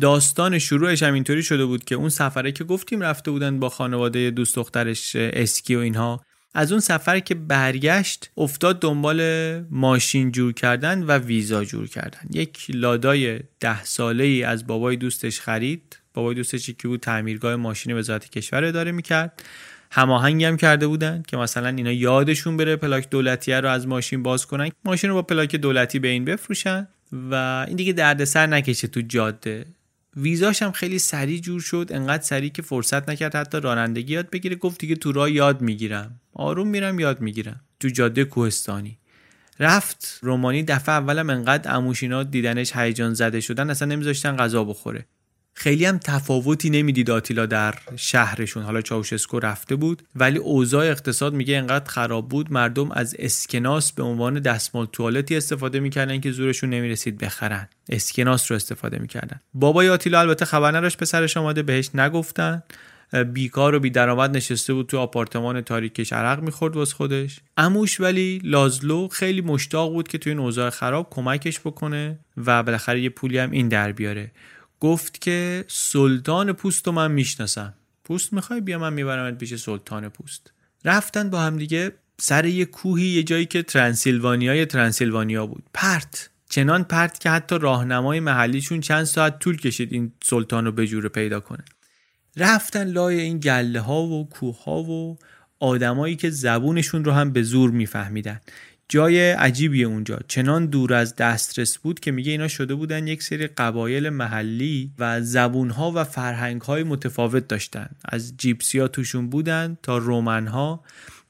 داستان 0.00 0.58
شروعش 0.58 1.02
هم 1.02 1.14
اینطوری 1.14 1.42
شده 1.42 1.64
بود 1.64 1.84
که 1.84 1.94
اون 1.94 2.08
سفره 2.08 2.52
که 2.52 2.64
گفتیم 2.64 3.00
رفته 3.00 3.30
بودن 3.30 3.60
با 3.60 3.68
خانواده 3.68 4.30
دوست 4.30 4.56
دخترش 4.56 5.16
اسکی 5.16 5.74
و 5.74 5.78
اینها 5.78 6.20
از 6.54 6.72
اون 6.72 6.80
سفر 6.80 7.20
که 7.20 7.34
برگشت 7.34 8.30
افتاد 8.36 8.80
دنبال 8.80 9.20
ماشین 9.70 10.32
جور 10.32 10.52
کردن 10.52 11.02
و 11.02 11.18
ویزا 11.18 11.64
جور 11.64 11.88
کردن. 11.88 12.20
یک 12.32 12.66
لادای 12.68 13.40
ده 13.60 13.84
ساله 13.84 14.24
ای 14.24 14.42
از 14.42 14.66
بابای 14.66 14.96
دوستش 14.96 15.40
خرید 15.40 16.01
بابای 16.14 16.34
دوستش 16.34 16.70
که 16.70 16.88
بود؟ 16.88 17.00
تعمیرگاه 17.00 17.56
ماشین 17.56 17.98
وزارت 17.98 18.30
کشور 18.30 18.64
اداره 18.64 18.92
می‌کرد. 18.92 19.42
هماهنگی 19.90 20.44
هم 20.44 20.56
کرده 20.56 20.86
بودن 20.86 21.22
که 21.26 21.36
مثلا 21.36 21.68
اینا 21.68 21.92
یادشون 21.92 22.56
بره 22.56 22.76
پلاک 22.76 23.10
دولتیه 23.10 23.60
رو 23.60 23.68
از 23.68 23.86
ماشین 23.86 24.22
باز 24.22 24.46
کنن. 24.46 24.70
ماشین 24.84 25.10
رو 25.10 25.16
با 25.16 25.22
پلاک 25.22 25.56
دولتی 25.56 25.98
به 25.98 26.08
این 26.08 26.24
بفروشن 26.24 26.88
و 27.30 27.64
این 27.68 27.76
دیگه 27.76 27.92
دردسر 27.92 28.46
نکشه 28.46 28.88
تو 28.88 29.00
جاده. 29.00 29.66
ویزاش 30.16 30.62
هم 30.62 30.72
خیلی 30.72 30.98
سریع 30.98 31.40
جور 31.40 31.60
شد. 31.60 31.88
انقدر 31.90 32.22
سریع 32.22 32.50
که 32.50 32.62
فرصت 32.62 33.08
نکرد 33.08 33.36
حتی 33.36 33.60
رانندگی 33.60 34.12
یاد 34.12 34.30
بگیره. 34.30 34.56
گفت 34.56 34.80
دیگه 34.80 34.94
تو 34.94 35.12
راه 35.12 35.30
یاد 35.30 35.60
می‌گیرم. 35.60 36.20
آروم 36.32 36.68
میرم 36.68 37.00
یاد 37.00 37.20
می‌گیرم. 37.20 37.60
تو 37.80 37.88
جاده 37.88 38.24
کوهستانی. 38.24 38.98
رفت. 39.60 40.18
رومانی 40.22 40.62
دفعه 40.62 40.94
اولم 40.94 41.30
انقدر 41.30 41.74
اموشینا 41.74 42.22
دیدنش 42.22 42.76
هیجان 42.76 43.14
زده 43.14 43.40
شدن. 43.40 43.70
اصلا 43.70 43.88
نمیذاشتن 43.88 44.36
غذا 44.36 44.64
بخوره. 44.64 45.06
خیلی 45.54 45.84
هم 45.84 45.98
تفاوتی 45.98 46.70
نمی‌دید 46.70 47.10
آتیلا 47.10 47.46
در 47.46 47.74
شهرشون. 47.96 48.62
حالا 48.62 48.80
چاوشسکو 48.80 49.38
رفته 49.38 49.76
بود 49.76 50.02
ولی 50.14 50.38
اوضاع 50.38 50.86
اقتصاد 50.90 51.34
میگه 51.34 51.56
انقدر 51.56 51.90
خراب 51.90 52.28
بود 52.28 52.52
مردم 52.52 52.90
از 52.90 53.16
اسکناس 53.18 53.92
به 53.92 54.02
عنوان 54.02 54.40
دستمال 54.40 54.86
توالتی 54.92 55.36
استفاده 55.36 55.80
می‌کردن 55.80 56.20
که 56.20 56.32
زورشون 56.32 56.70
نمی‌رسید 56.70 57.18
بخرن. 57.18 57.68
اسکناس 57.88 58.50
رو 58.50 58.56
استفاده 58.56 58.98
می‌کردن. 58.98 59.40
بابای 59.54 59.88
آتیلا 59.88 60.20
البته 60.20 60.44
خبر 60.44 60.76
نداشت 60.76 60.98
پسرش 60.98 61.36
آماده 61.36 61.62
بهش 61.62 61.90
نگفتن. 61.94 62.62
بیکار 63.32 63.74
و 63.74 63.80
بیدرآمد 63.80 64.36
نشسته 64.36 64.74
بود 64.74 64.86
تو 64.86 64.98
آپارتمان 64.98 65.60
تاریکش 65.60 66.12
عرق 66.12 66.42
می‌خورد 66.42 66.76
واس 66.76 66.92
خودش. 66.92 67.40
اموش 67.56 68.00
ولی 68.00 68.40
لازلو 68.44 69.08
خیلی 69.08 69.40
مشتاق 69.40 69.92
بود 69.92 70.08
که 70.08 70.18
تو 70.18 70.30
این 70.30 70.38
اوضاع 70.38 70.70
خراب 70.70 71.06
کمکش 71.10 71.60
بکنه 71.60 72.18
و 72.36 72.62
بالاخره 72.62 73.00
یه 73.00 73.08
پولی 73.08 73.38
هم 73.38 73.50
این 73.50 73.68
در 73.68 73.92
بیاره. 73.92 74.30
گفت 74.82 75.20
که 75.20 75.64
سلطان 75.68 76.52
پوست 76.52 76.86
رو 76.86 76.92
من 76.92 77.10
می‌شناسم. 77.10 77.74
پوست 78.04 78.32
می‌خوای 78.32 78.60
بیا 78.60 78.78
من 78.78 78.92
میبرمت 78.92 79.38
پیش 79.38 79.54
سلطان 79.54 80.08
پوست. 80.08 80.52
رفتن 80.84 81.30
با 81.30 81.40
هم 81.40 81.56
دیگه 81.56 81.92
سر 82.20 82.44
یه 82.44 82.64
کوهی 82.64 83.04
یه 83.04 83.22
جایی 83.22 83.46
که 83.46 83.62
ترانسیلوانیای 83.62 84.66
ترانسیلوانیا 84.66 85.46
بود. 85.46 85.62
پرت. 85.74 86.30
چنان 86.48 86.84
پرت 86.84 87.20
که 87.20 87.30
حتی 87.30 87.58
راهنمای 87.58 88.20
محلیشون 88.20 88.80
چند 88.80 89.04
ساعت 89.04 89.38
طول 89.38 89.56
کشید 89.56 89.92
این 89.92 90.12
سلطان 90.22 90.64
رو 90.64 90.72
به 90.72 90.86
جوره 90.86 91.08
پیدا 91.08 91.40
کنه. 91.40 91.64
رفتن 92.36 92.84
لای 92.84 93.20
این 93.20 93.38
گله 93.38 93.80
ها 93.80 94.02
و 94.02 94.28
کوه 94.28 94.64
ها 94.64 94.82
و 94.82 95.18
آدمایی 95.58 96.16
که 96.16 96.30
زبونشون 96.30 97.04
رو 97.04 97.12
هم 97.12 97.32
به 97.32 97.42
زور 97.42 97.70
میفهمیدن. 97.70 98.40
جای 98.92 99.30
عجیبی 99.30 99.84
اونجا. 99.84 100.18
چنان 100.28 100.66
دور 100.66 100.94
از 100.94 101.16
دسترس 101.16 101.78
بود 101.78 102.00
که 102.00 102.10
میگه 102.10 102.32
اینا 102.32 102.48
شده 102.48 102.74
بودن 102.74 103.06
یک 103.06 103.22
سری 103.22 103.46
قبایل 103.46 104.08
محلی 104.08 104.90
و 104.98 105.20
زبونها 105.22 105.92
و 105.94 106.04
فرهنگهای 106.04 106.82
متفاوت 106.82 107.48
داشتن. 107.48 107.88
از 108.04 108.36
جیپسیا 108.36 108.88
توشون 108.88 109.30
بودن 109.30 109.78
تا 109.82 109.98
رومنها 109.98 110.84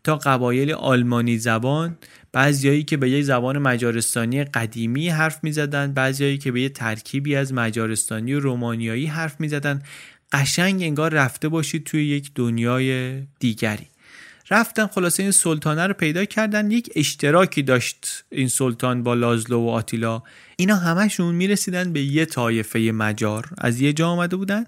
تا 0.05 0.17
قبایل 0.17 0.73
آلمانی 0.73 1.39
زبان. 1.39 1.99
بعضیایی 2.33 2.83
که 2.83 2.97
به 2.97 3.11
یک 3.11 3.25
زبان 3.25 3.59
مجارستانی 3.59 4.45
قدیمی 4.45 5.09
حرف 5.09 5.45
می‌زدن 5.45 5.93
بعضیایی 5.93 6.39
که 6.39 6.53
به 6.53 6.61
یه 6.61 6.69
ترکیبی 6.69 7.37
از 7.37 7.53
مجارستانی 7.53 8.35
و 8.35 8.41
رومانیایی 8.41 9.07
حرف 9.07 9.41
می‌زدن. 9.41 9.83
قشنگ 10.33 10.83
انگار 10.83 11.13
رفته 11.13 11.49
باشید 11.49 11.85
توی 11.85 12.07
یک 12.07 12.31
دنیای 12.35 13.21
دیگری. 13.39 13.92
رفتن 14.53 14.87
خلاصه 14.87 15.23
این 15.23 15.33
سلطانه 15.33 15.87
رو 15.87 15.95
پیدا 15.95 16.25
کردن. 16.25 16.71
یک 16.71 16.91
اشتراکی 16.97 17.63
داشت 17.63 18.25
این 18.31 18.49
سلطان 18.49 19.03
با 19.03 19.15
لازلو 19.15 19.61
و 19.61 19.69
آتیلا. 19.69 20.23
اینا 20.57 20.77
همشون 20.77 21.35
می‌رسیدن 21.35 21.93
به 21.93 22.03
یه 22.03 22.25
طایفه 22.25 22.79
مجار. 22.79 23.49
از 23.59 23.81
یه 23.81 23.93
جا 23.93 24.09
آمده 24.09 24.37
بودن 24.37 24.65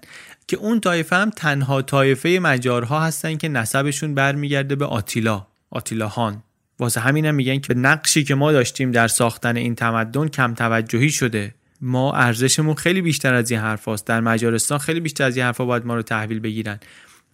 که 0.47 0.57
اون 0.57 0.79
طایفه 0.79 1.15
هم 1.15 1.29
تنها 1.29 1.81
طایفه 1.81 2.39
مجارها 2.41 2.99
هستن 3.03 3.37
که 3.37 3.47
نسبشون 3.47 4.15
برمیگرده 4.15 4.75
به 4.75 4.85
آتیلا 4.85 5.47
آتیلا 5.69 6.07
هان. 6.07 6.43
واسه 6.79 6.99
همینم 6.99 7.27
هم 7.27 7.35
میگن 7.35 7.59
که 7.59 7.73
نقشی 7.73 8.23
که 8.23 8.35
ما 8.35 8.51
داشتیم 8.51 8.91
در 8.91 9.07
ساختن 9.07 9.57
این 9.57 9.75
تمدن 9.75 10.27
کم 10.27 10.53
توجهی 10.53 11.09
شده. 11.09 11.55
ما 11.81 12.13
ارزشمون 12.13 12.75
خیلی 12.75 13.01
بیشتر 13.01 13.33
از 13.33 13.51
این 13.51 13.59
حرف 13.59 13.87
هست. 13.87 14.07
در 14.07 14.19
مجارستان 14.19 14.77
خیلی 14.77 14.99
بیشتر 14.99 15.23
از 15.23 15.37
این 15.37 15.45
حرفا 15.45 15.65
باید 15.65 15.85
ما 15.85 15.95
رو 15.95 16.01
تحویل 16.01 16.39
بگیرن. 16.39 16.79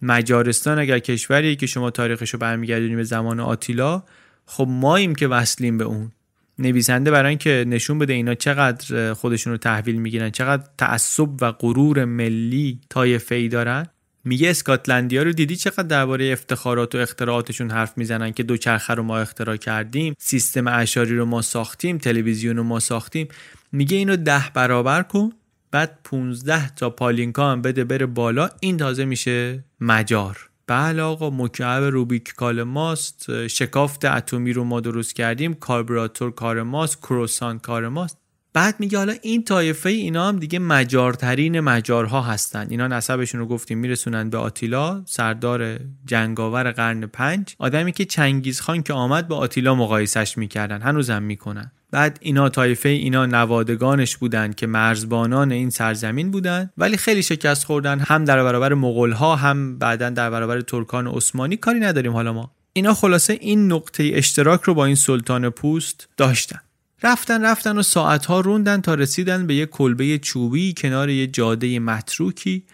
مجارستان 0.02 0.78
اگر 0.78 0.98
کشوری 0.98 1.56
که 1.56 1.66
شما 1.66 1.90
تاریخش 1.90 2.30
رو 2.30 2.38
برمیگردونیم 2.38 2.96
به 2.96 3.04
زمان 3.04 3.40
آتیلا 3.40 4.02
خب 4.46 4.66
ماییم 4.70 5.14
که 5.14 5.28
وصلیم 5.28 5.78
به 5.78 5.84
اون. 5.84 6.12
نویسنده 6.58 7.10
برای 7.10 7.28
اینکه 7.28 7.64
نشون 7.68 7.98
بده 7.98 8.12
اینا 8.12 8.34
چقدر 8.34 9.12
خودشون 9.14 9.52
رو 9.52 9.56
تحویل 9.56 9.96
می‌گیرن 9.96 10.30
چقدر 10.30 10.64
تعصب 10.78 11.28
و 11.42 11.52
غرور 11.52 12.04
ملی 12.04 12.80
طایفه 12.88 13.34
ای 13.34 13.48
دارن. 13.48 13.86
میگه 14.24 14.50
اسکاتلندیا 14.50 15.22
رو 15.22 15.32
دیدی 15.32 15.56
چقدر 15.56 15.82
درباره 15.82 16.32
افتخارات 16.32 16.94
و 16.94 16.98
اختراعاتشون 16.98 17.70
حرف 17.70 17.98
می‌زنن 17.98 18.32
که 18.32 18.42
دوچرخه 18.42 18.94
رو 18.94 19.02
ما 19.02 19.18
اختراع 19.18 19.56
کردیم 19.56 20.14
سیستم 20.18 20.66
اشاری 20.66 21.16
رو 21.16 21.24
ما 21.24 21.42
ساختیم 21.42 21.98
تلویزیون 21.98 22.56
رو 22.56 22.62
ما 22.62 22.80
ساختیم. 22.80 23.28
میگه 23.72 23.96
اینو 23.96 24.16
ده 24.16 24.44
برابر 24.54 25.02
کن. 25.02 25.30
بعد 25.72 25.98
15 26.04 26.74
تا 26.74 26.90
پالینکا 26.90 27.52
هم 27.52 27.62
بده 27.62 27.84
بره 27.84 28.06
بالا 28.06 28.48
این 28.60 28.76
تازه 28.76 29.04
میشه 29.04 29.64
مجار. 29.80 30.50
بله 30.66 31.02
آقا 31.02 31.30
مکعب 31.30 31.82
روبیک 31.82 32.34
کال 32.34 32.62
ماست 32.62 33.46
شکافت 33.46 34.04
اتمی 34.04 34.52
رو 34.52 34.64
ما 34.64 34.80
درست 34.80 35.14
کردیم 35.14 35.54
کاربراتور 35.54 36.30
کار 36.30 36.62
ماست 36.62 36.98
کروسان 36.98 37.58
کار 37.58 37.88
ماست. 37.88 38.21
بعد 38.54 38.74
میگه 38.78 38.98
حالا 38.98 39.14
این 39.22 39.44
طایفه 39.44 39.88
اینا 39.90 40.28
هم 40.28 40.38
دیگه 40.38 40.58
مجارترین 40.58 41.60
مجارها 41.60 42.22
هستن. 42.22 42.66
اینا 42.70 42.86
نسبشون 42.86 43.40
رو 43.40 43.46
گفتیم 43.46 43.78
میرسونن 43.78 44.30
به 44.30 44.38
آتیلا 44.38 45.02
سردار 45.06 45.78
جنگاور 46.06 46.72
قرن 46.72 47.06
پنج. 47.06 47.54
آدمی 47.58 47.92
که 47.92 48.04
چنگیز 48.04 48.60
خان 48.60 48.82
که 48.82 48.92
آمد 48.92 49.28
با 49.28 49.36
آتیلا 49.36 49.74
مقایسش 49.74 50.38
می‌کردن 50.38 50.80
هنوزم 50.80 51.22
می‌کنن. 51.22 51.72
بعد 51.90 52.18
اینا 52.22 52.48
طایفه 52.48 52.88
اینا 52.88 53.26
نوادگانش 53.26 54.16
بودن 54.16 54.52
که 54.52 54.66
مرزبانان 54.66 55.52
این 55.52 55.70
سرزمین 55.70 56.30
بودن 56.30 56.70
ولی 56.78 56.96
خیلی 56.96 57.22
شکست 57.22 57.64
خوردن. 57.64 57.98
هم 57.98 58.24
در 58.24 58.42
برابر 58.42 58.74
مغول 58.74 59.12
ها 59.12 59.36
هم 59.36 59.78
بعدا 59.78 60.10
در 60.10 60.30
برابر 60.30 60.60
ترکان 60.60 61.06
عثمانی 61.06 61.56
کاری 61.56 61.80
نداریم 61.80 62.12
حالا 62.12 62.32
ما. 62.32 62.50
اینا 62.72 62.94
خلاصه 62.94 63.32
این 63.32 63.72
نقطه 63.72 64.10
اشتراک 64.14 64.62
رو 64.62 64.74
با 64.74 64.84
این 64.84 64.94
سلطان 64.94 65.50
پوست 65.50 66.08
داشتن. 66.16 66.60
رفتن 67.02 67.44
رفتن 67.44 67.78
و 67.78 67.82
ساعتها 67.82 68.40
روندن 68.40 68.80
تا 68.80 68.94
رسیدن 68.94 69.46
به 69.46 69.54
یه 69.54 69.66
کلبه 69.66 70.18
چوبی 70.18 70.74
کنار 70.76 71.10
یه 71.10 71.26
جاده 71.26 71.78
متروکی. 71.78 72.64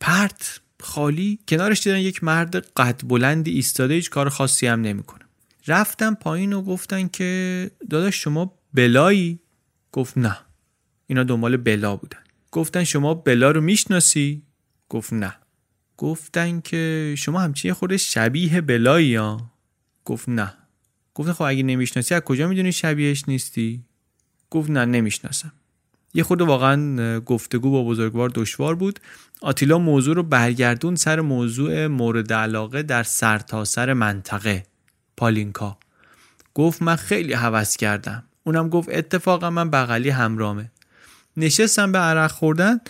پرت 0.00 0.60
خالی 0.80 1.38
کنارش 1.48 1.82
دیدن 1.82 1.98
یک 1.98 2.24
مرد 2.24 2.56
قد 2.56 3.00
بلندی 3.08 3.50
ایستاده 3.50 3.94
هیچ 3.94 4.10
کار 4.10 4.28
خاصی 4.28 4.66
هم 4.66 4.80
نمی‌کنه. 4.80 5.24
رفتن 5.66 6.14
پایین 6.14 6.52
و 6.52 6.62
گفتن 6.62 7.08
که 7.08 7.70
داداش 7.90 8.22
شما 8.22 8.54
بلایی؟ 8.74 9.38
گفت 9.92 10.18
نه. 10.18 10.38
اینا 11.06 11.22
دنبال 11.24 11.56
بلا 11.56 11.96
بودن. 11.96 12.18
گفتن 12.52 12.84
شما 12.84 13.14
بلا 13.14 13.50
رو 13.50 13.60
می‌شناسی؟ 13.60 14.42
گفت 14.88 15.12
نه. 15.12 15.34
گفتن 15.96 16.60
که 16.60 17.14
شما 17.18 17.40
همچین 17.40 17.72
خود 17.72 17.96
شبیه 17.96 18.60
بلایی 18.60 19.14
ها؟ 19.14 19.50
گفت 20.04 20.28
نه. 20.28 20.54
گفتن 21.18 21.32
خب 21.32 21.42
اگه 21.42 21.62
نمی‌شناسی 21.62 22.14
از 22.14 22.20
کجا 22.20 22.48
می‌دونی 22.48 22.72
شبیهش 22.72 23.24
نیستی؟ 23.28 23.84
گفت 24.50 24.70
نه 24.70 24.84
نمی‌شناسم. 24.84 25.52
یه 26.14 26.22
خود 26.22 26.42
واقعا 26.42 27.20
گفتگو 27.20 27.70
با 27.70 27.84
بزرگوار 27.84 28.30
دشوار 28.34 28.74
بود. 28.74 29.00
آتیلا 29.40 29.78
موضوع 29.78 30.16
رو 30.16 30.22
برگردون 30.22 30.96
سر 30.96 31.20
موضوع 31.20 31.86
مورد 31.86 32.32
علاقه 32.32 32.82
در 32.82 33.02
سرتاسر 33.02 33.86
سر 33.86 33.92
منطقه 33.92 34.66
پالینکا. 35.16 35.78
گفت 36.54 36.82
من 36.82 36.96
خیلی 36.96 37.32
حوض 37.32 37.76
کردم. 37.76 38.24
اونم 38.44 38.68
گفت 38.68 38.88
اتفاقا 38.92 39.50
من 39.50 39.70
بغلی 39.70 40.10
همرامه. 40.10 40.70
نشستم 41.36 41.92
به 41.92 41.98
عرق 41.98 42.30
خوردن 42.30 42.80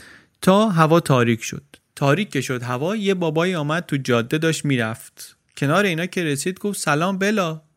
تا 0.42 0.68
هوا 0.68 1.00
تاریک 1.00 1.42
شد. 1.42 1.64
تاریک 1.96 2.30
که 2.30 2.40
شد 2.40 2.62
هوا 2.62 2.96
یه 2.96 3.14
بابایی 3.14 3.54
آمد 3.54 3.86
تو 3.86 3.96
جاده 3.96 4.38
داشت 4.38 4.64
می‌رفت. 4.64 5.36
کنار 5.56 5.84
اینا 5.84 6.06
که 6.06 6.24
رسید 6.24 6.58
گفت 6.58 6.80
سلام 6.80 7.18
بلا. 7.18 7.67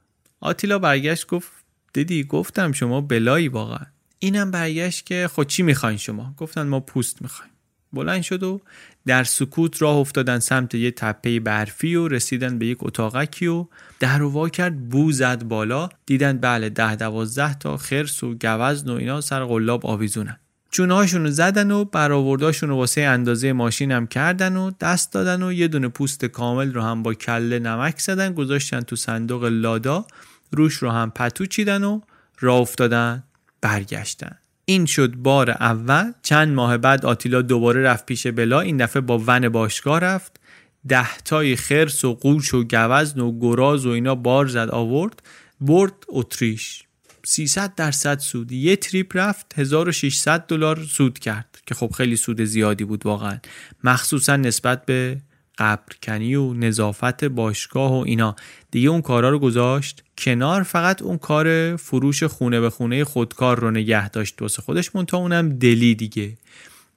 آتیلا 0.42 0.80
برگشت 0.80 1.28
گفت 1.28 1.52
دیدی 1.94 2.24
گفتم 2.24 2.72
شما 2.72 3.02
بلایی 3.02 3.48
واقعا. 3.48 3.86
اینم 4.20 4.52
برگشت 4.52 5.06
که 5.06 5.30
خود 5.34 5.48
خب 5.48 5.52
چی 5.52 5.64
می‌خواین 5.64 5.98
شما؟ 5.98 6.34
گفتن 6.38 6.68
ما 6.68 6.80
پوست 6.80 7.22
می‌خوایم. 7.22 7.52
بلند 7.94 8.22
شد 8.22 8.44
و 8.44 8.62
در 9.06 9.24
سکوت 9.24 9.82
راه 9.82 9.96
افتادن 9.96 10.40
سمت 10.40 10.76
یه 10.76 10.92
تپه 10.92 11.40
برفی 11.40 11.96
و 11.96 12.08
رسیدن 12.08 12.60
به 12.60 12.66
یک 12.66 12.78
اتاقکی 12.82 13.48
و 13.48 13.66
در 14.00 14.22
وا 14.24 14.50
کرد 14.50 14.90
بو 14.90 15.12
زد 15.12 15.44
بالا 15.44 15.90
دیدن 16.06 16.38
بله 16.38 16.70
ده 16.70 16.96
دوازده 16.96 17.54
تا 17.54 17.78
خرس 17.78 18.24
و 18.24 18.34
گوزن 18.34 18.90
و 18.90 18.94
اینا 18.94 19.22
سر 19.22 19.46
قلاب 19.46 19.86
آویزونن. 19.86 20.38
چونهاشون 20.72 21.24
رو 21.24 21.32
زدن 21.32 21.72
و 21.72 21.86
برآورداشون 21.86 22.70
رو 22.70 22.76
واسه 22.76 23.02
اندازه 23.02 23.54
ماشین 23.54 23.92
هم 23.92 24.08
کردن 24.08 24.56
و 24.56 24.72
دست 24.80 25.14
دادن 25.14 25.44
و 25.44 25.54
یه 25.54 25.68
دونه 25.68 25.88
پوست 25.88 26.26
کامل 26.26 26.74
رو 26.74 26.82
هم 26.82 27.04
با 27.04 27.14
کله 27.14 27.60
نمک 27.60 28.00
زدن 28.00 28.34
گذاشتن 28.34 28.82
تو 28.82 28.96
صندوق 28.96 29.44
لادا. 29.44 30.06
روش 30.52 30.76
رو 30.76 30.90
هم 30.90 31.12
پتو 31.12 31.46
چیدن 31.46 31.84
و 31.84 32.02
راه 32.40 32.60
افتادن 32.60 33.24
برگشتن. 33.62 34.38
این 34.66 34.86
شد 34.86 35.16
بار 35.16 35.52
اول. 35.52 36.12
چند 36.22 36.54
ماه 36.54 36.78
بعد 36.78 37.06
آتیلا 37.06 37.42
دوباره 37.42 37.84
رفت 37.84 38.06
پیش 38.06 38.28
بلا. 38.28 38.60
این 38.60 38.78
دفعه 38.78 39.02
با 39.02 39.24
ون 39.28 39.50
باشگاه 39.50 40.00
رفت. 40.00 40.40
دهتای 40.88 41.56
خرس 41.56 42.06
و 42.06 42.14
قوچ 42.14 42.54
و 42.54 42.64
گوزن 42.64 43.20
و 43.20 43.40
گراز 43.40 43.86
و 43.86 43.90
اینا 43.90 44.16
بار 44.16 44.48
زد 44.48 44.70
آورد. 44.70 45.22
برد 45.62 45.94
اتریش. 46.08 46.84
300 47.24 47.76
درصد 47.76 48.20
سود. 48.20 48.52
یه 48.52 48.76
تریپ 48.76 49.18
رفت 49.18 49.60
1600 49.60 50.46
دلار 50.48 50.84
سود 50.84 51.20
کرد 51.20 51.62
که 51.66 51.76
خب 51.76 51.92
خیلی 51.92 52.16
سود 52.16 52.42
زیادی 52.44 52.84
بود 52.84 53.06
واقعا. 53.06 53.38
مخصوصا 53.84 54.36
نسبت 54.36 54.86
به 54.86 55.18
قبرکنی 55.62 56.36
و 56.36 56.54
نظافت 56.54 57.24
باشگاه 57.24 57.92
و 57.92 58.04
اینا. 58.06 58.36
دیگه 58.72 58.90
اون 58.90 59.02
کارا 59.02 59.30
رو 59.30 59.40
گذاشت 59.40 60.04
کنار 60.18 60.64
فقط 60.64 61.02
اون 61.02 61.18
کار 61.18 61.76
فروش 61.76 62.24
خونه 62.24 62.60
به 62.60 62.70
خونه 62.70 63.04
خودکار 63.04 63.60
رو 63.60 63.72
نگه 63.72 64.10
داشت 64.10 64.42
واسه 64.42 64.62
خودش. 64.62 64.96
منتها 64.96 65.20
اونم 65.20 65.50
دلی 65.50 65.96
دیگه. 65.96 66.34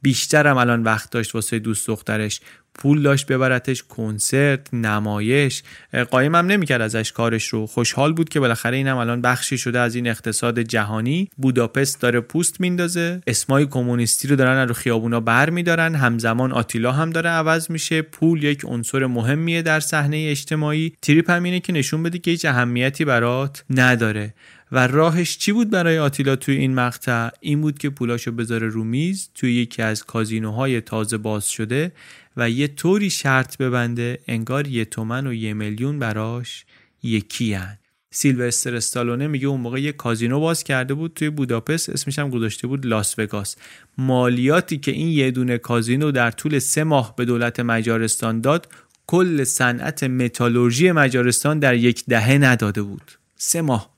بیشترم 0.04 0.56
الان 0.56 0.82
وقت 0.82 1.10
داشت 1.10 1.34
واسه 1.34 1.58
دوست 1.58 1.86
دخترش 1.86 2.40
پول 2.74 3.02
داشت 3.02 3.26
ببرتش 3.26 3.82
کنسرت 3.82 4.74
نمایش. 4.74 5.62
قایمم 6.10 6.36
نمی‌کرد 6.36 6.80
ازش 6.80 7.12
کارش 7.12 7.46
رو. 7.46 7.66
خوشحال 7.66 8.12
بود 8.12 8.28
که 8.28 8.40
بالاخره 8.40 8.76
اینم 8.76 8.96
الان 8.96 9.20
بخشی 9.20 9.58
شده 9.58 9.78
از 9.78 9.94
این 9.94 10.06
اقتصاد 10.06 10.60
جهانی. 10.60 11.28
بوداپست 11.36 12.00
داره 12.00 12.20
پوست 12.20 12.60
میندازه. 12.60 13.20
اسمای 13.26 13.66
کمونیستی 13.66 14.28
رو 14.28 14.36
دارن 14.36 14.68
رو 14.68 14.74
خیابونا 14.74 15.20
بر 15.20 15.50
میدارن. 15.50 15.94
همزمان 15.94 16.52
آتیلا 16.52 16.92
هم 16.92 17.10
داره 17.10 17.30
عوض 17.30 17.70
میشه. 17.70 18.02
پول 18.02 18.44
یک 18.44 18.64
عنصر 18.64 19.06
مهمیه 19.06 19.62
در 19.62 19.80
صحنه 19.80 20.26
اجتماعی. 20.30 20.92
تریپ 21.02 21.30
هم 21.30 21.42
اینه 21.42 21.60
که 21.60 21.72
نشون 21.72 22.02
بده 22.02 22.18
که 22.18 22.30
هیچ 22.30 22.44
اهمیتی 22.44 23.04
برات 23.04 23.64
نداره. 23.70 24.34
و 24.74 24.78
راهش 24.78 25.38
چی 25.38 25.52
بود 25.52 25.70
برای 25.70 25.98
آتیلا 25.98 26.36
توی 26.36 26.56
این 26.56 26.74
مقطع؟ 26.74 27.30
این 27.40 27.60
بود 27.60 27.78
که 27.78 27.90
پولاشو 27.90 28.32
بذاره 28.32 28.68
رو 28.68 28.84
میز 28.84 29.28
توی 29.34 29.54
یکی 29.54 29.82
از 29.82 30.04
کازینوهای 30.04 30.80
تازه 30.80 31.16
باز 31.16 31.48
شده 31.48 31.92
و 32.36 32.50
یه 32.50 32.68
طوری 32.68 33.10
شرط 33.10 33.56
ببنده 33.56 34.18
انگار 34.28 34.66
یه 34.66 34.84
تومن 34.84 35.26
و 35.26 35.32
یه 35.34 35.54
میلیون 35.54 35.98
براش 35.98 36.64
یکی 37.02 37.54
هن. 37.54 37.78
سیلوستر 38.10 38.74
استالونه 38.74 39.26
میگه 39.26 39.46
اون 39.46 39.60
موقع 39.60 39.80
یه 39.80 39.92
کازینو 39.92 40.40
باز 40.40 40.64
کرده 40.64 40.94
بود 40.94 41.12
توی 41.14 41.30
بوداپست 41.30 41.90
اسمش 41.90 42.18
هم 42.18 42.30
گذاشته 42.30 42.66
بود 42.66 42.86
لاس 42.86 43.18
وگاس. 43.18 43.56
مالیاتی 43.98 44.78
که 44.78 44.90
این 44.90 45.08
یه 45.08 45.30
دونه 45.30 45.58
کازینو 45.58 46.10
در 46.10 46.30
طول 46.30 46.58
سه 46.58 46.84
ماه 46.84 47.16
به 47.16 47.24
دولت 47.24 47.60
مجارستان 47.60 48.40
داد 48.40 48.68
کل 49.06 49.44
صنعت 49.44 50.04
متالورژی 50.04 50.92
مجارستان 50.92 51.58
در 51.58 51.74
یک 51.74 52.04
دهه 52.08 52.38
نداده 52.38 52.82
بود. 52.82 53.12
سه 53.36 53.62
ماه. 53.62 53.93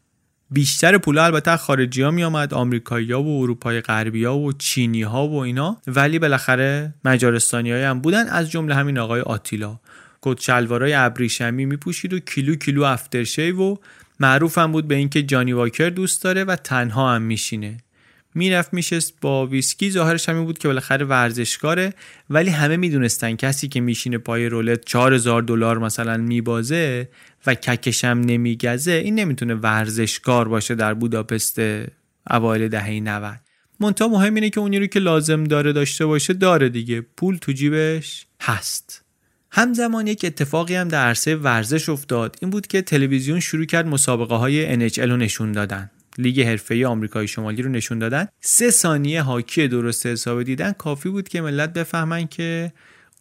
بیشتر 0.50 0.98
پول 0.98 1.18
البته 1.18 1.56
خارجی 1.56 2.02
ها 2.02 2.10
می 2.10 2.24
آمد 2.24 2.54
آمریکایی 2.54 3.12
ها 3.12 3.22
و 3.22 3.42
اروپای 3.42 3.80
غربی 3.80 4.24
ها 4.24 4.38
و 4.38 4.52
چینی 4.52 5.02
ها 5.02 5.28
و 5.28 5.36
اینا. 5.36 5.76
ولی 5.86 6.18
بالاخره 6.18 6.94
مجارستانی 7.04 7.72
هم 7.72 8.00
بودن 8.00 8.28
از 8.28 8.50
جمله 8.50 8.74
همین 8.74 8.98
آقای 8.98 9.20
آتیلا. 9.20 9.78
کت 10.22 10.40
شلوارای 10.40 10.94
ابریشمی 10.94 11.66
می 11.66 11.76
پوشید 11.76 12.12
و 12.12 12.18
کیلو 12.18 12.54
کیلو 12.54 12.82
افترشی 12.82 13.50
و 13.50 13.76
معروف 14.20 14.58
هم 14.58 14.72
بود 14.72 14.88
به 14.88 14.94
اینکه 14.94 15.22
جانی 15.22 15.52
واکر 15.52 15.90
دوست 15.90 16.24
داره 16.24 16.44
و 16.44 16.56
تنها 16.56 17.14
هم 17.14 17.22
میشینه. 17.22 17.76
می‌رفت 18.34 18.74
میشست 18.74 19.14
با 19.20 19.46
ویسکی. 19.46 19.90
ظاهرش 19.90 20.28
همین 20.28 20.44
بود 20.44 20.58
که 20.58 20.68
بالاخره 20.68 21.06
ورزشکاره. 21.06 21.92
ولی 22.30 22.50
همه 22.50 22.76
می‌دونستن 22.76 23.36
کسی 23.36 23.68
که 23.68 23.80
میشینه 23.80 24.18
پای 24.18 24.48
رولت 24.48 24.84
4000 24.84 25.42
دلار 25.42 25.78
مثلا 25.78 26.16
میبازه 26.16 27.08
و 27.46 27.54
ککشم 27.54 28.22
نمیگزه 28.24 28.92
این 28.92 29.14
نمی‌تونه 29.14 29.54
ورزشکار 29.54 30.48
باشه 30.48 30.74
در 30.74 30.94
بوداپست 30.94 31.60
اوایل 32.30 32.68
دهه 32.68 33.00
90 33.00 33.40
منتها 33.80 34.08
مهم 34.08 34.34
اینه 34.34 34.50
که 34.50 34.60
اونی 34.60 34.78
رو 34.78 34.86
که 34.86 34.98
لازم 34.98 35.44
داره 35.44 35.72
داشته 35.72 36.06
باشه 36.06 36.32
داره 36.32 36.68
دیگه. 36.68 37.00
پول 37.00 37.36
تو 37.36 37.52
جیبش 37.52 38.26
هست. 38.42 39.04
همزمان 39.50 40.06
یک 40.06 40.24
اتفاقی 40.24 40.74
هم 40.74 40.88
در 40.88 41.06
عرصه 41.06 41.36
ورزش 41.36 41.88
افتاد. 41.88 42.36
این 42.40 42.50
بود 42.50 42.66
که 42.66 42.82
تلویزیون 42.82 43.40
شروع 43.40 43.64
کرد 43.64 43.86
مسابقه 43.86 44.34
های 44.34 44.90
NHL 44.90 44.98
رو 44.98 45.16
نشون 45.16 45.52
دادن. 45.52 45.90
لیگ 46.18 46.40
حرفه‌ای 46.40 46.84
آمریکای 46.84 47.28
شمالی 47.28 47.62
رو 47.62 47.70
نشون 47.70 47.98
دادن. 47.98 48.28
سه 48.40 48.70
ثانیه 48.70 49.22
هاکی 49.22 49.68
درست 49.68 50.06
حسابی 50.06 50.44
دیدن. 50.44 50.72
کافی 50.72 51.08
بود 51.08 51.28
که 51.28 51.40
ملت 51.40 51.72
بفهمن 51.72 52.26
که 52.26 52.72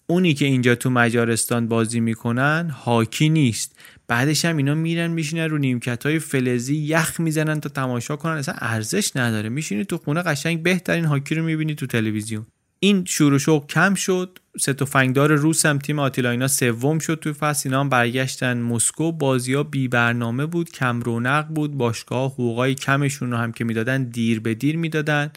اونی 0.08 0.34
که 0.34 0.46
اینجا 0.46 0.76
تو 0.76 0.90
مجارستان 0.90 1.68
بازی 1.68 2.00
می‌کنن 2.00 2.70
هاکی 2.70 3.30
نیست. 3.30 3.76
بعدش 4.07 4.45
هم 4.45 4.57
اینا 4.57 4.76
میرن 4.76 5.11
میشینن 5.11 5.49
رو 5.49 5.57
نیمکت 5.57 6.06
های 6.06 6.19
فلزی 6.19 6.76
یخ 6.76 7.19
می‌زنن 7.19 7.60
تا 7.60 7.69
تماشا 7.69 8.15
کنن. 8.15 8.34
اصلا 8.34 8.56
ارزش 8.57 9.11
نداره. 9.15 9.49
میشینی 9.49 9.86
تو 9.86 9.98
خونه 9.98 10.22
قشنگ 10.22 10.64
بهترین 10.64 11.06
هاکی 11.06 11.36
رو 11.36 11.44
می‌بینی 11.44 11.76
تو 11.76 11.86
تلویزیون. 11.86 12.45
این 12.80 13.06
شروع 13.06 13.38
شوق 13.38 13.68
کم 13.68 13.95
شد. 13.95 14.40
سه 14.60 14.73
فنگدار 14.73 15.36
روس 15.36 15.65
هم 15.65 15.80
تیم 15.80 15.99
آتیلا 15.99 16.30
اینا 16.30 16.48
سوم 16.48 16.99
شد 16.99 17.19
توی 17.22 17.34
فصل. 17.34 17.69
اینا 17.69 17.80
هم 17.80 17.90
برگشتن 17.90 18.57
مسکو. 18.57 19.11
بازی 19.11 19.53
ها 19.53 19.64
بی 19.64 19.88
برنامه 19.88 20.45
بود. 20.45 20.69
کم 20.69 21.02
رونق 21.02 21.48
بود. 21.48 21.77
باشگاه 21.77 22.32
حقوقای 22.32 22.76
کمشون 22.76 23.32
رو 23.32 23.38
هم 23.38 23.52
که 23.52 23.64
می‌دادن 23.64 24.03
دیر 24.03 24.40
به 24.40 24.53
دیر 24.53 24.77
می‌دادن. 24.77 25.32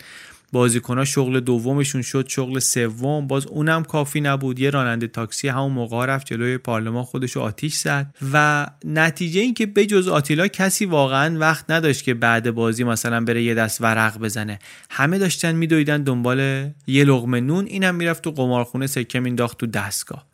بازیکنها 0.52 1.04
شغل 1.04 1.40
دومشون 1.40 2.02
شد 2.02 2.28
شغل 2.28 2.58
سوم. 2.58 3.26
باز 3.26 3.46
اونم 3.46 3.84
کافی 3.84 4.20
نبود. 4.20 4.58
یه 4.58 4.70
راننده 4.70 5.06
تاکسی 5.06 5.48
همون 5.48 5.72
موقع 5.72 6.06
رفت 6.06 6.26
جلوی 6.26 6.58
پارلمان 6.58 7.02
خودش 7.02 7.32
رو 7.32 7.42
آتیش 7.42 7.74
زد. 7.74 8.14
و 8.32 8.66
نتیجه 8.84 9.40
این 9.40 9.54
که 9.54 9.66
بجز 9.66 10.08
آتیلا 10.08 10.48
کسی 10.48 10.84
واقعا 10.84 11.38
وقت 11.38 11.70
نداشت 11.70 12.04
که 12.04 12.14
بعد 12.14 12.50
بازی 12.50 12.84
مثلا 12.84 13.24
بره 13.24 13.42
یه 13.42 13.54
دست 13.54 13.80
ورق 13.80 14.18
بزنه. 14.18 14.58
همه 14.90 15.18
داشتن 15.18 15.54
میدویدن 15.54 16.02
دنبال 16.02 16.70
یه 16.86 17.04
لغمه 17.04 17.40
نون. 17.40 17.66
اینم 17.66 17.94
می‌رفت 17.94 18.24
تو 18.24 18.30
قمارخونه 18.30 18.86
سکه 18.86 19.20
مینداخت 19.20 19.58
تو 19.58 19.66
دستگاه. 19.66 20.27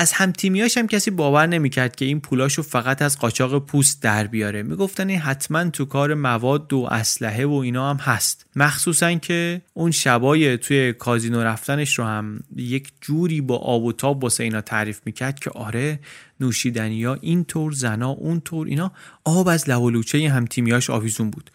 از 0.00 0.12
همتیمیاش 0.12 0.78
هم 0.78 0.86
کسی 0.86 1.10
باور 1.10 1.46
نمی‌کرد 1.46 1.96
که 1.96 2.04
این 2.04 2.20
پولاشو 2.20 2.62
فقط 2.62 3.02
از 3.02 3.18
قاچاق 3.18 3.66
پوست 3.66 4.02
در 4.02 4.26
بیاره. 4.26 4.62
می‌گفتن 4.62 5.08
این 5.08 5.18
حتما 5.18 5.70
تو 5.70 5.84
کار 5.84 6.14
مواد 6.14 6.72
و 6.72 6.88
اسلحه 6.90 7.46
و 7.46 7.52
اینا 7.52 7.90
هم 7.90 7.96
هست. 7.96 8.46
مخصوصا 8.56 9.14
که 9.14 9.62
اون 9.74 9.90
شبای 9.90 10.58
توی 10.58 10.92
کازینو 10.92 11.42
رفتنش 11.42 11.98
رو 11.98 12.04
هم 12.04 12.40
یک 12.56 12.92
جوری 13.00 13.40
با 13.40 13.56
آب 13.56 13.84
و 13.84 13.92
تاب 13.92 14.22
واسه 14.24 14.44
اینا 14.44 14.60
تعریف 14.60 15.00
می‌کرد 15.04 15.38
که 15.38 15.50
آره 15.50 16.00
نوشیدنی 16.40 17.04
ها 17.04 17.18
اینطور 17.20 17.72
زنا 17.72 18.10
اونطور 18.10 18.66
اینا 18.66 18.92
آب 19.24 19.48
از 19.48 19.70
لولوچه 19.70 20.30
هم 20.30 20.44
تیمیاش 20.44 20.90
آویزون 20.90 21.30
بود. 21.30 21.50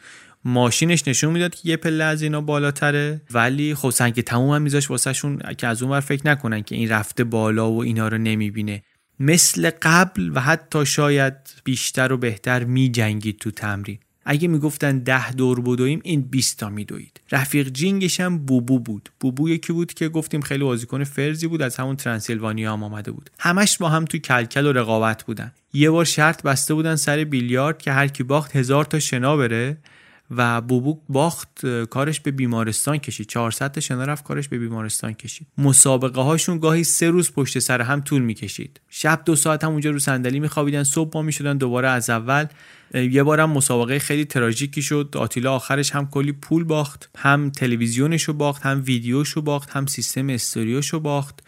ماشینش 0.45 1.07
نشون 1.07 1.33
می‌داد 1.33 1.55
که 1.55 1.69
یه 1.69 1.77
پله 1.77 2.03
از 2.03 2.21
اینا 2.21 2.41
بالاتره. 2.41 3.21
ولی 3.31 3.75
خب 3.75 3.89
سنگ 3.89 4.21
تموم 4.21 4.55
هم 4.55 4.61
میذاش 4.61 4.89
واسهشون 4.89 5.39
که 5.57 5.67
از 5.67 5.83
اون 5.83 5.99
فکر 5.99 6.27
نکنن 6.27 6.61
که 6.61 6.75
این 6.75 6.89
رفته 6.89 7.23
بالا 7.23 7.71
و 7.71 7.81
اینا 7.81 8.07
رو 8.07 8.17
نمی‌بینه. 8.17 8.83
مثل 9.19 9.71
قبل 9.81 10.31
و 10.35 10.39
حتی 10.39 10.85
شاید 10.85 11.33
بیشتر 11.63 12.13
و 12.13 12.17
بهتر 12.17 12.63
میجنگید 12.63 13.39
تو 13.39 13.51
تمرین. 13.51 13.99
اگه 14.25 14.47
می‌گفتن 14.47 14.99
ده 14.99 15.31
دور 15.31 15.61
بدویم 15.61 16.01
این 16.03 16.21
20 16.21 16.59
تا 16.59 16.69
میدوید. 16.69 17.21
رفیق 17.31 17.69
جینگش 17.69 18.19
هم 18.19 18.45
بوبو 18.45 18.79
بود. 18.79 19.09
بوبو 19.19 19.49
یکی 19.49 19.73
بود 19.73 19.93
که 19.93 20.09
گفتیم 20.09 20.41
خیلی 20.41 20.63
بازیکن 20.63 21.03
فرزی 21.03 21.47
بود 21.47 21.61
از 21.61 21.75
همون 21.75 21.95
ترانسیلوانیا 21.95 22.73
هم 22.73 22.83
آمده 22.83 23.11
بود. 23.11 23.29
همش 23.39 23.77
با 23.77 23.89
هم 23.89 24.05
تو 24.05 24.17
کلکل 24.17 24.65
و 24.65 24.71
رقابت 24.71 25.23
بودن. 25.23 25.51
یه 25.73 25.89
بار 25.89 26.05
شرط 26.05 26.43
بسته 26.43 26.73
بودن 26.73 26.95
سر 26.95 27.23
بیلیارد 27.23 27.77
که 27.77 27.91
هر 27.91 28.07
کی 28.07 28.23
باخت 28.23 28.55
هزار 28.55 28.85
تا 28.85 28.99
شنا 28.99 29.37
بره. 29.37 29.77
و 30.37 30.61
بوبوک 30.61 30.97
باخت 31.09 31.65
کارش 31.65 32.19
به 32.19 32.31
بیمارستان 32.31 32.97
کشید. 32.97 33.27
400 33.27 33.71
تا 33.71 33.81
شنا 33.81 34.03
رفت 34.03 34.23
کارش 34.23 34.47
به 34.47 34.57
بیمارستان 34.57 35.13
کشید. 35.13 35.47
مسابقه 35.57 36.21
هاشون 36.21 36.59
گاهی 36.59 36.83
سه 36.83 37.09
روز 37.09 37.31
پشت 37.31 37.59
سر 37.59 37.81
هم 37.81 38.01
طول 38.01 38.21
می‌کشید. 38.21 38.81
شب 38.89 39.21
دو 39.25 39.35
ساعت 39.35 39.63
هم 39.63 39.71
اونجا 39.71 39.89
رو 39.89 39.99
صندلی 39.99 40.39
میخوابیدن 40.39 40.83
صبح 40.83 41.09
پا 41.09 41.21
می‌شدن 41.21 41.57
دوباره 41.57 41.89
از 41.89 42.09
اول. 42.09 42.45
یه 42.93 43.23
بارم 43.23 43.51
مسابقه 43.51 43.99
خیلی 43.99 44.25
تراژیکی 44.25 44.81
شد. 44.81 45.15
آتیلا 45.15 45.55
آخرش 45.55 45.91
هم 45.91 46.09
کلی 46.09 46.31
پول 46.31 46.63
باخت 46.63 47.09
هم 47.17 47.49
تلویزیونش 47.49 48.23
رو 48.23 48.33
باخت 48.33 48.65
هم 48.65 48.83
ویدیوش 48.85 49.29
رو 49.29 49.41
باخت 49.41 49.69
هم 49.69 49.85
سیستم 49.85 50.29
استوریوش 50.29 50.89
رو 50.89 50.99
باخت. 50.99 51.39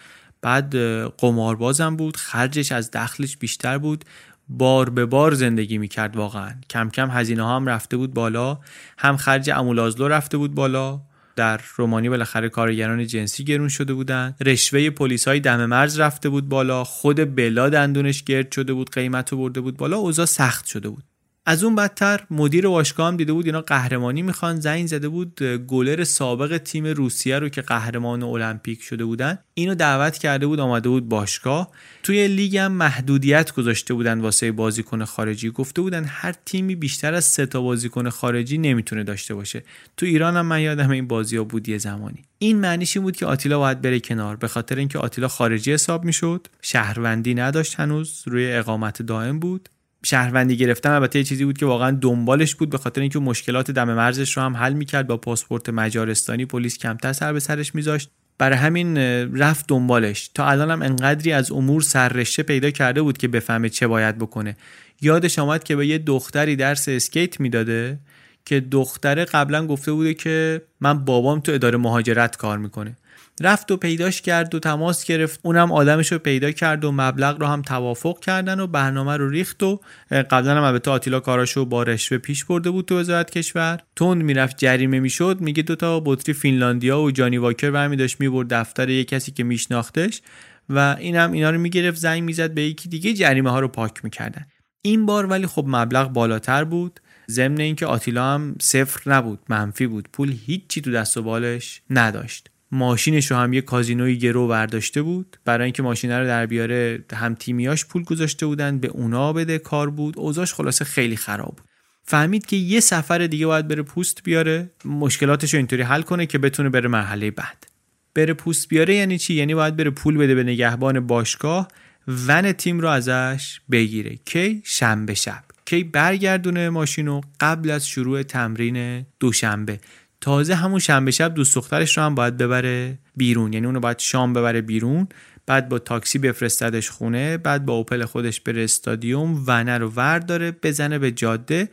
بعد 0.42 0.76
قماربازم 1.18 1.96
بود 1.96 2.18
خرجش 2.18 2.72
از 2.72 2.92
دخلش 2.92 3.38
بیشتر 3.38 3.78
بود. 3.78 4.06
بار 4.50 4.90
به 4.90 5.06
بار 5.06 5.34
زندگی 5.34 5.78
می‌کرد 5.78 6.18
واقعا. 6.18 6.52
کم 6.70 6.90
کم 6.90 7.10
هزینه 7.12 7.44
ها 7.44 7.56
هم 7.56 7.66
رفته 7.66 7.98
بود 7.98 8.14
بالا. 8.14 8.60
هم 8.98 9.18
خرج 9.18 9.50
امولازلو 9.50 10.08
رفته 10.08 10.38
بود 10.38 10.56
بالا. 10.56 11.02
در 11.36 11.62
رومانی 11.76 12.10
بالاخره 12.10 12.50
کارگران 12.50 13.08
جنسی 13.08 13.44
گرون 13.44 13.70
شده 13.70 13.94
بودن. 13.94 14.36
رشوه 14.46 14.90
پلیس 14.90 15.28
های 15.28 15.40
دم 15.40 15.66
مرز 15.66 16.00
رفته 16.00 16.30
بود 16.30 16.50
بالا. 16.50 16.84
خود 16.84 17.36
بلا 17.36 17.70
دندونش 17.70 18.24
گرد 18.24 18.52
شده 18.52 18.74
بود 18.74 18.90
قیمت 18.90 19.32
رو 19.32 19.38
برده 19.38 19.62
بود 19.62 19.78
بالا. 19.78 19.98
اوضاع 19.98 20.26
سخت 20.26 20.66
شده 20.66 20.90
بود. 20.90 21.04
از 21.48 21.64
اون 21.64 21.76
بدتر 21.76 22.24
مدیر 22.32 22.68
باشگاه 22.68 23.08
هم 23.08 23.18
دیده 23.18 23.34
بود 23.34 23.46
اینا 23.46 23.62
قهرمانی 23.62 24.22
می‌خوان. 24.22 24.60
زنگ 24.60 24.88
زده 24.88 25.10
بود 25.10 25.44
گلر 25.44 26.04
سابق 26.04 26.58
تیم 26.58 26.86
روسیه 26.86 27.40
رو 27.40 27.50
که 27.50 27.62
قهرمان 27.62 28.24
المپیک 28.24 28.82
شده 28.82 29.06
بودن. 29.06 29.38
اینو 29.54 29.76
دعوت 29.76 30.18
کرده 30.18 30.48
بود 30.48 30.60
آمده 30.60 30.90
بود 30.90 31.10
باشگاه. 31.10 31.72
توی 32.04 32.28
لیگ 32.28 32.58
هم 32.58 32.72
محدودیت 32.72 33.54
گذاشته 33.54 33.94
بودن 33.94 34.20
واسه 34.20 34.52
بازیکن 34.52 35.06
خارجی. 35.06 35.50
گفته 35.50 35.82
بودن 35.82 36.06
هر 36.08 36.34
تیمی 36.46 36.76
بیشتر 36.76 37.14
از 37.14 37.26
سه 37.26 37.46
تا 37.46 37.62
بازیکن 37.62 38.10
خارجی 38.10 38.58
نمی‌تونه 38.58 39.04
داشته 39.04 39.34
باشه. 39.34 39.64
تو 39.98 40.06
ایران 40.06 40.38
هم 40.38 40.46
من 40.46 40.62
یادم 40.62 40.90
این 40.90 41.08
بازی 41.08 41.38
ها 41.38 41.44
بود 41.44 41.70
یه 41.70 41.78
زمانی. 41.78 42.24
این 42.40 42.58
معنیش 42.60 42.98
این 42.98 43.04
بود 43.04 43.16
که 43.16 43.26
آتیلا 43.26 43.60
باید 43.60 43.82
بره 43.82 44.00
کنار. 44.00 44.36
به 44.36 44.48
خاطر 44.48 44.76
اینکه 44.76 45.00
آتیلا 45.00 45.28
خارجی 45.28 45.74
حساب 45.74 46.06
می‌شد. 46.06 46.48
شهروندی 46.62 47.34
نداشت 47.34 47.80
هنوز. 47.80 48.24
روی 48.26 48.54
اقامت 48.54 49.02
دائم 49.02 49.40
بود. 49.40 49.70
شهروندی 50.06 50.58
گرفتن. 50.58 50.92
البته 50.92 51.24
چیزی 51.24 51.46
بود 51.46 51.58
که 51.58 51.66
واقعا 51.66 51.92
دنبالش 52.02 52.56
بود 52.56 52.70
به 52.70 52.78
خاطر 52.78 53.02
اینکه 53.02 53.20
مشکلات 53.20 53.72
دم 53.72 53.94
مرزش 53.94 54.38
رو 54.38 54.44
هم 54.44 54.58
حل 54.58 54.74
می‌کرد. 54.74 55.08
با 55.08 55.18
پاسپورت 55.18 55.70
مجارستانی 55.70 56.46
پلیس 56.46 56.78
کمتر 56.78 57.14
سر 57.14 57.34
به 57.34 57.40
سرش 57.40 57.76
میذاشت. 57.76 58.10
برای 58.38 58.58
همین 58.58 58.98
رفت 59.38 59.66
دنبالش. 59.68 60.28
تا 60.28 60.48
الان 60.48 60.72
هم 60.72 60.82
انقدری 60.82 61.32
از 61.32 61.52
امور 61.52 61.82
سررشته 61.82 62.44
پیدا 62.44 62.72
کرده 62.72 63.02
بود 63.02 63.18
که 63.18 63.28
بفهمه 63.28 63.70
چه 63.70 63.88
باید 63.88 64.18
بکنه. 64.18 64.58
یادش 65.02 65.40
آمد 65.40 65.64
که 65.64 65.76
به 65.76 65.88
یه 65.88 65.98
دختری 65.98 66.56
درس 66.56 66.90
اسکیت 66.90 67.40
می‌داده 67.40 68.00
که 68.46 68.60
دختره 68.60 69.26
قبلا 69.26 69.68
گفته 69.68 69.92
بوده 69.92 70.14
که 70.14 70.62
من 70.82 71.06
بابام 71.06 71.40
تو 71.40 71.52
اداره 71.52 71.78
مهاجرت 71.78 72.36
کار 72.36 72.58
می‌کنه. 72.58 72.98
رفت 73.42 73.72
و 73.72 73.78
پیداش 73.78 74.22
کرد 74.22 74.56
و 74.56 74.60
تماس 74.60 75.06
گرفت. 75.06 75.40
اونم 75.44 75.72
آدمش 75.72 76.12
رو 76.12 76.20
پیدا 76.20 76.52
کرد 76.52 76.86
و 76.86 76.92
مبلغ 76.92 77.40
رو 77.40 77.48
هم 77.48 77.62
توافق 77.62 78.20
کردن 78.20 78.60
و 78.60 78.68
برنامه 78.68 79.18
رو 79.18 79.30
ریخت 79.30 79.64
و 79.64 79.80
قبلا 80.12 80.58
هم 80.58 80.64
البته 80.64 80.92
آتیلا 80.92 81.20
کاراشو 81.20 81.66
با 81.66 81.84
رشوه 81.84 82.18
پیش 82.18 82.46
برده 82.46 82.70
بود 82.70 82.86
تو 82.86 83.00
وزارت 83.00 83.30
کشور. 83.30 83.80
تند 83.96 84.24
می‌رفت 84.24 84.58
جریمه 84.58 85.00
می‌شد. 85.00 85.42
میگه 85.42 85.64
دوتا 85.64 86.02
بطری 86.06 86.34
Finlandia 86.34 87.02
و 87.02 87.12
Johnnie 87.12 87.38
Walker 87.38 87.72
برمی 87.72 87.96
داشت 87.96 88.20
می‌برد 88.20 88.54
دفتر 88.54 88.90
یه 88.90 89.04
کسی 89.04 89.32
که 89.32 89.44
میشناختش 89.44 90.22
و 90.70 90.96
اینم 91.00 91.32
اینا 91.32 91.50
رو 91.50 91.60
می‌گرفت 91.60 91.98
زنگ 91.98 92.24
می‌زد 92.24 92.54
به 92.54 92.62
یکی 92.62 92.90
دیگه 92.90 93.14
جریمه 93.14 93.50
ها 93.52 93.60
رو 93.60 93.68
پاک 93.68 94.04
می‌کردن. 94.04 94.46
این 94.82 95.06
بار 95.06 95.26
ولی 95.26 95.48
خب 95.48 95.66
مبلغ 95.68 96.10
بالاتر 96.10 96.64
بود. 96.64 97.00
ضمن 97.32 97.60
اینکه 97.60 97.86
آتیلا 97.86 98.34
هم 98.34 98.56
صفر 98.62 99.12
نبود 99.12 99.40
منفی 99.50 99.88
بود. 99.88 100.10
پول 100.14 100.36
هیچی 100.46 100.82
تو 100.82 100.92
دست 100.92 101.18
و 101.18 101.24
بالش 101.24 101.82
نداشت. 101.90 102.50
ماشینش 102.76 103.32
رو 103.32 103.38
هم 103.38 103.54
یه 103.54 103.62
کازینوی 103.62 104.18
گرو 104.18 104.48
برداشته 104.48 105.02
بود. 105.02 105.38
برای 105.46 105.64
اینکه 105.64 105.84
ماشین 105.84 106.12
رو 106.12 106.26
در 106.26 106.46
بیاره 106.46 107.04
هم 107.14 107.36
تیمیاش 107.36 107.86
پول 107.86 108.04
گذاشته 108.04 108.46
بودن 108.46 108.78
به 108.80 108.88
اونا 108.88 109.34
بده 109.34 109.60
کار 109.60 109.90
بود. 109.90 110.20
اوضاعش 110.20 110.54
خلاصه 110.54 110.86
خیلی 110.86 111.16
خراب 111.16 111.56
بود. 111.56 111.68
فهمید 112.04 112.46
که 112.46 112.56
یه 112.56 112.80
سفر 112.80 113.18
دیگه 113.18 113.46
باید 113.46 113.68
بره 113.68 113.84
پوست 113.84 114.24
بیاره. 114.24 114.72
مشکلاتش 114.86 115.54
رو 115.54 115.58
اینطوری 115.58 115.82
حل 115.82 116.02
کنه 116.02 116.26
که 116.26 116.38
بتونه 116.38 116.70
بره 116.70 116.88
مرحله 116.88 117.32
بعد. 117.32 117.68
بره 118.16 118.34
پوست 118.34 118.68
بیاره 118.68 118.96
یعنی 118.96 119.18
چی؟ 119.18 119.34
یعنی 119.34 119.56
باید 119.56 119.76
بره 119.76 119.90
پول 119.90 120.18
بده 120.18 120.36
به 120.36 120.44
نگهبان 120.44 121.00
باشگاه 121.00 121.68
ون 122.08 122.52
تیم 122.52 122.80
رو 122.80 122.88
ازش 122.88 123.62
بگیره. 123.72 124.16
کی؟ 124.26 124.62
شنبه 124.66 125.14
شب. 125.14 125.44
کی 125.66 125.84
برگردونه 125.84 126.70
ماشین 126.70 127.22
قبل 127.40 127.70
از 127.70 127.88
شروع 127.88 128.24
تمرین 128.24 129.06
دوشنبه. 129.20 129.80
تازه 130.26 130.56
همون 130.56 130.80
شنبه 130.80 131.12
شب 131.12 131.34
دوست 131.34 131.56
دخترش 131.56 131.98
رو 131.98 132.04
هم 132.04 132.16
باید 132.16 132.38
ببره 132.38 132.98
بیرون. 133.16 133.54
یعنی 133.54 133.66
اونو 133.66 133.80
باید 133.80 134.00
شام 134.00 134.34
ببره 134.34 134.62
بیرون 134.62 135.08
بعد 135.46 135.70
با 135.70 135.80
تاکسی 135.80 136.20
بفرستدش 136.20 136.90
خونه 136.90 137.38
بعد 137.38 137.66
با 137.66 137.74
اوپل 137.74 138.06
خودش 138.06 138.42
بره 138.42 138.64
استادیوم 138.64 139.44
ونه 139.48 139.78
رو 139.78 139.90
ور 139.90 140.20
داره 140.20 140.52
بزنه 140.52 141.00
به 141.00 141.12
جاده. 141.12 141.70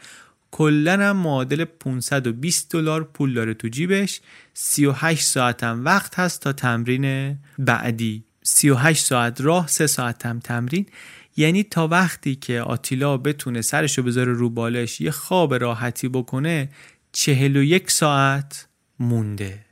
کلا 0.51 0.93
هم 0.93 1.17
معادل 1.17 1.65
520 1.65 2.71
دلار 2.73 3.05
پول 3.05 3.35
داره 3.35 3.55
تو 3.55 3.69
جیبش. 3.69 4.21
38 4.55 5.25
ساعت 5.25 5.65
هم 5.65 5.85
وقت 5.85 6.19
هست 6.19 6.41
تا 6.41 6.53
تمرین 6.53 7.37
بعدی. 7.59 8.25
38 8.43 9.05
ساعت 9.05 9.41
راه 9.41 9.69
3 9.69 9.87
ساعت 9.87 10.27
هم 10.27 10.39
تمرین. 10.39 10.87
یعنی 11.37 11.63
تا 11.63 11.89
وقتی 11.89 12.35
که 12.35 12.61
آتیلا 12.61 13.17
بتونه 13.17 13.63
سرشو 13.63 14.03
بذاره 14.03 14.33
رو 14.33 14.51
بالش 14.51 15.01
یه 15.01 15.11
خواب 15.11 15.55
راحتی 15.55 16.09
بکنه 16.09 16.69
چهل 17.13 17.57
و 17.57 17.63
یک 17.63 17.91
ساعت 17.91 18.69
مونده. 18.99 19.65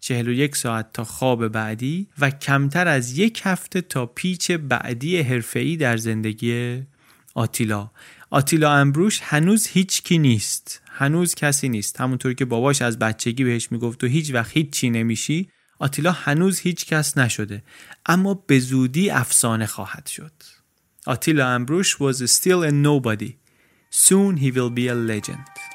چهل 0.00 0.28
و 0.28 0.32
یک 0.32 0.56
ساعت 0.56 0.92
تا 0.92 1.04
خواب 1.04 1.48
بعدی 1.48 2.08
و 2.18 2.30
کمتر 2.30 2.88
از 2.88 3.18
یک 3.18 3.40
هفته 3.44 3.80
تا 3.80 4.06
پیچ 4.06 4.50
بعدی 4.50 5.20
حرفه‌ای 5.20 5.76
در 5.76 5.96
زندگی 5.96 6.82
آتیلا. 7.34 7.90
آتیلا 8.30 8.72
امبروش 8.72 9.20
هنوز 9.22 9.66
هیچ 9.66 10.02
کی 10.02 10.18
نیست. 10.18 10.82
هنوز 10.86 11.34
کسی 11.34 11.68
نیست. 11.68 12.00
همونطور 12.00 12.34
که 12.34 12.44
باباش 12.44 12.82
از 12.82 12.98
بچگی 12.98 13.44
بهش 13.44 13.72
می‌گفت 13.72 14.04
و 14.04 14.06
هیچ 14.06 14.34
وقت 14.34 14.56
هیچ 14.56 14.70
چی 14.70 14.90
نمیشی 14.90 15.48
آتیلا 15.78 16.12
هنوز 16.12 16.58
هیچ 16.58 16.86
کس 16.86 17.18
نشده. 17.18 17.62
اما 18.06 18.34
به 18.34 18.58
زودی 18.58 19.10
افسانه 19.10 19.66
خواهد 19.66 20.06
شد. 20.06 20.32
آتیلا 21.06 21.48
امبروش 21.48 21.96
was 21.96 22.16
still 22.16 22.62
a 22.62 22.70
nobody. 22.70 23.32
Soon 23.90 24.36
he 24.36 24.50
will 24.50 24.70
be 24.70 24.88
a 24.88 24.94
legend. 24.94 25.71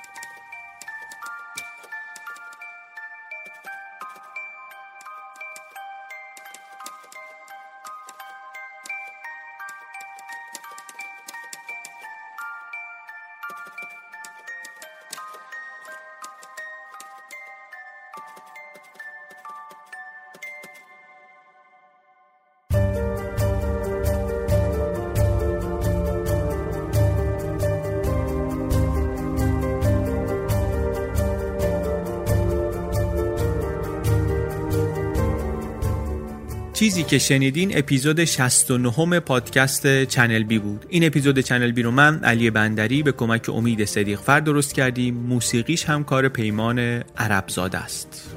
که 37.08 37.18
شنیدین 37.18 37.78
اپیزود 37.78 38.26
69 38.26 39.20
پادکست 39.20 40.04
چنل 40.04 40.44
بی 40.44 40.60
بود. 40.60 40.86
این 40.90 41.06
اپیزود 41.06 41.40
چنل 41.40 41.72
بی 41.72 41.82
رو 41.82 41.92
من 41.92 42.24
علی 42.24 42.50
بندری 42.50 43.04
به 43.04 43.12
کمک 43.12 43.50
امید 43.50 43.86
صدیق 43.86 44.20
فر 44.20 44.40
درست 44.40 44.74
کردیم. 44.74 45.16
موسیقیش 45.16 45.86
هم 45.86 46.04
کار 46.04 46.30
پیمان 46.30 46.80
عربزاده 47.18 47.78
است. 47.78 48.36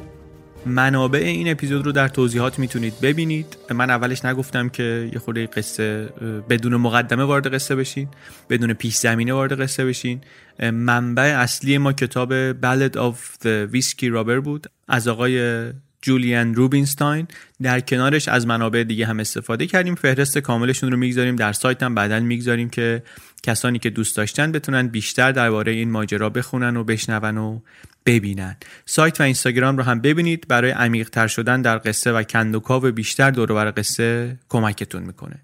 منابع 0.66 1.18
این 1.18 1.50
اپیزود 1.50 1.86
رو 1.86 1.92
در 1.92 2.08
توضیحات 2.08 2.58
می‌تونید 2.58 3.00
ببینید. 3.02 3.56
من 3.74 3.90
اولش 3.90 4.24
نگفتم 4.24 4.68
که 4.68 5.10
یه 5.12 5.18
خورده 5.18 5.46
قصه 5.46 6.08
بدون 6.48 6.76
مقدمه 6.76 7.24
وارد 7.24 7.54
قصه 7.54 7.74
بشین 7.76 8.08
بدون 8.50 8.72
پیش 8.72 8.96
زمینه 8.96 9.32
وارد 9.32 9.60
قصه 9.60 9.84
بشین. 9.84 10.20
منبع 10.62 11.22
اصلی 11.22 11.78
ما 11.78 11.92
کتاب 11.92 12.52
Ballad 12.52 12.94
of 12.94 13.44
the 13.44 13.74
Whiskey 13.74 14.06
Robber 14.14 14.40
بود. 14.44 14.66
از 14.88 15.08
آقای 15.08 15.64
جولیان 16.02 16.54
روبینستاین. 16.54 17.28
در 17.62 17.80
کنارش 17.80 18.28
از 18.28 18.46
منابع 18.46 18.84
دیگه 18.84 19.06
هم 19.06 19.20
استفاده 19.20 19.66
کردیم. 19.66 19.94
فهرست 19.94 20.38
کاملشون 20.38 20.90
رو 20.90 20.96
می‌گذاریم. 20.96 21.36
در 21.36 21.52
سایت 21.52 21.82
هم 21.82 21.94
بعدا 21.94 22.20
می‌گذاریم 22.20 22.70
که 22.70 23.02
کسانی 23.42 23.78
که 23.78 23.90
دوست 23.90 24.16
داشتن 24.16 24.52
بتونن 24.52 24.88
بیشتر 24.88 25.32
درباره 25.32 25.72
این 25.72 25.90
ماجرا 25.90 26.30
بخونن 26.30 26.76
و 26.76 26.84
بشنون 26.84 27.38
و 27.38 27.60
ببینن. 28.06 28.56
سایت 28.86 29.20
و 29.20 29.24
اینستاگرام 29.24 29.76
رو 29.76 29.82
هم 29.82 30.00
ببینید. 30.00 30.48
برای 30.48 30.70
عمیق 30.70 31.10
تر 31.10 31.26
شدن 31.26 31.62
در 31.62 31.80
قصه 31.84 32.12
و 32.12 32.22
کندوکاو 32.22 32.82
بیشتر 32.82 33.30
دور 33.30 33.70
قصه 33.70 34.38
کمکتون 34.48 35.02
می‌کنه. 35.02 35.36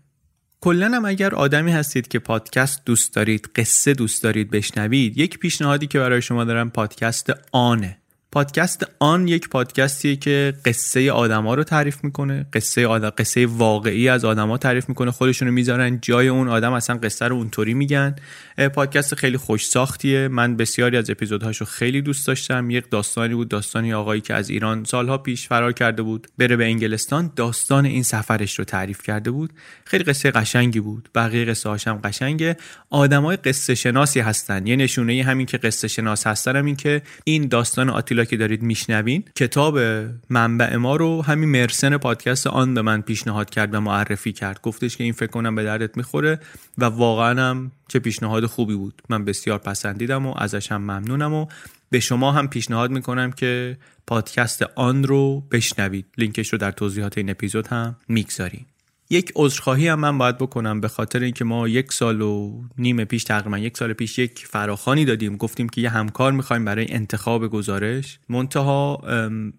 کلا 0.61 0.87
هم 0.87 1.05
اگر 1.05 1.35
آدمی 1.35 1.73
هستید 1.73 2.09
که 2.09 2.19
پادکست 2.19 2.85
دوست 2.85 3.15
دارید 3.15 3.51
قصه 3.57 3.95
دوست 3.95 4.23
دارید 4.23 4.51
بشنوید 4.51 5.19
یک 5.19 5.39
پیشنهادی 5.39 5.87
که 5.87 5.99
برای 5.99 6.23
شما 6.23 6.45
دارم 6.45 6.71
پادکست 6.71 7.33
آنه. 7.53 7.99
پادکست 8.37 8.87
آن 8.99 9.29
یک 9.29 9.49
پادکستیه 9.49 10.17
که 10.17 10.55
قصه 10.65 11.13
آدما 11.13 11.55
رو 11.55 11.65
تعریف 11.65 12.05
می‌کنه. 12.05 12.47
قصه 12.53 12.87
آدم 12.87 13.11
قصه 13.11 13.47
واقعی 13.47 14.09
از 14.09 14.25
آدما 14.25 14.59
تعریف 14.59 14.89
می‌کنه. 14.89 15.11
خودشونو 15.11 15.53
می‌ذارن 15.53 15.99
جای 16.03 16.29
اون. 16.29 16.49
آدم 16.49 16.73
اصلا 16.73 16.97
قصه 16.97 17.29
رو 17.29 17.37
اونطوری 17.37 17.75
میگن. 17.75 18.17
پادکست 18.59 19.15
خیلی 19.15 19.37
خوش 19.37 19.67
ساختیه 19.67 20.29
من 20.29 20.57
بسیاری 20.57 20.97
از 20.97 21.11
اپیزودهاشو 21.11 21.65
خیلی 21.65 22.03
دوست 22.03 22.27
داشتم. 22.27 22.71
یک 22.71 22.91
داستانی 22.91 23.35
بود 23.35 23.49
داستانی 23.49 23.95
آقایی 23.95 24.21
که 24.21 24.35
از 24.35 24.51
ایران 24.51 24.85
سالها 24.85 25.19
پیش 25.19 25.49
فرار 25.49 25.73
کرده 25.73 26.03
بود 26.03 26.27
بره 26.39 26.57
به 26.57 26.65
انگلستان 26.65 27.33
داستان 27.37 27.87
این 27.87 28.03
سفرش 28.03 28.59
رو 28.59 28.65
تعریف 28.65 29.03
کرده 29.03 29.31
بود. 29.31 29.53
خیلی 29.85 30.05
قصه 30.05 30.31
قشنگی 30.31 30.81
بود. 30.81 31.09
بقیه 31.15 31.45
قصه 31.45 31.69
هاشم 31.69 32.01
قشنگه. 32.05 32.57
آدمای 32.91 33.37
قصه 33.37 33.75
شناسی 33.75 34.21
هستن. 34.21 34.67
یه 34.67 34.77
نشونه 34.77 35.23
همین 35.23 35.47
که 35.47 35.59
قصه 35.59 35.89
شناس 35.89 36.27
هستن 36.27 36.57
هم 36.57 36.65
این 36.65 36.77
که 36.77 37.03
این 37.25 37.49
داستان 37.49 37.91
آتیلا 37.91 38.25
که 38.25 38.37
دارید 38.37 38.63
میشنوین 38.63 39.25
کتاب 39.37 39.79
منبع 40.31 40.77
ما 40.77 40.97
رو 40.97 41.23
همین 41.23 41.49
مرسن 41.49 41.97
پادکست 41.97 42.47
آن 42.47 42.75
به 42.75 42.83
من 42.83 43.01
پیشنهاد 43.01 43.51
کرد 43.51 43.75
و 43.75 43.81
معرفی 43.81 44.33
کرد. 44.33 44.61
گفتش 44.63 44.97
که 44.97 45.05
این 45.05 45.13
فکر 45.13 45.31
کنم 45.31 45.55
به 45.55 45.65
دردت 45.65 45.97
می‌خوره 45.97 46.41
و 46.79 46.85
واقعا 46.85 47.51
هم 47.51 47.73
چه 47.89 47.99
پیشنهاد 47.99 48.46
خوبی 48.47 48.75
بود. 48.75 49.03
من 49.09 49.25
بسیار 49.25 49.59
پسندیدم 49.59 50.27
و 50.27 50.35
ازش 50.37 50.73
هم 50.73 50.83
ممنونم 50.83 51.35
و 51.35 51.47
به 51.91 52.01
شما 52.01 52.33
هم 52.33 52.49
پیشنهاد 52.49 52.91
می‌کنم 52.91 53.33
که 53.33 53.79
پادکست 54.07 54.63
آن 54.63 55.05
رو 55.05 55.41
بشنوید. 55.41 56.07
لینکش 56.19 56.53
رو 56.53 56.59
در 56.59 56.73
توضیحات 56.73 57.19
این 57.19 57.31
اپیزود 57.31 57.67
هم 57.67 57.97
می‌گذاریم. 58.09 58.67
یک 59.11 59.33
عذرخواهی 59.37 59.89
هم 59.89 60.01
من 60.01 60.19
باید 60.19 60.39
بکنم 60.39 60.81
به 60.81 60.89
خاطر 60.89 61.21
اینکه 61.21 61.45
ما 61.45 61.69
یک 61.69 61.93
سال 61.93 62.21
و 62.21 62.63
نیم 62.79 63.05
پیش 63.05 63.25
تقریبا 63.25 63.59
یک 63.59 63.77
سال 63.77 63.93
پیش 63.93 64.19
یک 64.19 64.47
فراخانی 64.47 65.05
دادیم. 65.05 65.37
گفتیم 65.37 65.69
که 65.69 65.81
یه 65.81 65.91
همکار 65.91 66.33
می‌خوایم 66.33 66.65
برای 66.65 66.87
انتخاب 66.89 67.49
گزارش. 67.49 68.19
منتها 68.29 69.03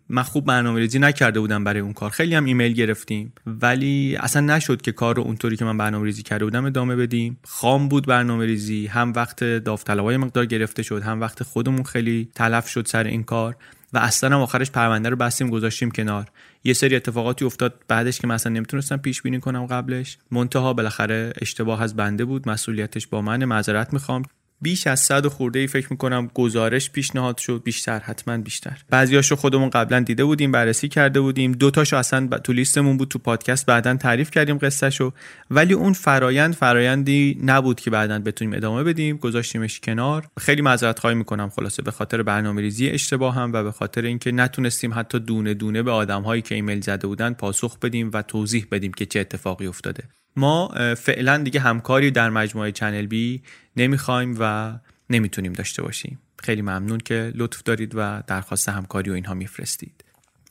من 0.10 0.24
خوب 0.24 0.46
برنامه 0.46 0.80
ریزی 0.80 1.00
نکرده 1.00 1.40
بودم 1.40 1.64
برای 1.64 1.80
اون 1.80 1.94
کار. 1.94 2.10
خیلی 2.10 2.36
هم 2.36 2.46
ایمیل 2.46 2.74
گرفتیم. 2.74 3.34
ولی 3.46 4.18
اصلا 4.20 4.56
نشد 4.56 4.82
که 4.82 4.92
کار 4.92 5.16
رو 5.16 5.24
اونطوری 5.24 5.58
که 5.58 5.66
من 5.66 5.78
برنامه 5.78 6.06
ریزی 6.06 6.24
کرده 6.24 6.46
بودم 6.46 6.66
ادامه 6.66 6.96
بدیم. 6.96 7.38
خام 7.44 7.90
بود 7.90 8.08
برنامه 8.08 8.46
ریزی 8.46 8.88
هم 8.88 9.14
وقت 9.16 9.44
داوطلبای 9.44 10.18
مقدار 10.18 10.46
گرفته 10.46 10.84
شد 10.84 11.02
هم 11.02 11.22
وقت 11.22 11.44
خودمون 11.44 11.84
خیلی 11.84 12.30
تلف 12.36 12.68
شد 12.68 12.86
سر 12.86 13.04
این 13.04 13.24
کار. 13.24 13.56
و 13.94 13.98
اصلا 13.98 14.36
هم 14.36 14.42
آخرش 14.42 14.72
پرونده 14.72 15.10
رو 15.10 15.16
بستیم 15.16 15.50
گذاشتیم 15.50 15.92
کنار. 15.92 16.26
یه 16.64 16.74
سری 16.74 16.96
اتفاقاتی 16.96 17.46
افتاد 17.46 17.84
بعدش 17.88 18.20
که 18.20 18.28
مثلا 18.28 18.54
نمی‌تونستم 18.54 18.98
پیش 18.98 19.22
بینی 19.22 19.40
کنم 19.40 19.66
قبلش. 19.66 20.18
منتها 20.32 20.74
بالاخره 20.74 21.34
اشتباه 21.42 21.82
از 21.82 21.96
بنده 21.96 22.26
بود 22.26 22.50
مسئولیتش 22.50 23.08
با 23.08 23.22
من 23.22 23.46
معذرت 23.46 23.94
می‌خوام. 23.94 24.24
بیش 24.62 24.88
از 24.88 25.00
صد 25.00 25.26
و 25.26 25.30
خورده 25.30 25.60
ای 25.60 25.68
فکر 25.68 25.88
می‌کنم 25.90 26.30
گزارش 26.34 26.92
پیشنهاد 26.92 27.38
شد 27.38 27.62
بیشتر 27.66 28.00
حتما 28.00 28.38
بیشتر. 28.38 28.78
بعضیاشو 28.90 29.36
خودمون 29.36 29.70
قبلا 29.70 30.00
دیده 30.00 30.26
بودیم 30.26 30.52
بررسی 30.52 30.88
کرده 30.88 31.22
بودیم. 31.22 31.52
دو 31.52 31.72
تاشو 31.72 31.96
اصلا 31.96 32.28
تو 32.28 32.54
لیستمون 32.54 32.98
بود 32.98 33.08
تو 33.08 33.20
پادکست 33.20 33.66
بعدا 33.66 33.96
تعریف 33.96 34.32
کردیم 34.32 34.58
قصهشو. 34.58 35.14
ولی 35.52 35.74
اون 35.74 35.94
فرایند 35.94 36.54
فرایندی 36.54 37.40
نبود 37.44 37.80
که 37.80 37.90
بعدا 37.90 38.20
بتونیم 38.20 38.54
ادامه 38.54 38.84
بدیم. 38.84 39.18
گذاشتیمش 39.18 39.80
کنار. 39.80 40.28
خیلی 40.40 40.62
معذرت 40.62 41.00
خواهی 41.00 41.16
می‌کنم. 41.16 41.50
خلاصه 41.50 41.84
به 41.84 41.92
خاطر 41.92 42.24
برنامه‌ریزی 42.24 42.90
اشتباه 42.90 43.36
هم 43.36 43.54
و 43.54 43.64
به 43.64 43.72
خاطر 43.72 44.02
اینکه 44.02 44.32
نتونستیم 44.32 44.94
حتی 44.94 45.20
دونه 45.20 45.54
دونه 45.54 45.84
به 45.84 45.92
آدمهایی 45.92 46.42
که 46.42 46.56
ایمیل 46.56 46.82
زده 46.82 47.08
بودن 47.08 47.34
پاسخ 47.34 47.80
بدیم 47.80 48.12
و 48.14 48.22
توضیح 48.22 48.68
بدیم 48.72 48.94
که 48.94 49.06
چه 49.06 49.20
اتفاقی 49.20 49.68
افتاده. 49.68 50.04
ما 50.38 50.68
فعلا 50.98 51.38
دیگه 51.38 51.60
همکاری 51.60 52.12
در 52.12 52.30
مجموعه 52.30 52.72
چنل 52.72 53.06
بی 53.06 53.42
نمی‌خوایم 53.78 54.38
و 54.40 54.74
نمی‌تونیم 55.10 55.54
داشته 55.54 55.82
باشیم. 55.82 56.20
خیلی 56.40 56.62
ممنون 56.62 56.98
که 56.98 57.32
لطف 57.36 57.64
دارید 57.64 57.94
و 57.96 58.24
درخواست 58.28 58.70
همکاری 58.70 59.12
و 59.12 59.14
اینها 59.14 59.34
میفرستید. 59.34 60.04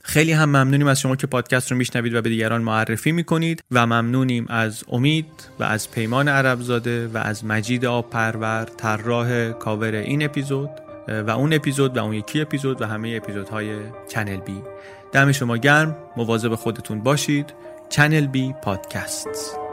خیلی 0.03 0.33
هم 0.33 0.49
ممنونیم 0.49 0.87
از 0.87 1.01
شما 1.01 1.17
که 1.17 1.27
پادکست 1.27 1.71
رو 1.71 1.77
میشنوید 1.77 2.15
و 2.15 2.23
به 2.23 2.29
دیگران 2.29 2.63
معرفی 2.63 3.13
می‌کنید 3.13 3.65
و 3.71 3.87
ممنونیم 3.87 4.47
از 4.49 4.85
امید 4.89 5.27
و 5.59 5.65
از 5.65 5.91
پیمان 5.91 6.29
عربزاده 6.29 7.09
و 7.09 7.19
از 7.19 7.45
مجید 7.45 7.85
آب 7.85 8.11
پرور 8.11 8.65
طراح 8.65 9.53
کاور 9.53 9.95
این 9.95 10.25
اپیزود 10.25 10.71
و 11.09 11.31
اون 11.31 11.53
اپیزود 11.53 11.97
و 11.97 12.05
اون 12.05 12.13
یکی 12.13 12.41
اپیزود 12.41 12.83
و 12.83 12.87
همه 12.87 13.21
اپیزودهای 13.23 13.77
چنل 14.09 14.37
بی. 14.37 14.63
دم 15.13 15.33
شما 15.33 15.57
گرم. 15.57 15.97
مواظب 16.17 16.55
خودتون 16.55 17.01
باشید. 17.01 17.55
چنل 17.89 18.27
بی 18.27 18.55
پادکست. 18.63 19.66